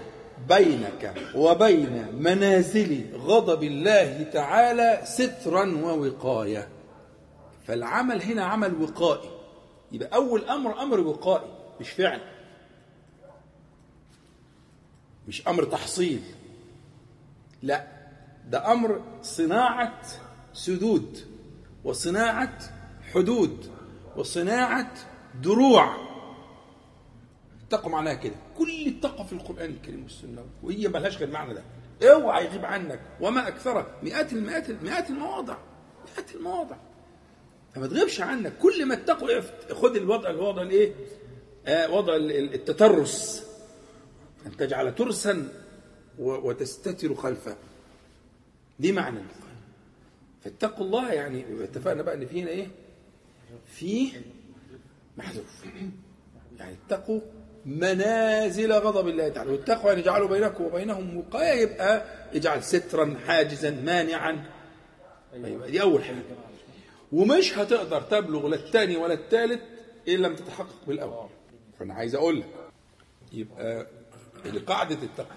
بينك 0.49 1.15
وبين 1.35 2.15
منازل 2.15 3.05
غضب 3.17 3.63
الله 3.63 4.23
تعالى 4.23 5.03
سترا 5.05 5.77
ووقاية. 5.77 6.69
فالعمل 7.67 8.23
هنا 8.23 8.45
عمل 8.45 8.83
وقائي. 8.83 9.31
يبقى 9.93 10.15
أول 10.15 10.45
أمر 10.45 10.83
أمر 10.83 11.01
وقائي 11.01 11.51
مش 11.81 11.91
فعل. 11.91 12.21
مش 15.29 15.49
أمر 15.49 15.65
تحصيل. 15.65 16.23
لا 17.63 17.87
ده 18.49 18.73
أمر 18.73 19.03
صناعة 19.23 20.03
سدود 20.53 21.19
وصناعة 21.85 22.59
حدود 23.13 23.71
وصناعة 24.17 24.95
دروع. 25.43 25.97
التقوى 27.63 27.93
معناها 27.93 28.15
كده. 28.15 28.35
كل 28.59 28.87
التقوى 28.87 29.27
في 29.27 29.33
القرآن 29.33 29.71
الكريم 29.71 30.03
والسنة 30.03 30.45
وهي 30.63 30.89
ملهاش 30.89 31.17
غير 31.19 31.29
المعنى 31.29 31.55
ده. 31.55 31.63
اوعى 32.03 32.45
يغيب 32.45 32.65
عنك 32.65 33.01
وما 33.21 33.49
أكثره 33.49 33.87
مئات 34.03 34.33
المئات 34.33 34.71
مئات 34.71 35.11
المواضع. 35.11 35.57
مئات 36.15 36.35
المواضع. 36.35 36.77
فما 37.77 37.87
تغيبش 37.87 38.21
عنك. 38.21 38.53
كل 38.59 38.87
ما 38.87 38.95
اتقوا 38.95 39.41
خد 39.73 39.97
الوضع 39.97 40.31
الوضع 40.31 40.63
الايه؟ 40.63 40.93
آه 41.67 41.91
وضع 41.91 42.17
ال- 42.17 42.33
ال- 42.33 42.55
التترس. 42.55 43.47
أن 44.47 44.57
تجعل 44.57 44.95
ترسا 44.95 45.49
وتستتر 46.19 47.15
خلفه 47.15 47.57
دي 48.81 48.93
معنى 48.93 49.19
فاتقوا 50.45 50.85
الله 50.87 51.13
يعني 51.13 51.45
اتفقنا 51.65 52.03
بقى 52.03 52.15
إن 52.15 52.27
في 52.27 52.43
هنا 52.43 52.51
إيه؟ 52.51 52.69
في 53.75 54.09
محذوف. 55.19 55.65
يعني 56.59 56.77
اتقوا 56.87 57.21
منازل 57.67 58.73
غضب 58.73 59.09
الله 59.09 59.29
تعالى. 59.29 59.51
والتقوى 59.51 59.93
أن 59.93 59.99
يجعلوا 59.99 60.29
بينكم 60.29 60.65
وبينهم 60.65 61.17
وقاية. 61.17 61.61
يبقى 61.63 62.05
اجعل 62.35 62.63
سترا 62.63 63.17
حاجزا 63.27 63.71
مانعا. 63.71 64.45
يبقى 65.35 65.71
دي 65.71 65.83
أول 65.83 66.05
حاجة. 66.05 66.23
ومش 67.13 67.59
هتقدر 67.59 68.03
تبلغ 68.03 68.49
لا 68.49 68.57
الثاني 68.57 68.97
ولا 68.97 69.15
الثالث 69.15 69.61
الا 70.09 70.27
لما 70.27 70.37
تتحقق 70.37 70.87
بالأول. 70.87 71.29
فأنا 71.79 71.95
عايز 71.95 72.15
أقول 72.15 72.41
لك 72.41 72.49
يبقى 73.33 73.87
قاعدة 74.67 74.99
التقوى 75.03 75.37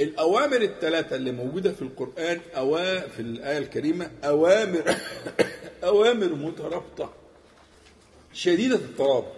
الأوامر 0.00 0.62
الثلاثة 0.62 1.16
اللي 1.16 1.32
موجودة 1.32 1.72
في 1.72 1.82
القرآن 1.82 2.40
أوا 2.56 3.08
في 3.08 3.22
الآية 3.22 3.58
الكريمة 3.58 4.10
أوامر 4.24 4.96
أوامر 5.84 6.34
مترابطة 6.34 7.12
شديدة 8.32 8.76
الترابط. 8.76 9.32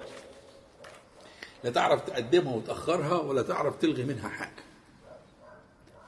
لا 1.64 1.70
تعرف 1.70 2.00
تقدمها 2.00 2.54
وتأخرها 2.54 3.20
ولا 3.20 3.42
تعرف 3.42 3.76
تلغي 3.76 4.04
منها 4.04 4.28
حاجة. 4.28 4.62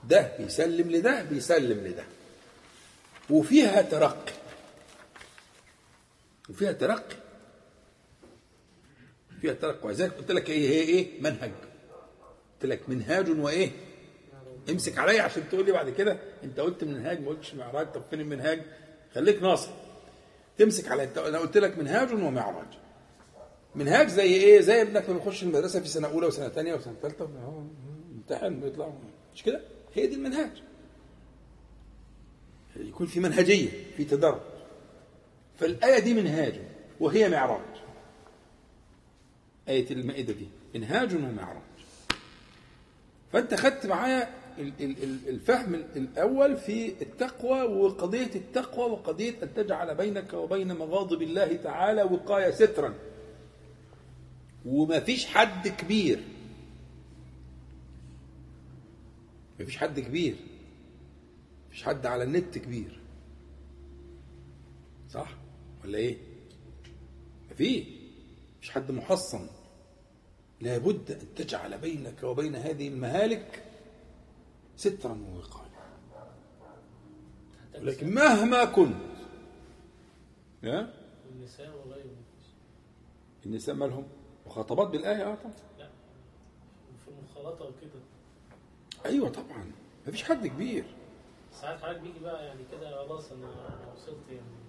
ده 0.04 0.32
بيسلم 0.38 0.90
لده 0.90 1.22
بيسلم 1.22 1.86
لده. 1.86 2.04
وفيها 3.30 3.82
ترقي. 3.82 4.32
وفيها 6.50 6.72
ترقي. 6.72 7.16
فيها 9.40 9.52
ترقي. 9.54 9.88
وذلك 9.88 10.12
قلت 10.12 10.30
لك 10.30 10.50
إيه؟ 10.50 10.68
هي 10.68 10.80
إيه؟ 10.80 11.20
منهج. 11.22 11.52
قلت 12.54 12.64
لك 12.72 12.88
منهاج 12.88 13.28
وإيه؟ 13.38 13.70
امسك 14.70 14.98
عليا 14.98 15.22
عشان 15.22 15.48
تقول 15.48 15.66
لي 15.66 15.72
بعد 15.72 15.90
كده. 15.90 16.18
أنت 16.44 16.60
قلت 16.60 16.84
منهاج 16.84 17.20
ما 17.20 17.28
قلتش 17.28 17.54
معراج. 17.54 17.92
طب 17.92 18.02
فين 18.10 18.20
المنهاج؟ 18.20 18.62
خليك 19.14 19.42
ناصح 19.42 19.70
تمسك 20.58 20.88
عليا. 20.88 21.28
أنا 21.28 21.38
قلت 21.38 21.56
لك 21.56 21.78
منهاج 21.78 22.12
ومعراج. 22.12 22.78
منهاج 23.74 24.08
زي 24.08 24.34
إيه؟ 24.34 24.60
زي 24.60 24.82
ابنك 24.82 25.08
لما 25.10 25.18
يخش 25.18 25.42
المدرسة 25.42 25.80
في 25.80 25.88
سنة 25.88 26.08
أولى 26.08 26.26
وسنة 26.26 26.48
ثانية 26.48 26.74
وسنة 26.74 26.94
ثالثه 27.02 27.28
امتحن 28.14 28.60
بيطلع 28.60 28.92
مش 29.34 29.42
كده؟ 29.42 29.60
هي 29.94 30.06
دي 30.06 30.14
المنهاج. 30.14 30.62
يكون 32.76 33.06
في 33.06 33.20
منهجية 33.20 33.68
في 33.96 34.04
تدرج. 34.04 34.40
فالآية 35.58 35.98
دي 35.98 36.14
منهاج 36.14 36.60
وهي 37.00 37.28
معراج. 37.28 37.60
آية 39.68 39.90
المائدة 39.90 40.32
دي 40.32 40.48
منهاج 40.74 41.14
ومعراج 41.14 41.62
فأنت 43.32 43.54
خدت 43.54 43.86
معايا 43.86 44.30
ال- 44.58 44.72
ال- 44.80 45.02
ال- 45.02 45.28
الفهم 45.28 45.74
الأول 45.74 46.56
في 46.56 47.02
التقوى 47.02 47.62
وقضية 47.62 48.30
التقوى 48.34 48.90
وقضية 48.90 49.34
أن 49.42 49.54
تجعل 49.54 49.94
بينك 49.94 50.32
وبين 50.34 50.72
مغاضب 50.76 51.22
الله 51.22 51.56
تعالى 51.56 52.02
وقاية 52.02 52.50
سترا. 52.50 52.94
وما 54.66 55.00
فيش 55.00 55.26
حد 55.26 55.68
كبير. 55.68 56.20
ما 59.60 59.64
فيش 59.66 59.76
حد 59.76 60.00
كبير. 60.00 60.36
مفيش 61.68 61.82
حد 61.84 62.06
على 62.06 62.24
النت 62.24 62.58
كبير. 62.58 63.00
صح؟ 65.10 65.34
ولا 65.84 65.98
إيه؟ 65.98 66.16
ما 67.48 67.54
في 67.54 67.86
مفيش 68.58 68.70
حد 68.70 68.90
محصن. 68.90 69.48
لابد 70.60 71.10
أن 71.10 71.34
تجعل 71.34 71.78
بينك 71.78 72.22
وبين 72.22 72.56
هذه 72.56 72.88
المهالك 72.88 73.62
سترا 74.76 75.12
ووقاية. 75.12 75.64
لكن 77.74 78.14
مهما 78.14 78.64
كنت 78.64 78.96
ها؟ 80.64 80.94
النساء 81.32 81.76
وغيره 81.86 82.16
النساء 83.46 83.74
مالهم؟ 83.74 84.06
مخاطبات 84.46 84.88
بالآية 84.88 85.32
آه 85.32 85.34
طبعا 85.34 85.54
لا. 85.78 85.88
في 87.04 87.08
المخالطة 87.10 87.64
وكده. 87.64 88.00
أيوه 89.06 89.28
طبعا. 89.28 89.72
مفيش 90.06 90.22
حد 90.22 90.46
كبير. 90.46 90.84
ساعات 91.52 91.80
حضرتك 91.80 92.00
بيجي 92.00 92.18
بقى 92.18 92.46
يعني 92.46 92.60
كده 92.72 93.06
خلاص 93.06 93.32
أنا 93.32 93.46
وصلت 93.94 94.28
يعني. 94.28 94.63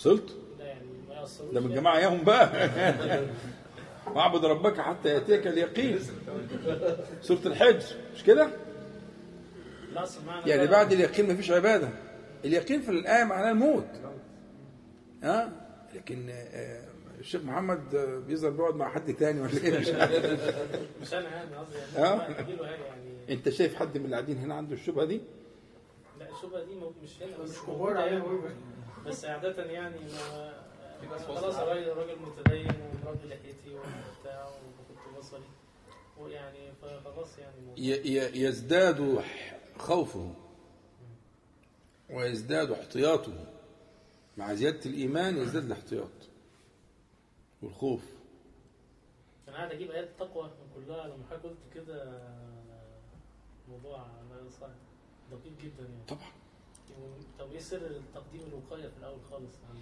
وصلت؟ 0.00 0.36
يعني 0.60 0.86
يأثروش 1.10 1.54
ده 1.54 1.60
من 1.60 1.70
يعني. 1.70 1.80
جماعة 1.80 1.98
ياهم 1.98 2.24
بقى. 2.24 2.70
واعبد 4.14 4.44
ربك 4.44 4.80
حتى 4.80 5.08
يأتيك 5.08 5.46
اليقين. 5.46 5.98
سورة 7.22 7.40
الحج 7.46 7.82
مش 8.14 8.24
كده؟ 8.24 8.50
لا 9.94 10.06
يعني 10.46 10.66
بعد 10.66 10.92
اليقين 10.92 11.32
مفيش 11.32 11.50
عبادة. 11.50 11.88
اليقين 12.44 12.80
في 12.80 12.90
الآية 12.90 13.24
معناه 13.24 13.50
الموت. 13.50 13.86
ها؟ 15.22 15.52
لكن 15.94 16.30
آه، 16.30 16.84
الشيخ 17.18 17.42
محمد 17.42 17.94
آه، 17.94 18.18
بيظهر 18.18 18.50
بيقعد 18.50 18.74
مع 18.74 18.88
حد 18.88 19.14
تاني 19.14 19.40
ولا 19.40 19.52
إيه؟ 19.64 19.78
مش 19.78 19.88
عارف. 19.88 20.40
مش 21.02 21.14
أنا 21.14 21.28
يعني 21.28 21.56
قصدي 21.56 22.52
يعني 22.62 23.30
أنت 23.30 23.48
شايف 23.48 23.74
حد 23.74 23.98
من 23.98 24.04
اللي 24.04 24.16
قاعدين 24.16 24.38
هنا 24.38 24.54
عنده 24.54 24.74
الشبهة 24.74 25.04
دي؟ 25.04 25.20
لا 26.20 26.26
الشبهة 26.30 26.64
دي 26.64 26.74
مش 27.02 27.22
هنا 27.22 27.44
بس 27.44 27.50
مش 27.50 27.58
كبار 27.66 27.96
عليه 27.96 28.12
يعني. 28.12 28.24
بس 29.06 29.24
عادة 29.24 29.64
يعني 29.64 30.00
ما 31.10 31.18
خلاص 31.18 31.44
واصلة. 31.44 31.64
راجل 31.64 31.88
راجل 31.96 32.18
متدين 32.22 32.68
ومربي 32.80 33.28
لحيتي 33.28 33.74
وبتاع 33.74 34.48
وكنت 34.48 35.18
بصري 35.18 35.44
ويعني 36.18 36.72
فخلاص 36.82 37.38
يعني 37.38 37.58
الموضوع. 37.58 37.84
يزداد 38.34 39.22
خوفه 39.78 40.34
ويزداد 42.10 42.70
احتياطه. 42.70 43.46
مع 44.36 44.54
زيادة 44.54 44.80
الإيمان 44.86 45.36
يزداد 45.36 45.64
الاحتياط 45.64 46.10
والخوف. 47.62 48.02
أنا 49.48 49.56
قاعد 49.56 49.70
أجيب 49.72 49.90
آيات 49.90 50.08
التقوى 50.08 50.50
كلها. 50.74 51.06
لما 51.06 51.24
حضرتك 51.30 51.44
قلت 51.44 51.58
كده 51.74 52.22
موضوع 53.68 54.06
لا 54.30 54.50
صعب 54.60 54.70
دقيق 55.30 55.52
جدا 55.62 55.82
يعني. 55.82 56.04
طبعا. 56.08 56.30
طب 57.38 57.52
إيه 57.52 57.58
سر 57.60 58.00
تقديم 58.14 58.40
الوقاية 58.48 58.88
في 58.88 58.98
الأول 58.98 59.18
خالص 59.30 59.54
عن 59.70 59.76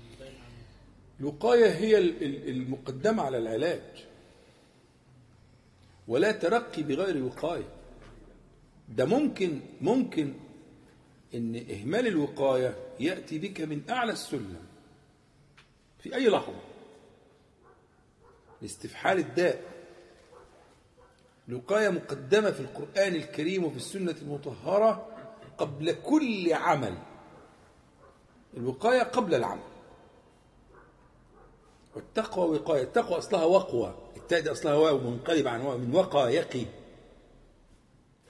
الوقاية 1.20 1.70
هي 1.70 1.98
ال- 1.98 2.22
ال- 2.22 2.48
المقدمة 2.48 3.22
على 3.22 3.38
العلاج. 3.38 4.06
ولا 6.08 6.32
ترقي 6.32 6.82
بغير 6.82 7.24
وقاية. 7.24 7.68
ده 8.88 9.04
ممكن 9.04 9.60
ممكن 9.80 10.34
إن 11.34 11.56
إهمال 11.70 12.06
الوقاية 12.06 12.76
يأتي 13.00 13.38
بك 13.38 13.60
من 13.60 13.90
أعلى 13.90 14.12
السلم. 14.12 14.56
في 15.98 16.14
أي 16.14 16.28
لحظة. 16.28 16.60
لاستفحال 18.62 19.18
الداء. 19.18 19.62
الوقاية 21.48 21.88
مقدمة 21.88 22.50
في 22.50 22.60
القرآن 22.60 23.14
الكريم 23.14 23.64
وفي 23.64 23.76
السنة 23.76 24.14
المطهرة 24.22 25.06
قبل 25.58 25.92
كل 25.92 26.52
عمل. 26.52 26.98
الوقاية 28.57 29.03
قبل 29.03 29.34
العمل. 29.34 29.62
والتقوى 31.96 32.59
وقاية. 32.59 32.82
التقوى 32.82 33.18
أصلها 33.18 33.44
وقوة. 33.44 33.99
التاء 34.16 34.53
أصلها 34.53 34.74
واو 34.74 34.99
منقلب 34.99 35.49
عن 35.49 35.61
واو. 35.61 35.78
من 35.78 35.94
وقى 35.94 36.34
يقي. 36.34 36.64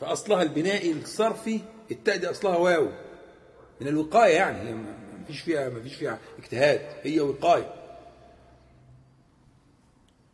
فأصلها 0.00 0.42
البنائي 0.42 0.92
الصرفي 0.92 1.60
التاء 1.90 2.30
أصلها 2.30 2.56
واو. 2.56 2.88
من 3.80 3.88
الوقاية 3.88 4.34
يعني. 4.34 4.68
هي 4.68 4.74
ما 4.74 5.24
فيش 5.26 5.40
فيها 5.40 5.68
ما 5.68 5.82
فيش 5.82 5.94
فيها 5.94 6.18
اجتهاد. 6.38 6.80
هي 7.02 7.20
وقاية. 7.20 7.74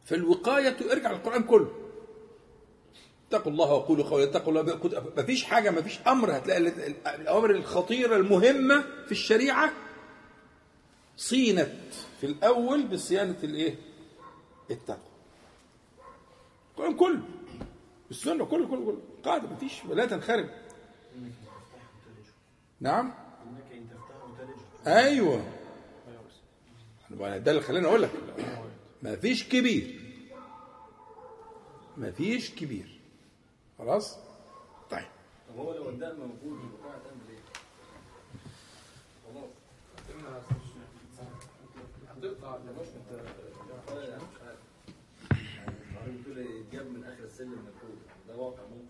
فالوقاية 0.05 0.77
ارجع 0.93 1.13
للقرآن 1.13 1.43
كله. 1.43 1.84
اتقوا 3.37 3.53
الله 3.53 3.73
وقولوا 3.73 4.05
قولا 4.05 4.25
اتقوا 4.25 4.53
الله 4.61 4.79
ما 5.17 5.23
فيش 5.23 5.45
حاجة 5.45 5.71
ما 5.71 5.83
فيش 5.83 5.99
أمر 6.07 6.37
هتلاقي 6.37 6.59
ال- 6.59 7.07
الأوامر 7.07 7.51
الخطيرة 7.51 8.17
المهمة 8.17 8.85
في 9.07 9.13
الشريعة 9.13 9.73
صينت 11.17 11.73
في 12.21 12.27
الأول 12.27 12.87
بصيانة 12.87 13.37
الإيه؟ 13.45 13.75
التقوى. 14.71 14.99
القرآن 16.71 16.97
كله 16.97 17.23
السنة 18.11 18.45
كله 18.45 18.67
كله 18.69 18.85
كله 18.85 18.99
قاعدة 19.25 19.49
مفيش 19.49 19.85
لا 19.85 20.07
تنخرب. 20.07 20.49
نعم؟ 22.81 23.13
أنا 27.27 27.39
ده 27.39 27.51
اللي 27.51 27.63
خلاني 27.63 27.87
أقول 27.87 28.03
لك 28.03 28.11
مفيش 29.03 29.49
كبير 29.49 30.01
مفيش 31.97 32.51
كبير 32.55 32.94
خلاص؟ 33.85 34.19
طيب. 34.91 35.07
طب 35.49 35.59
هو 35.59 35.75
لو 35.75 35.89
الدم 35.89 36.17
موجود 36.17 36.61
البقاء 36.61 36.97
هتعمل 36.99 37.29
إيه؟ 37.31 37.39
خلاص. 39.27 39.51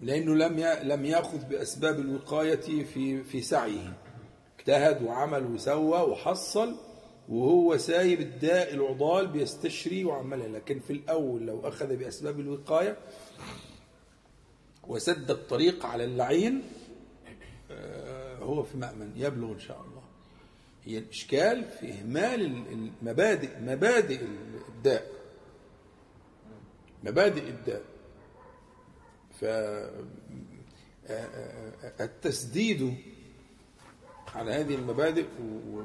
لأنه 0.00 0.34
لم 0.34 0.60
لم 0.92 1.04
يأخذ 1.04 1.44
بأسباب 1.44 1.98
الوقاية 1.98 2.84
في 2.84 3.22
في 3.24 3.42
سعيه. 3.42 3.92
اجتهد 4.58 5.02
وعمل 5.02 5.46
وسوى 5.46 6.00
وحصل 6.00 6.76
وهو 7.28 7.76
سايب 7.76 8.20
الداء 8.20 8.74
العضال 8.74 9.26
بيستشري 9.26 10.04
وعملها. 10.04 10.48
لكن 10.48 10.78
في 10.80 10.92
الأول 10.92 11.46
لو 11.46 11.68
أخذ 11.68 11.96
بأسباب 11.96 12.40
الوقاية 12.40 12.96
وسد 14.88 15.30
الطريق 15.30 15.86
على 15.86 16.04
اللعين 16.04 16.62
آه، 17.70 18.38
هو 18.38 18.62
في 18.62 18.76
مأمن 18.76 19.12
يبلغ 19.16 19.52
إن 19.52 19.58
شاء 19.58 19.80
الله. 19.80 20.02
هي 20.84 20.98
الإشكال 20.98 21.64
في 21.64 21.92
إهمال 21.92 22.40
ال- 22.44 22.90
المبادئ 23.02 23.58
مبادئ 23.60 24.20
الداء 24.68 25.06
مبادئ 27.04 27.48
الداء 27.48 27.82
ف 29.40 29.44
التسديد 32.00 32.94
على 34.34 34.52
هذه 34.52 34.74
المبادئ 34.74 35.26
و... 35.40 35.82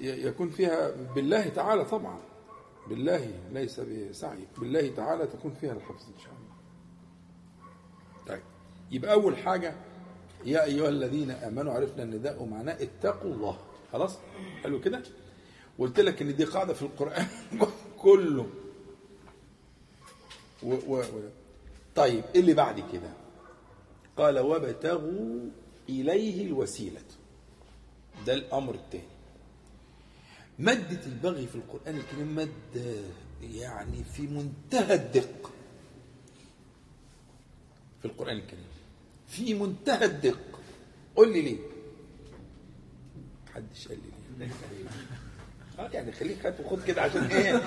يكون 0.00 0.50
فيها 0.50 0.90
بالله 1.14 1.48
تعالى 1.48 1.84
طبعا. 1.84 2.18
بالله 2.90 3.30
ليس 3.52 3.80
بسعي 3.80 4.46
بالله 4.58 4.88
تعالى 4.94 5.26
تكون 5.26 5.54
فيها 5.54 5.72
الحفظ 5.72 6.02
إن 6.14 6.18
شاء 6.18 6.32
الله. 6.32 6.56
طيب 8.26 8.42
يبقى 8.90 9.12
أول 9.12 9.36
حاجة 9.36 9.74
يا 10.44 10.64
أيها 10.64 10.88
الذين 10.88 11.30
آمنوا 11.30 11.72
عرفنا 11.72 12.02
إن 12.02 12.22
ده 12.22 12.44
معناه 12.44 12.72
اتقوا 12.82 13.34
الله. 13.34 13.58
خلاص؟ 13.92 14.18
حلو 14.62 14.80
كده؟ 14.80 15.02
قلت 15.78 16.00
لك 16.00 16.22
إن 16.22 16.36
دي 16.36 16.44
قاعدة 16.44 16.74
في 16.74 16.82
القرآن 16.82 17.26
كله. 17.98 18.46
و 20.62 20.74
و 20.88 21.02
طيب 21.94 22.24
إيه 22.34 22.40
اللي 22.40 22.54
بعد 22.54 22.80
كده؟ 22.92 23.12
قال 24.16 24.38
وابتغوا 24.38 25.40
إليه 25.88 26.46
الوسيلة. 26.46 27.00
ده 28.26 28.34
الأمر 28.34 28.74
الثاني 28.74 29.09
مادة 30.60 31.06
البغي 31.06 31.46
في 31.46 31.54
القرآن 31.54 31.96
الكريم 31.96 32.34
مادة 32.34 33.00
يعني 33.42 34.04
في 34.04 34.22
منتهى 34.22 34.94
الدقة. 34.94 35.50
في 38.00 38.04
القرآن 38.04 38.36
الكريم. 38.36 38.64
في 39.28 39.54
منتهى 39.54 40.04
الدقة. 40.04 40.60
قول 41.16 41.32
لي 41.32 41.42
ليه؟ 41.42 41.58
محدش 43.46 43.88
قال 43.88 43.98
لي 43.98 44.46
ليه. 44.46 44.52
آه 45.78 45.88
يعني 45.92 46.12
خليك 46.12 46.46
هات 46.46 46.60
وخد 46.60 46.84
كده 46.84 47.02
عشان 47.02 47.22
إيه؟ 47.22 47.56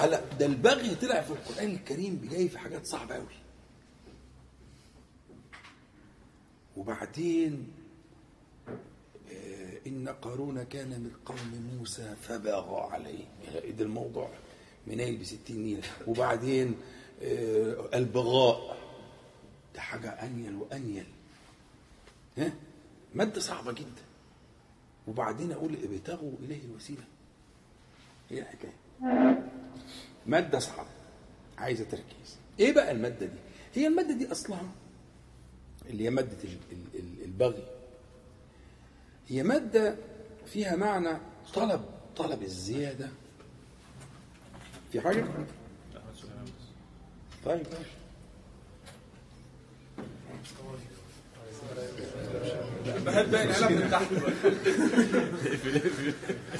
هلا 0.00 0.20
ده 0.38 0.46
البغي 0.46 0.94
طلع 0.94 1.20
في 1.20 1.30
القرآن 1.30 1.70
الكريم 1.70 2.28
جاي 2.30 2.48
في 2.48 2.58
حاجات 2.58 2.86
صعبة 2.86 3.16
أوي. 3.16 3.26
وبعدين 6.76 7.81
إن 9.86 10.08
قارون 10.08 10.62
كان 10.62 10.88
من 10.88 11.10
قوم 11.26 11.76
موسى 11.78 12.14
فبغى 12.22 12.80
عليه. 12.92 13.24
يعني 13.44 13.72
ده 13.72 13.84
الموضوع؟ 13.84 14.28
منايل 14.86 15.16
بستين 15.16 15.62
نيلة 15.62 15.82
وبعدين 16.06 16.74
آه، 17.22 17.88
البغاء. 17.94 18.76
ده 19.74 19.80
حاجة 19.80 20.08
أنيل 20.10 20.54
وأنيل. 20.54 21.06
ها؟ 22.38 22.52
مادة 23.14 23.40
صعبة 23.40 23.72
جدا. 23.72 24.02
وبعدين 25.08 25.52
أقول 25.52 25.76
ابتغوا 25.84 26.32
إليه 26.42 26.64
الوسيلة. 26.64 27.04
هي 28.30 28.38
الحكاية. 28.40 28.72
مادة 30.26 30.58
صعبة. 30.58 30.88
عايزة 31.58 31.84
تركيز. 31.84 32.36
إيه 32.60 32.72
بقى 32.72 32.90
المادة 32.92 33.26
دي؟ 33.26 33.38
هي 33.74 33.86
المادة 33.86 34.14
دي 34.14 34.32
اصلها 34.32 34.72
اللي 35.90 36.04
هي 36.04 36.10
مادة 36.10 36.36
ال- 36.44 36.58
ال- 36.72 37.00
ال- 37.00 37.24
البغي. 37.24 37.64
هي 39.32 39.42
مادة 39.42 39.94
فيها 40.46 40.76
معنى 40.76 41.18
طلب 41.54 41.80
طلب 42.16 42.42
الزيادة. 42.42 43.08
في 44.92 45.00
حاجة؟ 45.00 45.24
طيب. 47.44 47.66
بحب 53.06 53.30
باقي 53.30 53.44
العلب 53.44 53.70
من 53.72 53.90
تحت 53.90 54.06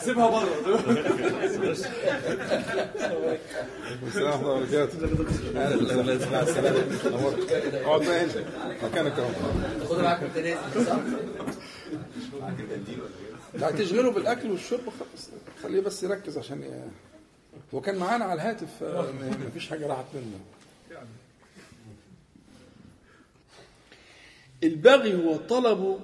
سيبها 0.04 0.30
بره. 0.30 0.48
السلام 4.06 4.44
ورحمة 4.44 4.64
الله 4.64 4.76
وبركاته. 7.26 7.80
اقعد 7.84 8.00
بقى 8.00 8.24
انت 8.24 8.32
مكانك 8.84 9.18
أهو. 9.18 9.30
خد 9.88 9.98
معاك 10.00 10.22
التنازل 10.22 10.86
صح؟ 10.86 10.96
لا 13.54 13.70
تشغله 13.70 14.10
بالأكل 14.10 14.50
والشرب 14.50 14.80
خلاص. 14.80 15.30
خليه 15.62 15.80
بس 15.80 16.02
يركز 16.02 16.38
عشان. 16.38 16.90
هو 17.74 17.80
كان 17.80 17.96
معانا 17.98 18.24
على 18.24 18.34
الهاتف 18.42 18.82
آه، 18.82 19.12
مفيش 19.46 19.68
حاجة 19.68 19.86
راحت 19.86 20.04
منه. 20.14 20.40
البغي 24.62 25.24
هو 25.24 25.36
طلب 25.36 26.00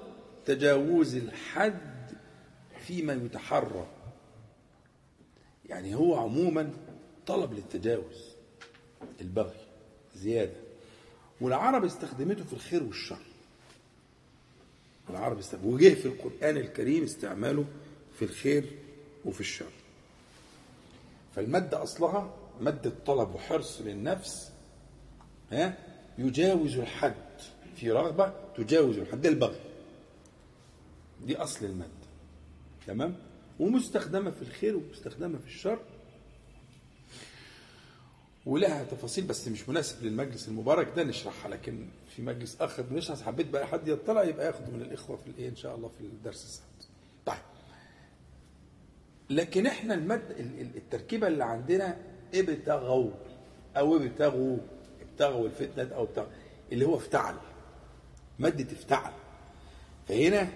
تجاوز 0.47 1.15
الحد 1.15 2.11
فيما 2.87 3.13
يتحرى. 3.13 3.87
يعني 5.69 5.95
هو 5.95 6.15
عموما 6.17 6.71
طلب 7.27 7.53
للتجاوز 7.53 8.29
البغي 9.21 9.61
زيادة. 10.15 10.61
والعرب 11.41 11.85
استخدمته 11.85 12.45
في 12.45 12.53
الخير 12.53 12.83
والشر. 12.83 13.19
العرب 15.11 15.41
وجه 15.65 15.95
في 15.95 16.07
القرآن 16.07 16.57
الكريم 16.57 17.05
استعماله 17.05 17.65
في 18.19 18.25
الخير 18.25 18.65
وفي 19.25 19.41
الشر. 19.41 19.71
فالمادة 21.37 21.83
أصلها 21.83 22.35
مادة 22.61 22.93
طلب 23.07 23.35
وحرص 23.35 23.81
للنفس 23.81 24.53
ها 25.53 25.79
يجاوز 26.19 26.79
الحد 26.79 27.15
في 27.77 27.91
رغبة 27.91 28.33
تجاوز 28.57 28.99
الحد 28.99 29.23
ده 29.23 29.29
البغي. 29.29 29.61
دي 31.27 31.37
أصل 31.37 31.65
المادة. 31.67 31.91
تمام؟ 32.87 33.17
ومستخدمة 33.61 34.31
في 34.31 34.43
الخير 34.43 34.77
ومستخدمة 34.77 35.39
في 35.39 35.47
الشر 35.47 35.79
ولها 38.49 38.85
تفاصيل 38.85 39.25
بس 39.25 39.49
مش 39.49 39.69
مناسب 39.69 40.05
للمجلس 40.05 40.49
المبارك 40.49 40.93
ده 40.97 41.03
نشرحها 41.05 41.51
لكن 41.51 41.87
في 42.17 42.23
مجلس 42.23 42.57
آخر 42.61 42.83
بنشرح 42.83 43.23
حبيت 43.23 43.47
بقى 43.51 43.67
حد 43.67 43.89
يطلع 43.89 44.23
يبقى 44.25 44.47
ياخده 44.47 44.71
من 44.73 44.83
الإخوة 44.83 45.17
في 45.17 45.27
الإيه 45.27 45.49
إن 45.49 45.57
شاء 45.57 45.75
الله 45.77 45.89
في 45.89 46.01
الدرس 46.01 46.45
السبت. 46.45 46.89
طيب. 47.27 47.37
لكن 49.31 49.67
إحنا 49.67 49.95
المد 49.95 50.23
ال- 50.31 50.61
ال- 50.61 50.77
التركيبة 50.77 51.27
اللي 51.27 51.45
عندنا 51.45 51.97
ابتغوا 52.35 53.11
أو 53.77 53.97
ابتغوا 53.97 54.57
ابتغوا 55.01 55.47
الفتنة 55.47 55.95
أو 55.95 56.03
ابتغوا 56.05 56.29
اللي 56.73 56.85
هو 56.87 56.97
افتعل 56.97 57.35
مادة 58.39 58.73
افتعل. 58.73 59.13
فهنا 60.09 60.49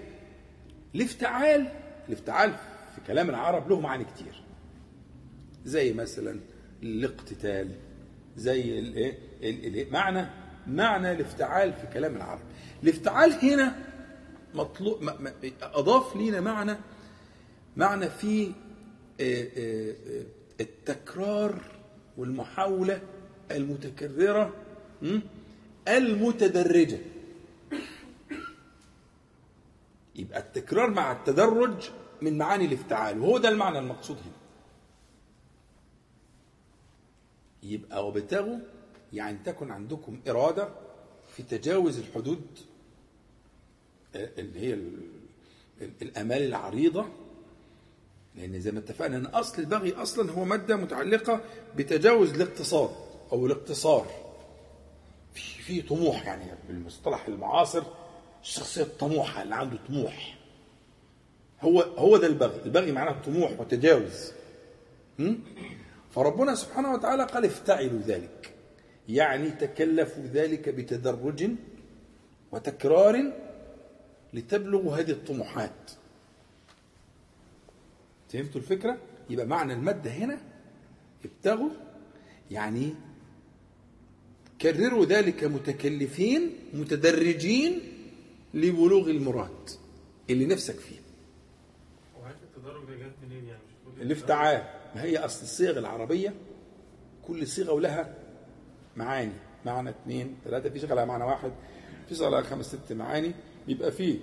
الافتعال 0.94 1.68
الافتعال 2.08 2.54
في 2.94 3.00
كلام 3.06 3.30
العرب 3.30 3.68
له 3.68 3.80
معاني 3.80 4.04
كتير. 4.04 4.42
زي 5.64 5.92
مثلا 5.92 6.40
الاقتتال. 6.82 7.70
زي 8.36 8.78
الايه 8.78 9.18
ال- 9.42 9.78
ال- 9.80 9.92
معنى 9.92 10.26
معنى 10.66 11.12
الافتعال 11.12 11.72
في 11.72 11.86
كلام 11.86 12.16
العرب. 12.16 12.40
الافتعال 12.82 13.32
هنا 13.32 13.76
مطلوب 14.54 15.10
أضاف 15.62 16.16
لينا 16.16 16.40
معنى 16.40 16.76
معنى 17.76 18.10
في 18.10 18.52
آه، 19.20 19.48
آه، 19.58 19.94
التكرار 20.60 21.62
والمحاولة 22.16 23.00
المتكررة? 23.50 24.54
المتدرجة. 25.88 26.98
يبقى 30.16 30.38
التكرار 30.40 30.90
مع 30.90 31.12
التدرج 31.12 31.90
من 32.22 32.38
معاني 32.38 32.64
الافتعال 32.64 33.20
وهو 33.20 33.38
ده 33.38 33.48
المعنى 33.48 33.78
المقصود 33.78 34.16
هنا. 34.16 34.41
يبقى 37.62 38.06
وابتغوا 38.06 38.58
يعني 39.12 39.38
تكن 39.44 39.70
عندكم 39.70 40.20
إرادة 40.28 40.68
في 41.36 41.42
تجاوز 41.42 41.98
الحدود 41.98 42.42
آه، 44.16 44.30
اللي 44.38 44.60
هي 44.60 44.72
ال- 44.74 45.00
ال- 45.82 45.92
الآمال 46.02 46.42
العريضة. 46.42 47.06
لأن 48.34 48.60
زي 48.60 48.70
ما 48.72 48.78
اتفقنا 48.78 49.16
أن 49.16 49.26
أصل 49.26 49.62
البغي 49.62 49.92
أصلا 49.92 50.32
هو 50.32 50.44
مادة 50.44 50.76
متعلقة 50.76 51.40
بتجاوز 51.76 52.30
الاقتصاد 52.30 52.90
أو 53.32 53.46
الاقتصار. 53.46 54.06
في 55.34 55.62
في 55.62 55.82
طموح 55.82 56.26
يعني 56.26 56.44
بالمصطلح 56.68 57.26
المعاصر 57.28 57.82
الشخصية 58.42 58.82
الطموحة 58.82 59.42
اللي 59.42 59.54
عنده 59.54 59.76
طموح. 59.88 60.38
هو 61.60 61.80
هو 61.80 62.16
ده 62.16 62.26
البغي. 62.26 62.62
البغي 62.64 62.92
معناه 62.92 63.22
طموح 63.22 63.60
وتجاوز? 63.60 64.32
فربنا 66.12 66.54
سبحانه 66.54 66.92
وتعالى 66.92 67.24
قال 67.24 67.44
افتعلوا 67.44 68.00
ذلك. 68.00 68.54
يعني 69.08 69.50
تكلفوا 69.50 70.24
ذلك 70.24 70.68
بتدرج 70.68 71.50
وتكرار 72.52 73.32
لتبلغوا 74.34 74.96
هذه 74.96 75.10
الطموحات. 75.10 75.90
فهمتوا 78.28 78.60
الفكرة؟ 78.60 78.98
يبقى 79.30 79.46
معنى 79.46 79.72
المادة 79.72 80.10
هنا 80.10 80.38
ابتغوا 81.24 81.70
يعني 82.50 82.94
كرروا 84.62 85.04
ذلك 85.04 85.44
متكلفين 85.44 86.50
متدرجين 86.74 87.80
لبلوغ 88.54 89.10
المراد 89.10 89.70
اللي 90.30 90.46
نفسك 90.46 90.74
فيه. 90.74 90.96
وعارف 92.20 92.36
التدرج 92.42 92.84
ده 92.84 92.94
جت 92.94 93.14
منين 93.26 93.44
يعني؟ 93.44 93.62
الافتعال. 94.00 94.81
ما 94.94 95.02
هي 95.02 95.18
أصل 95.18 95.42
الصيغ 95.42 95.78
العربية؟ 95.78 96.34
كل 97.26 97.46
صيغة 97.46 97.72
ولها 97.72 98.14
معاني. 98.96 99.32
معنى 99.66 99.90
اثنين 99.90 100.36
ثلاثة 100.44 100.70
في 100.70 100.94
لها 100.94 101.04
معنى 101.04 101.24
واحد 101.24 101.52
في 102.08 102.14
لها 102.24 102.42
خمس 102.42 102.66
ست 102.66 102.92
معاني. 102.92 103.32
بيبقى 103.66 103.92
فيه 103.92 104.18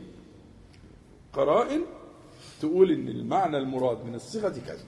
قرائن 1.33 1.81
تقول 2.61 2.91
إن 2.91 3.07
المعنى 3.07 3.57
المراد 3.57 4.05
من 4.05 4.15
الصيغة 4.15 4.49
دي 4.49 4.59
كذا. 4.61 4.83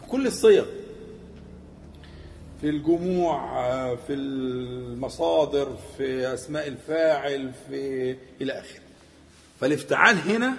في 0.00 0.06
كل 0.10 0.26
الصيغ 0.26 0.66
في 2.60 2.68
الجموع 2.68 3.40
في 3.96 4.12
المصادر 4.12 5.76
في 5.96 6.34
أسماء 6.34 6.68
الفاعل 6.68 7.52
في 7.68 8.16
إلى 8.40 8.52
آخره. 8.52 8.80
فالافتعال 9.60 10.16
هنا 10.16 10.56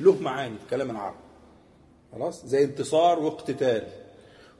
له 0.00 0.20
معاني 0.22 0.58
في 0.58 0.70
كلام 0.70 0.90
العرب. 0.90 1.21
خلاص؟ 2.12 2.46
زي 2.46 2.64
انتصار 2.64 3.18
واقتتال. 3.18 3.86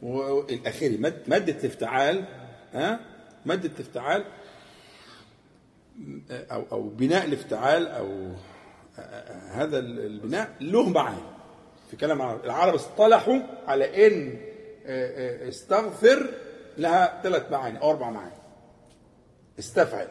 والاخيري 0.02 0.96
مد- 0.96 1.22
مادة 1.26 1.52
الافتعال 1.60 2.24
ها؟ 2.74 3.00
مادة 3.46 3.68
الافتعال 3.74 4.24
أو 6.30 6.62
أو 6.72 6.82
بناء 6.88 7.24
الافتعال 7.24 7.88
أو 7.88 8.28
هذا 9.50 9.78
البناء 9.78 10.50
له 10.60 10.88
معاني. 10.88 11.22
في 11.90 11.96
كلام 11.96 12.22
العرب. 12.22 12.74
اصطلحوا 12.74 13.38
على 13.66 14.06
إن 14.06 14.38
استغفر 15.48 16.34
لها 16.78 17.20
ثلاث 17.22 17.50
معاني 17.52 17.80
أو 17.80 17.90
أربع 17.90 18.10
معاني. 18.10 18.34
استفعل. 19.58 20.08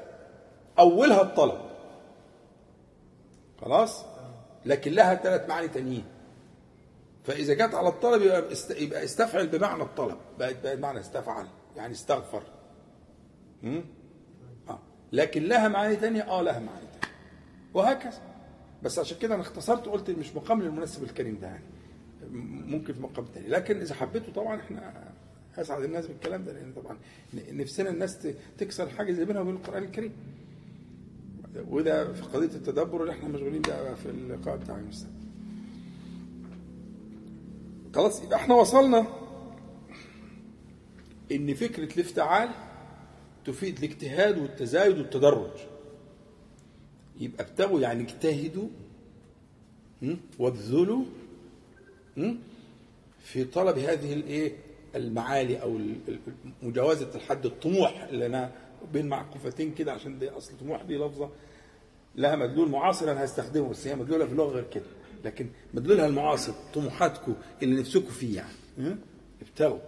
أولها 0.79 1.21
الطلب. 1.21 1.61
خلاص؟ 3.61 4.05
لكن 4.65 4.91
لها 4.91 5.15
ثلاث 5.15 5.49
معاني 5.49 5.67
تانيين. 5.67 6.05
فإذا 7.23 7.53
جت 7.53 7.75
على 7.75 7.87
الطلب 7.89 8.21
يبقى 8.21 8.43
يبقى 8.83 9.03
استفعل 9.03 9.47
بمعنى 9.47 9.83
الطلب. 9.83 10.17
بقت 10.39 10.63
بقت 10.63 10.77
معنى 10.79 10.99
استفعل 10.99 11.47
يعني 11.75 11.93
استغفر. 11.93 12.43
م? 13.63 13.81
آه. 14.69 14.79
لكن 15.11 15.43
لها 15.43 15.67
معاني 15.67 15.95
تانية؟ 15.95 16.21
آه 16.21 16.41
لها 16.41 16.59
معاني 16.59 16.85
تانية. 16.91 17.15
وهكذا. 17.73 18.21
بس 18.83 18.99
عشان 18.99 19.17
كده 19.17 19.35
أنا 19.35 19.41
اختصرت 19.43 19.87
وقلت 19.87 20.09
مش 20.09 20.35
مقام 20.35 20.61
للمناسب 20.61 21.03
الكريم 21.03 21.37
ده 21.41 21.47
يعني. 21.47 21.63
ممكن 22.67 22.93
في 22.93 22.99
مقام 23.01 23.25
تاني. 23.25 23.47
لكن 23.47 23.81
إذا 23.81 23.95
حبيته 23.95 24.31
طبعا 24.33 24.59
إحنا 24.59 24.93
اسعد 25.57 25.83
الناس 25.83 26.07
بالكلام 26.07 26.43
ده 26.43 26.53
لأن 26.53 26.73
طبعا 26.73 26.97
نفسنا 27.51 27.89
الناس 27.89 28.27
تكسر 28.57 28.89
حاجة 28.89 29.11
زي 29.11 29.25
بينها 29.25 29.41
وبين 29.41 29.55
القرآن 29.55 29.83
الكريم. 29.83 30.13
وده 31.69 32.13
في 32.13 32.21
قضية 32.21 32.45
التدبر 32.55 33.01
اللي 33.01 33.13
إحنا 33.13 33.29
مشغولين 33.29 33.61
بقى 33.61 33.95
في 33.95 34.05
اللقاء 34.05 34.57
بتاع 34.57 34.75
السبت 34.77 35.11
خلاص 37.95 38.23
يبقى 38.23 38.35
إحنا 38.37 38.55
وصلنا 38.55 39.07
إن 41.31 41.53
فكرة 41.53 41.93
الافتعال 41.93 42.49
تفيد 43.45 43.77
الاجتهاد 43.77 44.37
والتزايد 44.37 44.97
والتدرج 44.97 45.51
يبقى 47.19 47.43
ابتغوا 47.43 47.79
يعني 47.79 48.03
اجتهدوا? 48.03 48.67
وابذلوا? 50.39 51.03
في 53.23 53.43
طلب 53.43 53.77
هذه 53.77 54.13
الإيه 54.13 54.51
المعالي 54.95 55.61
أو 55.61 55.79
مجاوزة 56.63 57.15
الحد 57.15 57.45
الطموح 57.45 58.03
اللي 58.03 58.25
أنا 58.25 58.51
بين 58.93 59.07
معقوفتين 59.09 59.73
كده 59.73 59.91
عشان 59.93 60.19
دي 60.19 60.29
أصل 60.29 60.57
طموح 60.57 60.81
دي 60.83 60.97
لفظة 60.97 61.29
لها 62.15 62.35
مدلول 62.35 62.69
معاصر 62.69 63.11
أنا 63.11 63.25
هستخدمه 63.25 63.69
بس 63.69 63.87
هي 63.87 63.95
مدلولها 63.95 64.25
في 64.25 64.31
اللغة 64.31 64.49
غير 64.51 64.65
كده 64.73 64.85
لكن 65.25 65.49
مدلولها 65.73 66.07
المعاصر 66.07 66.53
طموحاتكم 66.73 67.33
اللي 67.63 67.79
نفسكم 67.79 68.09
فيه 68.09 68.35
يعني؟ 68.35 68.95
ابتغوا. 69.41 69.79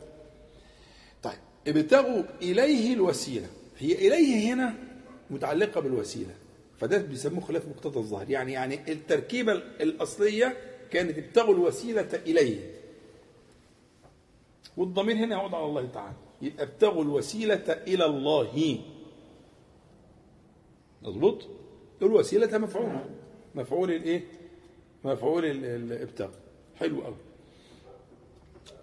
طيب 1.23 1.37
ابتغوا 1.67 2.23
إليه 2.41 2.93
الوسيلة. 2.93 3.47
هي 3.79 4.07
إليه 4.07 4.53
هنا 4.53 4.75
متعلقة 5.29 5.81
بالوسيلة. 5.81 6.35
فده 6.77 6.97
بيسموه 6.97 7.41
خلاف 7.41 7.67
مقتضى 7.67 7.99
الظاهر. 7.99 8.29
يعني 8.29 8.51
يعني 8.51 8.91
التركيبة 8.91 9.53
الأصلية 9.53 10.57
كانت 10.91 11.17
ابتغوا 11.17 11.53
الوسيلة 11.53 12.09
إليه. 12.13 12.73
والضمير 14.77 15.15
هنا 15.15 15.35
يعود 15.35 15.53
على 15.53 15.65
الله 15.65 15.85
تعالى. 15.85 16.15
يبقى 16.41 16.63
ابتغوا 16.63 17.03
الوسيلة 17.03 17.83
إلى 17.87 18.05
الله. 18.05 18.79
مظبوط؟ 21.01 21.47
الوسيلة 22.01 22.57
مفعول 22.57 22.99
مفعول 23.55 23.91
الإيه؟ 23.91 24.23
مفعول 25.03 25.45
ال- 25.45 25.65
الابتغاء. 25.65 26.31
حلو 26.75 27.01
قوي. 27.01 27.15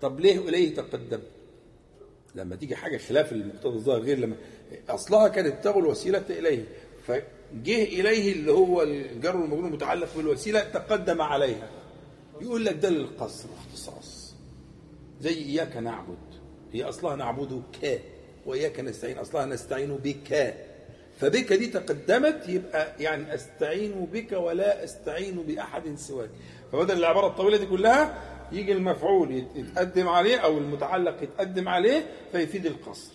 طب 0.00 0.20
ليه 0.20 0.38
إليه 0.38 0.74
تقدم؟ 0.74 1.20
لما 2.34 2.56
تيجي 2.56 2.76
حاجة 2.76 2.96
خلاف 2.96 3.32
المقتضى 3.32 3.76
الظاهر 3.76 4.00
غير 4.00 4.18
لما 4.18 4.36
أصلها 4.88 5.28
كانت 5.28 5.54
ابتغوا 5.54 5.82
الوسيلة 5.82 6.24
إليه. 6.30 6.64
فجه 7.06 7.82
إليه 7.84 8.32
اللي 8.32 8.52
هو 8.52 8.82
الجر 8.82 9.36
والمجرور 9.36 9.66
المتعلق 9.66 10.16
بالوسيلة 10.16 10.60
تقدم 10.60 11.22
عليها. 11.22 11.70
يقول 12.40 12.64
لك 12.64 12.74
ده 12.76 12.88
للقصر 12.90 13.48
واختصاص 13.50 14.34
زي 15.20 15.34
إياك 15.34 15.76
نعبد. 15.76 16.18
هي 16.72 16.84
أصلها 16.84 17.16
نعبدك 17.16 18.02
وإياك 18.46 18.80
نستعين. 18.80 19.18
أصلها 19.18 19.46
نستعين 19.46 19.96
بك. 19.96 20.54
فبك 21.20 21.52
دي 21.52 21.66
تقدمت 21.66 22.48
يبقى 22.48 23.02
يعني 23.02 23.34
أستعين 23.34 24.06
بك 24.12 24.32
ولا 24.32 24.84
أستعين 24.84 25.34
بأحد 25.36 25.94
سواك. 25.94 26.30
فبدل 26.72 26.98
العبارة 26.98 27.26
الطويلة 27.26 27.56
دي 27.56 27.66
كلها 27.66 28.22
يجي 28.52 28.72
المفعول 28.72 29.30
يت- 29.34 29.56
يتقدم 29.56 30.08
عليه 30.08 30.36
أو 30.36 30.58
المتعلق 30.58 31.22
يتقدم 31.22 31.68
عليه 31.68 32.06
فيفيد 32.32 32.66
القصر. 32.66 33.12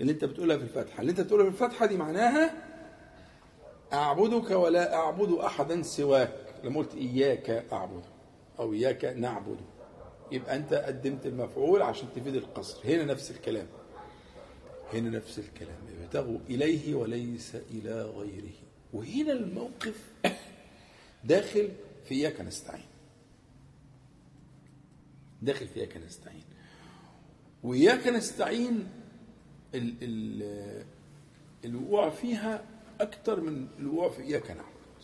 اللي 0.00 0.12
أنت 0.12 0.24
بتقولها 0.24 0.56
في 0.56 0.62
الفاتحة. 0.62 1.00
اللي 1.00 1.10
أنت 1.10 1.20
بتقولها 1.20 1.44
في 1.44 1.50
الفاتحة 1.52 1.86
دي 1.86 1.96
معناها 1.96 2.54
أعبدك 3.92 4.50
ولا 4.50 4.94
أعبد 4.94 5.32
أحدا 5.32 5.82
سواك. 5.82 6.32
لما 6.64 6.78
قلت 6.78 6.94
إياك 6.94 7.64
أعبد 7.72 8.02
أو 8.58 8.72
إياك 8.72 9.04
نعبد 9.04 9.58
يبقى 10.32 10.56
أنت 10.56 10.74
قدمت 10.74 11.26
المفعول 11.26 11.82
عشان 11.82 12.08
تفيد 12.16 12.34
القصر. 12.34 12.78
هنا 12.84 13.04
نفس 13.04 13.30
الكلام. 13.30 13.66
هنا 14.92 15.10
نفس 15.10 15.38
الكلام. 15.38 15.76
ابتغوا 16.12 16.38
إليه 16.50 16.94
وليس 16.94 17.54
إلى 17.54 18.02
غيره. 18.02 18.52
وهنا 18.92 19.32
الموقف 19.32 20.12
داخل 21.24 21.68
في 22.04 22.14
إياك 22.14 22.40
نستعين. 22.40 22.84
داخل 25.42 25.66
في 25.68 25.80
إياك 25.80 25.96
نستعين. 25.96 26.44
وإياك 27.62 28.06
نستعين 28.06 28.88
ال 29.74 29.94
ال 30.02 30.84
الوقوع 31.64 32.10
فيها 32.10 32.64
أكتر 33.00 33.40
من 33.40 33.68
الوقوع 33.78 34.08
في 34.10 34.22
إياك 34.22 34.50
نعبد. 34.50 35.02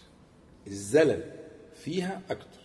الزلل 0.66 1.32
فيها 1.74 2.22
أكتر. 2.30 2.58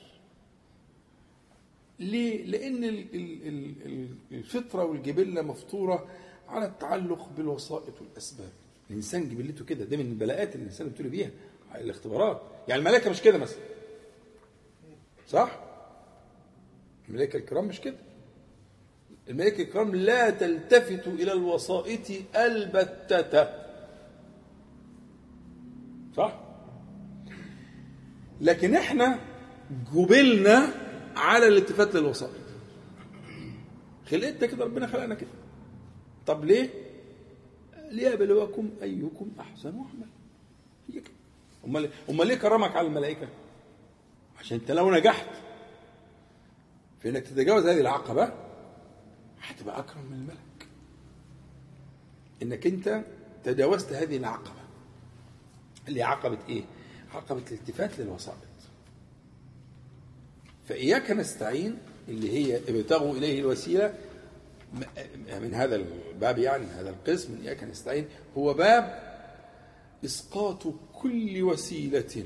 ليه؟ 1.99 2.45
لأن 2.45 2.83
ال- 2.83 3.15
ال- 3.15 3.47
ال- 3.47 3.75
ال- 3.85 4.15
الفطرة 4.31 4.83
والجبلة 4.85 5.41
مفطورة 5.41 6.07
على 6.47 6.65
التعلق 6.65 7.29
بالوسائط 7.37 8.01
والأسباب. 8.01 8.49
الإنسان 8.89 9.29
جبلته 9.29 9.65
كده، 9.65 9.85
ده 9.85 9.97
من 9.97 10.05
البلاءات 10.05 10.55
اللي 10.55 10.63
الإنسان 10.63 10.87
بيبتلي 10.87 11.09
بيها 11.09 11.29
الاختبارات. 11.75 12.41
يعني 12.67 12.79
الملائكة 12.79 13.09
مش 13.09 13.21
كده 13.21 13.37
مثلا. 13.37 13.59
صح؟ 15.27 15.59
الملائكة 17.09 17.37
الكرام 17.37 17.65
مش 17.65 17.81
كده. 17.81 17.95
الملائكة 19.29 19.61
الكرام 19.63 19.95
لا 19.95 20.29
تلتفت 20.29 21.07
إلى 21.07 21.31
الوسائط 21.33 22.11
البتة. 22.35 23.63
صح؟ 26.15 26.39
لكن 28.41 28.75
إحنا 28.75 29.19
جبلنا 29.93 30.73
على 31.15 31.47
الالتفات 31.47 31.95
للوسائط 31.95 32.31
خلقتنا 34.09 34.47
كده 34.47 34.65
ربنا 34.65 34.87
خلقنا 34.87 35.15
كده 35.15 35.29
طب 36.27 36.45
ليه؟ 36.45 36.69
ليبلوكم 37.91 38.69
أيكم 38.81 39.31
أحسن 39.39 39.69
عملا 39.69 40.07
أمال 41.65 41.89
أمال 42.09 42.27
ليه 42.27 42.35
كرمك 42.35 42.75
على 42.75 42.87
الملائكة؟ 42.87 43.27
عشان 44.39 44.57
أنت 44.59 44.71
لو 44.71 44.91
نجحت 44.91 45.27
في 47.01 47.09
إنك 47.09 47.23
تتجاوز 47.23 47.65
هذه 47.65 47.79
العقبة 47.81 48.33
هتبقى 49.41 49.79
أكرم 49.79 50.05
من 50.05 50.13
الملك 50.17 50.67
إنك 52.43 52.67
أنت 52.67 53.03
تجاوزت 53.43 53.93
هذه 53.93 54.17
العقبة 54.17 54.61
اللي 55.87 55.99
هي 55.99 56.03
عقبة 56.03 56.37
إيه؟ 56.49 56.63
عقبة 57.13 57.41
الالتفات 57.51 57.99
للوسائط 57.99 58.37
فإياك 60.67 61.11
نستعين 61.11 61.77
اللي 62.07 62.31
هي 62.31 62.57
ابتغوا 62.69 63.13
إليه 63.13 63.39
الوسيلة 63.39 63.93
من 65.41 65.53
هذا 65.53 65.75
الباب 65.75 66.37
يعني 66.37 66.65
هذا 66.65 66.89
القسم 66.89 67.33
من 67.33 67.41
إياك 67.41 67.63
نستعين 67.63 68.05
هو 68.37 68.53
باب 68.53 69.13
إسقاط 70.05 70.63
كل 70.93 71.41
وسيلة 71.43 72.25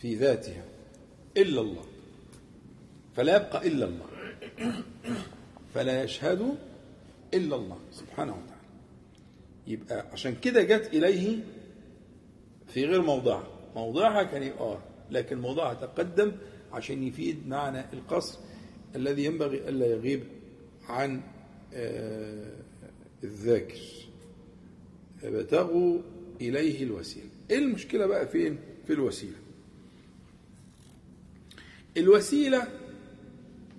في 0.00 0.14
ذاتها 0.14 0.64
إلا 1.36 1.60
الله. 1.60 1.84
فلا 3.16 3.36
يبقى 3.36 3.66
إلا 3.66 3.84
الله. 3.84 4.06
فلا 5.74 6.02
يشهد 6.02 6.54
إلا 7.34 7.56
الله 7.56 7.78
سبحانه 7.92 8.32
وتعالى. 8.32 8.62
يبقى 9.66 10.06
عشان 10.12 10.34
كده 10.34 10.62
جت 10.62 10.86
إليه 10.86 11.38
في 12.66 12.84
غير 12.84 13.02
موضعها. 13.02 13.48
موضعها 13.76 14.22
كان 14.22 14.42
آه 14.42 14.78
لكن 15.10 15.38
موضعها 15.38 15.74
تقدم 15.74 16.32
عشان 16.72 17.02
يفيد 17.02 17.48
معنى 17.48 17.84
القصر 17.92 18.38
الذي 18.96 19.24
ينبغي 19.24 19.68
ألا 19.68 19.86
يغيب 19.86 20.24
عن 20.88 21.20
آه، 21.74 22.52
الذاكر. 23.24 23.80
ابتغوا 25.22 26.00
إليه 26.40 26.82
الوسيلة. 26.82 27.26
إيه 27.50 27.58
المشكلة 27.58 28.06
بقى 28.06 28.28
فين؟ 28.28 28.58
في 28.86 28.92
الوسيلة. 28.92 29.36
الوسيلة 31.96 32.68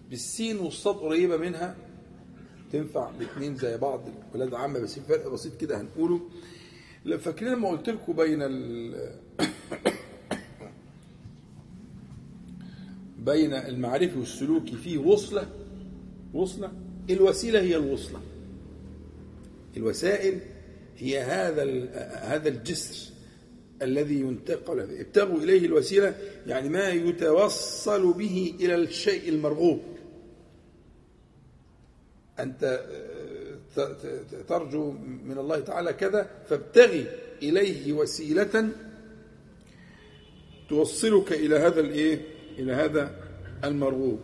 بالسين 0.09 0.57
والصاد 0.57 0.95
قريبة 0.95 1.37
منها 1.37 1.75
تنفع 2.71 3.09
الاثنين 3.09 3.55
زي 3.55 3.77
بعض 3.77 4.01
ولاد 4.33 4.53
عامه 4.53 4.79
بس 4.79 4.93
في 4.99 5.05
فرق 5.05 5.27
بسيط 5.27 5.57
كده 5.57 5.81
هنقوله. 5.81 6.21
فاكرين 7.19 7.53
لما 7.53 7.69
قلت 7.69 7.89
لكم 7.89 8.13
بين 8.13 8.41
ال 8.41 8.95
بين 13.25 13.53
المعرفي 13.53 14.19
والسلوكي 14.19 14.75
في 14.75 14.97
وصلة؟ 14.97 15.49
وصلة؟ 16.33 16.88
الوسيلة 17.09 17.61
هي 17.61 17.75
الوصلة. 17.75 18.21
الوسائل 19.77 20.39
هي 20.97 21.19
هذا 21.19 21.63
هذا 22.13 22.49
الجسر 22.49 23.13
الذي 23.81 24.19
ينتقل 24.19 24.79
ابتغوا 24.79 25.37
إليه 25.37 25.65
الوسيلة 25.65 26.15
يعني 26.47 26.69
ما 26.69 26.89
يتوصل 26.89 28.13
به 28.13 28.55
إلى 28.59 28.75
الشيء 28.75 29.29
المرغوب. 29.29 29.81
أنت 32.39 32.85
ترجو 34.47 34.91
من 35.25 35.37
الله 35.37 35.59
تعالى 35.59 35.93
كذا 35.93 36.29
فابتغي 36.49 37.05
إليه 37.43 37.93
وسيلة 37.93 38.69
توصلك 40.69 41.31
إلى 41.31 41.55
هذا 41.55 41.79
الإيه؟ 41.79 42.21
إلى 42.59 42.73
هذا 42.73 43.15
المرغوب. 43.63 44.19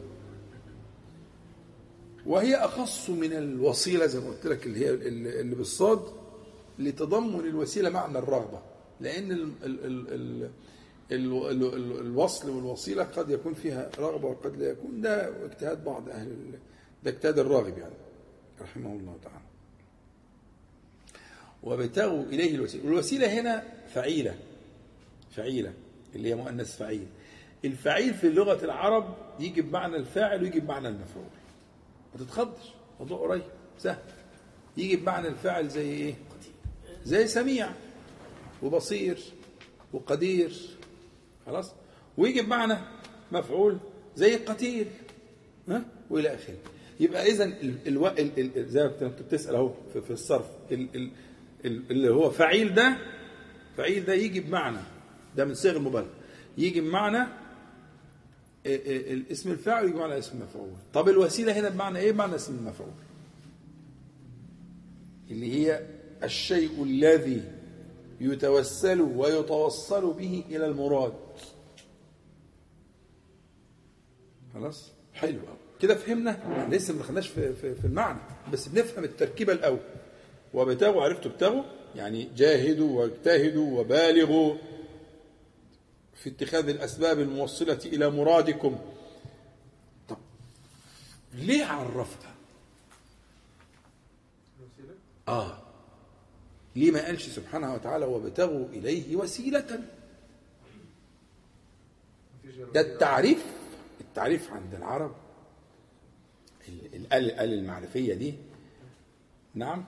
وهي 2.26 2.56
أخص 2.56 3.10
من 3.10 3.34
الوسيلة 3.34 4.06
زي 4.06 4.19
ما 4.19 4.27
قلت 4.27 4.45
لك 4.47 4.65
اللي 4.65 4.85
هي 4.85 4.89
اللي 4.91 5.56
بالصاد 5.56 5.99
لتضمن 6.80 7.39
الوسيلة 7.39 7.89
معنى 7.89 8.18
الرغبة. 8.18 8.61
لأن 9.02 9.31
ال 9.31 9.52
ال 9.64 9.85
ال 9.85 10.14
ال 10.14 10.49
ال 11.11 11.47
ال 11.47 11.73
ال 11.73 11.99
الوصل 11.99 12.49
والوسيلة 12.49 13.03
قد 13.03 13.30
يكون 13.30 13.53
فيها 13.53 13.89
رغبة 13.99 14.27
وقد 14.27 14.57
لا 14.57 14.69
يكون. 14.69 15.02
ده 15.02 15.45
اجتهاد 15.45 15.84
بعض 15.84 16.10
أهل 16.10 16.52
ده 17.03 17.11
اجتهاد 17.11 17.39
الراغب 17.39 17.77
يعني 17.77 17.95
رحمه 18.61 18.93
الله 18.93 19.15
تعالى. 19.23 19.45
وابتغوا 21.64 22.23
إليه 22.23 22.56
الوسيلة. 22.56 22.85
والوسيلة 22.85 23.39
هنا 23.39 23.64
فعيلة 23.93 24.35
فعيلة 25.31 25.73
اللي 26.15 26.30
هي 26.30 26.35
مؤنث 26.35 26.77
فعيل. 26.77 27.07
الفعيل 27.65 28.14
في 28.14 28.30
لغة 28.30 28.65
العرب 28.65 29.15
يجي 29.39 29.61
بمعنى 29.61 29.95
الفاعل 29.95 30.43
ويجي 30.43 30.60
بمعنى 30.60 30.88
المفعول. 30.88 31.26
ما 32.15 32.21
تتخضش 32.25 32.73
موضوع 32.99 33.17
قريب 33.19 33.43
سهل. 33.77 33.97
يجي 34.77 34.95
بمعنى 34.95 35.27
الفاعل 35.27 35.67
زي 35.69 35.91
إيه؟ 35.91 36.13
زي 37.03 37.27
سميع 37.27 37.69
وبصير 38.63 39.17
وقدير 39.93 40.53
خلاص؟ 41.45 41.73
ويجي 42.17 42.41
بمعنى 42.41 42.77
مفعول 43.31 43.77
زي 44.15 44.35
قتيل 44.35 44.87
ها؟ 45.69 45.85
وإلى 46.09 46.35
آخره. 46.35 46.55
يبقى 46.99 47.25
اذا 47.31 47.43
ال- 47.43 47.87
ألو... 47.87 48.07
ال... 48.07 48.57
ال... 48.57 48.69
زي 48.69 48.83
ما 48.83 48.89
كنت 48.89 49.21
بتسأل 49.21 49.55
أهو 49.55 49.73
في, 49.93 50.01
في 50.01 50.11
الصرف 50.11 50.45
ال... 50.71 50.87
ال... 50.95 51.11
ال... 51.65 51.83
اللي 51.91 52.09
هو 52.09 52.29
فعيل 52.29 52.73
ده 52.73 52.97
فعيل 53.77 54.05
ده 54.05 54.13
يجي 54.13 54.39
بمعنى 54.39 54.77
ده 55.35 55.45
من 55.45 55.53
صيغ 55.53 55.75
المبالغة. 55.75 56.13
يجي 56.57 56.81
بمعنى 56.81 57.27
الاسم 58.65 59.51
الفاعل 59.51 59.83
يجي 59.85 59.93
بمعنى 59.93 60.17
اسم 60.17 60.37
المفعول. 60.37 60.69
طب 60.93 61.09
الوسيلة 61.09 61.59
هنا 61.59 61.69
بمعنى 61.69 61.99
إيه؟ 61.99 62.11
بمعنى 62.11 62.35
اسم 62.35 62.55
المفعول. 62.55 62.91
اللي 65.31 65.53
هي 65.53 65.81
الشيء 66.23 66.83
الذي 66.83 67.41
يتوسل 68.21 69.01
ويتوصل 69.01 70.13
به 70.13 70.43
إلى 70.49 70.65
المراد. 70.65 71.13
خلاص؟ 74.53 74.91
حلو 75.13 75.39
قوي 75.39 75.57
كده 75.79 75.95
فهمنا؟ 75.95 76.67
لسه 76.71 76.93
ما 76.93 76.99
دخلناش 76.99 77.27
في, 77.27 77.53
في, 77.53 77.75
في 77.75 77.85
المعنى. 77.85 78.19
بس 78.53 78.67
بنفهم 78.67 79.03
التركيبة 79.03 79.53
الأول. 79.53 79.79
وابتغوا 80.53 81.03
عرفتوا 81.03 81.31
ابتغوا 81.31 81.63
يعني 81.95 82.27
جاهدوا 82.35 83.01
واجتهدوا 83.01 83.79
وبالغوا. 83.79 84.55
في 86.15 86.29
اتخاذ 86.29 86.69
الأسباب 86.69 87.19
الموصلة 87.19 87.79
إلى 87.85 88.09
مرادكم. 88.09 88.79
طب 90.09 90.17
ليه 91.33 91.65
عرفتها؟ 91.65 92.35
آه 95.27 95.61
ليه 96.75 96.91
ما 96.91 97.05
قالش 97.05 97.29
سبحانه 97.29 97.73
وتعالى 97.73 98.05
وابتغوا 98.05 98.65
إليه 98.69 99.15
وسيلة؟ 99.15 99.83
ده 102.73 102.81
التعريف 102.81 103.45
التعريف 104.01 104.51
عند 104.53 104.75
العرب. 104.75 105.15
ال- 106.67 106.95
ال- 106.95 107.13
ال 107.13 107.31
ال 107.31 107.53
المعرفية 107.53 108.13
دي. 108.13 108.33
نعم. 109.55 109.85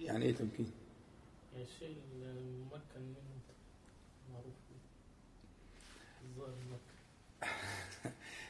يعني 0.00 0.24
إيه 0.24 0.34
تمكين؟ 0.34 0.70
يعني 1.52 1.64
الشيء 1.64 1.96
الممكن 2.22 3.00
منه 3.00 3.40
معروف 4.32 4.54
به. 4.70 4.76
الظاهر 6.24 6.54
الممكن 6.62 6.92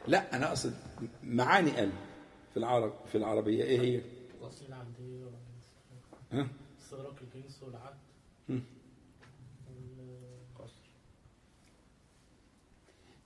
لا 0.13 0.37
أنا 0.37 0.49
أقصد 0.49 0.75
معاني 1.23 1.83
ال 1.85 1.91
في 2.53 2.57
العرب 2.57 2.95
في 3.13 3.19
العربية 3.19 3.65
إيه 3.65 3.81
هي 3.81 4.03
الأصل 4.41 4.67
العمدية 4.67 5.31
ها؟ 6.33 6.49
استدراك 6.81 7.15
الجنس. 7.23 7.63
القصر 10.51 10.83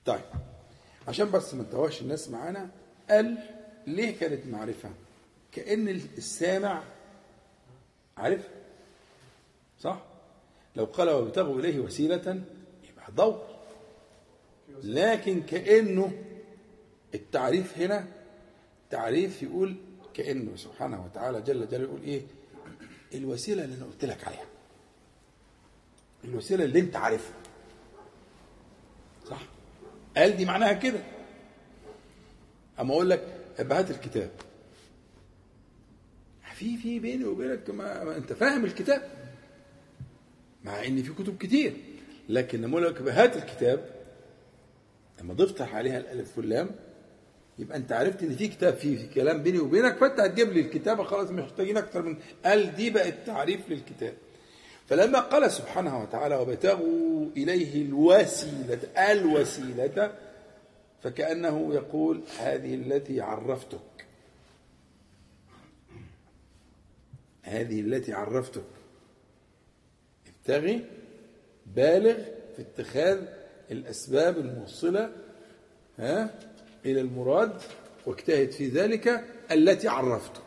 طيب 0.05 0.25
عشان 1.09 1.31
بس 1.31 1.55
ما 1.55 1.63
نتوهش 1.63 2.03
الناس 2.03 2.29
معانا 2.31 2.71
قال 3.11 3.39
ليه 3.87 4.19
كانت 4.19 4.47
معرفة 4.47 4.91
كأن 5.53 5.89
السامع 5.89 6.83
عارف 8.17 8.49
صح؟ 9.81 10.03
لو 10.77 10.85
قال 10.85 11.11
وابتغوا 11.11 11.59
إليه 11.61 11.79
وسيلة 11.81 12.43
يبقى 12.91 13.13
دور 13.17 13.47
لكن 14.83 15.43
كأنه 15.43 16.13
التعريف 17.15 17.79
هنا 17.79 18.07
تعريف 18.91 19.43
يقول 19.43 19.77
كأنه 20.15 20.57
سبحانه 20.57 21.05
وتعالى 21.05 21.43
جل 21.43 21.69
جلاله 21.69 21.85
يقول 21.85 22.03
إيه؟ 22.03 22.23
الوسيلة 23.15 23.65
اللي 23.65 23.77
أنا 23.77 23.85
قلت 23.85 24.05
لك 24.05 24.25
عليها. 24.25 24.47
الوسيلة 26.25 26.65
اللي 26.65 26.81
أنت 26.81 26.97
عارفها. 26.97 27.37
صح؟ 29.25 29.43
قال 30.17 30.37
دي 30.37 30.45
معناها 30.45 30.73
كده. 30.73 31.01
أما 32.81 32.93
أقول 32.95 33.11
لك 33.11 33.41
هات 33.59 33.91
الكتاب. 33.91 34.31
في 36.55 36.77
في 36.77 36.99
بيني 36.99 37.25
وبينك 37.25 37.71
ما, 37.71 38.17
أنت 38.17 38.33
فاهم 38.33 38.65
الكتاب. 38.65 39.16
مع 40.67 40.85
إن 40.85 41.03
في 41.03 41.13
كتب 41.13 41.39
كتير. 41.39 41.73
لكن 42.29 42.61
لما 42.61 42.79
لك 42.79 43.03
هات 43.03 43.37
الكتاب 43.37 43.91
لما 45.21 45.35
ضفت 45.35 45.61
عليها 45.61 45.99
الألف 45.99 46.39
واللام 46.39 46.71
يبقى 47.59 47.77
أنت 47.77 47.93
عرفت 47.93 48.23
إن 48.23 48.37
في 48.37 48.49
كتاب 48.49 48.75
فيه 48.75 48.97
في 48.97 49.07
كلام 49.15 49.43
بيني 49.43 49.59
وبينك 49.59 49.97
فأنت 49.97 50.21
هتجيب 50.21 50.53
لي 50.53 50.61
الكتابه 50.61 51.05
خلاص 51.05 51.31
محتاجين 51.31 51.77
أكتر 51.77 52.03
من 52.03 52.17
قال 52.45 52.75
دي 52.75 52.91
بقت 52.91 53.15
تعريف 53.27 53.61
للكتاب. 53.71 54.15
فلما 54.87 55.21
قال 55.21 55.51
سبحانه 55.53 56.03
وتعالى 56.03 56.37
وابتغوا 56.37 57.27
إليه 57.37 57.83
الوسيلة 57.83 58.79
الوسيلة 59.13 60.13
فكأنه 61.03 61.75
يقول 61.75 62.21
هذه 62.41 62.75
التي 62.75 63.21
عرفتك. 63.21 64.07
هذه 67.43 67.81
التي 67.81 68.13
عرفتك. 68.13 68.63
ابتغي 70.47 70.85
بالغ 71.67 72.15
في 72.57 72.63
اتخاذ 72.63 73.27
الأسباب 73.71 74.39
الموصلة 74.39 75.11
ها 75.99 76.35
إلى 76.85 77.01
المراد 77.01 77.63
واجتهد 78.07 78.51
في 78.51 78.69
ذلك 78.69 79.25
التي 79.51 79.89
عرفتك. 79.89 80.43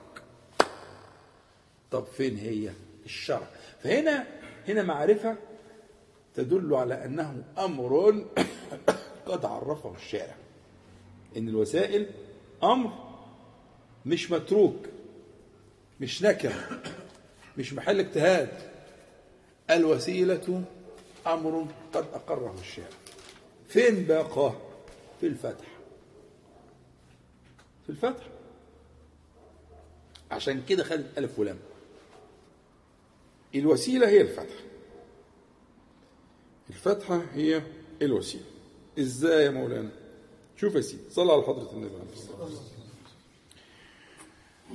طب 1.92 2.06
فين 2.06 2.38
هي؟ 2.38 2.72
الشرع. 3.06 3.48
فهنا 3.84 4.28
هنا 4.68 4.84
معرفة 4.84 5.38
تدل 6.36 6.74
على 6.76 7.06
أنه 7.06 7.44
أمر 7.58 8.26
قد 9.26 9.46
عرفه 9.46 9.96
الشارع. 9.96 10.36
إن 11.38 11.50
الوسائل 11.50 12.10
أمر 12.64 12.92
مش 14.06 14.32
متروك 14.32 14.86
مش 16.00 16.24
نكر 16.24 16.54
مش 17.58 17.74
محل 17.74 18.00
اجتهاد. 18.00 18.69
الوسيلة 19.72 20.64
أمر 21.28 21.68
قد 21.94 22.06
أقره 22.14 22.56
الشارع 22.60 22.90
فين 23.68 24.04
باقاه 24.04 24.56
في 25.22 25.28
الفتح؟ 25.28 25.68
في 27.84 27.90
الفتح. 27.90 28.24
عشان 30.32 30.64
كده 30.66 30.84
خدت 30.84 31.18
ألف 31.18 31.40
ولام. 31.40 31.58
الوسيلة 33.56 34.08
هي 34.10 34.22
الفتح. 34.22 34.56
الفتحة 36.70 37.22
هي 37.34 37.62
الوسيلة. 38.02 38.44
إزاي 39.00 39.46
يا 39.46 39.50
مولانا؟ 39.50 39.90
شوف 40.58 40.76
يا 40.76 40.82
سيدي 40.82 41.10
صلى 41.10 41.32
على 41.34 41.42
حضرة 41.42 41.72
النبي. 41.72 41.96
عليه 41.96 42.14
الصلاة 42.14 42.42
والسلام 42.42 42.80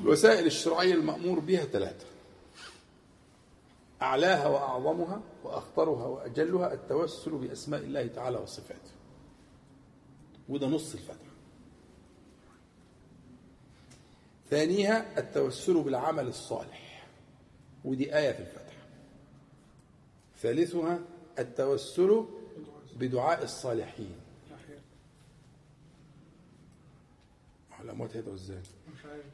الوسائل 0.02 0.46
الشرعية 0.46 0.94
المأمور 0.94 1.38
بها 1.38 1.64
ثلاثة. 1.64 2.06
أعلاها 4.04 4.48
وأعظمها 4.48 5.22
وأخطرها 5.44 6.06
وأجلها 6.06 6.72
التوسل 6.72 7.30
بأسماء 7.30 7.80
الله 7.80 8.06
تعالى 8.06 8.36
وصفاته. 8.36 8.90
وده 10.48 10.66
نص 10.66 10.94
الفتح. 10.94 11.26
ثانيها 14.50 15.18
التوسل 15.18 15.82
بالعمل 15.82 16.28
الصالح. 16.28 17.06
ودي 17.84 18.16
آية 18.16 18.32
في 18.32 18.40
الفتح. 18.40 18.74
ثالثها 20.38 20.98
التوسل 21.38 22.24
بدعاء 22.96 23.44
الصالحين. 23.44 24.20
الأموات 27.80 28.16
هيدعوا 28.16 28.34
إزاي؟ 28.34 28.62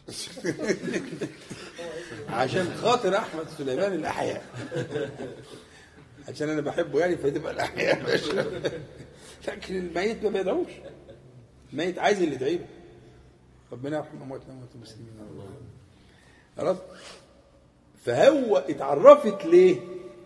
عشان 2.29 2.75
خاطر 2.75 3.17
أحمد 3.17 3.49
سليمان 3.59 3.93
الأحياء. 3.93 4.45
عشان 6.29 6.49
أنا 6.49 6.61
بحبه 6.61 7.01
يعني 7.01 7.17
فتبقى 7.17 7.53
الأحياء. 7.53 8.03
ماشي 8.03 8.33
لكن 9.49 9.77
الميت 9.77 10.23
ما 10.25 10.31
بيدعوش. 10.31 10.69
الميت 11.73 11.99
عايز 11.99 12.23
اللي 12.23 12.35
يدعي 12.35 12.57
له 12.59 12.67
ربنا 13.73 13.97
يرحم 13.97 14.23
أمواتنا 14.23 14.49
وأموات 14.49 14.69
المسلمين. 14.75 15.13
خلاص 16.57 16.77
فهو 18.05 18.57
اتعرفت 18.57 19.45
ليه؟ 19.45 19.81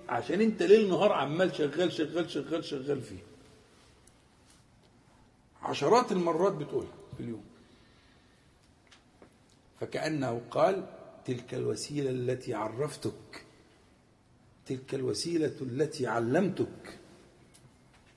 عشان 0.09 0.41
أنت 0.41 0.63
ليل 0.63 0.89
نهار 0.89 1.13
عمال 1.13 1.55
شغال 1.57 1.93
شغال 1.93 2.31
شغال 2.31 2.65
شغال 2.65 3.01
فيه. 3.03 3.23
عشرات 5.63 6.13
المرات 6.13 6.53
بتقولها 6.53 6.93
في 7.17 7.23
اليوم. 7.23 7.45
فكأنه 9.81 10.43
قال 10.51 10.87
تلك 11.25 11.55
الوسيلة 11.55 12.11
التي 12.11 12.55
عرفتك 12.55 13.45
تلك 14.67 14.95
الوسيلة 14.95 15.55
التي 15.61 16.07
علمتك 16.07 16.99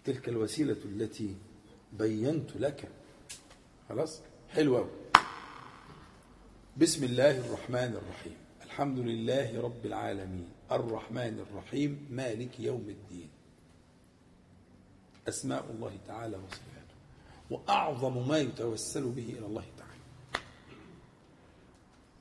تلك 0.05 0.29
الوسيلة 0.29 0.77
التي 0.85 1.35
بينت 1.93 2.57
لك. 2.57 2.89
خلاص؟ 3.89 4.21
حلوة. 4.49 4.89
بسم 6.77 7.03
الله 7.03 7.38
الرحمن 7.38 7.95
الرحيم. 7.95 8.35
الحمد 8.63 8.99
لله 8.99 9.61
رب 9.61 9.85
العالمين. 9.85 10.49
الرحمن 10.71 11.39
الرحيم. 11.39 12.07
مالك 12.11 12.59
يوم 12.59 12.85
الدين. 12.89 13.29
أسماء 15.27 15.65
الله 15.71 15.97
تعالى 16.07 16.38
وصفاته. 16.38 16.97
وأعظم 17.49 18.27
ما 18.27 18.38
يتوسل 18.38 19.03
به 19.03 19.29
إلى 19.38 19.45
الله 19.45 19.65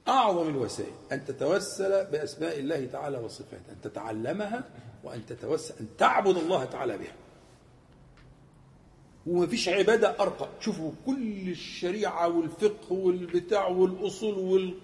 أعظم 0.09 0.49
الوسائل 0.49 0.93
أن 1.13 1.25
تتوسل 1.25 2.05
بأسماء 2.05 2.59
الله 2.59 2.87
تعالى 2.87 3.19
وصفاته 3.19 3.73
أن 3.73 3.81
تتعلمها 3.83 4.65
وأن 5.05 5.27
تتوسل 5.27 5.75
أن 5.81 5.87
تعبد 5.99 6.37
الله 6.37 6.65
تعالى 6.65 6.99
بها. 6.99 7.15
وما 9.27 9.47
فيش 9.47 9.69
عبادة 9.69 10.17
أرقى. 10.21 10.49
شوفوا 10.61 10.91
كل 11.07 11.49
الشريعة 11.49 12.29
والفقه 12.29 12.93
والبتاع 12.93 13.67
والأصول 13.67 14.35
وال... 14.35 14.75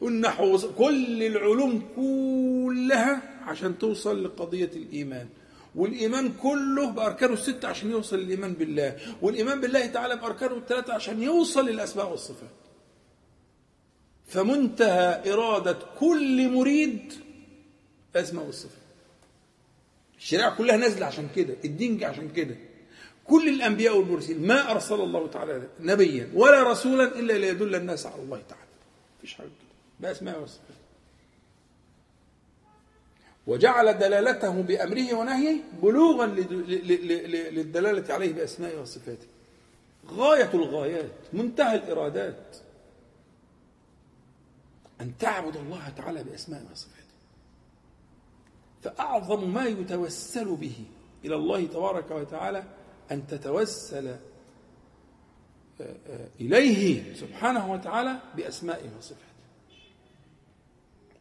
والنحو 0.00 0.58
كل 0.78 1.22
العلوم 1.22 1.88
كلها 1.96 3.22
عشان 3.44 3.78
توصل 3.78 4.24
لقضية 4.24 4.70
الإيمان. 4.76 5.28
والإيمان 5.74 6.32
كله 6.32 6.90
بأركانه 6.90 7.32
الستة 7.32 7.68
عشان 7.68 7.90
يوصل 7.90 8.18
للإيمان 8.18 8.52
بالله. 8.52 8.96
والإيمان 9.22 9.60
بالله 9.60 9.86
تعالى 9.86 10.16
بأركانه 10.16 10.56
الثلاثة 10.56 10.94
عشان 10.94 11.22
يوصل 11.22 11.66
للأسماء 11.66 12.10
والصفات. 12.10 12.61
فمنتهى 14.32 15.32
إرادة 15.32 15.78
كل 16.00 16.48
مريد 16.50 17.12
الأسماء 18.14 18.46
والصفات. 18.46 18.82
الشريعة 20.18 20.56
كلها 20.56 20.76
نازلة 20.76 21.06
عشان 21.06 21.28
كده 21.36 21.54
الدين 21.64 21.98
جه 21.98 22.08
عشان 22.08 22.28
كده. 22.28 22.56
كل 23.24 23.48
الأنبياء 23.48 23.96
والمرسلين 23.96 24.46
ما 24.46 24.70
أرسل 24.70 25.00
الله 25.00 25.28
تعالى 25.28 25.62
نبيا 25.80 26.30
ولا 26.34 26.70
رسولا 26.70 27.18
إلا 27.18 27.32
ليدل 27.32 27.74
الناس 27.74 28.06
على 28.06 28.22
الله 28.22 28.42
تعالى. 28.48 28.62
مفيش 29.18 29.34
حاجة 29.34 29.46
كده 29.46 29.54
بأسماء 30.00 30.40
والصفات. 30.40 30.76
وجعل 33.46 33.98
دلالته 33.98 34.62
بأمره 34.62 35.14
ونهيه 35.14 35.56
بلوغا 35.82 36.26
للدلالة 36.26 38.14
عليه 38.14 38.32
بأسمائه 38.32 38.80
وصفاته. 38.80 39.26
غاية 40.10 40.50
الغايات 40.54 41.12
منتهى 41.32 41.76
الإرادات. 41.76 42.56
أن 45.02 45.18
تعبد 45.18 45.56
الله 45.56 45.88
تعالى 45.88 46.24
بأسمائه 46.24 46.62
وصفاته. 46.72 47.02
فأعظم 48.82 49.54
ما 49.54 49.64
يتوسل 49.64 50.56
به 50.56 50.84
إلى 51.24 51.34
الله 51.34 51.66
تبارك 51.66 52.10
وتعالى 52.10 52.64
أن 53.10 53.26
تتوسل 53.26 54.16
إليه 56.40 57.14
سبحانه 57.14 57.72
وتعالى 57.72 58.18
بأسمائه 58.36 58.96
وصفاته. 58.98 59.32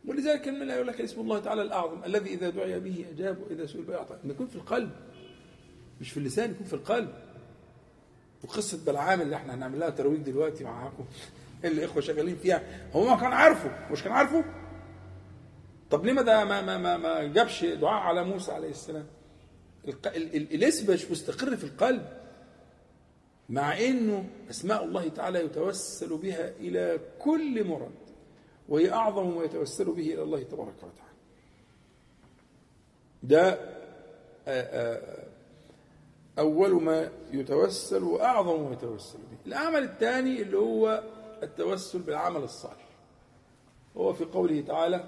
ولذلك 0.06 0.48
من 0.48 0.68
لا 0.68 0.76
يقول 0.76 0.88
لك 0.88 1.02
اسم 1.02 1.22
الله 1.22 1.40
تعالى 1.40 1.62
الأعظم 1.62 2.04
الذي 2.04 2.34
إذا 2.34 2.50
دعي 2.50 2.80
به 2.80 3.06
أجاب 3.12 3.42
وإذا 3.42 3.66
سئل 3.66 3.82
به 3.82 3.96
أعطى. 3.96 4.18
يكون 4.24 4.48
في 4.48 4.56
القلب 4.56 4.92
مش 6.02 6.12
في 6.12 6.18
اللسان 6.18 6.52
يكون 6.52 6.66
في 6.66 6.74
القلب. 6.74 7.14
وقصة 8.44 8.86
بلعام 8.86 9.22
اللي 9.22 9.36
إحنا 9.36 9.54
هنعمل 9.54 9.80
لها 9.80 9.90
ترويج 9.90 10.22
دلوقتي 10.22 10.64
معاكم 10.64 11.06
الإخوة 11.66 12.02
شغالين 12.02 12.36
فيها. 12.36 12.64
هو 12.94 13.06
ما 13.10 13.16
كان 13.16 13.32
عارفه. 13.34 13.92
مش 13.92 14.04
كان 14.04 14.12
عارفه؟ 14.12 14.46
طب 15.92 16.06
ليه 16.06 16.14
ما 16.14 16.22
ده 16.22 16.46
ما, 16.46 16.62
ما, 16.62 16.78
ما, 16.78 16.98
ما 16.98 17.24
جابش 17.24 17.66
دعاء 17.66 18.02
على 18.02 18.24
موسى 18.24 18.52
عليه 18.52 18.70
السلام؟ 18.70 19.06
الاسم 20.36 20.94
مش 20.94 21.12
مستقر 21.12 21.56
في 21.58 21.64
القلب. 21.64 22.22
مع 23.50 23.80
إنه 23.80 24.26
أسماء 24.50 24.84
الله 24.84 25.10
تعالى 25.10 25.46
يتوسل 25.46 26.18
بها 26.18 26.50
إلى 26.50 27.00
كل 27.20 27.68
مراد 27.68 27.92
وهي 28.70 28.92
أعظم 28.94 29.38
ما 29.38 29.44
يتوسل 29.44 29.86
به 29.86 30.14
إلى 30.14 30.24
الله 30.24 30.44
تبارك 30.44 30.74
وتعالى. 30.78 31.12
ده 33.24 33.60
أول 36.40 36.84
ما 36.84 37.12
يتوسل 37.34 38.04
وأعظم 38.04 38.64
ما 38.68 38.74
يتوسل 38.74 39.18
به. 39.18 39.38
العمل 39.48 39.84
الثاني 39.84 40.42
اللي 40.42 40.58
هو 40.58 41.04
التوسل 41.44 42.00
بالعمل 42.00 42.44
الصالح. 42.44 42.88
هو 43.98 44.14
في 44.14 44.26
قوله 44.26 44.62
تعالى 44.62 45.04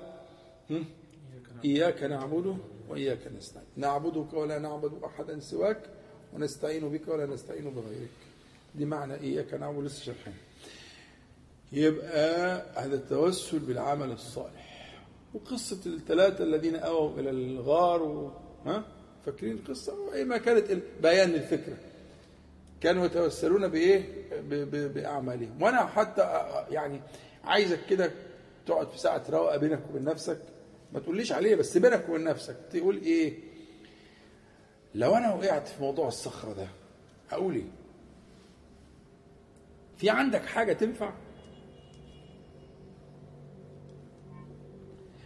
إياك 1.65 2.03
نعبد 2.03 2.57
وإياك 2.89 3.27
نستعين. 3.37 3.67
نعبدك 3.75 4.33
ولا 4.33 4.59
نعبد 4.59 5.03
أحدا 5.03 5.39
سواك 5.39 5.81
ونستعين 6.33 6.89
بك 6.89 7.07
ولا 7.07 7.25
نستعين 7.25 7.69
بغيرك. 7.69 8.09
دي 8.75 8.85
معنى 8.85 9.13
إياك 9.13 9.53
نعبد 9.53 9.83
لسه 9.83 10.03
شرحين. 10.03 10.33
يبقى 11.71 12.61
هذا 12.75 12.95
التوسل 12.95 13.59
بالعمل 13.59 14.11
الصالح. 14.11 14.99
وقصة 15.33 15.79
الثلاثة 15.85 16.43
الذين 16.43 16.75
أووا 16.75 17.19
إلى 17.19 17.29
الغار 17.29 18.03
و... 18.03 18.31
ها؟ 18.65 18.83
فاكرين 19.25 19.57
القصة؟ 19.57 20.23
ما 20.23 20.37
كانت 20.37 20.81
بيان 21.01 21.29
للفكرة. 21.29 21.77
كانوا 22.83 23.05
يتوسلون 23.05 23.67
بإيه؟ 23.67 24.05
ب... 24.41 24.53
ب... 24.53 24.93
بأعمالهم. 24.93 25.61
وأنا 25.61 25.85
حتى 25.85 26.21
يعني 26.69 27.01
عايزك 27.43 27.79
كده 27.89 28.11
تقعد 28.65 28.89
في 28.89 28.99
ساعة 28.99 29.23
روقة 29.29 29.57
بينك 29.57 29.79
وبين 29.89 30.03
نفسك. 30.03 30.41
ما 30.93 30.99
تقوليش 30.99 31.31
عليه 31.31 31.55
بس 31.55 31.77
بينك 31.77 32.09
وبين 32.09 32.23
نفسك. 32.23 32.55
تقول 32.71 32.97
إيه؟ 33.01 33.33
لو 34.95 35.15
أنا 35.15 35.33
وقعت 35.33 35.67
في 35.67 35.81
موضوع 35.81 36.07
الصخرة 36.07 36.53
ده 36.53 36.67
هقول 37.29 37.55
إيه؟ 37.55 37.71
في 39.97 40.09
عندك 40.09 40.45
حاجة 40.45 40.73
تنفع؟ 40.73 41.13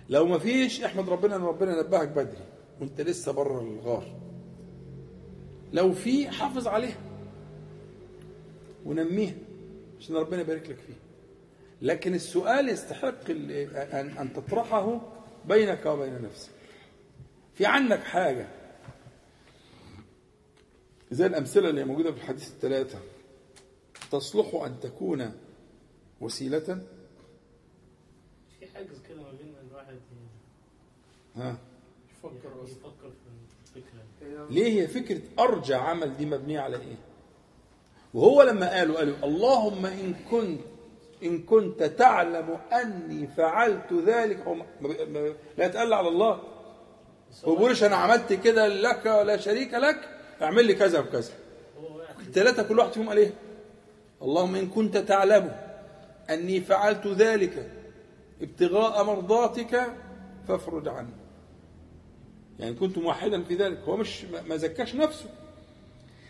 لو 0.09 0.25
ما 0.25 0.37
فيش 0.39 0.83
احمد 0.83 1.09
ربنا 1.09 1.35
إن 1.35 1.41
ربنا 1.41 1.81
نبهك 1.81 2.07
بدري 2.07 2.45
وأنت 2.81 3.01
لسه 3.01 3.31
بره 3.31 3.61
الغار. 3.61 4.19
لو 5.73 5.91
في 5.91 6.29
حافظ 6.29 6.67
عليها. 6.67 7.06
ونميها 8.87 9.35
عشان 9.99 10.15
ربنا 10.15 10.41
يبارك 10.41 10.69
لك 10.69 10.77
فيه. 10.79 10.93
لكن 11.81 12.13
السؤال 12.13 12.69
يستحق 12.69 13.29
ان 13.29 14.33
تطرحه 14.35 15.01
بينك 15.45 15.85
وبين 15.85 16.21
نفسك. 16.21 16.51
في 17.53 17.65
عندك 17.65 17.99
حاجة؟ 17.99 18.47
زي 21.11 21.25
الأمثلة 21.25 21.69
اللي 21.69 21.83
موجودة 21.85 22.11
في 22.11 22.17
الحديث 22.17 22.47
الثلاثة. 22.51 22.99
تصلح 24.11 24.55
أن 24.55 24.79
تكون 24.79 25.31
وسيلة؟ 26.21 26.59
في 28.59 28.67
حاجز 28.75 29.01
كده 29.09 29.21
ما 29.21 29.31
بين 29.31 29.53
الواحد 29.69 29.95
ها؟ 31.35 31.57
يفكر 32.11 32.63
أصلا 32.63 32.77
يفكر 32.77 33.11
في 33.11 33.77
الفكرة. 33.77 34.47
ليه 34.49 34.81
هي 34.81 34.87
فكرة 34.87 35.21
أرجى 35.39 35.73
عمل 35.73 36.17
دي 36.17 36.25
مبنية 36.25 36.59
على 36.59 36.77
إيه؟ 36.77 36.95
وهو 38.17 38.43
لما 38.43 38.69
قالوا 38.77 38.97
قالوا 38.97 39.15
اللهم 39.23 39.85
إن 39.85 40.13
كنت 40.31 40.59
إن 41.23 41.43
كنت 41.43 41.83
تعلم 41.83 42.57
أني 42.73 43.27
فعلت 43.27 43.93
ذلك 43.93 44.39
هو 44.39 44.55
لا 45.57 45.65
يتقال 45.65 45.93
على 45.93 46.07
الله. 46.07 46.41
هو 47.45 47.55
بيقولش 47.55 47.83
أنا 47.83 47.95
عملت 47.95 48.33
كده 48.33 48.67
لك 48.67 49.05
ولا 49.05 49.37
شريك 49.37 49.73
لك 49.73 50.09
اعمل 50.41 50.65
لي 50.65 50.73
كذا 50.73 50.99
وكذا. 50.99 51.31
الثلاثة 52.19 52.63
كل 52.63 52.79
واحد 52.79 52.91
فيهم 52.91 53.09
قال 53.09 53.17
إيه؟ 53.17 53.33
اللهم 54.21 54.55
إن 54.55 54.67
كنت 54.67 54.97
تعلم 54.97 55.55
أني 56.29 56.61
فعلت 56.61 57.07
ذلك 57.07 57.71
ابتغاء 58.41 59.03
مرضاتك 59.03 59.93
فافرج 60.47 60.87
عني. 60.87 61.13
يعني 62.59 62.75
كنت 62.75 62.97
موحدا 62.97 63.43
في 63.43 63.55
ذلك 63.55 63.79
هو 63.79 63.97
مش 63.97 64.25
ما 64.47 64.57
زكاش 64.57 64.95
نفسه. 64.95 65.29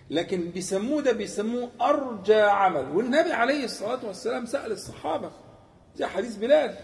لكن 0.10 0.50
بيسموه 0.50 1.02
ده 1.02 1.12
بيسموه 1.12 1.70
أرجى 1.82 2.34
عمل. 2.36 2.96
والنبي 2.98 3.32
عليه 3.32 3.64
الصلاة 3.66 4.06
والسلام 4.08 4.46
سأل 4.46 4.72
الصحابة 4.72 5.32
زي 5.96 6.06
حديث 6.06 6.36
بلال. 6.36 6.76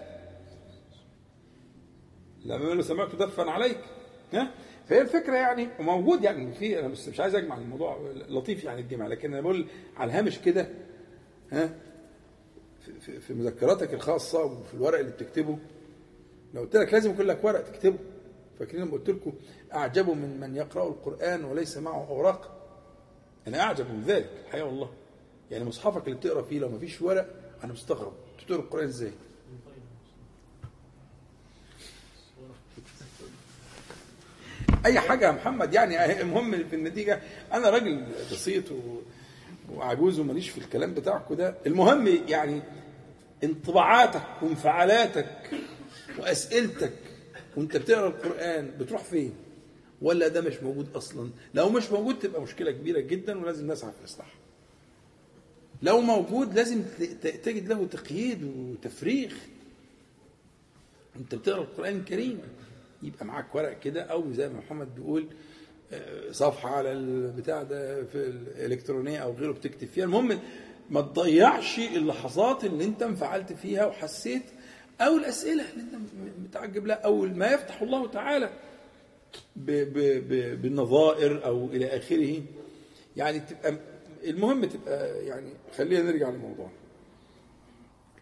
لما 2.45 2.67
قال 2.67 2.77
له 2.77 2.83
سمعت 2.83 3.15
دفا 3.15 3.43
عليك. 3.51 3.79
ها؟ 4.33 4.51
فهي 4.89 5.01
الفكرة 5.01 5.35
يعني 5.35 5.67
وموجود 5.79 6.23
يعني 6.23 6.53
في 6.53 6.79
أنا 6.79 6.87
بس 6.87 7.07
مش 7.07 7.19
عايز 7.19 7.35
أجمع 7.35 7.57
الموضوع 7.57 7.97
لطيف 8.29 8.63
يعني 8.63 8.81
الجمع 8.81 9.07
لكن 9.07 9.33
أنا 9.33 9.41
بقول 9.41 9.65
على 9.97 10.11
الهامش 10.11 10.39
كده 10.39 10.69
ها؟ 11.51 11.69
في- 13.01 13.19
في, 13.19 13.33
مذكراتك 13.33 13.93
الخاصة 13.93 14.43
وفي 14.43 14.73
الورق 14.73 14.99
اللي 14.99 15.11
بتكتبه. 15.11 15.57
لو 16.53 16.61
قلت 16.61 16.75
لك 16.75 16.93
لازم 16.93 17.11
يكون 17.11 17.25
لك 17.25 17.43
ورق 17.43 17.61
تكتبه. 17.63 17.97
فاكرين 18.59 18.81
لما 18.83 18.91
قلت 18.91 19.09
لكم 19.09 19.33
أعجب 19.73 20.09
من 20.09 20.39
من 20.39 20.55
يقرأ 20.55 20.87
القرآن 20.87 21.43
وليس 21.45 21.77
معه 21.77 22.07
أوراق؟ 22.09 22.62
أنا 23.47 23.59
أعجب 23.61 23.89
من 23.91 24.03
ذلك 24.07 24.29
الحقيقة 24.45 24.65
والله 24.65 24.89
يعني 25.51 25.63
مصحفك 25.65 26.07
اللي 26.07 26.17
بتقرا 26.17 26.41
فيه 26.41 26.59
لو 26.59 26.69
ما 26.69 26.79
فيش 26.79 27.01
ورق 27.01 27.27
أنا 27.63 27.73
مستغرب. 27.73 28.13
بتقرأ 28.45 28.59
القرآن 28.59 28.85
إزاي؟ 28.85 29.11
أي 34.85 34.99
حاجة 34.99 35.25
يا 35.25 35.31
محمد 35.31 35.73
يعني 35.73 36.21
المهم 36.21 36.63
في 36.69 36.75
النتيجة 36.75 37.21
أنا 37.53 37.69
راجل 37.69 38.05
بسيط. 38.31 38.63
وعجوز 39.73 40.19
وماليش 40.19 40.49
في 40.49 40.57
الكلام 40.57 40.93
بتاعكم 40.93 41.35
ده. 41.35 41.55
المهم 41.65 42.07
يعني 42.27 42.61
انطباعاتك 43.43 44.23
وانفعالاتك 44.41 45.27
وأسئلتك 46.19 46.93
وأنت 47.57 47.77
بتقرأ 47.77 48.07
القرآن 48.07 48.71
بتروح 48.79 49.03
فين؟ 49.03 49.33
ولا 50.03 50.27
ده 50.27 50.41
مش 50.41 50.63
موجود 50.63 50.87
أصلا؟ 50.95 51.29
لو 51.53 51.69
مش 51.69 51.91
موجود 51.91 52.19
تبقى 52.19 52.41
مشكلة 52.41 52.71
كبيرة 52.71 52.99
جدا 52.99 53.39
ولازم 53.39 53.71
نسعى 53.71 53.91
في 53.91 54.05
اصلاحها 54.05 54.35
لو 55.81 56.01
موجود 56.01 56.53
لازم 56.55 56.81
تجد 57.43 57.67
له 57.67 57.85
تقييد 57.85 58.43
وتفريغ 58.43 59.33
أنت 61.15 61.35
بتقرأ 61.35 61.61
القرآن 61.61 61.95
الكريم 61.95 62.39
يبقى 63.03 63.25
معاك 63.25 63.55
ورق 63.55 63.79
كده 63.79 64.01
أو 64.01 64.31
زي 64.33 64.49
ما 64.49 64.59
محمد 64.59 64.95
بيقول 64.95 65.27
آه، 65.93 66.31
صفحة 66.31 66.69
على 66.69 66.91
البتاع 66.91 67.63
ده 67.63 68.03
في 68.05 68.15
الإلكترونية 68.17 69.17
أو 69.19 69.33
غيره 69.33 69.51
بتكتب 69.51 69.87
فيها. 69.87 70.03
المهم 70.05 70.39
ما 70.89 71.01
تضيعش 71.01 71.79
اللحظات 71.79 72.65
اللي 72.65 72.83
أنت 72.85 73.03
انفعلت 73.03 73.53
فيها 73.53 73.85
وحسيت 73.85 74.43
أو 75.01 75.17
الأسئلة 75.17 75.63
اللي 75.71 75.81
أنت 75.83 75.95
متعجب 76.43 76.85
لها 76.87 76.95
أو 76.95 77.21
ما 77.25 77.47
يفتح 77.51 77.81
الله 77.81 78.07
تعالى. 78.07 78.49
بالنظائر 79.55 81.45
أو 81.45 81.65
إلى 81.65 81.85
آخره. 81.97 82.41
يعني 83.17 83.39
تبقى 83.39 83.77
المهم 84.23 84.65
تبقى 84.65 85.25
يعني 85.25 85.53
خلينا 85.77 86.11
نرجع 86.11 86.29
للموضوع. 86.29 86.69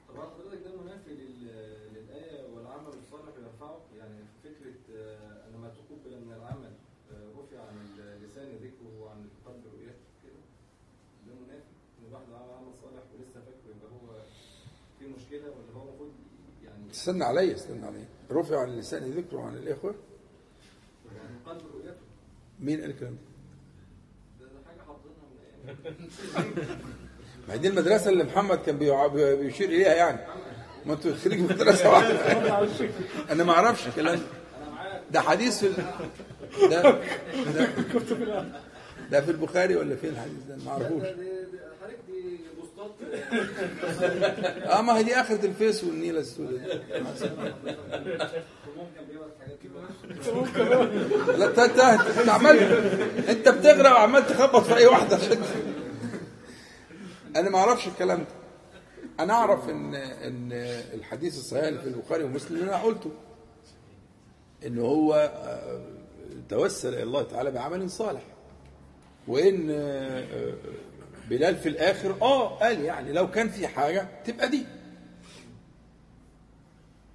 طبعا 0.09 0.29
حضرتك 0.29 0.63
ده 0.65 0.81
منافي 0.81 1.09
لل- 1.13 1.93
للآية 1.95 2.43
والعمل 2.55 2.93
الصالح 3.03 3.33
يرفعه. 3.43 3.81
يعني 3.97 4.17
فكرة 4.43 4.95
آه، 4.97 5.47
أن 5.49 5.59
ما 5.61 5.69
تقبل 5.69 6.25
من 6.25 6.33
العمل 6.33 6.71
آه، 7.11 7.29
رفع 7.39 7.59
عن 7.67 7.75
اللسان 7.99 8.45
ذكره 8.63 9.01
وعن 9.01 9.17
القلب 9.25 9.63
رؤيته 9.73 10.05
كده. 10.23 10.41
ده 11.27 11.33
منافي. 11.45 11.63
الواحد 12.07 12.25
لو 12.29 12.35
عمل 12.35 12.51
عمل 12.53 12.73
صالح 12.83 13.03
ولسه 13.13 13.39
يبقى 13.69 13.89
هو 13.91 14.21
في 14.99 15.05
مشكلة 15.07 15.43
ولا 15.51 15.73
هو 15.75 15.89
المفروض 15.89 16.11
يعني 16.65 16.91
استنى 16.91 17.23
عليا 17.23 17.53
استنى 17.55 17.85
عليا. 17.85 18.05
رفع 18.31 18.59
عن 18.59 18.69
اللسان 18.69 19.11
ذكره 19.11 19.39
عن 19.41 19.55
الإخوة؟ 19.57 19.95
مين 22.61 22.81
قال 22.81 22.89
الكلام 22.89 23.13
ده؟ 23.13 24.45
ده 24.45 24.47
حافظينها 24.87 25.25
أيام 26.37 26.51
ما 27.47 27.53
هي 27.53 27.57
دي 27.57 27.67
المدرسة 27.67 28.09
اللي 28.09 28.23
محمد 28.23 28.57
كان 28.61 28.77
بيشير 28.77 29.69
إليها 29.69 29.93
يعني 29.93 30.19
ما 30.85 30.93
أنتوا 30.93 31.15
خريج 31.15 31.39
مدرسة 31.39 31.89
واحدة 31.89 32.31
أنا 33.31 33.43
ما 33.43 33.51
أعرفش 33.53 33.87
الكلام 33.87 34.15
ده. 34.15 34.23
ده 35.11 35.21
حديث 35.21 35.59
في 35.59 35.67
ال- 35.67 36.69
ده 36.69 36.81
ده, 37.53 37.69
ده 39.11 39.21
في 39.21 39.31
البخاري 39.31 39.75
ولا 39.75 39.95
فين 39.95 40.09
الحديث 40.09 40.43
ده 40.49 40.55
ما 40.65 40.71
أعرفوش 40.71 41.01
حضرتك 41.03 41.97
دي 42.07 42.37
آه 44.65 44.81
ما 44.81 44.97
هي 44.97 45.03
دي 45.03 45.15
آخرة 45.15 45.45
الفيس 45.45 45.83
والنيلة 45.83 46.19
السوداء. 46.19 46.81
لا 51.37 51.45
انت 51.45 51.59
انت 51.59 52.29
عمال 52.29 52.57
انت 53.29 53.49
بتغرق 53.49 53.91
وعمال 53.91 54.27
تخبط 54.27 54.63
في 54.63 54.75
أي 54.77 54.85
واحدة. 54.87 55.19
أنا 57.35 57.49
ما 57.49 57.57
أعرفش 57.57 57.87
الكلام 57.87 58.19
ده. 58.19 58.25
أنا 59.19 59.33
أعرف 59.33 59.69
ان 59.69 59.95
إن 59.95 60.49
الحديث 60.93 61.37
الصحيح 61.37 61.63
اللي 61.63 61.79
في 61.79 61.87
البخاري 61.87 62.23
ومسلم 62.23 62.57
اللي 62.57 62.69
أنا 62.69 62.81
قلته 62.83 63.11
إن 64.65 64.79
هو 64.79 65.13
آه، 65.43 65.81
توسل 66.49 66.93
إلى 66.93 67.03
الله 67.03 67.23
تعالى 67.23 67.51
بعمل 67.51 67.89
صالح. 67.89 68.21
وإن 69.27 69.67
آه، 69.71 70.53
بلال 71.31 71.55
في 71.55 71.69
الآخر 71.69 72.17
آه 72.21 72.47
قال 72.59 72.81
يعني 72.81 73.11
لو 73.11 73.31
كان 73.31 73.49
في 73.49 73.67
حاجة 73.67 74.07
تبقى 74.25 74.49
دي. 74.49 74.65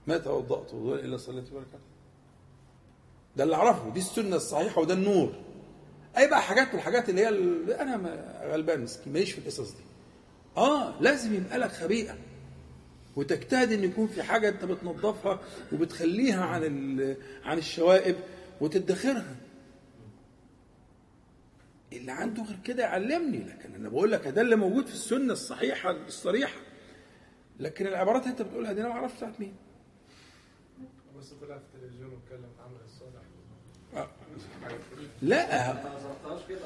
ما 0.07 0.19
توضأت 0.19 0.75
وضوء 0.75 1.01
إلا 1.01 1.17
صلاه 1.17 1.41
بركاته 1.53 1.85
ده 3.37 3.45
اللي 3.45 3.57
أعرفه 3.57 3.91
دي 3.91 4.01
السنة 4.01 4.37
الصحيحة 4.37 4.81
وده 4.81 4.95
النور. 4.95 5.33
أي 6.19 6.29
بقى 6.29 6.43
حاجات 6.43 6.69
من 6.69 6.75
الحاجات 6.75 7.09
اللي 7.09 7.21
هي 7.21 7.29
اللي 7.29 7.81
أنا 7.81 8.25
غلبان 8.53 8.81
مسكين 8.81 9.13
ماليش 9.13 9.33
في 9.33 9.39
القصص 9.39 9.71
دي. 9.71 9.83
آه 10.57 11.01
لازم 11.01 11.35
يبقى 11.35 11.59
لك 11.59 11.73
خبيئة. 11.73 12.15
وتجتهد 13.17 13.73
إن 13.73 13.85
يكون 13.85 14.07
في 14.07 14.23
حاجة 14.23 14.49
أنت 14.49 14.65
بتنظفها 14.65 15.41
وبتخليها 15.73 16.45
عن 16.45 17.17
عن 17.45 17.59
الشوائب 17.59 18.17
وتدخرها. 18.61 19.37
اللي 21.93 22.13
عنده 22.13 22.43
غير 22.43 22.59
كده 22.65 22.83
يعلمني 22.83 23.39
لكن 23.39 23.75
أنا 23.75 23.89
بقول 23.89 24.13
لك 24.13 24.29
ده 24.29 24.41
اللي 24.43 24.57
موجود 24.57 24.87
في 24.87 24.95
السنة 24.95 25.33
الصحيحة 25.33 25.91
الصريحة. 25.91 26.61
لكن 27.61 27.87
العبارات 27.87 28.23
اللي 28.23 28.33
أنت 28.33 28.43
بتقولها 28.43 28.73
دي 28.73 28.81
أنا 28.81 28.89
ما 28.89 28.95
أعرفش 28.95 29.17
بتاعت 29.17 29.41
مين. 29.41 29.55
بس 31.19 31.33
طلع 31.33 31.59
في 31.59 31.65
التلفزيون 31.75 32.11
واتكلم 32.13 32.45
عن 32.59 32.65
عمل 32.65 32.81
الصالح. 32.85 33.23
لا. 35.23 35.73
ما 35.73 35.99
ظبطهاش 35.99 36.41
كده 36.49 36.59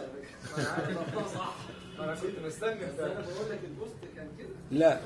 صح. 1.35 1.57
أنا 1.99 2.15
كنت 2.15 2.39
مستني. 2.47 2.75
بس 2.87 2.99
أنا 2.99 3.15
بقول 3.21 3.51
لك 3.51 3.61
البوست 3.65 3.95
كان 4.17 4.29
كده. 4.39 4.49
لا 4.71 5.01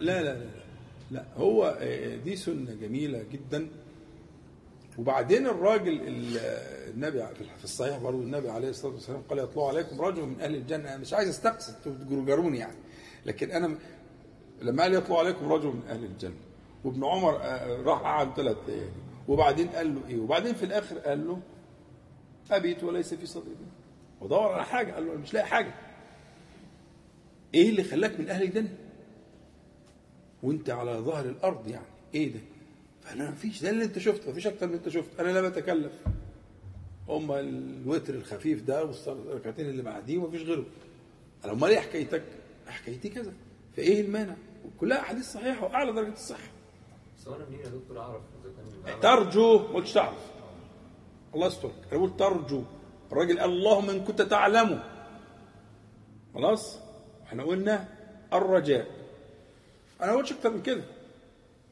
لا 0.00 0.22
لا 0.22 0.34
لا. 0.34 0.50
لا 1.10 1.24
هو 1.36 1.76
آه، 1.80 2.16
دي 2.16 2.36
سنة 2.36 2.74
جميلة 2.74 3.22
جدا. 3.22 3.68
وبعدين 4.98 5.46
الراجل 5.46 6.00
ال- 6.08 6.38
النبي 6.94 7.26
في 7.58 7.64
الصحيح 7.64 7.98
برضه 7.98 8.18
النبي 8.18 8.50
عليه 8.50 8.68
الصلاة 8.68 8.92
والسلام 8.92 9.22
قال 9.22 9.38
يطلع 9.38 9.68
عليكم 9.68 10.00
رجل 10.00 10.22
من 10.22 10.40
أهل 10.40 10.54
الجنة. 10.54 10.88
أنا 10.88 10.96
مش 10.96 11.12
عايز 11.14 11.28
أستقصد 11.28 11.74
تجرجروني 11.84 12.58
يعني. 12.58 12.76
لكن 13.26 13.50
أنا 13.50 13.78
لما 14.62 14.82
قال 14.82 14.94
يطلع 14.94 15.18
عليكم 15.18 15.52
رجل 15.52 15.66
من 15.68 15.82
أهل 15.88 16.04
الجنة 16.04 16.34
وابن 16.84 17.04
عمر 17.04 17.36
آه، 17.42 17.82
راح 17.82 18.00
قعد 18.00 18.34
ثلاث 18.36 18.56
ليالي. 18.68 18.90
وبعدين 19.28 19.68
قال 19.68 19.94
له 19.94 20.00
إيه؟ 20.08 20.18
وبعدين 20.18 20.54
في 20.54 20.64
الآخر 20.64 20.98
قال 20.98 21.26
له 21.26 21.40
أبيت 22.50 22.84
وليس 22.84 23.14
في 23.14 23.26
صدري. 23.26 23.56
ودور 24.20 24.52
على 24.52 24.64
حاجة 24.64 24.92
قال 24.92 25.06
له 25.06 25.14
مش 25.14 25.34
لاقي 25.34 25.46
حاجة. 25.46 25.74
إيه 27.54 27.68
اللي 27.70 27.84
خلاك 27.84 28.20
من 28.20 28.28
أهل 28.28 28.42
الجنة؟ 28.42 28.74
وأنت 30.42 30.70
على 30.70 30.92
ظهر 30.92 31.24
الأرض 31.24 31.68
يعني. 31.68 31.86
إيه 32.14 32.32
ده؟ 32.32 32.40
فانا 33.08 33.30
مفيش 33.30 33.62
ده 33.62 33.70
اللي 33.70 33.84
أنت 33.84 33.98
شفته 33.98 34.30
مفيش 34.30 34.46
أكتر 34.46 34.66
من 34.66 34.74
أنت 34.74 34.88
شفت 34.88 35.20
أنا 35.20 35.28
لا 35.28 35.48
بتكلف 35.48 35.92
هم 37.08 37.32
الوتر 37.32 38.14
الخفيف 38.14 38.62
ده 38.62 38.84
والركعتين 39.06 39.68
اللي 39.68 39.82
بعديه 39.82 40.18
ومفيش 40.18 40.42
غيره. 40.42 40.64
أنا 41.44 41.52
أمال 41.52 41.70
إيه 41.70 41.80
حكايتك؟ 41.80 42.22
حكايتي 42.66 43.08
كذا. 43.08 43.32
فإيه 43.76 44.00
المانع؟ 44.00 44.34
كلها 44.80 45.00
أحاديث 45.00 45.32
صحيحة 45.32 45.64
وأعلى 45.64 45.92
درجة 45.92 46.12
الصحة. 46.12 46.48
بس 47.18 47.28
أنا 47.28 47.44
منين 47.48 47.60
يا 47.60 47.68
دكتور 47.68 48.00
أعرف 48.00 48.22
ترجو 49.02 49.58
ما 49.58 49.74
قلتش 49.74 49.92
تعرف. 49.92 50.30
الله 51.34 51.46
يسترك. 51.46 51.74
أنا 51.92 51.98
بقول 51.98 52.16
ترجو. 52.16 52.62
الراجل 53.12 53.40
قال 53.40 53.50
اللهم 53.50 53.90
ان 53.90 54.04
كنت 54.04 54.22
تعلمه. 54.22 54.82
خلاص؟ 56.34 56.78
إحنا 57.26 57.42
قلنا 57.42 57.88
الرجاء. 58.32 58.86
أنا 60.02 60.12
ما 60.12 60.18
قلتش 60.18 60.32
أكتر 60.32 60.50
من 60.50 60.62
كده. 60.62 60.82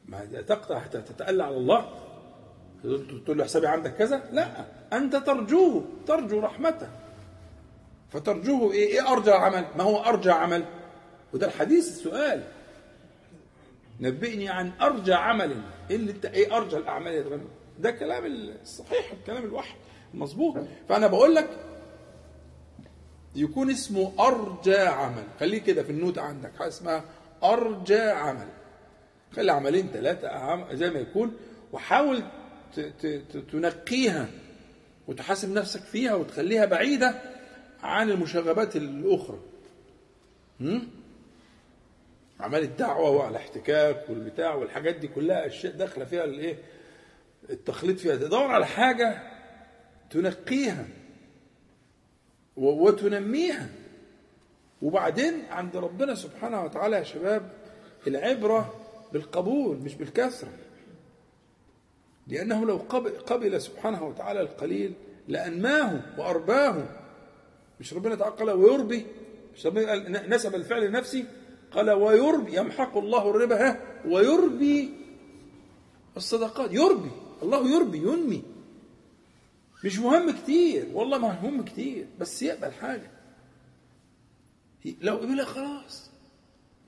ما 0.07 0.25
تقطع 0.25 0.79
حتى 0.79 1.01
تتألى 1.01 1.43
على 1.43 1.57
الله. 1.57 1.89
تقول 3.25 3.37
له 3.37 3.43
حسابي 3.43 3.67
عندك 3.67 3.95
كذا؟ 3.95 4.29
لا 4.31 4.65
أنت 4.93 5.15
ترجوه 5.15 5.85
ترجو 6.07 6.39
رحمته. 6.39 6.89
فترجوه 8.09 8.71
إيه؟ 8.71 8.87
إيه 8.87 9.11
أرجى 9.11 9.31
عمل؟ 9.31 9.65
ما 9.77 9.83
هو 9.83 9.97
أرجى 9.97 10.31
عمل؟ 10.31 10.65
وده 11.33 11.47
الحديث 11.47 11.87
السؤال. 11.87 12.43
نبئني 13.99 14.49
عن 14.49 14.71
أرجى 14.81 15.13
عمل. 15.13 15.61
إيه 15.89 15.95
اللي 15.95 16.11
انت 16.11 16.25
إيه 16.25 16.57
أرجى 16.57 16.77
الأعمال 16.77 17.13
يا 17.13 17.21
تغنى 17.21 17.43
ده 17.79 17.91
كلام 17.91 18.25
الصحيح 18.61 19.11
الكلام 19.11 19.43
الوحي 19.43 19.75
المظبوط 20.13 20.57
فأنا 20.89 21.07
بقول 21.07 21.35
لك 21.35 21.49
يكون 23.35 23.69
اسمه 23.69 24.13
أرجى 24.19 24.77
عمل. 24.77 25.23
خليه 25.39 25.61
كده 25.61 25.83
في 25.83 25.91
النوت 25.91 26.17
عندك 26.17 26.55
حاجة 26.55 26.67
اسمها 26.67 27.03
أرجى 27.43 28.01
عمل. 28.01 28.47
خلي 29.37 29.51
عملين 29.51 29.87
ثلاثة 29.93 30.27
عم- 30.29 30.65
زي 30.75 30.89
ما 30.89 30.99
يكون 30.99 31.35
وحاول 31.73 32.23
تنقيها 33.51 34.27
وتحاسب 35.07 35.53
نفسك 35.53 35.81
فيها 35.81 36.15
وتخليها 36.15 36.65
بعيدة 36.65 37.21
عن 37.83 38.09
المشاغبات 38.09 38.75
الأخرى. 38.75 39.39
هم؟ 40.61 40.87
اعمال 42.41 42.63
الدعوة 42.63 43.09
وعلى 43.09 43.37
احتكاك 43.37 44.09
والبتاع 44.09 44.55
والحاجات 44.55 44.95
دي 44.95 45.07
كلها 45.07 45.47
أشياء 45.47 45.73
داخلة 45.73 46.05
فيها 46.05 46.23
الإيه؟ 46.23 46.57
التخليط 47.49 47.99
فيها. 47.99 48.15
تدور 48.15 48.51
على 48.51 48.65
حاجة 48.65 49.21
تنقيها 50.09 50.85
وتنميها. 52.55 53.69
وبعدين 54.81 55.45
عند 55.49 55.77
ربنا 55.77 56.15
سبحانه 56.15 56.63
وتعالى 56.63 56.95
يا 56.95 57.03
شباب 57.03 57.51
العبرة 58.07 58.75
بالقبول 59.13 59.77
مش 59.77 59.95
بالكثره 59.95 60.51
لأنه 62.27 62.65
لو 62.65 62.77
قبل, 62.77 63.11
سبحانه 63.61 64.03
وتعالى 64.03 64.41
القليل 64.41 64.93
لأنماه 65.27 66.01
وأرباه. 66.19 66.85
مش 67.79 67.93
ربنا 67.93 68.15
تعالى 68.15 68.35
قال 68.35 68.49
ويربي؟ 68.51 69.05
مش 69.55 69.65
ربنا 69.65 70.27
نسب 70.27 70.55
الفعل 70.55 70.87
لنفسي؟ 70.87 71.25
قال 71.71 71.91
ويربي 71.91 72.57
يمحق 72.57 72.97
الله 72.97 73.29
الربا 73.29 73.79
ويربي 74.05 74.93
الصدقات. 76.17 76.73
يربي 76.73 77.11
الله 77.43 77.69
يربي 77.75 77.97
ينمي. 77.97 78.43
مش 79.85 79.99
مهم 79.99 80.31
كتير 80.31 80.87
والله 80.93 81.17
مهم 81.17 81.65
كتير 81.65 82.07
بس 82.19 82.41
يقبل 82.43 82.71
حاجة. 82.71 83.11
لو 85.01 85.15
قبلها 85.17 85.45
خلاص. 85.45 86.09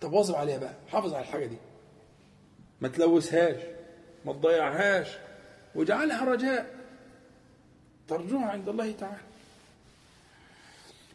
طب 0.02 0.14
واظب 0.14 0.36
عليها 0.36 0.58
بقى 0.58 0.74
حافظ 0.88 1.14
على 1.14 1.24
الحاجة 1.24 1.46
دي. 1.46 1.58
ما 2.82 2.88
تلوثهاش 2.88 3.56
ما 4.26 4.34
تضيعهاش 4.34 5.08
واجعلها 5.76 6.26
رجاء. 6.26 6.80
ترجوها 8.08 8.46
عند 8.46 8.70
الله 8.70 8.92
تعالى. 8.92 9.18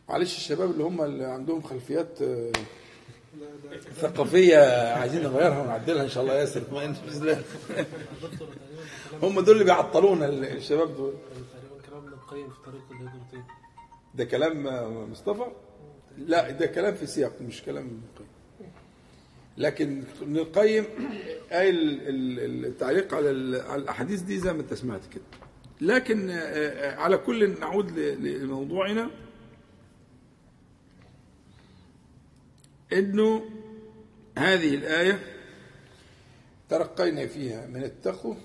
معلش 0.08 0.36
الشباب 0.36 0.70
اللي 0.70 0.84
هم 0.84 1.02
اللي 1.02 1.24
عندهم 1.24 1.62
خلفيات 1.62 2.22
آه، 2.22 2.52
ثقافية 4.00 4.58
عايزين 4.92 5.22
نغيرها 5.22 5.62
ونعدلها 5.62 6.02
إن 6.02 6.08
شاء 6.08 6.22
الله. 6.22 6.34
ياسر 6.34 6.62
ما 6.72 6.84
أنت 6.84 6.96
هم 9.22 9.40
دول 9.40 9.54
اللي 9.54 9.64
بيعطلونا 9.64 10.26
الشباب 10.28 10.96
دول. 10.96 11.14
ده 14.14 14.24
كلام 14.24 14.66
آه، 14.66 14.88
مصطفى؟ 15.10 15.44
لا 16.18 16.50
ده 16.50 16.66
كلام 16.66 16.94
في 16.94 17.06
سياق 17.06 17.32
مش 17.40 17.62
كلام 17.62 18.00
لكن 19.58 20.02
ابن 20.22 20.36
القيم 20.36 20.84
قايل 21.52 21.74
ال- 21.78 22.40
ال- 22.40 22.66
التعليق 22.66 23.14
على 23.14 23.30
ال- 23.30 23.60
على 23.62 23.82
الأحاديث 23.82 24.20
دي 24.20 24.38
زي 24.38 24.52
ما 24.52 24.60
انت 24.60 24.74
سمعت 24.74 25.00
كده. 25.12 25.22
لكن 25.80 26.30
آه، 26.30 26.36
آه، 26.38 26.96
على 26.96 27.16
كل 27.18 27.60
نعود 27.60 27.98
لموضوعنا. 27.98 29.10
إنه 32.92 33.44
هذه 34.38 34.74
الآية 34.74 35.18
ترقينا 36.68 37.26
فيها 37.26 37.66
من 37.66 37.84
التقوى 37.84 38.36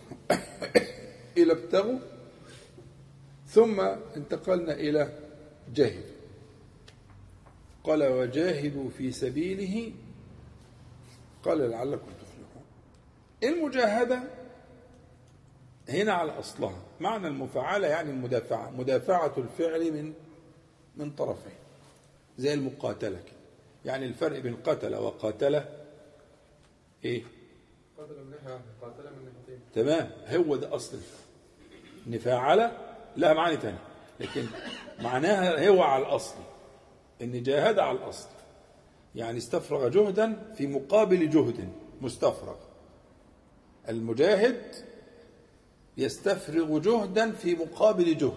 إلى 1.38 1.54
ابتغوا 1.54 2.00
ثم 3.48 3.80
انتقلنا 4.16 4.74
إلى 4.74 5.14
جاهدوا. 5.76 6.04
قال 7.84 8.04
وجاهدوا 8.04 8.90
في 8.90 9.12
سبيله 9.12 9.92
قال 11.46 11.70
لعلكم 11.70 12.08
تفلحون. 12.12 12.64
المجاهدة 13.44 14.24
هنا 15.90 16.14
على 16.14 16.40
أصلها 16.40 16.82
معنى 17.00 17.28
المفاعلة 17.28 17.88
يعني 17.88 18.10
المدافعة 18.12 18.70
مدافعة 18.70 19.34
الفعل 19.38 19.92
من 19.92 20.14
من 20.96 21.12
طرفين 21.12 21.54
زي 22.38 22.54
المقاتلة 22.54 23.18
كده. 23.18 23.40
يعني 23.86 24.06
الفرق 24.06 24.40
بين 24.40 24.56
قتل 24.56 24.96
وقاتل 24.96 25.64
إيه؟ 27.06 27.24
قاتل 27.98 28.14
من 28.14 28.34
قاتل 28.82 29.04
من 29.04 29.26
ناحيتين. 29.26 29.60
تمام. 29.76 30.12
هو 30.28 30.56
ده 30.56 30.76
أصل 30.76 30.98
الفعل. 30.98 32.72
لها 33.18 33.34
معاني 33.34 33.58
تانية 33.58 33.80
لكن 34.20 34.46
معناها 35.00 35.70
هو 35.70 35.84
على 35.84 36.04
الأصل. 36.08 36.36
إن 37.22 37.44
جاهد 37.44 37.80
على 37.80 37.98
الأصل. 37.98 38.30
يعني 39.16 39.38
استفرغ 39.38 39.88
جهدا 39.88 40.54
في 40.58 40.68
مقابل 40.68 41.30
جهد 41.30 41.70
مستفرغ. 42.02 42.56
المجاهد 43.90 44.62
يستفرغ 45.98 46.80
جهدا 46.80 47.32
في 47.32 47.56
مقابل 47.56 48.18
جهد 48.18 48.34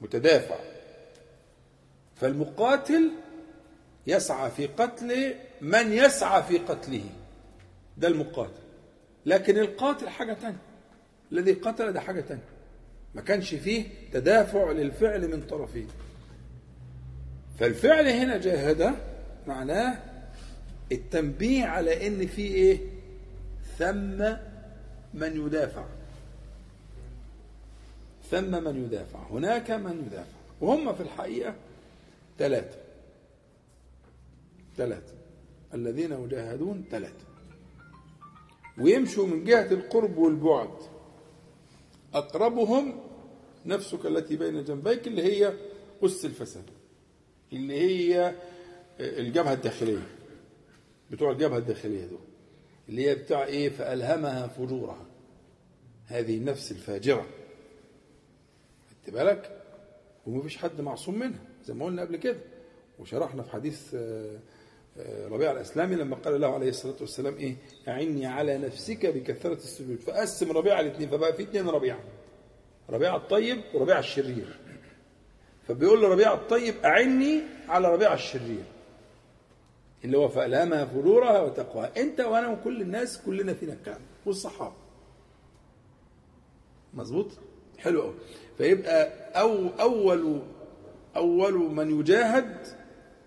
متدافع. 0.00 0.56
فالمقاتل 2.16 3.10
يسعى 4.06 4.50
في 4.50 4.66
قتل 4.66 5.34
من 5.60 5.92
يسعى 5.92 6.42
في 6.42 6.58
قتله. 6.58 7.04
ده 7.96 8.08
المقاتل. 8.08 8.62
لكن 9.26 9.58
القاتل 9.58 10.08
حاجة 10.08 10.32
تانية. 10.32 10.58
الذي 11.32 11.52
قتل 11.52 11.92
ده 11.92 12.00
حاجة 12.00 12.20
تانية. 12.20 12.44
ما 13.14 13.20
كانش 13.20 13.54
فيه 13.54 13.84
تدافع 14.12 14.70
للفعل 14.70 15.28
من 15.28 15.46
طرفين. 15.46 15.88
فالفعل 17.58 18.08
هنا 18.08 18.36
جاهد 18.36 18.94
معناه 19.48 19.98
التنبيه 20.92 21.64
على 21.64 22.06
إن 22.06 22.26
في 22.26 22.42
إيه؟ 22.42 22.78
ثم 23.78 24.36
من 25.14 25.46
يدافع. 25.46 25.84
ثم 28.30 28.64
من 28.64 28.84
يدافع. 28.84 29.18
هناك 29.30 29.70
من 29.70 30.04
يدافع. 30.06 30.38
وهم 30.60 30.94
في 30.94 31.02
الحقيقة 31.02 31.54
ثلاثة. 32.38 32.78
ثلاثة. 34.76 35.14
الذين 35.74 36.12
يجاهدون 36.12 36.84
ثلاثة. 36.90 37.24
ويمشوا 38.78 39.26
من 39.26 39.44
جهة 39.44 39.72
القرب 39.72 40.18
والبعد. 40.18 40.78
أقربهم 42.14 43.00
نفسك 43.66 44.06
التي 44.06 44.36
بين 44.36 44.64
جنبيك 44.64 45.06
اللي 45.06 45.22
هي 45.22 45.52
أس 46.02 46.24
الفساد. 46.24 46.64
اللي 47.52 47.80
هي 47.80 48.34
الجبهة 49.00 49.52
الداخلية 49.52 50.06
بتوع 51.10 51.30
الجبهة 51.32 51.58
الداخلية 51.58 52.06
دول 52.06 52.18
اللي 52.88 53.08
هي 53.10 53.14
بتاع 53.14 53.44
إيه؟ 53.44 53.68
فألهمها 53.68 54.46
فجورها. 54.46 55.06
هذه 56.06 56.36
النفس 56.36 56.72
الفاجرة. 56.72 57.26
خدت 58.90 59.14
بالك؟ 59.14 59.62
ومفيش 60.26 60.56
حد 60.56 60.80
معصوم 60.80 61.18
منها 61.18 61.38
زي 61.64 61.74
ما 61.74 61.84
قلنا 61.84 62.02
قبل 62.02 62.16
كده. 62.16 62.38
وشرحنا 62.98 63.42
في 63.42 63.50
حديث 63.50 63.94
آه، 63.94 64.38
آه، 64.98 65.28
ربيع 65.28 65.52
الأسلامي 65.52 65.96
لما 65.96 66.16
قال 66.16 66.40
له 66.40 66.54
عليه 66.54 66.68
الصلاة 66.68 66.96
والسلام 67.00 67.34
إيه؟ 67.36 67.56
أعني 67.88 68.26
على 68.26 68.58
نفسك 68.58 69.06
بكثرة 69.06 69.54
السجود. 69.54 70.00
فقسم 70.00 70.52
ربيع 70.52 70.80
الاثنين 70.80 71.08
فبقى 71.08 71.32
في 71.34 71.42
اثنين 71.42 71.68
ربيع. 71.68 71.98
ربيع 72.90 73.16
الطيب 73.16 73.60
وربيع 73.74 73.98
الشرير. 73.98 74.58
فبيقول 75.68 76.02
لربيع 76.02 76.34
الطيب 76.34 76.74
أعني 76.84 77.40
على 77.68 77.92
ربيع 77.92 78.14
الشرير. 78.14 78.64
اللي 80.04 80.18
هو 80.18 80.28
فألهمها 80.28 80.84
فجورها 80.84 81.40
وتقواها. 81.42 81.92
أنت 82.00 82.20
وأنا 82.20 82.48
وكل 82.48 82.80
الناس 82.82 83.18
كلنا 83.26 83.54
فينا 83.54 83.72
الكلام 83.72 84.00
والصحابه 84.26 84.74
مظبوط؟ 86.94 87.26
حلو 87.78 88.02
قوي 88.02 88.14
فيبقى 88.58 89.08
أو 89.40 89.68
أول 89.80 90.42
أول 91.16 91.54
من 91.54 92.00
يجاهد 92.00 92.56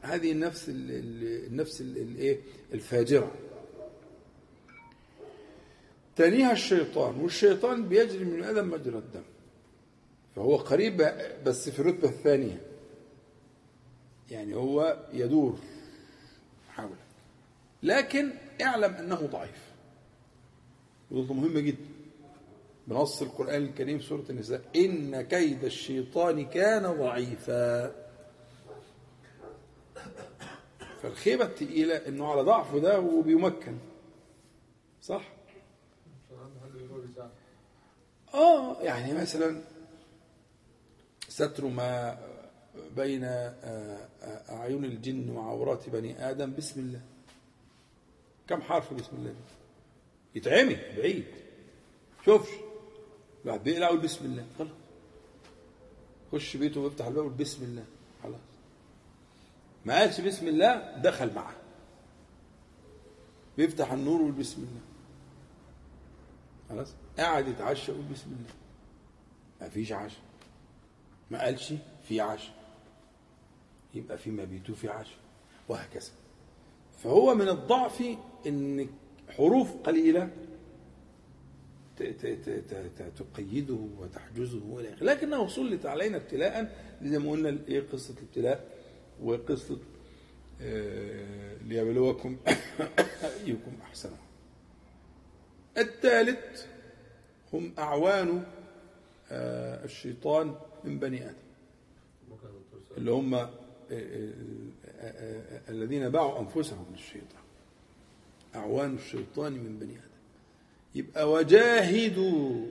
هذه 0.01 0.31
النفس 0.31 0.69
ال- 0.69 0.91
ال- 0.91 1.45
النفس 1.47 1.81
ال- 1.81 1.97
الايه 1.97 2.39
الفاجرة. 2.73 3.31
تانيها 6.15 6.51
الشيطان 6.51 7.19
والشيطان 7.21 7.87
بيجري 7.87 8.25
من 8.25 8.43
آدم 8.43 8.69
مجرى 8.69 8.97
الدم. 8.97 9.23
فهو 10.35 10.55
قريب 10.55 11.09
بس 11.45 11.69
في 11.69 11.79
الرتبة 11.79 12.09
الثانية. 12.09 12.61
يعني 14.31 14.55
هو 14.55 14.97
يدور. 15.13 15.57
حولك 16.77 16.97
لكن 17.83 18.29
اعلم 18.61 18.93
أنه 18.93 19.15
ضعيف. 19.15 19.71
ونقطة 21.11 21.33
مهمة 21.33 21.59
جدا. 21.59 21.85
بنص 22.87 23.21
القرآن 23.21 23.63
الكريم 23.63 23.99
سورة 24.01 24.25
النساء. 24.29 24.61
إن 24.75 25.21
كيد 25.21 25.63
الشيطان 25.63 26.45
كان 26.45 26.91
ضعيفا. 26.91 27.95
فالخيبة 31.01 31.45
التقيلة 31.45 31.95
إنه 31.95 32.31
على 32.31 32.41
ضعفه 32.41 32.79
ده 32.79 32.99
وبيمكن. 32.99 33.77
صح؟ 35.01 35.21
آه 38.33 38.81
يعني 38.81 39.13
مثلا 39.13 39.61
ستر 41.29 41.65
ما 41.65 42.17
بين 42.95 43.23
آه، 43.23 43.27
آه، 44.21 44.55
أعين 44.55 44.85
الجن 44.85 45.29
وعورات 45.29 45.89
بني 45.89 46.29
آدم. 46.29 46.53
بسم 46.53 46.79
الله. 46.79 47.01
كم 48.47 48.61
حرف 48.61 48.93
بسم 48.93 49.09
الله؟ 49.13 49.35
يتعمي 50.35 50.75
بعيد. 50.97 51.25
شوفش. 52.25 52.49
الواحد 53.45 53.63
بيقلع 53.63 53.87
يقول 53.87 53.99
بسم 53.99 54.25
الله. 54.25 54.45
خلاص. 54.59 54.71
خش 56.31 56.57
بيته 56.57 56.81
ويفتح 56.81 57.05
الباب 57.05 57.37
بسم 57.37 57.63
الله. 57.63 57.85
خلاص. 58.23 58.39
ما 59.85 59.99
قالش 59.99 60.21
بسم 60.21 60.47
الله 60.47 60.97
دخل 60.97 61.33
معاه. 61.33 61.55
بيفتح 63.57 63.91
النور 63.91 64.21
ويقول 64.21 64.31
بسم 64.31 64.61
الله. 64.61 64.81
خلاص. 66.69 66.93
قاعد 67.17 67.47
يتعشى 67.47 67.91
يقول 67.91 68.03
بسم 68.03 68.25
الله. 68.25 68.53
ما 69.61 69.69
فيش 69.69 69.91
عشاء. 69.91 70.21
ما 71.31 71.41
قالش 71.41 71.73
في 72.07 72.21
عشاء. 72.21 72.57
يبقى 73.93 74.17
في 74.17 74.31
مبيته 74.31 74.73
في 74.73 74.89
عشاء 74.89 75.17
وهكذا. 75.69 76.11
فهو 77.03 77.35
من 77.35 77.49
الضعف 77.49 78.03
ان 78.47 78.89
حروف 79.29 79.73
قليلة 79.83 80.29
تقيده 83.17 83.77
وتحجزه 83.99 84.61
وإلى 84.65 84.93
آخره. 84.93 85.03
لكنه 85.03 85.47
سلط 85.47 85.85
علينا 85.85 86.17
ابتلاء 86.17 86.75
زي 87.03 87.19
ما 87.19 87.31
قلنا 87.31 87.57
إيه 87.67 87.83
قصة 87.93 88.13
الابتلاء 88.13 88.69
وقصة 89.23 89.77
آه، 90.61 91.57
ليبلوكم 91.57 92.37
أيكم 93.45 93.71
أحسن. 93.81 94.11
الثالث 95.77 96.65
هم 97.53 97.73
أعوان 97.79 98.43
آه، 99.31 99.85
الشيطان 99.85 100.55
من 100.83 100.99
بني 100.99 101.25
آدم. 101.29 101.35
اللي 102.97 103.11
هم 103.11 103.49
الذين 105.69 106.09
باعوا 106.09 106.39
أنفسهم 106.39 106.85
للشيطان 106.91 107.41
أعوان 108.55 108.95
الشيطان 108.95 109.53
من 109.53 109.79
بني 109.79 109.91
آدم. 109.91 110.01
يبقى 110.95 111.31
وجاهدوا 111.31 112.65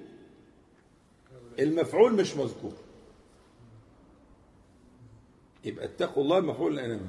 المفعول 1.59 2.15
مش 2.15 2.37
مذكور. 2.37 2.73
يبقى 5.65 5.85
اتقوا 5.85 6.23
الله 6.23 6.39
المفعول 6.39 6.79
الانما 6.79 7.09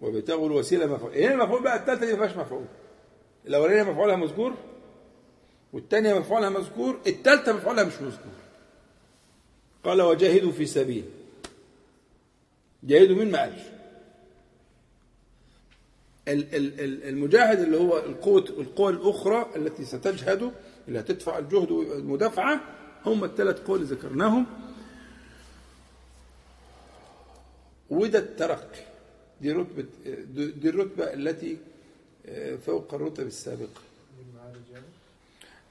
وابتغوا 0.00 0.46
الوسيلة 0.46 0.86
مفعول. 0.86 1.14
هنا 1.16 1.34
المفعول 1.34 1.62
بقى 1.62 1.76
الثالثه 1.76 2.06
دي 2.06 2.12
ما 2.12 2.26
فيهاش 2.26 2.36
مفعول. 2.46 2.64
الأولانية 3.46 3.82
مفعولها 3.82 4.16
مذكور 4.16 4.54
والثانيه 5.72 6.18
مفعولها 6.18 6.48
مذكور 6.50 7.00
الثالثه 7.06 7.52
مفعولها 7.52 7.84
مش 7.84 7.94
مذكور. 7.94 8.32
قال 9.84 10.02
وجاهدوا 10.02 10.52
في 10.52 10.66
سبيل. 10.66 11.04
جاهدوا 12.82 13.16
مين 13.16 13.30
ما 13.30 13.38
قالش. 13.40 13.62
ال- 16.28 16.54
ال- 16.54 16.80
ال- 16.80 17.04
المجاهد 17.08 17.58
اللي 17.60 17.76
هو 17.76 17.98
القوة 17.98 18.40
القوى 18.48 18.92
الأخرى 18.92 19.46
التي 19.56 19.84
ستجهد 19.84 20.52
اللي 20.88 21.00
هتدفع 21.00 21.38
الجهد 21.38 21.70
والمدافعة 21.70 22.60
هم 23.06 23.24
الثلاث 23.24 23.60
قوى 23.60 23.76
اللي 23.78 23.88
ذكرناهم. 23.94 24.46
وده 27.90 28.18
الترقي 28.18 28.80
دي 29.40 29.52
رتبة 29.52 29.84
دي 30.34 30.68
الرتبة 30.68 31.04
التي 31.12 31.56
فوق 32.66 32.94
الرتب 32.94 33.26
السابقة. 33.26 33.80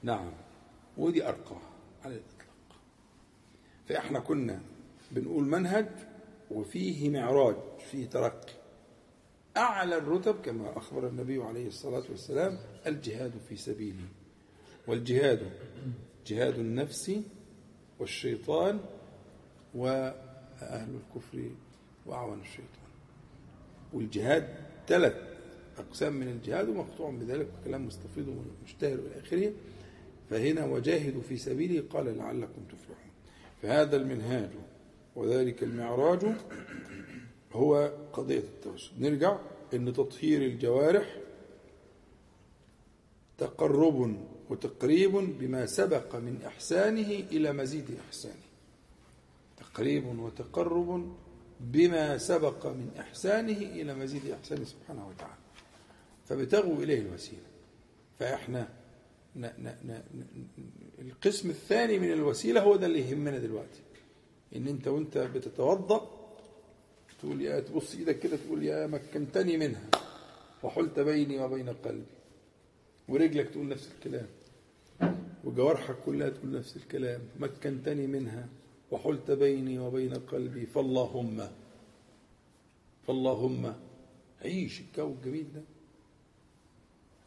نعم. 0.02 0.30
ودي 0.98 1.28
أرقى 1.28 1.56
على 2.04 2.14
الإطلاق. 2.14 2.46
فإحنا 3.88 4.20
كنا 4.20 4.60
بنقول 5.12 5.44
منهج 5.44 5.86
وفيه 6.50 7.10
معراج 7.10 7.56
فيه 7.90 8.06
ترقي. 8.06 8.52
أعلى 9.56 9.96
الرتب 9.96 10.40
كما 10.40 10.78
أخبر 10.78 11.08
النبي 11.08 11.42
عليه 11.42 11.66
الصلاة 11.66 12.02
والسلام 12.10 12.58
الجهاد 12.86 13.32
في 13.48 13.56
سبيله. 13.56 14.04
والجهاد 14.86 15.50
جهاد 16.26 16.58
النفس 16.58 17.20
والشيطان 17.98 18.80
وأهل 19.74 20.94
الكفر 20.94 21.50
وأعوان 22.06 22.40
الشيطان. 22.40 22.88
والجهاد 23.92 24.48
ثلاث 24.86 25.14
أقسام 25.78 26.12
من 26.12 26.28
الجهاد 26.28 26.68
ومقطوع 26.68 27.10
بذلك 27.10 27.48
وكلام 27.60 27.86
مستفيض 27.86 28.28
ومشتهر 28.28 28.94
إلى 28.98 29.20
آخره. 29.20 29.52
فهنا 30.30 30.64
وجاهدوا 30.64 31.22
في 31.22 31.36
سبيله 31.36 31.88
قال 31.90 32.18
لعلكم 32.18 32.62
تفلحون. 32.64 33.10
فهذا 33.62 33.96
المنهاج 33.96 34.50
وذلك 35.18 35.62
المعراج 35.62 36.20
هو 37.52 37.92
قضية 38.12 38.38
التوسل. 38.38 38.90
نرجع 38.98 39.38
أن 39.74 39.92
تطهير 39.92 40.42
الجوارح 40.42 41.16
تقرب 43.38 44.16
وتقريب 44.50 45.12
بما 45.12 45.66
سبق 45.66 46.16
من 46.16 46.42
إحسانه 46.46 47.10
إلى 47.10 47.52
مزيد 47.52 47.98
إحسانه. 48.06 48.48
تقريب 49.56 50.18
وتقرب 50.18 51.16
بما 51.60 52.18
سبق 52.18 52.66
من 52.66 52.90
إحسانه 53.00 53.58
إلى 53.58 53.94
مزيد 53.94 54.30
إحسانه 54.30 54.64
سبحانه 54.64 55.08
وتعالى. 55.08 55.34
فابتغوا 56.26 56.82
إليه 56.82 57.00
الوسيلة. 57.00 57.48
فإحنا 58.18 58.68
القسم 60.98 61.50
الثاني 61.50 61.98
من 61.98 62.12
الوسيلة 62.12 62.62
هو 62.62 62.76
ده 62.76 62.86
اللي 62.86 63.10
يهمنا 63.10 63.38
دلوقتي. 63.38 63.80
إن 64.56 64.68
أنت 64.68 64.88
وأنت 64.88 65.18
بتتوضأ 65.18 66.18
تقول 67.20 67.42
يا 67.42 67.60
تبص 67.60 67.94
إيدك 67.94 68.18
كده 68.18 68.36
تقول 68.36 68.62
يا 68.64 68.86
مكنتني 68.86 69.56
منها. 69.56 69.90
وحلت 70.62 71.00
بيني 71.00 71.40
وبين 71.40 71.68
قلبي. 71.68 72.06
ورجلك 73.08 73.50
تقول 73.50 73.68
نفس 73.68 73.90
الكلام. 73.94 74.26
وجوارحك 75.44 75.96
كلها 76.06 76.28
تقول 76.28 76.50
نفس 76.52 76.76
الكلام. 76.76 77.20
مكنتني 77.40 78.06
منها. 78.06 78.48
وحلت 78.90 79.30
بيني 79.30 79.78
وبين 79.78 80.14
قلبي. 80.14 80.66
فاللهم 80.66 81.48
فاللهم. 83.06 83.74
عيش 84.44 84.80
الجو 84.80 85.08
الجميل 85.12 85.46
ده. 85.54 85.62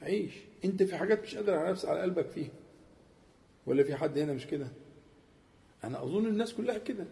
عيش. 0.02 0.34
أنت 0.66 0.84
في 0.84 0.98
حاجات 0.98 1.24
مش 1.24 1.36
قادر 1.36 1.54
على 1.54 1.72
نفسك 1.72 1.90
على 1.90 2.02
قلبك 2.02 2.28
فيها. 2.28 2.52
ولا 3.66 3.84
في 3.84 3.96
حد 3.96 4.18
هنا 4.18 4.34
مش 4.34 4.48
كده؟ 4.48 4.68
أنا 5.84 6.04
أظن 6.04 6.26
الناس 6.26 6.54
كلها 6.54 6.78
كده. 6.78 7.06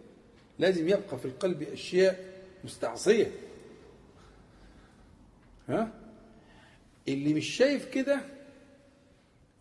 لازم 0.58 0.88
يبقى 0.88 1.18
في 1.18 1.24
القلب 1.24 1.62
أشياء 1.62 2.42
مستعصية. 2.64 3.32
ها؟ 5.68 5.92
اللي 7.08 7.34
مش 7.34 7.46
شايف 7.46 7.88
كده 7.90 8.20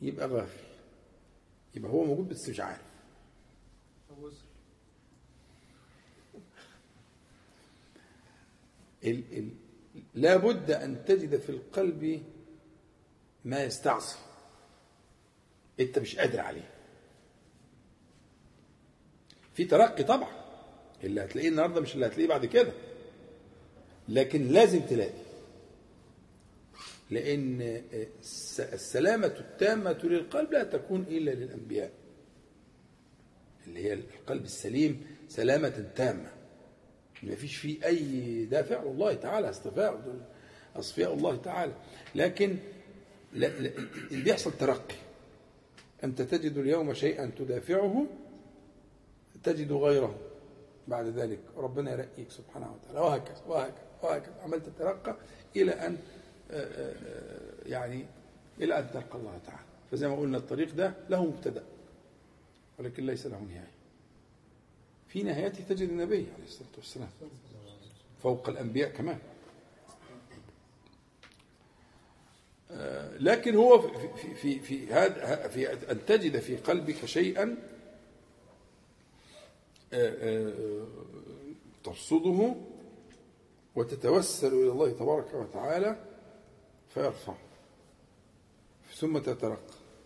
يبقى 0.02 0.28
غافل. 0.28 0.64
يبقى 1.76 1.92
هو 1.92 2.04
موجود 2.06 2.30
بس 2.30 2.50
مش 2.50 2.60
عارف. 2.60 2.82
ال 9.04 9.24
ال 9.38 9.50
لابد 10.14 10.72
أن 10.72 11.06
تجد 11.06 11.40
في 11.40 11.50
القلب 11.50 12.24
ما 13.46 13.64
يستعصي. 13.64 14.18
أنت 15.80 16.00
مش 16.00 16.16
قادر 16.16 16.40
عليه. 16.40 16.70
في 19.60 19.66
ترقي 19.66 20.04
طبعا. 20.04 20.30
اللي 21.04 21.22
هتلاقيه 21.22 21.50
النهارده 21.50 21.82
مش 21.82 21.96
اللي 21.96 22.06
هتلاقيه 22.06 22.28
بعد 22.28 22.46
كده. 22.46 22.72
لكن 24.10 24.48
لازم 24.48 24.80
تلاقي. 24.80 25.20
لأن 27.12 27.82
الس- 27.94 28.60
السلامة 28.60 29.28
التامة 29.28 29.98
للقلب 30.04 30.52
لا 30.52 30.64
تكون 30.64 31.02
إلا 31.10 31.32
للأنبياء. 31.32 31.92
اللي 33.68 33.84
هي 33.86 33.94
القلب 33.94 34.44
السليم 34.44 35.06
سلامة 35.30 35.86
تامة. 35.96 36.32
ما 37.24 37.36
فيش 37.36 37.56
فيه 37.56 37.86
أي 37.86 38.46
دافع. 38.46 38.84
الله 38.84 39.14
تعالى 39.14 39.50
اصطفاء 39.50 39.96
دول 39.96 40.22
أصفياء 40.76 41.14
الله 41.14 41.36
تعالى. 41.36 41.74
لكن 42.16 42.56
لا 43.34 43.48
لا 43.48 43.72
بيحصل 44.12 44.52
ترقي. 44.60 44.96
أنت 46.04 46.22
تجد 46.22 46.58
اليوم 46.58 46.94
شيئا 46.94 47.32
تدافعه 47.40 48.06
تجد 49.44 49.72
غيره 49.72 50.16
بعد 50.88 51.06
ذلك 51.06 51.40
ربنا 51.58 51.92
يرقيك 51.92 52.32
سبحانه 52.32 52.74
وتعالى 52.74 53.00
وهكذا 53.00 53.42
وهكذا 53.48 53.88
وهكذا 54.04 54.34
عملت 54.44 54.66
تترقى 54.66 55.16
إلى 55.56 55.72
أن 55.72 55.98
آه، 56.52 56.64
آه، 56.64 56.94
آه، 56.94 57.70
يعني 57.70 58.06
إلى 58.62 58.80
أن 58.80 58.92
تلقى 58.92 59.18
الله 59.18 59.40
تعالى 59.46 59.64
فزي 59.92 60.08
ما 60.08 60.16
قلنا 60.16 60.38
الطريق 60.38 60.76
ده 60.76 60.94
له 61.10 61.26
مبتدأ 61.26 61.64
ولكن 62.80 63.06
ليس 63.06 63.26
له 63.26 63.40
نهاية 63.40 63.72
في 65.08 65.24
نهايته 65.24 65.64
تجد 65.70 65.90
النبي 65.90 66.28
عليه 66.36 66.46
الصلاة 66.46 66.70
والسلام 66.78 67.10
فوق 68.24 68.50
الأنبياء 68.50 68.90
كمان 68.90 69.20
آه، 72.72 73.18
لكن 73.18 73.56
هو 73.56 73.82
في 73.82 74.36
في 74.36 74.60
في, 74.60 74.94
هذا 74.94 75.48
في 75.48 75.92
أن 75.92 76.06
تجد 76.06 76.40
في 76.40 76.58
قلبك 76.58 77.06
شيئا 77.06 77.44
آه، 77.44 77.48
آه، 77.48 77.79
ترصده 81.84 82.56
وتتوسل 83.76 84.48
إلى 84.48 84.72
الله 84.72 84.92
تبارك 84.92 85.34
وتعالى 85.34 86.06
فيرفع 86.90 87.34
ثم 88.96 89.18
تترقى 89.18 89.60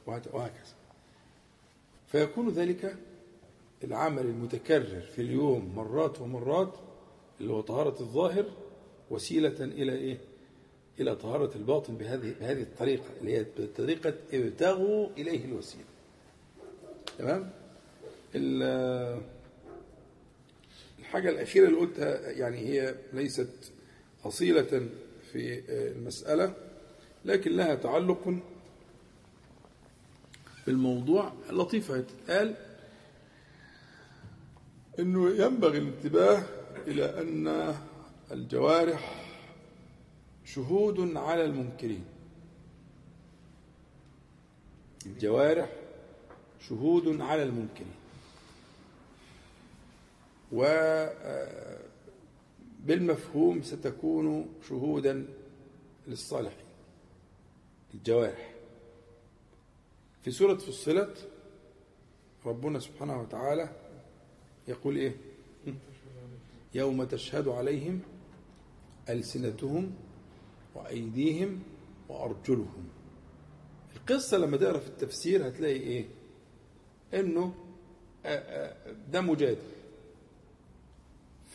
وهكذا 0.07 0.73
فيكون 2.07 2.49
ذلك 2.49 2.95
العمل 3.83 4.25
المتكرر 4.25 5.01
في 5.01 5.21
اليوم 5.21 5.75
مرات 5.75 6.21
ومرات 6.21 6.73
اللي 7.41 7.53
هو 7.53 7.61
طهارة 7.61 7.95
الظاهر 8.01 8.45
وسيلة 9.11 9.55
إلى 9.59 9.93
إيه؟ 9.93 10.17
إلى 10.99 11.15
طهارة 11.15 11.51
الباطن 11.55 11.95
بهذه 11.95 12.35
بهذه 12.39 12.61
الطريقة 12.61 13.03
اللي 13.21 13.37
هي 13.37 13.43
طريقة 13.77 14.13
ابتغوا 14.33 15.07
إليه 15.17 15.45
الوسيلة. 15.45 15.83
تمام؟ 17.17 17.49
ال- 21.13 21.17
الحاجة 21.17 21.29
الأخيرة 21.29 21.67
اللي 21.67 21.77
قلتها 21.79 22.31
يعني 22.31 22.57
هي 22.57 22.95
ليست 23.13 23.71
أصيلة 24.25 24.89
في 25.31 25.63
المسألة 25.69 26.53
لكن 27.25 27.51
لها 27.51 27.75
تعلق 27.75 28.35
بالموضوع 30.67 31.33
لطيفة 31.49 32.01
تتقال 32.01 32.55
أنه 34.99 35.29
ينبغي 35.29 35.77
الانتباه 35.77 36.43
إلى 36.87 37.21
أن 37.21 37.75
الجوارح 38.31 39.25
شهود 40.45 41.17
على 41.17 41.45
المنكرين. 41.45 42.05
الجوارح 45.05 45.69
شهود 46.69 47.21
على 47.21 47.43
المنكرين. 47.43 47.95
وبالمفهوم 52.83 53.61
ستكون 53.61 54.53
شهودا 54.69 55.25
للصالحين 56.07 56.65
الجوارح 57.93 58.53
في 60.21 60.31
سورة 60.31 60.55
فصلت 60.55 61.29
ربنا 62.45 62.79
سبحانه 62.79 63.21
وتعالى 63.21 63.69
يقول 64.67 64.95
إيه؟ 64.95 65.15
يوم 66.73 67.03
تشهد 67.03 67.47
عليهم 67.47 67.99
ألسنتهم 69.09 69.91
وأيديهم 70.75 71.59
وأرجلهم. 72.09 72.87
القصة 73.95 74.37
لما 74.37 74.57
تقرأ 74.57 74.79
في 74.79 74.87
التفسير 74.87 75.47
هتلاقي 75.47 75.79
إيه؟ 75.79 76.05
إنه 77.13 77.53
آه، 78.25 78.29
آه، 78.29 78.93
ده 79.11 79.21
مجادل. 79.21 79.57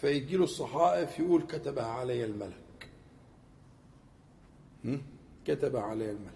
فيجي 0.01 0.37
له 0.37 0.45
الصحائف 0.45 1.19
يقول 1.19 1.43
كتبها 1.43 1.87
علي 1.87 2.25
الملك؟ 2.25 2.89
كتب 5.45 5.77
علي 5.77 6.11
الملك. 6.11 6.33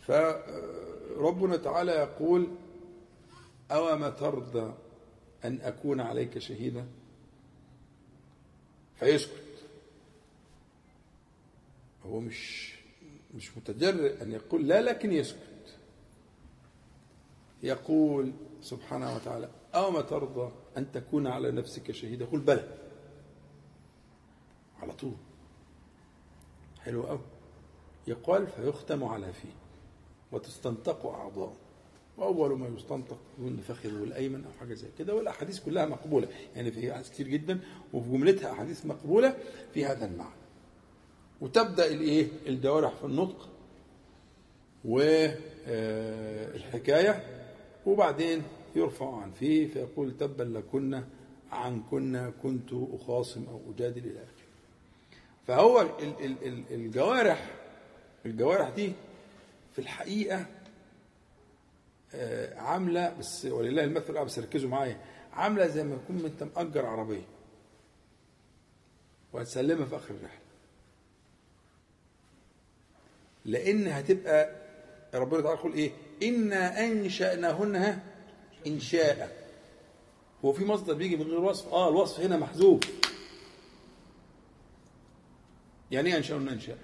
فربنا 0.00 1.56
تعالى 1.56 1.92
يقول 1.92 2.48
أوما 3.70 4.10
ترضى 4.10 4.74
أن 5.44 5.60
أكون 5.60 6.00
عليك 6.00 6.38
شهيدا؟ 6.38 6.86
فيسكت. 8.96 9.64
هو 12.06 12.20
مش 12.20 12.74
مش 13.34 13.56
متجرئ 13.56 14.22
أن 14.22 14.32
يقول 14.32 14.68
لا 14.68 14.82
لكن 14.82 15.12
يسكت. 15.12 15.78
يقول 17.62 18.32
سبحانه 18.62 19.14
وتعالى 19.16 19.48
أوما 19.74 20.00
ترضى 20.00 20.52
أن 20.76 20.92
تكون 20.92 21.26
على 21.26 21.50
نفسك 21.50 21.90
شهيدا 21.90 22.24
يقول 22.24 22.40
بلى. 22.40 22.68
على 24.82 24.92
طول. 24.92 25.14
حلو 26.80 27.02
قوي 27.02 27.20
يقال 28.06 28.46
فيختم 28.46 29.04
على 29.04 29.32
فيه 29.32 29.52
وتستنطق 30.32 31.06
أعضاؤه 31.06 31.56
وأول 32.16 32.58
ما 32.58 32.68
يستنطق 32.68 33.18
يكون 33.38 33.56
فخذه 33.56 34.04
الأيمن 34.04 34.44
أو 34.44 34.50
حاجة 34.60 34.74
زي 34.74 34.88
كده. 34.98 35.14
والأحاديث 35.14 35.60
كلها 35.60 35.86
مقبولة. 35.86 36.28
يعني 36.56 36.70
في 36.72 36.92
أحاديث 36.92 37.10
كتير 37.10 37.28
جدا 37.28 37.60
وفي 37.92 38.10
جملتها 38.10 38.52
أحاديث 38.52 38.86
مقبولة 38.86 39.36
في 39.74 39.84
هذا 39.84 40.06
المعنى. 40.06 40.34
وتبدأ 41.40 41.86
الإيه؟ 41.86 42.28
الجوارح 42.46 42.94
في 42.94 43.04
النطق 43.04 43.48
والحكاية 46.44 47.24
وبعدين 47.86 48.42
يرفع 48.76 49.16
عن 49.22 49.30
فيه 49.32 49.66
فيقول 49.68 50.16
تبا 50.16 50.42
لكن 50.42 51.04
عن 51.52 51.82
كنا 51.90 52.30
كنت 52.42 52.72
أخاصم 52.72 53.44
أو 53.48 53.60
أجادل 53.76 54.04
إلى 54.04 54.18
آخره. 54.18 54.44
فهو 55.46 55.80
ال- 55.80 56.24
ال- 56.24 56.46
ال- 56.46 56.64
الجوارح 56.74 57.50
الجوارح 58.26 58.68
دي 58.68 58.92
في 59.72 59.78
الحقيقة 59.78 60.46
آه، 62.14 62.58
عاملة 62.60 63.14
بس 63.18 63.44
ولله 63.44 63.84
المثل 63.84 64.24
بس 64.24 64.38
ركزوا 64.38 64.70
معايا. 64.70 65.00
عاملة 65.32 65.66
زي 65.66 65.84
ما 65.84 65.94
يكون 65.94 66.24
أنت 66.24 66.42
مأجر 66.42 66.86
عربية 66.86 67.24
وهتسلمها 69.32 69.86
في 69.86 69.96
آخر 69.96 70.14
الرحلة. 70.14 70.38
لأن 73.44 73.86
هتبقى 73.86 74.50
ربنا 75.14 75.40
تعالى 75.40 75.58
يقول 75.58 75.72
إيه؟ 75.72 75.90
إنا 76.22 76.84
أنشأناهن 76.84 77.98
إنشاء 78.66 79.44
هو 80.44 80.52
في 80.52 80.64
مصدر 80.64 80.94
بيجي 80.94 81.16
من 81.16 81.22
غير 81.22 81.40
وصف؟ 81.40 81.68
آه 81.72 81.88
الوصف 81.88 82.20
هنا 82.20 82.36
محذوف. 82.36 82.80
يعني 85.90 86.10
إيه 86.10 86.16
انشاء 86.16 86.78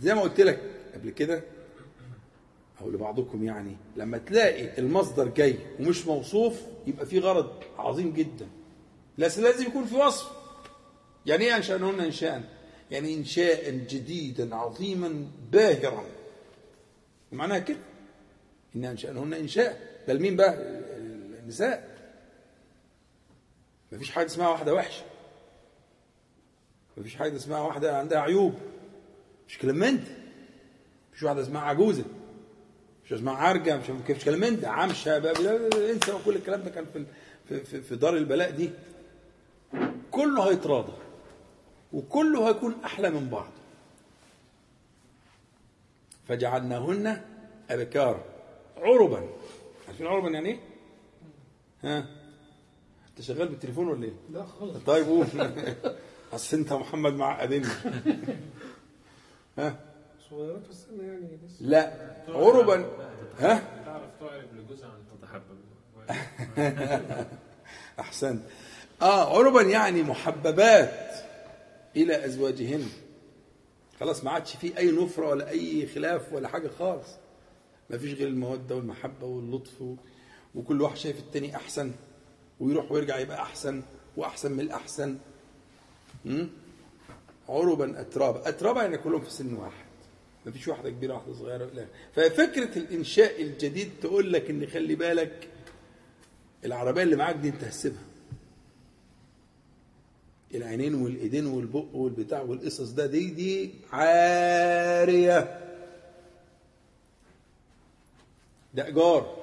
زي 0.00 0.14
ما 0.14 0.20
قلت 0.22 0.40
لك 0.40 0.60
قبل 0.94 1.10
كده 1.10 1.42
أو 2.80 2.90
لبعضكم 2.90 3.44
يعني 3.44 3.76
لما 3.96 4.18
تلاقي 4.18 4.78
المصدر 4.78 5.28
جاي 5.28 5.58
ومش 5.80 6.06
موصوف 6.06 6.60
يبقى 6.86 7.06
في 7.06 7.18
غرض 7.18 7.62
عظيم 7.78 8.12
جدا. 8.12 8.48
لازم 9.18 9.42
لازم 9.42 9.66
يكون 9.66 9.84
في 9.84 9.94
وصف. 9.96 10.30
يعني 11.26 11.44
إيه 11.44 11.56
انشأنهن 11.56 12.00
انشاء 12.00 12.44
يعني 12.90 13.14
انشاء 13.14 13.70
جديدا 13.70 14.56
عظيما 14.56 15.26
باهرا. 15.52 16.04
معناها 17.32 17.58
كده 17.58 17.78
إن 18.76 18.84
انشأنهن 18.84 19.34
انشاء 19.34 19.91
ده 20.08 20.12
لمين 20.14 20.36
بقى؟ 20.36 20.54
النساء. 21.42 21.92
مفيش 23.92 24.10
حاجة 24.10 24.26
اسمها 24.26 24.48
واحدة 24.48 24.74
وحشة. 24.74 25.04
مفيش 26.96 27.16
حاجة 27.16 27.36
اسمها 27.36 27.60
واحدة 27.60 27.98
عندها 27.98 28.18
عيوب. 28.18 28.54
مش 29.48 29.58
كلام 29.58 29.76
من 29.76 29.96
ده. 29.96 30.10
مفيش 31.10 31.22
واحدة 31.22 31.42
اسمها 31.42 31.62
عجوزة. 31.62 32.04
مش 33.04 33.12
اسمها 33.12 33.34
عرجة. 33.34 33.76
مش 33.76 33.90
مش 33.90 34.24
كلام 34.24 34.40
لا 35.32 35.68
لا 35.68 35.90
انسى. 35.92 36.12
وكل 36.12 36.36
الكلام 36.36 36.62
ده 36.62 36.70
كان 36.70 36.86
في 37.48 37.60
في 37.64 37.82
في, 37.82 37.96
دار 37.96 38.16
البلاء 38.16 38.50
دي. 38.50 38.70
كله 40.10 40.50
هيتراضى. 40.50 40.92
وكله 41.92 42.48
هيكون 42.48 42.76
أحلى 42.84 43.10
من 43.10 43.28
بعض. 43.28 43.50
فجعلناهن 46.28 47.22
أبكار. 47.70 48.24
عربا. 48.76 49.28
عارفين 49.92 50.06
عربا 50.06 50.28
يعني 50.30 50.48
إيه؟ 50.48 50.58
ها؟ 51.82 52.06
انت 53.10 53.20
شغال 53.20 53.48
بالتليفون 53.48 53.88
ولا 53.88 54.04
إيه؟ 54.04 54.12
لا 54.30 54.44
خالص. 54.44 54.76
طيب 54.86 55.06
قول. 55.06 55.26
اصل 56.32 56.56
انت 56.56 56.72
محمد 56.72 57.12
معقدني 57.12 57.66
ها؟ 59.58 59.76
صغيرات 60.30 60.64
في 60.64 60.70
السن 60.70 61.00
يعني 61.00 61.38
لسه 61.46 61.56
لا. 61.60 62.14
عربا 62.28 62.86
ها؟ 63.38 63.62
تعرف 63.84 64.10
تعرف 64.20 64.44
لجوزها 64.54 64.88
عن 64.88 65.18
تتحبب. 65.18 65.58
احسنت 68.00 68.42
آه 69.02 69.38
عربا 69.38 69.62
يعني 69.62 70.02
محببات 70.02 71.10
إلى 71.96 72.24
أزواجهن. 72.24 72.88
خلاص 74.00 74.24
ما 74.24 74.30
عادش 74.30 74.56
فيه 74.56 74.78
أي 74.78 74.90
نفرة 74.90 75.28
ولا 75.28 75.48
أي 75.50 75.86
خلاف 75.86 76.32
ولا 76.32 76.48
حاجة 76.48 76.68
خالص. 76.78 77.08
ما 77.92 77.98
فيش 77.98 78.14
غير 78.14 78.28
المودة 78.28 78.76
والمحبة 78.76 79.26
واللطف. 79.26 79.82
وكل 80.54 80.82
واحد 80.82 80.96
شايف 80.96 81.18
التاني 81.18 81.56
أحسن 81.56 81.92
ويروح 82.60 82.92
ويرجع 82.92 83.18
يبقى 83.18 83.42
أحسن 83.42 83.82
وأحسن 84.16 84.52
من 84.52 84.60
الأحسن. 84.60 85.16
م? 86.24 86.46
عربا 87.48 88.00
اترابا. 88.00 88.48
اترابا 88.48 88.82
يعني 88.82 88.98
كلهم 88.98 89.20
في 89.20 89.30
سن 89.30 89.54
واحد. 89.54 89.84
ما 90.46 90.52
فيش 90.52 90.68
واحدة 90.68 90.90
كبيرة 90.90 91.14
واحدة 91.14 91.32
صغيرة. 91.34 91.64
لا. 91.74 91.86
ففكرة 92.16 92.78
الإنشاء 92.78 93.42
الجديد 93.42 93.90
تقول 94.02 94.32
لك 94.32 94.50
إن 94.50 94.66
خلي 94.66 94.94
بالك 94.94 95.48
العربية 96.64 97.02
اللي 97.02 97.16
معاك 97.16 97.36
دي 97.36 97.48
أنت 97.48 97.64
هتسيبها. 97.64 98.02
العينين 100.54 100.94
والإيدين 100.94 101.46
والبق 101.46 101.94
والبتاع 101.94 102.42
والقصص 102.42 102.90
ده 102.90 103.06
دي 103.06 103.30
دي 103.30 103.70
عارية. 103.92 105.61
ده 108.74 108.86
إيجار. 108.86 109.36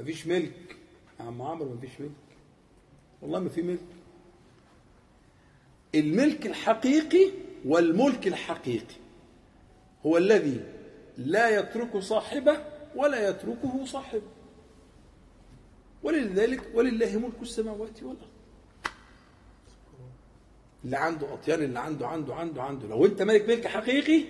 مفيش 0.00 0.26
ملك. 0.26 0.76
يا 1.20 1.24
عم 1.24 1.42
عمرو 1.42 1.74
مفيش 1.74 2.00
ملك. 2.00 2.10
والله 3.22 3.38
ما 3.40 3.48
في 3.48 3.62
ملك. 3.62 3.80
الملك 5.94 6.46
الحقيقي 6.46 7.30
والملك 7.64 8.26
الحقيقي 8.26 8.94
هو 10.06 10.16
الذي 10.16 10.60
لا 11.18 11.48
يترك 11.48 11.96
صاحبه 11.96 12.64
ولا 12.96 13.28
يتركه 13.28 13.84
صاحبه 13.84 14.22
ولذلك 16.02 16.62
ولله 16.74 17.18
ملك 17.18 17.42
السماوات 17.42 18.02
والأرض. 18.02 18.28
اللي 20.84 20.96
عنده 20.96 21.34
اطيان 21.34 21.62
اللي 21.62 21.78
عنده 21.80 22.06
عنده 22.06 22.34
عنده 22.34 22.62
عنده. 22.62 22.88
لو 22.88 23.06
أنت 23.06 23.22
ملك 23.22 23.48
ملك 23.48 23.66
حقيقي 23.66 24.24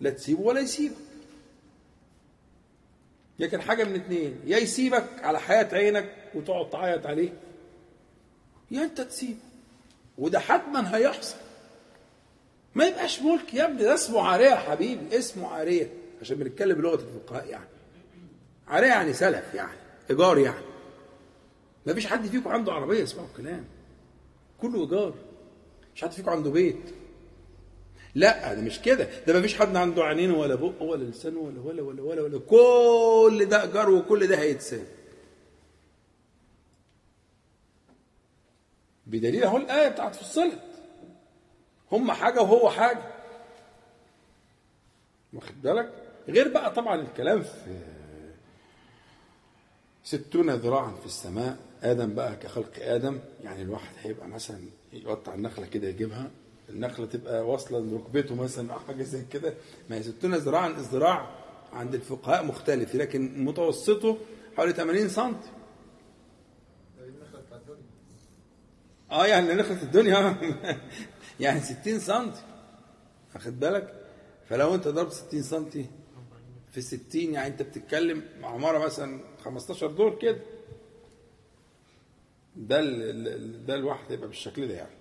لا 0.00 0.10
تسيبه 0.10 0.40
ولا 0.40 0.60
يسيبك. 0.60 0.96
لكن 3.38 3.60
حاجة 3.60 3.84
من 3.84 3.94
اتنين 3.94 4.40
يا 4.46 4.58
يسيبك 4.58 5.04
على 5.22 5.40
حياة 5.40 5.68
عينك 5.74 6.14
وتقعد 6.34 6.70
تعيط 6.70 7.06
عليه 7.06 7.32
يا 8.70 8.84
انت 8.84 9.00
تسيبه. 9.00 9.38
وده 10.18 10.38
حتما 10.40 10.96
هيحصل. 10.96 11.36
ما 12.74 12.84
يبقاش 12.86 13.22
ملك 13.22 13.54
يا 13.54 13.64
ابني 13.64 13.82
ده 13.82 13.94
اسمه 13.94 14.22
عاريه 14.22 14.46
يا 14.46 14.56
حبيبي 14.56 15.18
اسمه 15.18 15.48
عاريه 15.48 15.90
عشان 16.20 16.36
بنتكلم 16.36 16.78
بلغة 16.78 16.94
الفقهاء 16.94 17.46
يعني. 17.46 17.68
عاريه 18.68 18.88
يعني 18.88 19.12
سلف 19.12 19.54
يعني 19.54 19.78
إيجار 20.10 20.38
يعني. 20.38 20.64
ما 21.86 21.94
فيش 21.94 22.06
حد 22.06 22.26
فيكم 22.26 22.50
عنده 22.50 22.72
عربية 22.72 23.02
اسمعوا 23.02 23.28
الكلام. 23.28 23.64
كله 24.60 24.80
إيجار. 24.80 25.14
مش 25.94 26.02
حد 26.02 26.12
فيكم 26.12 26.30
عنده 26.30 26.50
بيت. 26.50 26.76
لا 28.14 28.54
ده 28.54 28.60
مش 28.60 28.80
كده. 28.80 29.08
ده 29.26 29.32
ما 29.34 29.42
فيش 29.42 29.54
حد 29.58 29.76
عنده 29.76 30.04
عينين 30.04 30.30
ولا 30.30 30.54
بق 30.54 30.82
ولا 30.82 31.04
لسان 31.04 31.36
ولا 31.36 31.60
ولا 31.60 31.82
ولا 31.82 32.02
ولا, 32.02 32.22
ولا. 32.22 32.38
كل 32.38 33.46
ده 33.50 33.62
ايجار 33.62 33.90
وكل 33.90 34.26
ده 34.26 34.38
هيتساب. 34.38 34.86
بدليل 39.06 39.44
أهو 39.44 39.56
الآية 39.56 39.88
بتاعت 39.88 40.14
فصلت 40.14 40.58
هم 41.92 42.12
حاجة 42.12 42.40
وهو 42.42 42.70
حاجة. 42.70 43.02
واخد 45.32 45.62
بالك؟ 45.62 45.92
غير 46.28 46.48
بقى 46.48 46.72
طبعا 46.72 47.00
الكلام 47.00 47.42
في 47.42 47.78
ستون 50.04 50.50
ذراعا 50.50 50.94
في 50.94 51.06
السماء. 51.06 51.56
آدم 51.82 52.14
بقى 52.14 52.36
كخلق 52.36 52.70
آدم 52.80 53.18
يعني 53.44 53.62
الواحد 53.62 53.94
هيبقى 54.02 54.28
مثلا 54.28 54.60
يقطع 54.92 55.34
النخلة 55.34 55.66
كده 55.66 55.88
يجيبها. 55.88 56.30
النخلة 56.70 57.06
تبقى 57.06 57.46
واصلة 57.46 57.78
لركبته 57.80 58.34
مثلا 58.34 58.72
أو 58.72 58.78
حاجة 58.78 59.02
زي 59.02 59.24
كده. 59.32 59.54
ما 59.90 59.96
هي 59.96 60.02
60 60.02 60.34
ذراعا 60.34 60.68
الذراع 60.68 61.30
عند 61.72 61.94
الفقهاء 61.94 62.44
مختلف 62.44 62.94
لكن 62.94 63.44
متوسطه 63.44 64.18
حوالي 64.56 64.72
80 64.72 65.08
سم 65.08 65.36
آه 69.10 69.26
يعني 69.26 69.54
نخلة 69.54 69.82
الدنيا. 69.82 70.36
يعني 71.40 71.60
60 71.60 71.98
سم 71.98 72.30
واخد 73.34 73.60
بالك؟ 73.60 73.94
فلو 74.48 74.74
أنت 74.74 74.88
ضربت 74.88 75.12
60 75.12 75.42
سم 75.42 75.70
في 76.72 76.80
60 76.80 77.22
يعني 77.22 77.46
أنت 77.46 77.62
بتتكلم 77.62 78.22
عمارة 78.42 78.78
مثلا 78.78 79.20
15 79.44 79.86
دور 79.90 80.18
كده. 80.18 80.38
ده 82.56 82.80
ده 83.66 83.74
الواحد 83.74 84.10
يبقى 84.10 84.28
بالشكل 84.28 84.68
ده 84.68 84.74
يعني. 84.74 84.97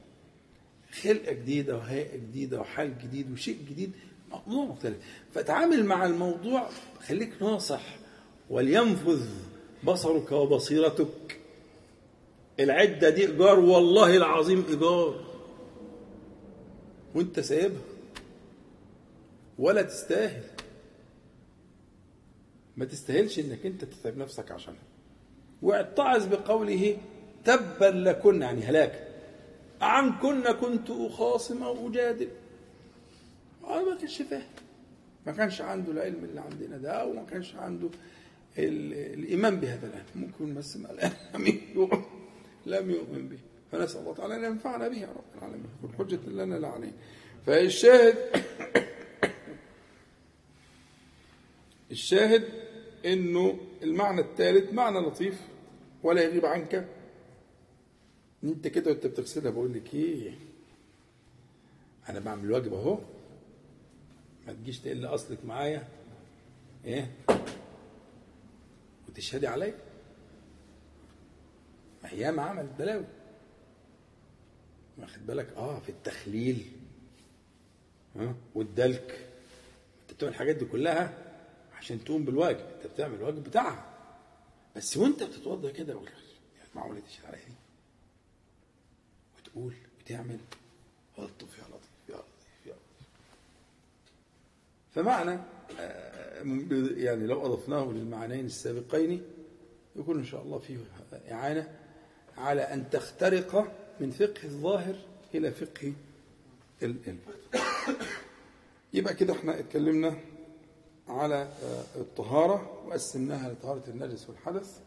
خلقة 0.92 1.32
جديدة 1.32 1.78
وهيئة 1.78 2.16
جديدة 2.18 2.60
وحال 2.60 3.00
جديد 3.00 3.32
وشيء 3.32 3.58
جديد 3.70 3.92
موضوع 4.32 4.66
مختلف. 4.66 4.98
فتعامل 5.34 5.86
مع 5.86 6.06
الموضوع 6.06 6.70
خليك 7.08 7.42
ناصح. 7.42 7.98
ولينفذ 8.50 9.30
بصرك 9.84 10.32
وبصيرتك. 10.32 11.40
العدة 12.60 13.10
دي 13.10 13.28
إيجار 13.28 13.60
والله 13.60 14.18
العظيم 14.18 14.66
إيجار. 14.70 15.24
وأنت 17.16 17.40
سايبها. 17.40 17.82
ولا 19.60 19.82
تستاهل. 19.82 20.44
ما 22.78 22.86
تستاهلش 22.86 23.40
إنك 23.40 23.66
أنت 23.66 23.86
تتعب 23.86 24.18
نفسك 24.18 24.52
عشانها. 24.52 24.84
واعتعظ 25.62 26.26
بقوله 26.26 26.98
تبا 27.46 27.86
لكن 27.86 28.42
يعني 28.42 28.62
هلاك. 28.62 29.07
عن 29.82 30.20
كنا 30.20 30.52
كنت 30.52 30.90
أخاصم 30.90 31.64
أو 31.64 31.88
أجادل. 31.90 32.28
هذا 33.70 33.84
ما 33.84 33.96
كانش 33.98 34.22
فاهم. 34.22 34.44
ما 35.26 35.32
كانش 35.32 35.62
عنده 35.62 35.92
العلم 35.92 36.24
اللي 36.24 36.42
عندنا 36.42 36.78
ده 36.78 36.92
أو 36.92 37.14
ما 37.14 37.24
كانش 37.24 37.56
عنده 37.56 37.90
ال- 38.58 39.14
الإيمان 39.20 39.56
بهذا 39.60 39.88
العلم. 39.88 40.06
ممكن 40.16 40.54
بس 40.56 40.78
لم 42.66 42.92
يؤمن 42.92 43.30
به. 43.30 43.38
فنسأل 43.72 44.02
الله 44.02 44.14
تعالى 44.14 44.36
أن 44.36 44.44
ينفعنا 44.44 44.88
به 44.88 44.98
يا 44.98 45.08
رب 45.08 45.38
العالمين. 45.38 45.66
كل 45.82 45.88
حجة 46.06 46.20
لنا 46.30 46.56
لا 46.56 46.68
علينا. 46.68 46.94
فالشاهد 47.46 48.16
الشاهد 51.92 52.44
إنه 53.06 53.58
المعنى 53.84 54.22
الثالث 54.22 54.74
معنى 54.74 55.00
لطيف 55.00 55.42
ولا 56.04 56.22
يغيب 56.22 56.46
عنك. 56.46 56.88
انت 58.44 58.68
كده 58.68 58.92
وانت 58.92 59.08
بتغسلها 59.08 59.52
بقول 59.52 59.74
لك 59.74 59.94
إيه؟ 59.94 60.38
أنا 62.10 62.20
بعمل 62.20 62.46
الواجب 62.46 62.74
اهو. 62.74 63.00
ما 64.48 64.54
تجيش 64.54 64.80
تقل 64.80 65.06
اصلك 65.06 65.46
معايا. 65.46 65.88
إيه؟ 66.86 67.12
وتشهدي 69.10 69.48
عليا. 69.48 69.76
ما 72.04 72.10
هي 72.12 72.32
ما 72.32 72.42
عملت 72.42 72.70
بلاوي. 72.80 73.06
واخد 74.98 75.28
بالك؟ 75.28 75.54
آه 75.58 75.80
في 75.80 75.90
التخليل. 75.90 76.72
ها؟ 78.16 78.36
والدلك. 78.56 79.28
انت 80.02 80.14
بتعمل 80.14 80.32
الحاجات 80.32 80.56
دي 80.56 80.66
كلها 80.66 81.18
عشان 81.78 82.04
تقوم 82.04 82.26
بالواجب. 82.26 82.66
انت 82.76 82.88
بتعمل 82.88 83.16
الواجب 83.16 83.44
بتاعها. 83.44 83.94
بس 84.76 84.98
وانت 84.98 85.24
بتتوضا 85.24 85.72
كده 85.72 85.94
قول 85.94 86.10
معقولة 86.76 87.00
تشهد 87.00 87.26
عليا 87.26 87.46
دي؟ 87.46 87.54
وتقول 89.58 89.74
وتعمل 90.06 90.40
الطف 91.20 91.58
يا 91.58 91.64
لطيف 91.64 92.10
يا 92.10 92.16
لطيف 92.16 92.66
يا 92.66 92.72
لطيف 92.72 93.08
فمعنى 94.96 95.40
آه، 95.80 96.44
يعني 96.98 97.28
لو 97.28 97.46
أضفناه 97.46 97.86
للمعنيين 97.92 98.46
السابقين 98.46 99.22
يكون 99.96 100.18
إن 100.20 100.26
شاء 100.26 100.42
الله 100.44 100.60
فيه 100.60 100.78
إعانة 101.32 101.72
على 102.38 102.62
أن 102.62 102.90
تخترق 102.90 103.76
من 104.00 104.12
فقه 104.12 104.44
الظاهر 104.44 104.96
إلى 105.36 105.52
فقه 105.52 105.94
ال- 106.84 106.96
الباطن 107.08 107.98
يبقى 108.94 109.14
كده 109.14 109.34
إحنا 109.34 109.60
اتكلمنا 109.60 110.18
على 111.08 111.36
آه، 111.36 111.84
الطهارة 111.96 112.84
وقسمناها 112.88 113.50
لطهارة 113.54 113.84
النجس 113.88 114.30
والحدث 114.30 114.80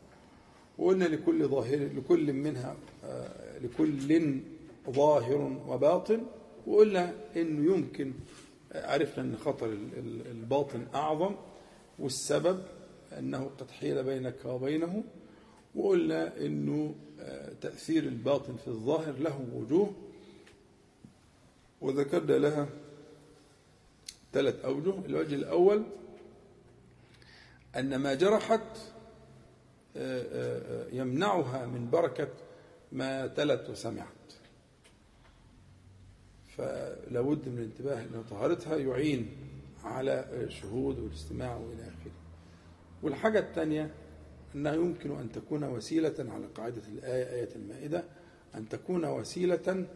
وقلنا 0.79 1.05
لكل 1.05 1.49
ظاهر 1.49 1.89
لكل 1.97 2.33
منها 2.33 2.77
آه، 3.05 3.59
لكل 3.59 4.09
ظاهر 4.91 5.61
وباطن 5.69 6.27
وقلنا 6.67 7.15
إنه 7.37 7.75
يمكن 7.77 8.13
عرفنا 8.75 9.25
إن 9.25 9.37
خطر 9.37 9.67
ال- 9.67 9.99
ال- 9.99 10.27
الباطن 10.27 10.87
أعظم 10.95 11.35
والسبب 11.99 12.63
أنه 13.19 13.51
قد 13.59 13.71
حيل 13.71 14.03
بينك 14.05 14.45
وبينه 14.45 15.05
وقلنا 15.75 16.37
إنه 16.37 16.95
آه، 17.21 17.53
تأثير 17.61 18.03
الباطن 18.03 18.57
في 18.57 18.69
الظاهر 18.69 19.13
له 19.19 19.47
وجوه. 19.55 19.93
وذكرنا 21.81 22.33
لها 22.39 22.69
ثلاث 24.33 24.65
أوجه. 24.65 24.95
الوجه 25.07 25.35
الأول 25.35 25.83
أن 27.77 27.97
ما 27.97 28.15
جرحت 28.15 28.61
آه، 29.97 30.23
آه، 30.33 30.87
يمنعها 30.93 31.67
من 31.67 31.91
بركة 31.91 32.29
ما 32.93 33.27
تلت 33.27 33.71
وسمعت. 33.71 34.20
فلا 36.61 37.21
بد 37.21 37.49
من 37.49 37.59
الانتباه 37.59 38.03
أن 38.03 38.25
طهارتها 38.31 38.77
يعين 38.77 39.29
على 39.85 40.25
الشهود 40.33 40.99
والاستماع 40.99 41.57
وإلى 41.57 41.83
آخره 41.83 42.13
والحاجة 43.03 43.39
الثانية 43.39 43.95
أنها 44.55 44.75
يمكن 44.75 45.19
أن 45.19 45.33
تكون 45.33 45.65
وسيلة 45.65 46.15
على 46.19 46.47
قاعدة 46.47 46.83
الآية 46.89 47.33
آية 47.41 47.49
المائدة 47.57 48.05
أن 48.55 48.69
تكون 48.69 49.05
وسيلة 49.05 49.87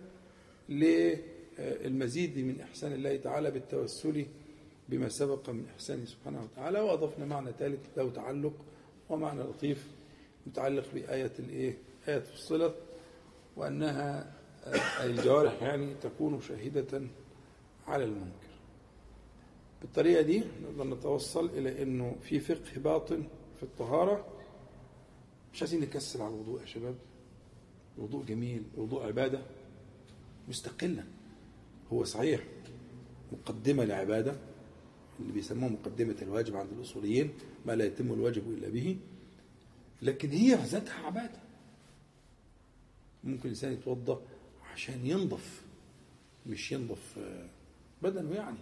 للمزيد 0.69 2.39
من 2.39 2.61
إحسان 2.61 2.93
الله 2.93 3.16
تعالى 3.16 3.51
بالتوسل 3.51 4.27
بما 4.89 5.09
سبق 5.09 5.51
من 5.51 5.66
إحسانه 5.74 6.05
سبحانه 6.05 6.43
وتعالى 6.43 6.81
وأضفنا 6.81 7.24
معنى 7.24 7.53
ثالث 7.59 7.81
له 7.97 8.11
تعلق 8.11 8.55
ومعنى 9.09 9.41
لطيف 9.43 9.89
متعلق 10.47 10.85
بآية 10.95 11.32
الإيه؟ 11.39 11.78
آية 12.09 12.19
فصلت 12.19 12.74
وأنها 13.57 14.20
آه، 14.20 14.34
الجوارح 15.01 15.62
يعني 15.62 15.95
تكون 15.95 16.41
شاهدة 16.41 17.03
على 17.86 18.05
المنكر. 18.05 18.55
بالطريقة 19.82 20.23
دي 20.23 20.45
نقدر 20.62 20.85
نتوصل 20.97 21.47
إلى 21.47 21.82
إنه 21.82 22.16
في 22.23 22.41
فقه 22.41 22.81
باطن 22.81 23.24
في 23.57 23.62
الطهارة 23.62 24.27
مش 25.53 25.62
عايزين 25.62 25.81
نكسل 25.81 26.23
على 26.23 26.35
الوضوء 26.35 26.61
يا 26.61 26.66
شباب. 26.66 26.95
الوضوء 27.99 28.24
جميل، 28.24 28.62
الوضوء 28.74 29.07
عبادة 29.07 29.43
مستقلة. 30.49 31.05
هو 31.93 32.05
صحيح 32.05 32.41
مقدمة 33.32 33.85
لعبادة 33.85 34.36
اللي 35.20 35.32
بيسموها 35.32 35.73
مقدمة 35.73 36.16
الواجب 36.23 36.57
عند 36.57 36.73
الأصوليين 36.73 37.32
ما 37.66 37.73
لا 37.77 37.85
يتم 37.85 38.12
الواجب 38.12 38.51
إلا 38.51 38.69
به 38.69 38.97
لكن 40.03 40.31
هي 40.31 40.55
ذاتها 40.55 41.07
عبادة. 41.07 41.39
ممكن 43.24 43.43
الإنسان 43.43 43.73
يتوضأ 43.73 44.20
عشان 44.74 45.06
ينظف 45.06 45.62
مش 46.46 46.72
ينظف 46.72 47.18
آه، 47.18 47.48
بدنه 48.02 48.34
يعني. 48.34 48.59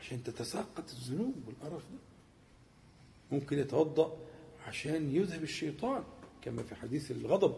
عشان 0.00 0.24
تتساقط 0.24 0.90
الذنوب 0.90 1.34
والقرف 1.46 1.82
ده. 1.82 1.98
ممكن 3.32 3.58
يتوضأ 3.58 4.16
عشان 4.66 5.16
يذهب 5.16 5.42
الشيطان 5.42 6.04
كما 6.42 6.62
في 6.62 6.74
حديث 6.74 7.10
الغضب? 7.10 7.54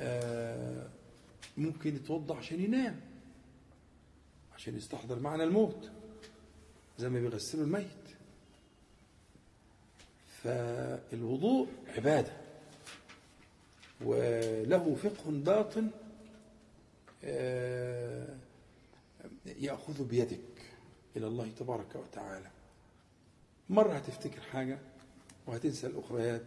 آه، 0.00 0.88
ممكن 1.58 1.96
يتوضأ 1.96 2.36
عشان 2.36 2.60
ينام 2.64 3.00
عشان 4.54 4.76
يستحضر 4.76 5.18
معنى 5.18 5.44
الموت 5.44 5.90
زي 6.98 7.08
ما 7.08 7.20
بيغسلوا 7.20 7.64
الميت. 7.64 7.86
فالوضوء 10.42 11.68
عبادة. 11.96 12.39
وله 14.04 14.94
فقه 14.94 15.30
باطن 15.30 15.90
آه، 17.24 18.36
يأخذ 19.46 20.04
بيدك 20.04 20.40
إلى 21.16 21.26
الله 21.26 21.48
تبارك 21.58 21.94
وتعالى. 21.96 22.50
مرة 23.70 23.92
هتفتكر 23.92 24.40
حاجة 24.40 24.78
وهتنسى 25.46 25.86
الأخريات 25.86 26.42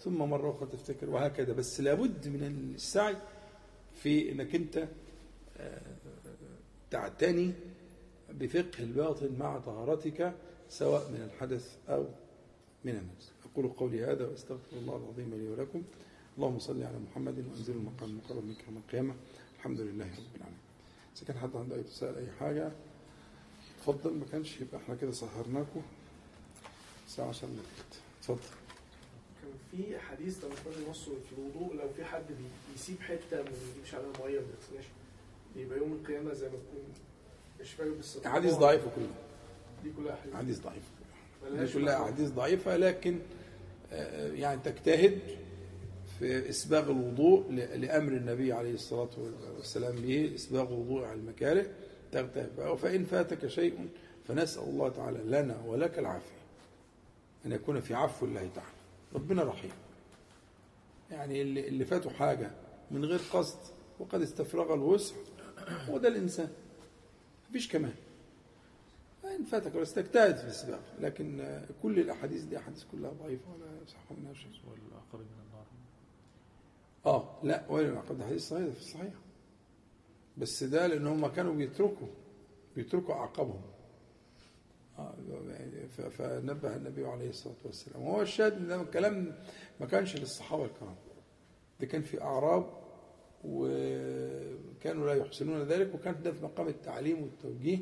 ثم 0.00 0.18
مرة 0.18 0.50
أخرى 0.50 0.68
تفتكر 0.68 1.10
وهكذا. 1.10 1.52
بس 1.52 1.80
لابد 1.80 2.28
من 2.28 2.72
السعي 2.74 3.16
في 4.02 4.32
أنك 4.32 4.54
أنت 4.54 4.88
آه، 5.56 5.80
تعتني 6.90 7.52
بفقه 8.30 8.78
الباطن 8.78 9.36
مع 9.38 9.58
طهارتك 9.58 10.32
سواء 10.68 11.10
من 11.10 11.30
الحدث 11.34 11.76
أو 11.88 12.06
من 12.84 12.92
النفس. 12.92 13.32
أقول 13.52 13.68
قولي 13.68 14.04
هذا 14.04 14.26
وأستغفر 14.26 14.76
الله 14.76 14.96
العظيم 14.96 15.34
لي 15.34 15.48
ولكم. 15.48 15.82
اللهم 16.38 16.58
صل 16.58 16.82
على 16.82 16.98
محمد 17.10 17.38
وأنزل 17.38 17.72
المقام 17.74 18.10
المقرب 18.10 18.44
منك 18.44 18.64
يوم 18.68 18.76
القيامة. 18.86 19.14
الحمد 19.58 19.80
لله 19.80 20.04
رب 20.04 20.36
العالمين. 20.36 20.60
إذا 21.16 21.26
كان 21.26 21.38
حد 21.38 21.56
عنده 21.56 21.76
أي 21.76 21.82
تساءل 21.82 22.16
أي 22.18 22.26
حاجة 22.40 22.72
اتفضل. 23.78 24.14
ما 24.14 24.24
كانش 24.32 24.60
يبقى 24.60 24.76
إحنا 24.80 24.94
كده 24.94 25.12
سهرناكم 25.12 25.82
الساعة 27.06 27.28
10 27.28 27.48
الا 27.48 27.56
تلت 27.56 28.00
اتفضل. 28.20 28.48
كان 29.42 29.50
في 29.70 29.98
حديث 29.98 30.44
لما 30.44 30.54
كنا 30.64 30.90
نص 30.90 31.04
في 31.04 31.32
الوضوء 31.38 31.74
لو 31.76 31.88
في 31.96 32.04
حد 32.04 32.26
بي- 32.28 32.72
بيسيب 32.72 33.00
حتة 33.00 33.36
ما 33.36 33.42
بيجيبش 33.42 33.94
عليها 33.94 34.08
مية 34.08 34.40
ما 34.40 34.46
بيغسلهاش 34.46 34.84
يبقى 35.56 35.78
يوم 35.78 35.92
القيامة 35.92 36.32
زي 36.34 36.46
ما 36.46 36.52
تكون 36.56 36.82
مش 37.60 37.72
فاكر 37.72 37.90
بس 37.90 38.16
أحاديث 38.26 38.54
ضعيفة 38.54 38.90
كلها. 38.96 39.14
دي 39.84 39.90
كلها 39.96 40.16
حديث 40.16 40.32
أحاديث 40.34 40.58
ضعيفة 40.60 40.86
ملهاش 41.44 41.68
دي 41.68 41.74
كلها 41.74 41.98
معنى. 41.98 42.04
أحاديث 42.10 42.30
ضعيفة 42.30 42.76
لكن 42.76 43.18
آه، 43.92 44.32
يعني 44.32 44.60
تجتهد 44.64 45.18
في 46.22 46.48
إسباغ 46.48 46.90
الوضوء 46.90 47.50
لأمر 47.52 48.12
النبي 48.12 48.52
عليه 48.52 48.74
الصلاة 48.74 49.08
والسلام 49.56 49.96
به 49.96 50.32
إسباغ 50.34 50.68
الوضوء 50.68 51.04
على 51.04 51.18
المكاره 51.20 51.66
تغتاب. 52.12 52.76
فإن 52.76 53.04
فاتك 53.04 53.46
شيء 53.46 53.88
فنسأل 54.28 54.62
الله 54.62 54.88
تعالى 54.88 55.18
لنا 55.24 55.62
ولك 55.66 55.98
العافية. 55.98 56.42
أن 57.46 57.52
يكون 57.52 57.80
في 57.80 57.94
عفو 57.94 58.26
الله 58.26 58.50
تعالى. 58.54 58.72
ربنا 59.14 59.42
رحيم. 59.42 59.70
يعني 61.10 61.42
اللي, 61.42 61.68
اللي 61.68 61.84
فاته 61.84 62.10
حاجة 62.10 62.50
من 62.90 63.04
غير 63.04 63.20
قصد 63.32 63.58
وقد 63.98 64.22
استفرغ 64.22 64.74
الوسع 64.74 65.14
هو 65.88 65.98
ده 65.98 66.08
الإنسان. 66.08 66.48
مفيش 67.50 67.68
كمان. 67.68 67.94
إن 69.24 69.44
فاتك 69.44 69.72
بس 69.76 69.94
تجتهد 69.94 70.36
في 70.36 70.46
السباق 70.48 70.82
لكن 71.00 71.60
كل 71.82 71.98
الأحاديث 71.98 72.42
دي 72.42 72.58
أحاديث 72.58 72.84
كلها 72.92 73.10
ضعيفة 73.10 73.52
ولا 73.54 73.82
يصح 73.86 74.12
منها 74.18 74.34
شيء. 74.34 74.50
والعقاب 74.70 75.20
من 75.20 75.42
آه 77.06 77.38
لا 77.42 77.64
وين 77.70 77.88
العقد 77.88 78.22
حديث 78.22 78.48
صحيح 78.48 78.64
ده 78.66 78.72
في 78.72 78.78
الصحيح. 78.80 79.12
بس 80.38 80.64
ده 80.64 80.86
لأن 80.86 81.06
هم 81.06 81.26
كانوا 81.26 81.54
بيتركوا 81.54 82.06
بيتركوا 82.76 83.14
اعقابهم 83.14 83.60
فنبه 86.10 86.76
النبي 86.76 87.06
عليه 87.06 87.28
الصلاة 87.30 87.54
والسلام. 87.64 88.02
وهو 88.02 88.22
الشاهد 88.22 88.52
إن 88.52 88.68
ده 88.68 88.80
الكلام 88.82 89.36
ما 89.80 89.86
كانش 89.86 90.16
للصحابة 90.16 90.64
الكرام. 90.64 90.96
ده 91.80 91.86
كان 91.86 92.02
في 92.02 92.22
أعراب 92.22 92.70
وكانوا 93.44 95.06
لا 95.06 95.14
يحسنون 95.14 95.62
ذلك 95.62 95.94
وكان 95.94 96.22
ده 96.22 96.32
في 96.32 96.44
مقام 96.44 96.68
التعليم 96.68 97.22
والتوجيه. 97.22 97.78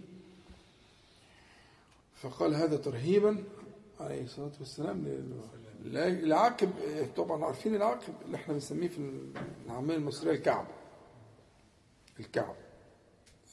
فقال 2.15 2.55
هذا 2.55 2.77
ترهيبا 2.77 3.45
عليه 4.01 4.23
الصلاة 4.23 4.53
والسلام 4.61 5.05
العاقب 5.87 6.71
طبعا 7.17 7.45
عارفين 7.45 7.75
العاقب 7.75 8.15
اللي 8.27 8.37
إحنا 8.37 8.55
بنسميه 8.55 8.89
في 8.89 9.11
العامية 9.67 9.95
المصرية 9.95 10.33
الكعب. 10.33 10.67
الكعب. 12.21 12.55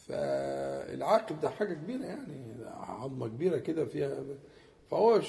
فالعاقب 0.07 1.39
ده 1.41 1.49
حاجة 1.49 1.73
كبيرة 1.73 2.05
يعني 2.05 2.55
عظمة 2.65 3.27
كبيرة 3.27 3.57
كده 3.57 3.85
فيها. 3.85 4.23
فهو 4.91 5.21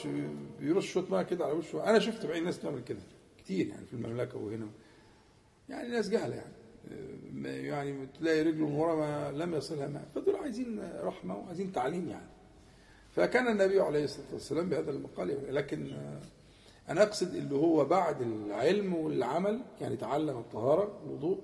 بيرش 0.60 0.92
شوية 0.92 1.04
مية 1.10 1.22
كده 1.22 1.44
على 1.44 1.52
وشه. 1.54 1.90
أنا 1.90 1.98
شفت 1.98 2.26
بعين 2.26 2.44
ناس 2.44 2.58
بتعمل 2.58 2.84
كده 2.84 3.00
كتير 3.38 3.66
يعني 3.66 3.86
في 3.86 3.92
المملكة 3.94 4.38
وهنا. 4.38 4.66
يعني 5.68 5.88
ناس 5.88 6.08
جهلة 6.08 6.34
يعني. 6.36 6.52
يعني 7.66 8.06
تلاقي 8.06 8.42
رجله 8.42 8.66
من 8.66 8.74
ورا 8.74 8.94
ما 8.94 9.32
لم 9.32 9.54
يصلها 9.54 9.86
ماء. 9.88 10.08
فدول 10.14 10.36
عايزين 10.36 10.92
رحمة 11.02 11.36
وعايزين 11.36 11.72
تعليم 11.72 12.08
يعني. 12.08 12.28
فكان 13.10 13.48
النبي 13.48 13.80
عليه 13.80 14.04
الصلاة 14.04 14.32
والسلام 14.32 14.68
بهذا 14.68 14.90
المقال 14.90 15.54
لكن 15.54 15.92
أنا 16.90 17.02
أقصد 17.02 17.34
اللي 17.34 17.54
هو 17.54 17.84
بعد 17.84 18.22
العلم 18.22 18.94
والعمل 18.94 19.60
يعني 19.80 19.96
تعلم 19.96 20.38
الطهارة 20.38 21.00
الوضوء 21.06 21.40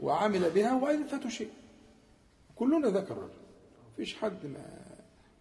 وعمل 0.00 0.50
بها 0.50 0.76
وبعدين 0.76 1.04
فاته 1.04 1.28
شيء. 1.28 1.50
كلنا 2.56 2.88
ذكر 2.88 3.28
مفيش 3.92 4.16
حد 4.16 4.46
ما 4.46 4.80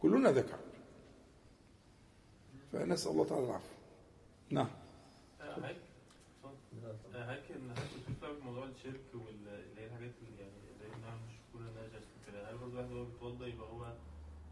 كلنا 0.02 0.32
ذكر 0.32 0.58
فنسأل 2.72 3.12
الله 3.12 3.26
تعالى 3.26 3.46
العفو. 3.46 3.74
نعم. 4.50 4.68
هيك؟ 5.42 5.78
هيك 7.14 7.52
إن 7.52 7.70
هيك 7.70 7.90
بتفهم 8.10 8.46
موضوع 8.46 8.66
الشرك 8.66 9.02
واللي 9.14 9.64
هي 9.78 9.86
الحاجات 9.86 10.12
اللي 10.22 10.42
يعني 10.42 10.54
اللي 10.74 10.86
هي 10.86 11.02
نعم 11.02 11.18
مش 11.28 11.36
كل 11.54 11.60
الناس 11.60 12.04
كده 12.28 12.52
هل 12.52 12.58
برضه 12.58 12.72
الواحد 12.74 12.92
وهو 12.92 13.06
بيتوضى 13.06 13.46
يبقى 13.50 13.68
هو 13.70 13.94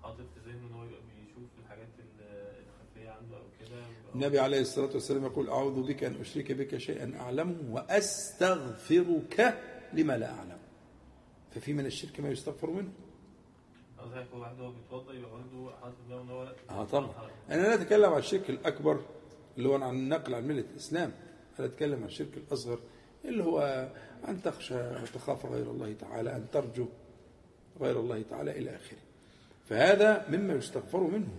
حاطط 0.03 0.25
في 0.33 0.39
ذهنه 0.49 0.67
إن 0.67 0.73
هو 0.73 0.83
يبقى 0.83 1.01
بيشوف 1.01 1.49
الحاجات 1.63 1.87
ال- 1.99 2.61
الخفيه 2.67 3.09
عنده 3.09 3.37
أو 3.37 3.43
كده 3.59 3.77
يبقى 3.77 4.06
هو- 4.06 4.06
النبي 4.17 4.39
عليه 4.39 4.61
الصلاة 4.61 4.89
والسلام 4.93 5.25
يقول 5.25 5.49
أعوذ 5.49 5.87
بك 5.87 6.03
أن 6.03 6.15
أشرك 6.21 6.51
بك 6.51 6.77
شيئا 6.77 7.13
أعلمه 7.19 7.55
وأستغفرك 7.71 9.57
لما 9.93 10.17
لا 10.17 10.31
أعلم. 10.31 10.57
ففي 11.51 11.73
من 11.73 11.85
الشرك 11.85 12.19
ما 12.19 12.29
يستغفر 12.29 12.69
منه؟ 12.69 12.89
آه 16.69 16.83
طبعا. 16.85 17.11
أنا 17.49 17.61
لا 17.61 17.73
أتكلم 17.73 18.13
عن 18.13 18.19
الشرك 18.19 18.49
الأكبر 18.49 18.99
اللي 19.57 19.69
هو 19.69 19.73
عن 19.75 19.95
النقل 19.95 20.35
عن 20.35 20.47
ملة 20.47 20.65
الإسلام. 20.71 21.11
أنا 21.59 21.67
أتكلم 21.67 21.99
عن 21.99 22.05
الشرك 22.07 22.37
الأصغر 22.37 22.79
اللي 23.25 23.43
هو 23.43 23.89
أن 24.27 24.41
تخشى 24.41 24.75
وتخاف 24.75 25.45
غير 25.45 25.71
الله 25.71 25.93
تعالى 25.93 26.35
أن 26.35 26.45
ترجو 26.51 26.87
غير 27.81 27.99
الله 27.99 28.21
تعالى 28.29 28.51
إلى 28.51 28.75
آخره. 28.75 28.97
فهذا 29.65 30.25
مما 30.29 30.53
يستغفر 30.53 30.99
منه 31.03 31.29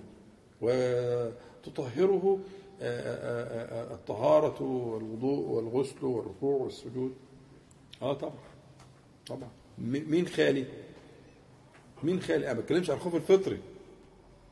وتطهره 0.61 2.39
الطهارة 2.81 4.63
والوضوء 4.63 5.39
والغسل 5.49 6.05
والركوع 6.05 6.63
والسجود. 6.63 7.15
آه 8.03 8.13
طبعا 8.13 8.35
طبعا. 9.27 9.49
مين 9.79 10.29
خالي؟ 10.29 10.65
مين 12.03 12.21
خالي؟ 12.21 12.45
أنا 12.47 12.55
ما 12.55 12.61
بتكلمش 12.61 12.91
عن 12.91 12.97
الخوف 12.97 13.15
الفطري. 13.15 13.59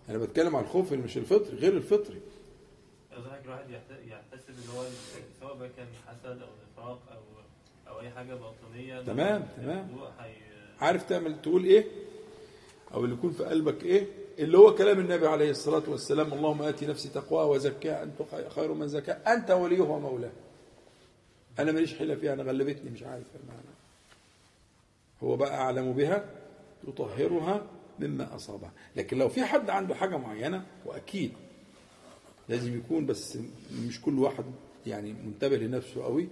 أنا 0.09 0.19
بتكلم 0.19 0.57
عن 0.57 0.63
الخوف 0.65 0.93
اللي 0.93 1.05
مش 1.05 1.17
الفطري 1.17 1.57
غير 1.57 1.77
الفطري. 1.77 2.21
قصدي 3.13 3.29
هيك 3.31 3.45
الواحد 3.45 3.71
يحت- 3.71 4.07
يحتسب 4.09 4.49
إن 4.51 4.77
هو 4.77 4.85
سواء 5.41 5.71
كان 5.77 5.87
حسد 6.07 6.43
أو 6.43 6.49
نفاق 6.73 7.01
أو 7.13 7.21
أو 7.95 8.01
أي 8.01 8.11
حاجة 8.11 8.35
باطنية 8.35 9.03
تمام، 9.03 9.49
تمام. 9.57 9.89
عارف 10.81 11.09
تعمل 11.09 11.43
تقول 11.43 11.65
إيه؟ 11.65 11.85
أو 12.95 13.05
اللي 13.05 13.15
يكون 13.15 13.31
في 13.33 13.45
قلبك 13.45 13.83
إيه؟ 13.85 14.07
اللي 14.39 14.59
هو 14.59 14.75
كلام 14.75 14.99
النبي 15.01 15.27
عليه 15.27 15.51
الصلاة 15.51 15.83
والسلام 15.89 16.33
اللهم 16.33 16.63
آتي 16.63 16.87
نفسي 16.87 17.09
تقواها 17.09 17.45
وزكاها 17.45 18.03
أنت 18.03 18.23
خي- 18.31 18.49
خير 18.51 18.75
من 18.75 18.89
زكاها 18.89 19.35
أنت 19.35 19.51
وليه 19.51 19.81
ومولاه 19.81 20.33
أنا 21.59 21.73
ماليش 21.73 21.95
حيلة 21.95 22.15
فيها 22.15 22.33
أنا 22.33 22.43
غلبتني 22.43 22.91
مش 22.91 23.03
عارف 23.03 23.27
المعنى. 23.43 23.67
هو 25.23 25.37
بقى 25.37 25.55
أعلم 25.57 25.93
بها 25.93 26.25
يطهرها 26.89 27.67
مما 27.99 28.35
أصابها. 28.37 28.73
لكن 28.97 29.19
لو 29.19 29.29
في 29.29 29.45
حد 29.45 29.71
عنده 29.71 29.95
حاجة 29.95 30.17
معينة 30.17 30.67
وأكيد 30.87 31.33
لازم 32.49 32.77
يكون 32.79 33.07
بس 33.07 33.39
مش 33.89 34.01
كل 34.01 34.19
واحد 34.19 34.45
يعني 34.87 35.13
منتبه 35.13 35.57
لنفسه 35.57 36.05
قوي 36.05 36.29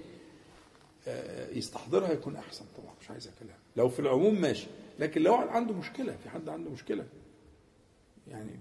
آه، 1.08 1.50
يستحضرها 1.50 2.12
يكون 2.12 2.36
أحسن 2.36 2.64
طبعا 2.76 2.94
مش 3.00 3.10
عايز 3.10 3.30
كلام 3.40 3.56
لو 3.76 3.88
في 3.88 4.00
العموم 4.00 4.40
ماشي 4.40 4.66
لكن 4.98 5.22
لو 5.22 5.34
عنده 5.34 5.74
مشكلة 5.74 6.16
في 6.22 6.30
حد 6.30 6.48
عنده 6.48 6.70
مشكلة 6.70 7.04
يعني 8.28 8.60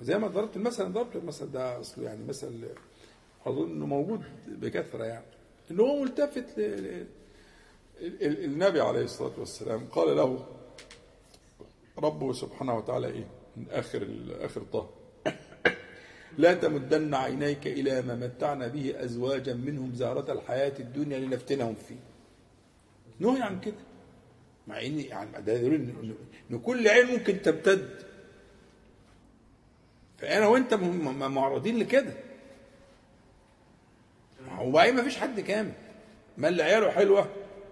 زي 0.00 0.18
ما 0.18 0.28
ضربت 0.28 0.56
المثل 0.56 0.92
ضربت 0.92 1.16
المثل 1.16 1.50
ده 1.52 1.80
أصله 1.80 2.04
يعني 2.04 2.24
مثل 2.24 2.68
أظن 3.46 3.70
إنه 3.70 3.86
موجود 3.86 4.20
بكثرة 4.48 5.04
يعني. 5.04 5.24
ان 5.70 5.80
هو 5.80 6.02
ملتفت 6.02 6.58
ل... 6.58 6.60
ل... 6.60 7.06
ال- 8.00 8.22
ال- 8.26 8.44
النبي 8.44 8.80
عليه 8.80 9.02
الصلاة 9.04 9.32
والسلام 9.40 9.86
قال 9.86 10.16
له 10.16 10.46
ربه 11.98 12.32
سبحانه 12.32 12.76
وتعالى 12.76 13.06
إيه؟ 13.06 13.26
من 13.56 13.66
آخر 13.70 14.08
آخر 14.40 14.62
طه. 14.72 14.90
لا 16.38 16.54
تمدن 16.54 17.14
عينيك 17.14 17.66
إلى 17.66 18.02
ما 18.02 18.14
متعنا 18.14 18.66
به 18.66 19.04
أزواجا 19.04 19.54
منهم 19.54 19.94
زهرة 19.94 20.32
الحياة 20.32 20.72
الدنيا 20.80 21.18
لنفتنهم 21.18 21.74
فيه. 21.74 22.00
نهي 23.20 23.42
عن 23.42 23.60
كده. 23.60 23.74
مع 24.68 24.80
إن 24.86 25.00
يعني 25.00 25.42
ده 25.42 25.56
إن 26.50 26.58
كل 26.64 26.88
عين 26.88 27.06
ممكن 27.06 27.42
تمتد. 27.42 28.09
فانا 30.20 30.46
وانت 30.46 30.74
معرضين 30.74 31.78
لكده. 31.78 32.14
وبعدين 34.60 34.96
ما 34.96 35.02
فيش 35.02 35.16
حد 35.18 35.40
كامل. 35.40 35.72
ما 36.38 36.48
اللي 36.48 36.62
عياله 36.62 36.90
حلوة 36.90 37.28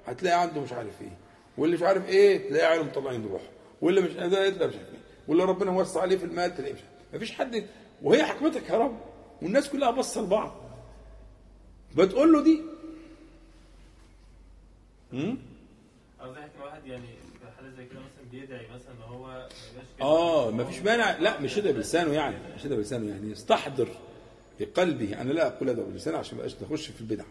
هتلاقي 0.06 0.40
عنده 0.40 0.60
مش 0.60 0.72
عارف 0.72 1.02
إيه. 1.02 1.16
واللي 1.58 1.76
مش 1.76 1.82
عارف 1.82 2.08
إيه 2.08 2.48
تلاقي 2.48 2.66
عياله 2.66 2.82
مطلعين 2.84 3.26
روح. 3.26 3.42
واللي 3.80 4.00
مش 4.00 4.12
ده 4.12 4.28
تلاقي 4.50 4.68
مش 4.68 4.76
عارف 4.76 4.88
إيه. 4.92 4.98
واللي 5.28 5.44
ربنا 5.44 5.70
موسع 5.70 6.00
عليه 6.00 6.16
في 6.16 6.24
المال 6.24 6.54
تلاقي 6.54 6.72
مش 6.72 6.80
عارف 6.80 6.92
ما 7.12 7.18
فيش 7.18 7.32
حد. 7.32 7.66
وهي 8.02 8.24
حكمتك 8.24 8.70
يا 8.70 8.78
رب. 8.78 9.00
والناس 9.42 9.68
كلها 9.68 9.90
باصة 9.90 10.20
لبعض. 10.22 10.52
بتقول 11.96 12.32
له 12.32 12.42
دي. 12.42 12.62
امم 15.12 15.38
قصدي 16.20 16.40
الواحد 16.58 16.86
يعني 16.86 17.06
في 17.40 17.50
حالة 17.56 17.70
زي 17.70 17.84
كده 17.84 18.00
مثلا 18.00 18.17
بيدعي 18.32 18.66
مثلا 18.74 18.92
إن 18.92 19.02
هو. 19.02 19.48
آه 20.00 20.50
ما 20.50 20.64
فيش 20.64 20.82
مانع. 20.82 21.18
لا 21.18 21.40
مش 21.40 21.54
كده 21.54 21.70
بلسانه 21.70 22.12
يعني 22.12 22.36
مش 22.56 22.62
كده 22.62 22.76
بلسانه 22.76 23.08
يعني 23.10 23.30
يستحضر 23.30 23.88
في 24.58 24.64
قلبه. 24.64 25.20
أنا 25.20 25.32
لا 25.32 25.46
أقول 25.46 25.70
هذا 25.70 25.82
بلسانه 25.82 26.18
عشان 26.18 26.38
ما 26.38 26.42
بقاش 26.42 26.56
نخش 26.62 26.86
في 26.86 27.00
البدع. 27.00 27.24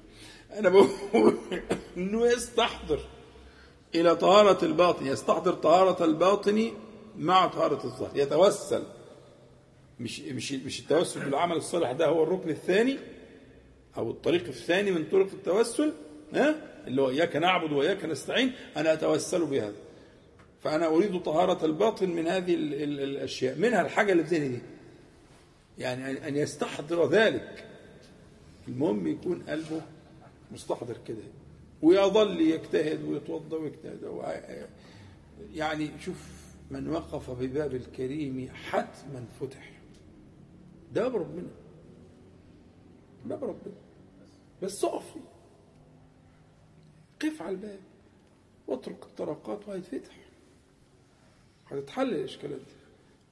أنا 0.54 0.70
بقول 0.70 0.88
إنه 1.98 2.28
يستحضر 2.28 3.00
إلى 3.96 4.16
طهارة 4.16 4.66
الباطن 4.66 5.06
يستحضر 5.06 5.54
طهارة 5.54 6.06
الباطن 6.06 6.72
مع 7.18 7.48
طهارة 7.48 7.86
الظاهر 7.86 8.12
يتوسل. 8.16 8.84
مش 10.00 10.20
مش 10.20 10.52
مش 10.52 10.80
التوسل 10.80 11.20
بالعمل 11.20 11.56
الصالح 11.56 11.92
ده 11.92 12.08
هو 12.08 12.24
الركن 12.24 12.50
الثاني 12.50 12.98
أو 13.98 14.12
الطريق 14.12 14.44
الثاني 14.48 14.92
من 14.92 15.06
طرق 15.12 15.28
التوسل 15.34 15.94
ها؟ 16.34 16.56
اللي 16.88 17.02
هو 17.02 17.10
إياك 17.10 17.36
نعبد 17.36 17.72
وإياك 17.72 18.06
نستعين. 18.06 18.52
أنا 18.78 18.94
أتوسل 18.94 19.46
بهذا. 19.46 19.87
فأنا 20.64 20.88
أريد 20.88 21.22
طهارة 21.24 21.66
الباطن 21.66 22.10
من 22.10 22.28
هذه 22.28 22.54
ال- 22.56 22.74
ال- 22.84 23.00
الأشياء 23.00 23.58
منها 23.58 23.82
الحاجة 23.82 24.12
اللي 24.12 24.24
في 24.24 24.36
ذهني 24.36 24.48
دي. 24.50 24.62
يعني 25.78 26.20
أن- 26.20 26.36
يستحضر 26.36 27.10
ذلك. 27.10 27.66
المهم 28.68 29.08
يكون 29.08 29.42
قلبه 29.44 29.82
مستحضر 30.52 30.98
كده. 31.08 31.18
ويظل 31.82 32.42
يجتهد 32.42 33.04
ويتوضأ 33.04 33.58
ويجتهد. 33.58 34.00
يعني 35.54 35.90
شوف 36.00 36.28
من 36.72 36.90
وقف 36.90 37.30
بباب 37.32 37.76
الكريم 37.76 38.50
حتما 38.54 39.26
فتح. 39.40 39.72
ده 40.94 41.02
باب 41.08 41.16
ربنا 41.16 41.48
باب 43.26 43.44
ربنا 43.44 43.74
بس 44.64 44.84
اقف 44.86 45.04
قف 47.22 47.42
على 47.42 47.52
الباب. 47.52 47.80
واترك 48.68 49.04
الطرقات 49.04 49.68
وهيتفتح 49.68 50.16
هتتحل 51.72 52.10
الإشكالات 52.14 52.58
دي. 52.60 52.74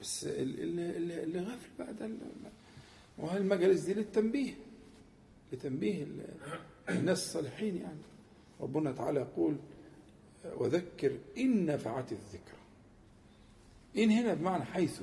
بس 0.01 0.23
ال- 0.23 0.59
ال- 0.63 0.79
ال- 0.79 1.11
اللي 1.11 1.39
غافل 1.39 1.69
بقى 1.79 1.93
ده 1.93 2.09
وهي 3.17 3.37
المجالس 3.37 3.81
دي 3.81 3.93
للتنبيه 3.93 4.53
لتنبيه 5.53 6.03
ال- 6.03 6.25
الناس 6.89 7.17
الصالحين 7.25 7.77
يعني. 7.77 7.99
ربنا 8.61 8.91
تعالى 8.91 9.19
يقول 9.19 9.55
وذكر 10.57 11.17
إن 11.37 11.65
نفعت 11.65 12.11
الذكرى. 12.11 12.55
إن 13.97 14.09
هنا 14.09 14.33
بمعنى 14.33 14.63
حيث. 14.65 15.01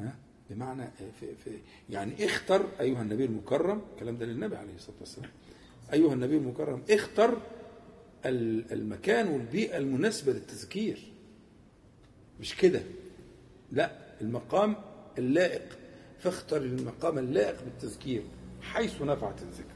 ها؟ 0.00 0.14
بمعنى 0.50 0.90
في 1.20 1.34
في 1.44 1.58
يعني 1.90 2.24
اختر 2.26 2.68
أيها 2.80 3.02
النبي 3.02 3.24
المكرم 3.24 3.82
الكلام 3.94 4.16
ده 4.16 4.26
للنبي 4.26 4.56
عليه 4.56 4.74
الصلاة 4.74 4.96
والسلام. 5.00 5.30
أيها 5.92 6.12
النبي 6.14 6.36
المكرم 6.36 6.82
اختر 6.90 7.40
المكان 8.24 9.28
والبيئة 9.28 9.78
المناسبة 9.78 10.32
للتذكير. 10.32 11.12
مش 12.40 12.56
كده؟ 12.56 12.82
لا 13.72 14.20
المقام 14.20 14.76
اللائق. 15.18 15.78
فاختر 16.18 16.56
المقام 16.56 17.18
اللائق 17.18 17.64
بالتذكير 17.64 18.22
حيث 18.62 19.02
نفعت 19.02 19.42
الذكر. 19.42 19.74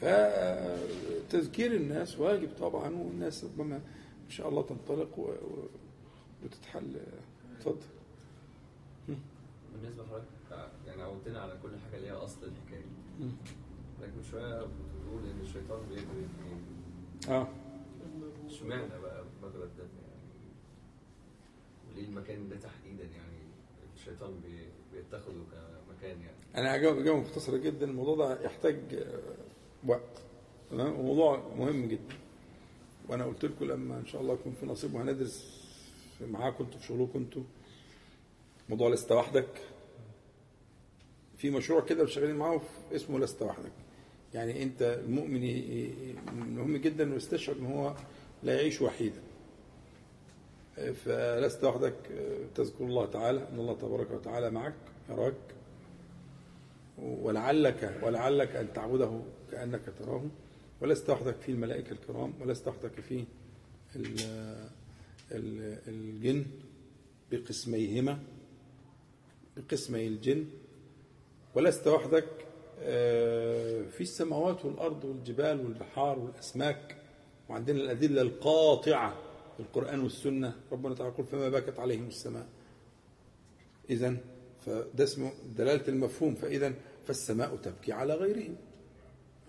فتذكير 0.00 1.74
الناس 1.74 2.18
واجب 2.18 2.48
طبعا 2.60 2.88
والناس 2.88 3.44
ربما 3.44 3.76
إن 4.26 4.30
شاء 4.30 4.48
الله 4.48 4.62
تنطلق 4.62 5.36
وتتحل. 6.44 6.96
اتفضل. 7.56 7.76
بالنسبة 9.08 10.02
لحضرتك 10.02 10.26
يعني 10.86 11.02
عودتنا 11.02 11.40
على 11.40 11.58
كل 11.62 11.70
حاجة 11.78 12.00
ليها 12.00 12.24
أصل 12.24 12.38
الحكاية. 12.42 12.84
لكن 14.02 14.30
شوية 14.30 14.58
بتقول 14.58 15.22
إن 15.24 15.40
الشيطان 15.42 15.80
بيجري. 15.88 16.28
آه. 17.28 17.48
اشمعنى 18.46 18.88
بقى 19.02 19.22
الدم 19.64 19.88
يعني 20.02 20.22
وليه 21.90 22.04
المكان 22.08 22.48
ده 22.48 22.56
تحديدا 22.56 23.04
يعني؟ 23.04 23.38
الشيطان 23.96 24.40
بي- 24.40 24.68
بيتخذه 24.92 25.44
كمكان 25.52 26.20
يعني. 26.20 26.36
أنا 26.56 26.76
هجاوب 26.76 26.98
إجابة 26.98 27.18
مختصرة 27.20 27.56
جدا. 27.56 27.86
الموضوع 27.86 28.16
ده 28.16 28.42
يحتاج 28.42 28.76
آه، 28.94 29.22
وقت 29.86 30.22
تمام؟ 30.70 31.00
وموضوع 31.00 31.42
مهم 31.58 31.88
جدا. 31.88 32.14
وأنا 33.08 33.24
قلت 33.24 33.44
لكم 33.44 33.64
لما 33.64 33.98
إن 33.98 34.06
شاء 34.06 34.20
الله 34.22 34.34
يكون 34.34 34.52
في 34.60 34.66
نصيب 34.66 34.94
وهندرس 34.94 35.58
معاكم 36.20 36.64
أنتوا 36.64 36.80
في 36.80 36.86
شغلكم 36.86 37.18
أنتوا 37.18 37.42
موضوع 38.68 38.88
لست 38.88 39.12
وحدك. 39.12 39.62
في 41.36 41.50
مشروع 41.50 41.80
كده 41.80 42.06
شغالين 42.06 42.36
معاه 42.36 42.60
اسمه 42.92 43.18
لست 43.18 43.42
وحدك. 43.42 43.72
يعني 44.34 44.62
انت 44.62 44.82
المؤمن 45.04 45.40
مهم 46.56 46.76
جدا 46.76 47.04
انه 47.04 47.14
يستشعر 47.14 47.56
ان 47.56 47.66
هو 47.66 47.94
لا 48.42 48.54
يعيش 48.54 48.82
وحيدا. 48.82 49.20
فلست 51.04 51.64
وحدك 51.64 51.94
تذكر 52.54 52.84
الله 52.84 53.06
تعالى 53.06 53.48
إن 53.48 53.58
الله 53.58 53.74
تبارك 53.74 54.10
وتعالى 54.10 54.50
معك 54.50 54.74
يراك. 55.10 55.34
ولعلك 56.98 57.98
ولعلك 58.02 58.56
أن 58.56 58.72
تعبده 58.72 59.20
كأنك 59.52 59.80
تراه. 59.98 60.24
ولست 60.80 61.10
وحدك 61.10 61.36
في 61.40 61.52
الملائكة 61.52 61.92
الكرام 61.92 62.34
ولست 62.40 62.68
وحدك 62.68 63.00
في 63.00 63.24
ال- 63.96 64.68
ال- 65.32 65.78
الجن 65.88 66.44
بقسميهما 67.32 68.18
بقسمي 69.56 70.06
الجن. 70.06 70.44
ولست 71.54 71.86
وحدك 71.86 72.24
في 73.90 74.00
السماوات 74.00 74.64
والأرض 74.64 75.04
والجبال 75.04 75.60
والبحار 75.60 76.18
والأسماك 76.18 76.96
وعندنا 77.48 77.80
الأدلة 77.80 78.22
القاطعة 78.22 79.14
في 79.56 79.60
القران 79.60 80.00
والسنة. 80.00 80.52
ربنا 80.72 80.94
تعالى 80.94 81.12
يقول 81.12 81.26
فما 81.26 81.48
بكت 81.48 81.78
عليهم 81.78 82.06
السماء. 82.08 82.46
اذا 83.90 84.16
فده 84.66 85.04
اسمه 85.04 85.32
دلالة 85.56 85.88
المفهوم. 85.88 86.34
فاذا 86.34 86.74
فالسماء 87.06 87.56
تبكي 87.56 87.92
على 87.92 88.14
غيرهم. 88.14 88.56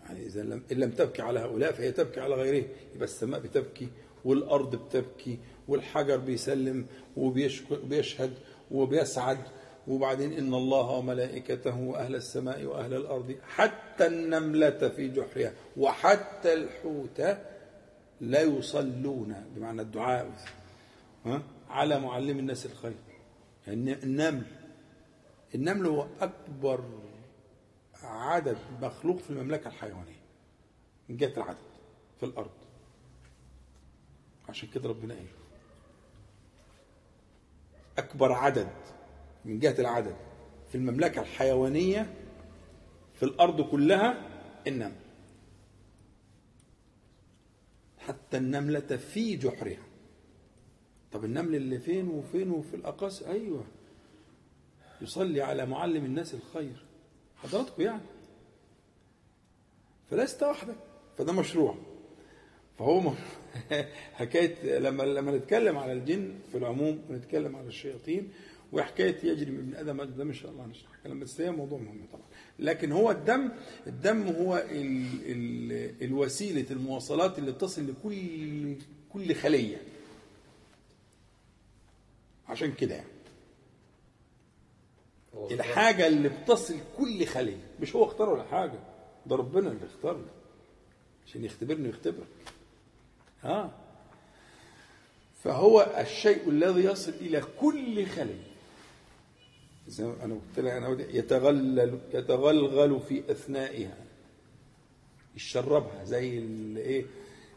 يعني 0.04 0.26
إذا 0.26 0.44
لم 0.44 0.64
إن 0.72 0.78
لم 0.78 0.92
تبكي 0.92 1.22
على 1.22 1.40
هؤلاء 1.40 1.72
فهي 1.72 1.92
تبكي 1.92 2.20
على 2.20 2.36
غيرهم. 2.36 2.68
يبقى 2.96 3.06
السماء 3.06 3.40
بتبكي 3.40 3.88
والأرض 4.26 4.76
بتبكي 4.76 5.40
والحجر 5.68 6.18
بيسلم 6.18 6.86
وبيشهد 7.18 8.34
وبيسعد 8.72 9.40
وبعدين 9.88 10.34
إن 10.34 10.54
الله 10.54 10.90
وملائكته 10.90 11.80
وأهل 11.80 12.16
السماء 12.16 12.64
وأهل 12.66 12.94
الأرض 12.94 13.36
حتى 13.48 14.08
النملة 14.08 14.90
في 14.90 15.08
جحرها 15.08 15.54
وحتى 15.78 16.54
الحوت 16.54 17.22
لا 18.22 18.42
يصلون 18.42 19.46
بمعنى 19.56 19.82
الدعاء 19.82 20.32
ها؟ 21.26 21.42
على 21.70 22.00
معلم 22.00 22.40
الناس 22.40 22.66
الخير. 22.66 22.96
يعني 23.68 23.94
النمل 24.04 24.46
النمل 25.56 25.86
هو 25.86 26.08
أكبر 26.22 26.84
عدد 28.04 28.58
مخلوق 28.82 29.18
في 29.18 29.30
المملكة 29.30 29.68
الحيوانية 29.68 30.20
من 31.10 31.18
جهة 31.18 31.34
العدد 31.38 31.58
في 32.20 32.26
الأرض. 32.26 32.52
عشان 34.50 34.70
كده 34.70 34.90
ربنا 34.90 35.14
قال 35.14 35.26
أكبر 37.98 38.32
عدد 38.32 38.70
من 39.46 39.60
جهة 39.60 39.76
العدد. 39.80 40.16
في 40.70 40.76
المملكة 40.76 41.22
الحيوانية 41.22 42.14
في 43.14 43.24
الأرض 43.24 43.62
كلها 43.62 44.30
النمل. 44.68 44.96
حتى 47.98 48.38
النملة 48.38 48.98
في 48.98 49.36
جحرها. 49.36 49.84
طب 51.12 51.26
النمل 51.26 51.56
اللي 51.56 51.80
فين 51.80 52.08
وفين 52.08 52.52
وفي 52.52 52.76
الاقاصي 52.76 53.28
أيوه. 53.28 53.64
يصلي 55.02 55.42
على 55.42 55.66
معلم 55.66 56.06
الناس 56.06 56.34
الخير. 56.34 56.86
حضراتكم 57.38 57.82
يعني. 57.82 58.02
فلست 60.10 60.44
وحدك. 60.44 60.78
فده 61.18 61.34
مشروع. 61.34 61.76
فهو 62.80 63.12
حكاية 64.20 64.80
لما 64.80 65.04
لما 65.04 65.38
نتكلم 65.38 65.78
على 65.78 65.94
الجن 65.94 66.40
في 66.52 66.58
العموم 66.58 67.02
ونتكلم 67.10 67.56
على 67.56 67.68
الشياطين 67.68 68.32
وحكاية 68.74 69.26
يجري 69.26 69.52
من 69.52 69.60
ابن 69.60 69.76
آدم 69.76 70.04
ده 70.16 70.24
إن 70.24 70.34
شاء 70.34 70.52
الله 70.52 70.66
هنشرح 70.66 70.90
كلام 71.04 71.20
بس 71.20 71.42
هي 71.42 71.52
موضوع 71.52 71.80
مهم 71.80 72.08
طبعا. 72.14 72.26
لكن 72.60 72.92
هو 72.92 73.12
الدم 73.12 73.52
الدم 73.88 74.28
هو 74.28 74.58
ال 74.58 75.06
ال 75.26 76.04
الوسيلة 76.04 76.66
المواصلات 76.72 77.40
اللي 77.40 77.52
بتصل 77.52 77.88
لكل 77.90 78.76
كل 79.10 79.36
خلية. 79.36 79.78
عشان 82.48 82.74
كده 82.74 82.96
يعني. 82.96 83.08
هو 85.36 85.50
الحاجة 85.52 86.08
اللي 86.08 86.30
بتصل 86.30 86.76
كل 86.98 87.26
خلية 87.26 87.68
مش 87.82 87.96
هو 87.96 88.04
اختار 88.04 88.30
ولا 88.30 88.44
حاجة 88.44 88.80
ده 89.26 89.36
ربنا 89.36 89.72
اللي 89.72 89.86
اختار 89.86 90.18
له 90.18 90.30
عشان 91.28 91.46
يختبرني 91.46 91.88
ويختبرك. 91.88 92.28
ها؟ 93.44 93.72
فهو 95.44 95.96
الشيء 96.00 96.50
الذي 96.50 96.84
يصل 96.84 97.12
إلى 97.12 97.42
كل 97.60 98.06
ما 98.06 98.38
أنا 100.00 100.34
قلت 100.34 100.60
لك 100.60 100.72
أنا 100.72 100.98
يتغلل 101.10 102.00
يتغلغل 102.14 103.00
في 103.00 103.24
أثنائها 103.32 103.98
يشربها 105.36 106.04
زي 106.04 106.38
الايه 106.38 107.06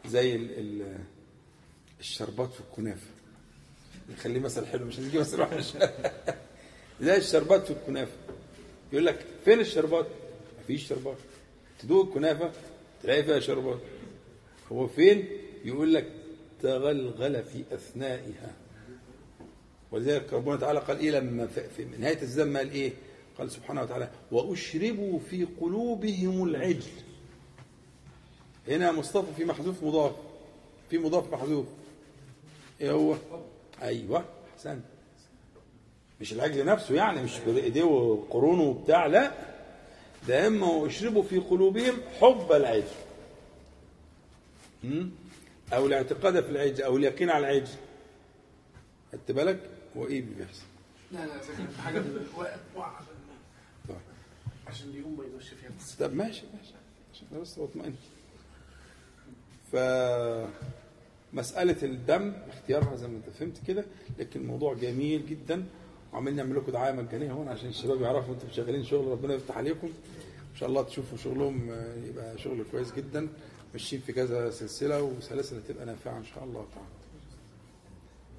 زي 0.07 0.35
ال 0.35 0.59
ال 0.59 0.97
الشربات 1.99 2.51
في 2.53 2.59
الكنافة. 2.59 3.07
نخليه 4.09 4.39
مثل 4.39 4.65
حلو 4.65 4.85
مش 4.85 4.99
هنجيب 4.99 5.21
مثل 5.21 5.41
وحش. 5.41 5.73
زي 7.01 7.17
الشربات 7.17 7.65
في 7.65 7.71
الكنافة. 7.71 8.17
يقول 8.93 9.05
لك 9.05 9.25
فين 9.45 9.59
الشربات؟ 9.59 10.05
مفيش 10.63 10.87
شربات. 10.87 11.17
تدوق 11.79 12.07
الكنافة 12.07 12.51
تلاقي 13.03 13.23
فيها 13.23 13.39
شربات. 13.39 13.79
هو 14.71 14.87
فين؟ 14.87 15.27
يقول 15.65 15.93
لك 15.93 16.11
تغلغل 16.61 17.43
في 17.43 17.63
أثنائها. 17.71 18.53
ولذلك 19.93 20.33
ربنا 20.33 20.55
تعالى 20.57 20.79
قال 20.79 20.99
إيه 20.99 21.11
لما 21.11 21.47
في 21.47 21.85
نهاية 21.99 22.21
الزمه 22.21 22.59
قال 22.59 22.71
إيه؟ 22.71 22.93
قال 23.37 23.51
سبحانه 23.51 23.81
وتعالى 23.81 24.09
وأشربوا 24.31 25.19
في 25.19 25.47
قلوبهم 25.61 26.43
العجل. 26.43 26.91
هنا 28.67 28.91
مصطفى 28.91 29.33
في 29.37 29.45
محذوف 29.45 29.83
مضاف. 29.83 30.15
في 30.89 30.97
مضاف 30.97 31.33
محذوف. 31.33 31.65
إيه 32.81 32.91
هو؟ 32.91 33.15
أيوه 33.81 34.25
احسنت 34.55 34.83
مش 36.21 36.33
العجل 36.33 36.65
نفسه 36.65 36.95
يعني 36.95 37.23
مش 37.23 37.39
بايديه 37.39 37.83
وقرونه 37.83 38.63
وبتاع 38.63 39.05
لا. 39.05 39.31
ده 40.27 40.47
إما 40.47 40.85
يشربوا 40.87 41.23
في 41.23 41.37
قلوبهم 41.37 41.93
حب 42.21 42.51
العجل? 42.51 42.83
أو 45.73 45.85
الاعتقاد 45.85 46.43
في 46.43 46.49
العجل 46.49 46.83
أو 46.83 46.97
اليقين 46.97 47.29
على 47.29 47.47
العجل. 47.51 47.73
خدت 49.11 49.31
بالك؟ 49.31 49.69
وايه 49.95 50.19
اللي 50.19 50.35
بيحصل؟ 50.35 50.63
لا 51.11 51.25
لا 51.25 51.39
في 51.39 51.81
حاجة 51.81 52.03
وقع. 52.75 52.99
طيب. 53.89 53.97
عشان 54.67 54.89
اليوم 54.89 55.17
ما 55.17 55.23
يدوش 55.25 55.49
فيها. 55.49 55.71
طب 56.07 56.13
ماشي 56.15 56.43
ماشي. 56.57 56.73
عشان 57.13 57.27
بس 57.41 57.59
اطمئن 57.59 57.95
ف 59.71 59.75
مسألة 61.33 61.83
الدم 61.83 62.33
اختيارها 62.49 62.95
زي 62.95 63.07
ما 63.07 63.17
أنت 63.17 63.29
فهمت 63.29 63.57
كده 63.67 63.85
لكن 64.19 64.39
الموضوع 64.39 64.73
جميل 64.73 65.25
جدا. 65.25 65.65
وعمالين 66.13 66.35
نعمل 66.37 66.55
لكم 66.55 66.71
دعاية 66.71 66.91
مجانية 66.93 67.31
هون 67.31 67.47
عشان 67.47 67.69
الشباب 67.69 68.01
يعرفوا 68.01 68.33
أنتم 68.33 68.47
شغالين 68.51 68.83
شغل 68.83 69.07
ربنا 69.07 69.33
يفتح 69.33 69.57
عليكم. 69.57 69.87
إن 70.51 70.55
شاء 70.59 70.69
الله 70.69 70.83
تشوفوا 70.83 71.17
شغلهم 71.17 71.69
آه، 71.69 71.95
يبقى 72.05 72.37
شغل 72.37 72.65
كويس 72.71 72.93
جدا. 72.93 73.27
ماشيين 73.73 74.01
في 74.01 74.13
كذا 74.13 74.49
سلسلة 74.49 75.01
وسلاسل 75.03 75.57
هتبقى 75.57 75.85
نافعة 75.85 76.17
إن 76.17 76.25
شاء 76.25 76.43
الله. 76.43 76.67
تعالى 76.75 76.87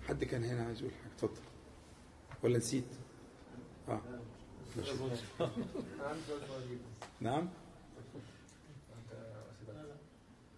حد 0.09 0.25
كان 0.25 0.45
هنا 0.45 0.67
عايز 0.67 0.79
يقول 0.81 0.91
حاجة؟ 1.03 1.04
اتفضل. 1.25 1.41
ولا 2.43 2.59
نسيت؟ 2.59 2.85
آه. 3.89 4.01
نعم؟ 7.21 7.49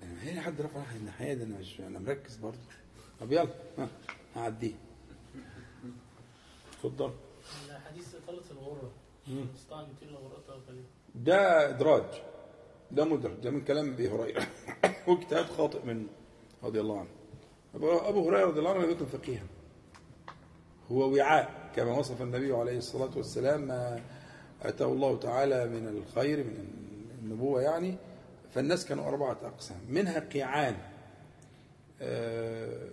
أنا 0.02 0.22
هنا 0.22 0.40
حد 0.40 0.60
رفع 0.60 0.78
ناحيه 0.80 0.97
الناحيه 0.97 1.34
دي 1.34 1.43
أنا 1.43 1.59
مش 1.59 1.80
أنا 1.80 1.98
مركز 1.98 2.36
برضه. 2.36 2.59
طب 3.20 3.32
يلا 3.32 3.48
ها 3.78 3.88
هعديه. 4.36 4.74
اتفضل. 6.72 7.12
الحديث 7.70 8.14
إطالة 8.14 8.43
الغرة. 8.51 8.90
مم. 9.28 9.47
استطاع 9.55 9.80
أن 9.80 9.86
يطيل 9.90 10.16
غرته 10.16 10.52
قليلا 10.68 10.84
ده 11.14 11.70
إدراج. 11.70 12.22
ده 12.90 13.05
مدرج. 13.05 13.34
ده 13.40 13.51
من 13.51 13.64
كلام 13.64 13.93
أبي 13.93 14.09
هريرة. 14.09 14.47
واجتهاد 15.09 15.44
خاطئ 15.47 15.84
منه 15.86 16.09
رضي 16.62 16.80
الله 16.80 16.98
عنه. 17.01 17.09
ابو 17.74 18.28
هريرة 18.28 18.47
رضي 18.47 18.59
الله 18.59 18.70
عنه 18.74 18.84
لم 18.84 18.90
يكن 18.90 19.06
فقيها 19.06 19.47
هو 20.92 21.14
وعاء 21.14 21.70
كما 21.76 21.98
وصف 21.98 22.22
النبي 22.22 22.52
عليه 22.52 22.78
الصلاة 22.78 23.10
والسلام 23.16 23.60
ما 23.60 24.00
أتاه 24.62 24.86
الله 24.86 25.18
تعالى 25.18 25.66
من 25.66 25.88
الخير 25.88 26.38
من 26.38 26.68
النبوة 27.22 27.62
يعني. 27.62 27.96
فالناس 28.54 28.86
كانوا 28.86 29.08
أربعة 29.08 29.36
أقسام 29.44 29.78
منها 29.88 30.18
قيعان. 30.20 30.76
آه، 32.02 32.88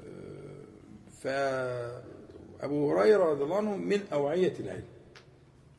فأبو 1.22 2.92
هريرة 2.92 3.24
رضي 3.24 3.44
الله 3.44 3.58
عنه 3.58 3.76
من 3.78 4.02
أوعية 4.14 4.54
العلم. 4.60 4.86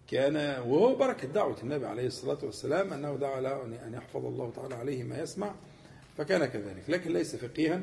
كان 0.08 0.36
وهو 0.36 0.94
بركة 0.94 1.28
دعوة 1.28 1.56
النبي 1.62 1.86
عليه 1.86 2.06
الصلاة 2.06 2.38
والسلام 2.42 2.92
أنه 2.92 3.16
دعا 3.16 3.40
له 3.40 3.62
أن 3.64 3.94
يحفظ 3.94 4.26
الله 4.26 4.52
تعالى 4.56 4.74
عليه 4.74 5.04
ما 5.04 5.18
يسمع 5.18 5.54
فكان 6.16 6.44
كذلك. 6.44 6.82
لكن 6.88 7.12
ليس 7.12 7.36
فقيها 7.36 7.82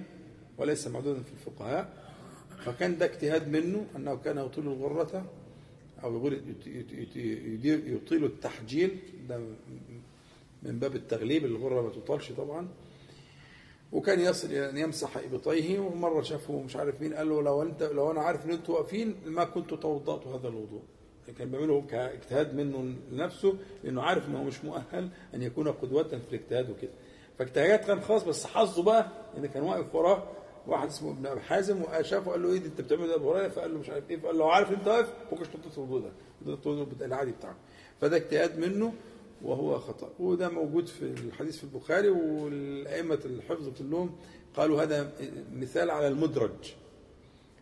وليس 0.57 0.87
معدودا 0.87 1.23
في 1.23 1.31
الفقهاء. 1.31 2.10
فكان 2.65 2.97
ده 2.97 3.05
اجتهاد 3.05 3.47
منه 3.47 3.85
أنه 3.95 4.15
كان 4.15 4.38
يطيل 4.38 4.67
الغرة 4.67 5.25
أو 6.03 6.27
يطيل 7.65 8.25
التحجيل. 8.25 8.97
ده 9.29 9.38
من 10.63 10.79
باب 10.79 10.95
التغليب 10.95 11.45
الغرة 11.45 11.81
ما 11.81 11.89
تطالش 11.89 12.31
طبعا. 12.31 12.67
وكان 13.91 14.19
يصل 14.19 14.47
إلى 14.47 14.69
أن 14.69 14.77
يمسح 14.77 15.17
إبطيه 15.17 15.79
ومرة 15.79 16.21
شافه 16.21 16.61
مش 16.61 16.75
عارف 16.75 17.01
مين 17.01 17.13
قال 17.13 17.29
له 17.29 17.41
لو 17.41 17.61
انت 17.61 17.83
لو 17.83 18.11
أنا 18.11 18.21
عارف 18.21 18.45
إن 18.45 18.51
أنتوا 18.51 18.75
واقفين 18.75 19.15
ما 19.25 19.43
كنت 19.43 19.73
توضأت 19.73 20.27
هذا 20.27 20.47
الوضوء. 20.47 20.81
كان 21.38 21.51
بيعمله 21.51 21.81
كاجتهاد 21.81 22.55
منه 22.55 22.93
لنفسه 23.11 23.57
لأنه 23.83 24.01
عارف 24.01 24.27
ان 24.29 24.35
هو 24.35 24.43
مش 24.43 24.63
مؤهل 24.65 25.09
أن 25.35 25.41
يكون 25.41 25.67
قدوة 25.67 26.03
في 26.03 26.19
الاجتهاد 26.29 26.69
وكده. 26.69 26.91
فاجتهاد 27.39 27.79
كان 27.79 28.01
خاص 28.01 28.23
بس 28.23 28.45
حظه 28.45 28.83
بقى 28.83 29.11
إن 29.38 29.45
كان 29.45 29.63
واقف 29.63 29.95
وراه 29.95 30.27
واحد 30.67 30.88
اسمه 30.88 31.11
ابن 31.11 31.25
أبي 31.25 31.41
حازم 31.41 31.81
وشافه 31.81 32.31
قال 32.31 32.43
له 32.43 32.49
إيه 32.53 32.57
أنت 32.57 32.81
بتعمل 32.81 33.07
ده 33.07 33.15
أبو 33.15 33.33
هريرة؟ 33.33 33.47
فقال 33.47 33.73
له 33.73 33.79
مش 33.79 33.89
عارف 33.89 34.09
إيه 34.11 34.17
فقال 34.17 34.38
له 34.38 34.51
عارف 34.53 34.71
أنت 34.71 34.88
واقف؟ 34.88 35.13
كنتش 35.29 35.47
تطلب 35.47 35.73
الوضوء 35.77 36.01
ده. 36.01 36.57
الوضوء 36.65 36.88
العادي 37.01 37.31
بتاعه. 37.31 37.55
فده 38.01 38.17
اجتهاد 38.17 38.59
منه 38.59 38.93
وهو 39.41 39.79
خطأ. 39.79 40.09
وده 40.19 40.49
موجود 40.49 40.88
في 40.88 41.01
الحديث 41.01 41.57
في 41.57 41.63
البخاري 41.63 42.09
والأئمة 42.09 43.19
الحفظ 43.25 43.69
كلهم 43.79 44.15
قالوا 44.55 44.83
هذا 44.83 45.11
مثال 45.53 45.89
على 45.89 46.07
المدرج. 46.07 46.73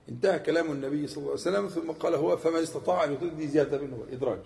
انتهى 0.09 0.39
كلام 0.39 0.71
النبي 0.71 1.07
صلى 1.07 1.17
الله 1.17 1.29
عليه 1.29 1.41
وسلم 1.41 1.67
ثم 1.67 1.91
قال 1.91 2.15
هو 2.15 2.37
فمن 2.37 2.59
استطاع 2.59 3.03
أن 3.03 3.13
يطيل 3.13 3.37
دي 3.37 3.47
زيادة 3.47 3.81
منه 3.81 4.05
إدراج. 4.11 4.39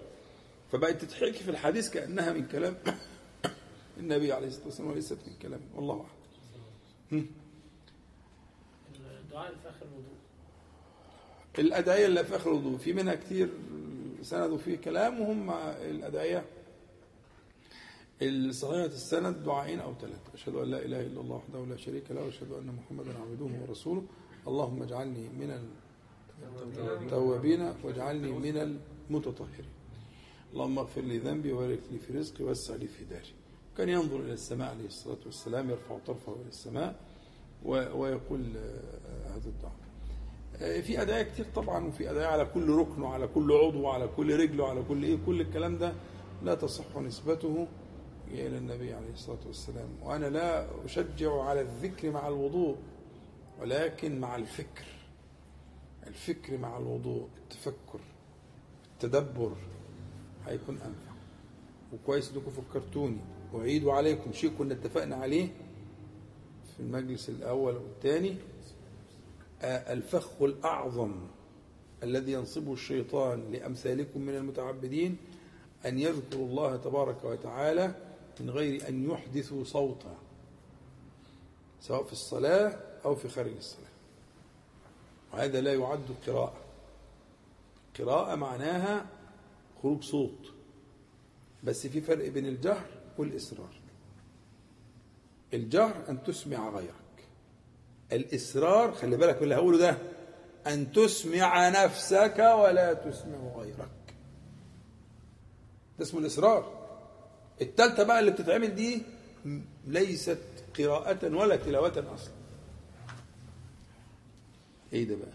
فبقت 0.71 1.01
تتحكي 1.01 1.43
في 1.43 1.51
الحديث 1.51 1.89
كأنها 1.89 2.33
من 2.33 2.47
كلام 2.47 2.75
النبي 3.99 4.33
عليه 4.33 4.47
الصلاة 4.47 4.65
والسلام 4.65 4.91
وليست 4.91 5.17
من 5.27 5.33
كلام. 5.41 5.61
والله 5.75 6.05
أعلم. 7.11 7.42
الدعاء 9.33 9.55
في 9.55 9.69
اخر 9.69 9.85
الوضوء. 9.85 10.17
الأدعية 11.59 12.05
اللي 12.05 12.23
في 12.23 12.35
آخر 12.35 12.51
الوضوء 12.51 12.77
في 12.77 12.93
منها 12.93 13.15
كتير 13.15 13.49
سندوا 14.21 14.57
فيه 14.57 14.75
كلام 14.75 15.21
وهم 15.21 15.51
الأدعية 15.91 16.45
الصحيحة 18.21 18.85
السند 18.85 19.43
دعائين 19.43 19.79
أو 19.79 19.93
ثلاثة. 20.01 20.33
أشهد 20.33 20.55
أن 20.55 20.71
لا 20.71 20.85
إله 20.85 21.01
إلا 21.01 21.21
الله 21.21 21.35
وحده 21.35 21.65
لا 21.65 21.77
شريك 21.77 22.11
له 22.11 22.25
وأشهد 22.25 22.51
أن 22.51 22.67
محمدا 22.67 23.17
عبده 23.17 23.61
ورسوله. 23.61 24.03
اللهم 24.47 24.83
اجعلني 24.83 25.29
من 25.29 25.69
التوابين 27.01 27.73
واجعلني 27.83 28.31
من 28.31 28.57
المتطهرين. 29.09 29.73
اللهم 30.53 30.79
اغفر 30.79 31.01
لي 31.01 31.17
ذنبي 31.17 31.51
وبارك 31.51 31.79
لي 31.91 31.99
في 31.99 32.13
رزقي 32.13 32.43
وسع 32.43 32.75
لي 32.75 32.87
في 32.87 33.05
داري. 33.05 33.33
كان 33.77 33.89
ينظر 33.89 34.19
إلى 34.19 34.33
السماء 34.33 34.69
عليه 34.69 34.85
الصلاة 34.85 35.17
والسلام 35.25 35.69
يرفع 35.69 35.97
طرفه 36.05 36.35
إلى 36.35 36.49
السماء 36.49 36.95
ويقول 37.65 38.43
هذا 39.35 39.49
الدعاء 39.49 39.73
آه، 40.61 40.81
في 40.81 41.01
أدعية 41.01 41.23
كتير 41.23 41.45
طبعا 41.55 41.87
وفي 41.87 42.11
أدعية 42.11 42.27
على 42.27 42.45
كل 42.45 42.69
ركن 42.69 43.01
وعلى 43.01 43.27
كل 43.27 43.51
عضو 43.51 43.81
وعلى 43.81 44.07
كل 44.17 44.39
رجل 44.39 44.61
وعلى 44.61 44.83
كل 44.87 45.03
إيه 45.03 45.17
كل 45.25 45.41
الكلام 45.41 45.77
ده 45.77 45.93
لا 46.43 46.55
تصح 46.55 46.97
نسبته 46.97 47.67
إلى 48.27 48.57
النبي 48.57 48.93
عليه 48.93 49.11
الصلاة 49.13 49.47
والسلام. 49.47 49.89
وأنا 50.03 50.25
لا 50.25 50.67
أشجع 50.85 51.41
على 51.41 51.61
الذكر 51.61 52.11
مع 52.11 52.27
الوضوء 52.27 52.75
ولكن 53.61 54.19
مع 54.19 54.35
الفكر. 54.35 54.85
الفكر 56.07 56.57
مع 56.57 56.77
الوضوء 56.77 57.27
التفكر 57.43 57.99
التدبر 58.93 59.51
هيكون 60.47 60.75
أنفع. 60.75 61.13
وكويس 61.93 62.31
إنكم 62.31 62.51
فكرتوني. 62.51 63.17
أعيد 63.55 63.87
عليكم 63.87 64.31
شيء 64.33 64.51
كنا 64.57 64.73
اتفقنا 64.73 65.15
عليه 65.15 65.47
في 66.73 66.79
المجلس 66.79 67.29
الأول 67.29 67.75
والثاني. 67.75 68.35
الفخ 69.63 70.41
الأعظم 70.41 71.27
الذي 72.03 72.31
ينصبه 72.31 72.73
الشيطان 72.73 73.51
لأمثالكم 73.51 74.21
من 74.21 74.35
المتعبدين 74.35 75.17
أن 75.85 75.99
يذكروا 75.99 76.47
الله 76.47 76.75
تبارك 76.77 77.23
وتعالى 77.23 77.95
من 78.39 78.49
غير 78.49 78.89
أن 78.89 79.09
يحدثوا 79.09 79.63
صوتا 79.63 80.17
سواء 81.81 82.03
في 82.03 82.13
الصلاة 82.13 82.79
أو 83.05 83.15
في 83.15 83.29
خارج 83.29 83.55
الصلاة. 83.55 83.93
وهذا 85.33 85.61
لا 85.61 85.73
يعد 85.73 86.05
قراءة 86.27 86.61
قراءة 87.99 88.35
معناها 88.35 89.05
خروج 89.81 90.03
صوت 90.03 90.53
بس 91.63 91.87
في 91.87 92.01
فرق 92.01 92.27
بين 92.27 92.45
الجهر 92.45 92.85
والإسرار 93.17 93.73
الجهر 95.53 96.09
أن 96.09 96.23
تسمع 96.23 96.69
غيرك. 96.69 97.02
الإسرار 98.13 98.91
خلي 98.91 99.17
بالك 99.17 99.37
من 99.37 99.43
اللي 99.43 99.55
هقوله 99.55 99.77
ده 99.77 99.97
أن 100.67 100.91
تسمع 100.91 101.69
نفسك 101.69 102.35
ولا 102.39 102.93
تسمع 102.93 103.37
غيرك. 103.55 104.15
ده 105.99 106.05
اسمه 106.05 106.19
الإصرار. 106.19 106.83
التالتة 107.61 108.03
بقى 108.03 108.19
اللي 108.19 108.31
بتتعمل 108.31 108.75
دي 108.75 109.01
ليست 109.87 110.39
قراءة 110.79 111.35
ولا 111.35 111.55
تلاوة 111.55 112.13
أصلا. 112.15 112.33
إيه 114.93 115.03
ده 115.07 115.15
بقى؟ 115.15 115.33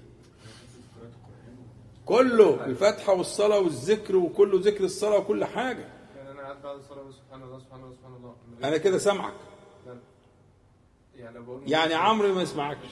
كله 2.06 2.64
الفتحة 2.64 3.12
والصلاة 3.12 3.58
والذكر 3.58 4.16
وكله 4.16 4.60
ذكر 4.60 4.84
الصلاة 4.84 5.18
وكل 5.18 5.44
حاجة. 5.44 5.88
يعني 6.16 6.30
أنا 6.30 6.42
قاعد 6.42 6.62
بعد 6.62 6.76
الصلاة 6.76 7.00
بقول 7.00 7.14
سبحان 7.14 7.42
الله 7.42 7.58
سبحان 7.58 7.80
الله 7.80 7.94
سبحان 7.94 8.12
الله. 8.14 8.68
أنا 8.68 8.76
كده 8.76 8.98
سامعك. 8.98 9.34
يعني 11.18 11.38
يعني 11.66 11.94
عمرو 11.94 12.34
ما 12.34 12.42
يسمعكش. 12.42 12.88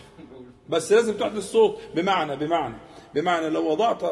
بس 0.68 0.92
لازم 0.92 1.14
تحدث 1.16 1.52
صوت 1.52 1.78
بمعنى 1.94 2.36
بمعنى 2.36 2.76
بمعنى 3.14 3.48
لو 3.48 3.70
وضعت 3.70 4.02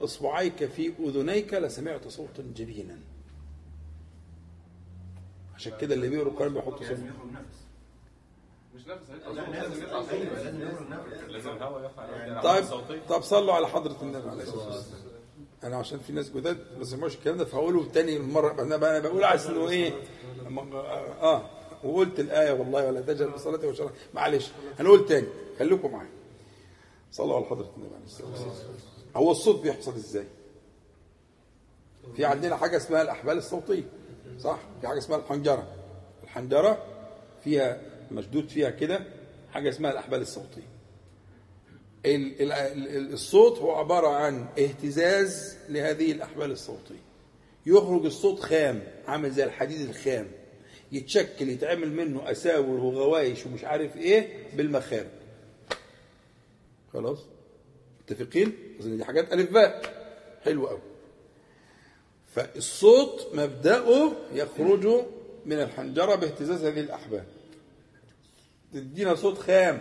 إصبعيك 0.00 0.64
في 0.64 0.92
أذنيك 1.00 1.54
لسمعت 1.54 2.08
صوتا 2.08 2.42
جبينا. 2.56 2.98
عشان 5.54 5.72
كده 5.80 5.94
اللي 5.94 6.08
بيقروا 6.08 6.32
القرآن 6.32 6.54
بيحطوا 6.54 6.86
صوت. 6.86 6.98
مش 8.74 8.86
نفس. 8.86 9.08
يقع 12.26 12.40
طيب 12.42 12.64
طب 13.08 13.22
صلوا 13.22 13.54
على 13.54 13.68
حضرة 13.68 13.96
النبي 14.02 14.28
عليه 14.28 14.42
الصلاة 14.42 14.66
والسلام. 14.66 15.02
أنا 15.64 15.76
عشان 15.76 15.98
في 15.98 16.12
ناس 16.12 16.30
جداد 16.30 16.56
ما 16.72 16.78
بيسمعوش 16.78 17.14
الكلام 17.14 17.36
ده 17.36 17.44
فهقوله 17.44 17.84
تاني 17.90 18.18
مرة. 18.18 18.62
أنا 18.62 18.98
بقول 18.98 19.24
عايز 19.24 19.46
إنه 19.46 19.68
إيه؟ 19.68 19.92
آه. 21.22 21.61
وقلت 21.84 22.20
الآية 22.20 22.52
والله 22.52 22.86
ولا 22.86 23.00
تجهل 23.00 23.30
بصلاتي 23.30 23.66
وشرع 23.66 23.90
معلش 24.14 24.50
هنقول 24.78 25.06
تاني. 25.06 25.26
خليكم 25.58 25.92
معايا. 25.92 26.10
صلوا 27.12 27.36
على 27.36 27.44
حضرة 27.44 27.72
النبي 27.76 27.94
عليه 27.94 28.04
الصلاة 28.04 28.28
والسلام. 28.30 28.54
هو 29.16 29.30
الصوت 29.30 29.62
بيحصل 29.62 29.94
إزاي؟ 29.94 30.26
في 32.16 32.24
عندنا 32.24 32.56
حاجة 32.56 32.76
اسمها 32.76 33.02
الأحبال 33.02 33.38
الصوتية 33.38 33.84
صح؟ 34.40 34.58
في 34.80 34.88
حاجة 34.88 34.98
اسمها 34.98 35.18
الحنجرة. 35.18 35.66
الحنجرة 36.22 36.84
فيها 37.44 37.80
مشدود 38.12 38.48
فيها 38.48 38.70
كده 38.70 39.04
حاجة 39.52 39.68
اسمها 39.68 39.92
الأحبال 39.92 40.20
الصوتية. 40.20 40.68
ال- 42.06 42.42
ال- 42.42 42.52
ال- 42.52 43.12
الصوت 43.12 43.58
هو 43.58 43.72
عبارة 43.74 44.08
عن 44.08 44.46
اهتزاز 44.58 45.56
لهذه 45.68 46.12
الأحبال 46.12 46.50
الصوتية. 46.50 47.02
يخرج 47.66 48.04
الصوت 48.04 48.40
خام 48.40 48.82
عامل 49.06 49.30
زي 49.30 49.44
الحديد 49.44 49.88
الخام. 49.88 50.28
يتشكل 50.92 51.48
يتعمل 51.48 51.92
منه 51.92 52.30
أساور 52.30 52.80
وغوايش 52.80 53.46
ومش 53.46 53.64
عارف 53.64 53.96
إيه 53.96 54.28
بالمخارج. 54.56 55.06
خلاص؟ 56.92 57.18
متفقين؟ 58.00 58.52
أظن 58.80 58.96
دي 58.96 59.04
حاجات 59.04 59.32
ألف 59.32 59.50
باء. 59.50 60.02
حلو 60.44 60.66
قوي 60.66 60.80
فالصوت 62.34 63.28
مبدأه 63.34 64.12
يخرج 64.34 64.86
من 65.46 65.60
الحنجرة 65.60 66.14
باهتزاز 66.14 66.64
هذه 66.64 66.80
الأحبال. 66.80 67.24
تدينا 68.72 69.14
صوت 69.14 69.38
خام. 69.38 69.80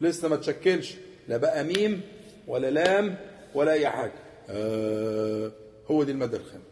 لسه 0.00 0.28
ما 0.28 0.36
تشكلش. 0.36 0.94
لا 1.28 1.36
بقى 1.36 1.64
ميم 1.64 2.00
ولا 2.46 2.70
لام 2.70 3.16
ولا 3.54 3.72
أي 3.72 3.88
حاجة. 3.88 4.12
آه 4.48 5.52
هو 5.86 6.02
دي 6.02 6.12
المادة 6.12 6.38
الخام. 6.38 6.62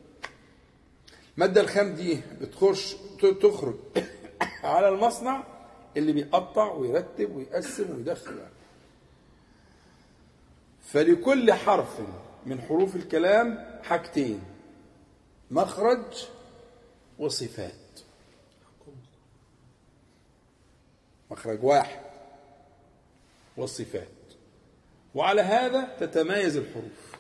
الماده 1.35 1.61
الخام 1.61 1.95
دي 1.95 2.21
بتخش 2.41 2.97
تخرج 3.43 3.77
على 4.65 4.89
المصنع 4.89 5.45
اللي 5.97 6.13
بيقطع 6.13 6.73
ويرتب 6.73 7.37
ويقسم 7.37 7.97
ويدخل 7.97 8.41
فلكل 10.83 11.53
حرف 11.53 12.01
من 12.47 12.61
حروف 12.61 12.97
الكلام 12.97 13.81
حاجتين 13.83 14.43
مخرج 15.51 16.27
وصفات. 17.19 17.75
مخرج 21.31 21.65
واحد 21.65 22.01
والصفات 23.57 24.09
وعلى 25.15 25.43
هذا 25.43 25.97
تتمايز 26.01 26.57
الحروف. 26.57 27.17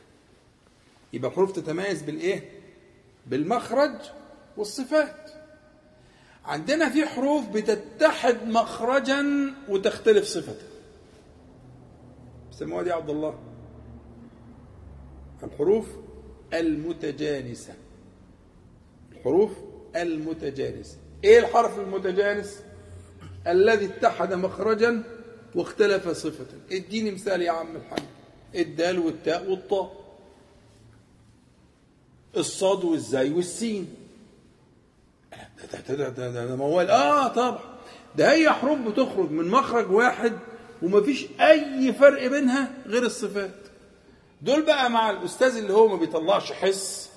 يبقى 1.12 1.30
الحروف 1.30 1.52
تتميز 1.52 2.02
بالإيه؟ 2.02 2.59
بالمخرج 3.30 3.94
والصفات. 4.56 5.30
عندنا 6.44 6.88
في 6.88 7.06
حروف 7.06 7.48
بتتحد 7.48 8.46
مخرجا 8.46 9.24
وتختلف 9.68 10.24
صفة. 10.24 10.54
بيسموها 12.50 12.82
دي 12.82 12.92
عبد 12.92 13.10
الله. 13.10 13.38
الحروف 15.42 15.86
المتجانسة. 16.54 17.74
الحروف 19.12 19.52
المتجانسة. 19.96 20.96
إيه 21.24 21.38
الحرف 21.38 21.78
المتجانس؟ 21.78 22.62
الذي 23.46 23.84
اتحد 23.84 24.34
مخرجا 24.34 25.02
واختلف 25.54 26.08
صفة. 26.08 26.46
اديني 26.72 27.10
مثال 27.10 27.42
يا 27.42 27.50
عم 27.50 27.76
الحاج. 27.76 28.02
الدال 28.54 28.98
والتاء 28.98 29.50
والطاء. 29.50 29.99
الصاد 32.36 32.84
والزاي 32.84 33.30
والسين. 33.32 33.94
ده 35.72 35.80
ده 35.88 35.94
ده 35.94 36.08
ده, 36.08 36.30
ده, 36.30 36.46
ده 36.46 36.56
موال. 36.56 36.90
آه 36.90 37.28
طبعا. 37.28 37.58
ده 38.16 38.32
هي 38.32 38.50
حروف 38.50 38.78
بتخرج 38.78 39.30
من 39.30 39.48
مخرج 39.48 39.90
واحد 39.90 40.32
ومفيش 40.82 41.26
أي 41.40 41.92
فرق 41.92 42.26
بينها 42.26 42.70
غير 42.86 43.02
الصفات. 43.02 43.54
دول 44.42 44.62
بقى 44.66 44.90
مع 44.90 45.10
الأستاذ 45.10 45.56
اللي 45.56 45.72
هو 45.72 45.88
ما 45.88 45.96
بيطلعش 45.96 46.52
حس 46.52 47.10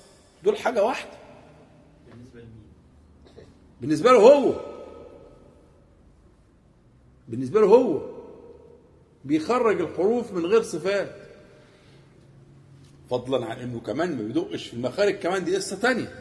دول 0.44 0.58
حاجة 0.58 0.84
واحدة. 0.84 1.18
بالنسبة 3.82 4.12
له 4.12 4.20
هو. 4.20 4.54
بالنسبة 7.28 7.62
له 7.62 7.68
هو. 7.68 8.02
بيخرج 9.26 9.82
الحروف 9.82 10.32
من 10.32 10.46
غير 10.46 10.62
صفات. 10.62 11.16
فضلا 13.14 13.46
عن 13.46 13.60
إنه 13.60 13.80
كمان 13.80 14.18
ما 14.18 14.24
بيدقش 14.24 14.68
في 14.68 14.74
المخارج 14.74 15.14
كمان 15.14 15.44
دي 15.46 15.56
قصة 15.56 15.76
تانية. 15.76 16.14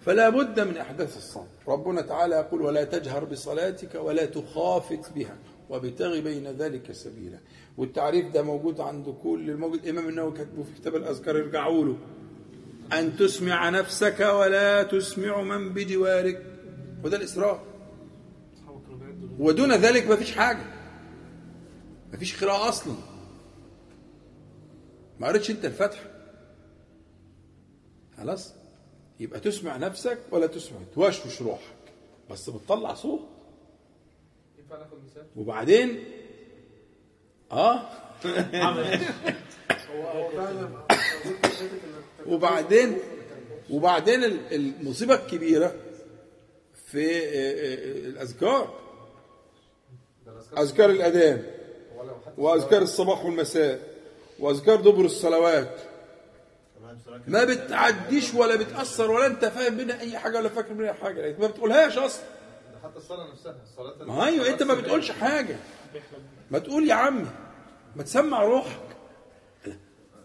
فلا 0.00 0.28
بد 0.28 0.60
من 0.60 0.76
أحداث 0.76 1.16
الصمت. 1.16 1.48
ربنا 1.68 2.02
تعالى 2.02 2.36
يقول 2.36 2.62
ولا 2.62 2.84
تجهر 2.84 3.24
بصلاتك 3.24 3.94
ولا 3.94 4.24
تخافت 4.24 5.12
بها 5.14 5.36
وابتغي 5.68 6.20
بين 6.20 6.46
ذلك 6.46 6.92
سبيلا. 6.92 7.38
والتعريف 7.76 8.32
ده 8.32 8.42
موجود 8.42 8.80
عند 8.80 9.16
كل 9.22 9.50
الموجود. 9.50 9.84
الإمام 9.84 10.08
النووي 10.08 10.32
كاتبه 10.32 10.62
في 10.62 10.80
كتاب 10.80 10.96
الأذكار 10.96 11.36
ارجعوا 11.36 11.84
له 11.84 11.96
أن 12.92 13.16
تسمع 13.16 13.68
نفسك 13.70 14.20
ولا 14.20 14.82
تسمع 14.82 15.42
من 15.42 15.72
بجوارك. 15.72 16.42
وده 17.04 17.16
الإسراء. 17.16 17.64
ودون 19.38 19.72
ذلك 19.72 20.08
ما 20.08 20.16
فيش 20.16 20.32
حاجة. 20.32 20.66
ما 22.12 22.18
فيش 22.18 22.44
قراءة 22.44 22.68
أصلا. 22.68 22.94
ما 25.20 25.26
قريتش 25.26 25.50
أنت 25.50 25.64
الفتح. 25.64 26.15
خلاص؟ 28.18 28.52
يبقى 29.20 29.40
تسمع 29.40 29.76
نفسك 29.76 30.18
ولا 30.30 30.46
تسمع؟ 30.46 30.78
توشوش 30.94 31.42
روحك. 31.42 31.60
بس 32.30 32.50
بتطلع 32.50 32.94
صوت. 32.94 33.20
ينفع 34.58 34.78
ناخد 34.78 34.98
مثال؟ 35.04 35.26
وبعدين؟ 35.36 36.04
آه. 37.52 37.82
وبعدين؟ 42.26 42.98
وبعدين 43.70 44.24
ال- 44.24 44.54
المصيبة 44.54 45.14
الكبيرة 45.14 45.74
في 46.86 47.16
آه، 47.16 47.20
آه، 47.20 48.08
الأذكار. 48.08 48.74
أذكار 50.58 50.90
الأذان. 50.90 51.46
وأذكار 52.38 52.82
الصباح 52.82 53.24
والمساء. 53.24 53.80
وأذكار 54.38 54.76
دبر 54.80 55.04
الصلوات. 55.04 55.78
ما 57.28 57.44
بتعديش 57.44 58.34
ولا 58.34 58.56
بتأثر 58.56 59.10
ولا 59.10 59.26
انت 59.26 59.44
فاهم 59.44 59.74
منها 59.74 60.00
أي 60.00 60.18
حاجة 60.18 60.38
ولا 60.38 60.48
فاكر 60.48 60.74
منها 60.74 60.92
حاجة 60.92 61.20
لأنك 61.20 61.40
ما 61.40 61.46
بتقولهاش 61.46 61.98
أصلا. 61.98 62.24
ده 62.72 62.78
حتى 62.88 62.96
الصلاة 62.96 63.32
نفسها 63.32 63.56
الصلاة 63.62 64.04
ما 64.04 64.26
أيوه 64.26 64.48
أنت 64.48 64.62
ما 64.62 64.74
بتقولش 64.74 65.10
حاجة. 65.10 65.56
ما 66.50 66.58
تقول 66.58 66.88
يا 66.88 66.94
عمي 66.94 67.26
ما 67.96 68.02
تسمع 68.02 68.42
روحك. 68.42 68.80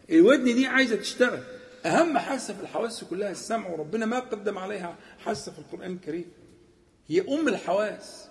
الودن 0.09 0.43
دي 0.43 0.67
عايزة 0.67 0.95
تشتغل. 0.95 1.43
أهم 1.85 2.17
حاسة 2.17 2.53
في 2.53 2.61
الحواس 2.61 3.03
كلها 3.03 3.31
السمع 3.31 3.69
وربنا 3.69 4.05
ما 4.05 4.19
قدم 4.19 4.57
عليها 4.57 4.95
حاسة 5.19 5.51
في 5.51 5.59
القرآن 5.59 5.91
الكريم. 5.91 6.31
هي 7.07 7.21
أم 7.21 7.47
الحواس. 7.47 8.27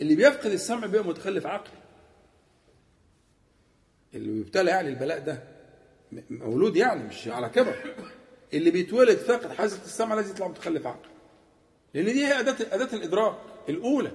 اللي 0.00 0.14
بيفقد 0.14 0.50
السمع 0.50 0.86
بيبقى 0.86 1.04
متخلف 1.08 1.46
عقلي. 1.46 1.78
اللي 4.14 4.28
بيبتلى 4.32 4.70
يعني 4.70 4.88
البلاء 4.88 5.18
ده. 5.18 5.42
مولود 6.30 6.76
يعني 6.76 7.04
مش 7.04 7.28
على 7.28 7.48
كبر. 7.48 7.74
اللي 8.54 8.70
بيتولد 8.70 9.18
فاقد 9.18 9.52
حاسه 9.52 9.84
السمع 9.84 10.14
لازم 10.14 10.30
يطلع 10.34 10.48
متخلف 10.48 10.86
عقلي 10.86 11.08
لأن 11.94 12.04
دي 12.04 12.26
هي 12.26 12.40
اداه 12.40 12.56
أداة 12.72 12.96
الإدراك 12.96 13.34
الأولى. 13.68 14.12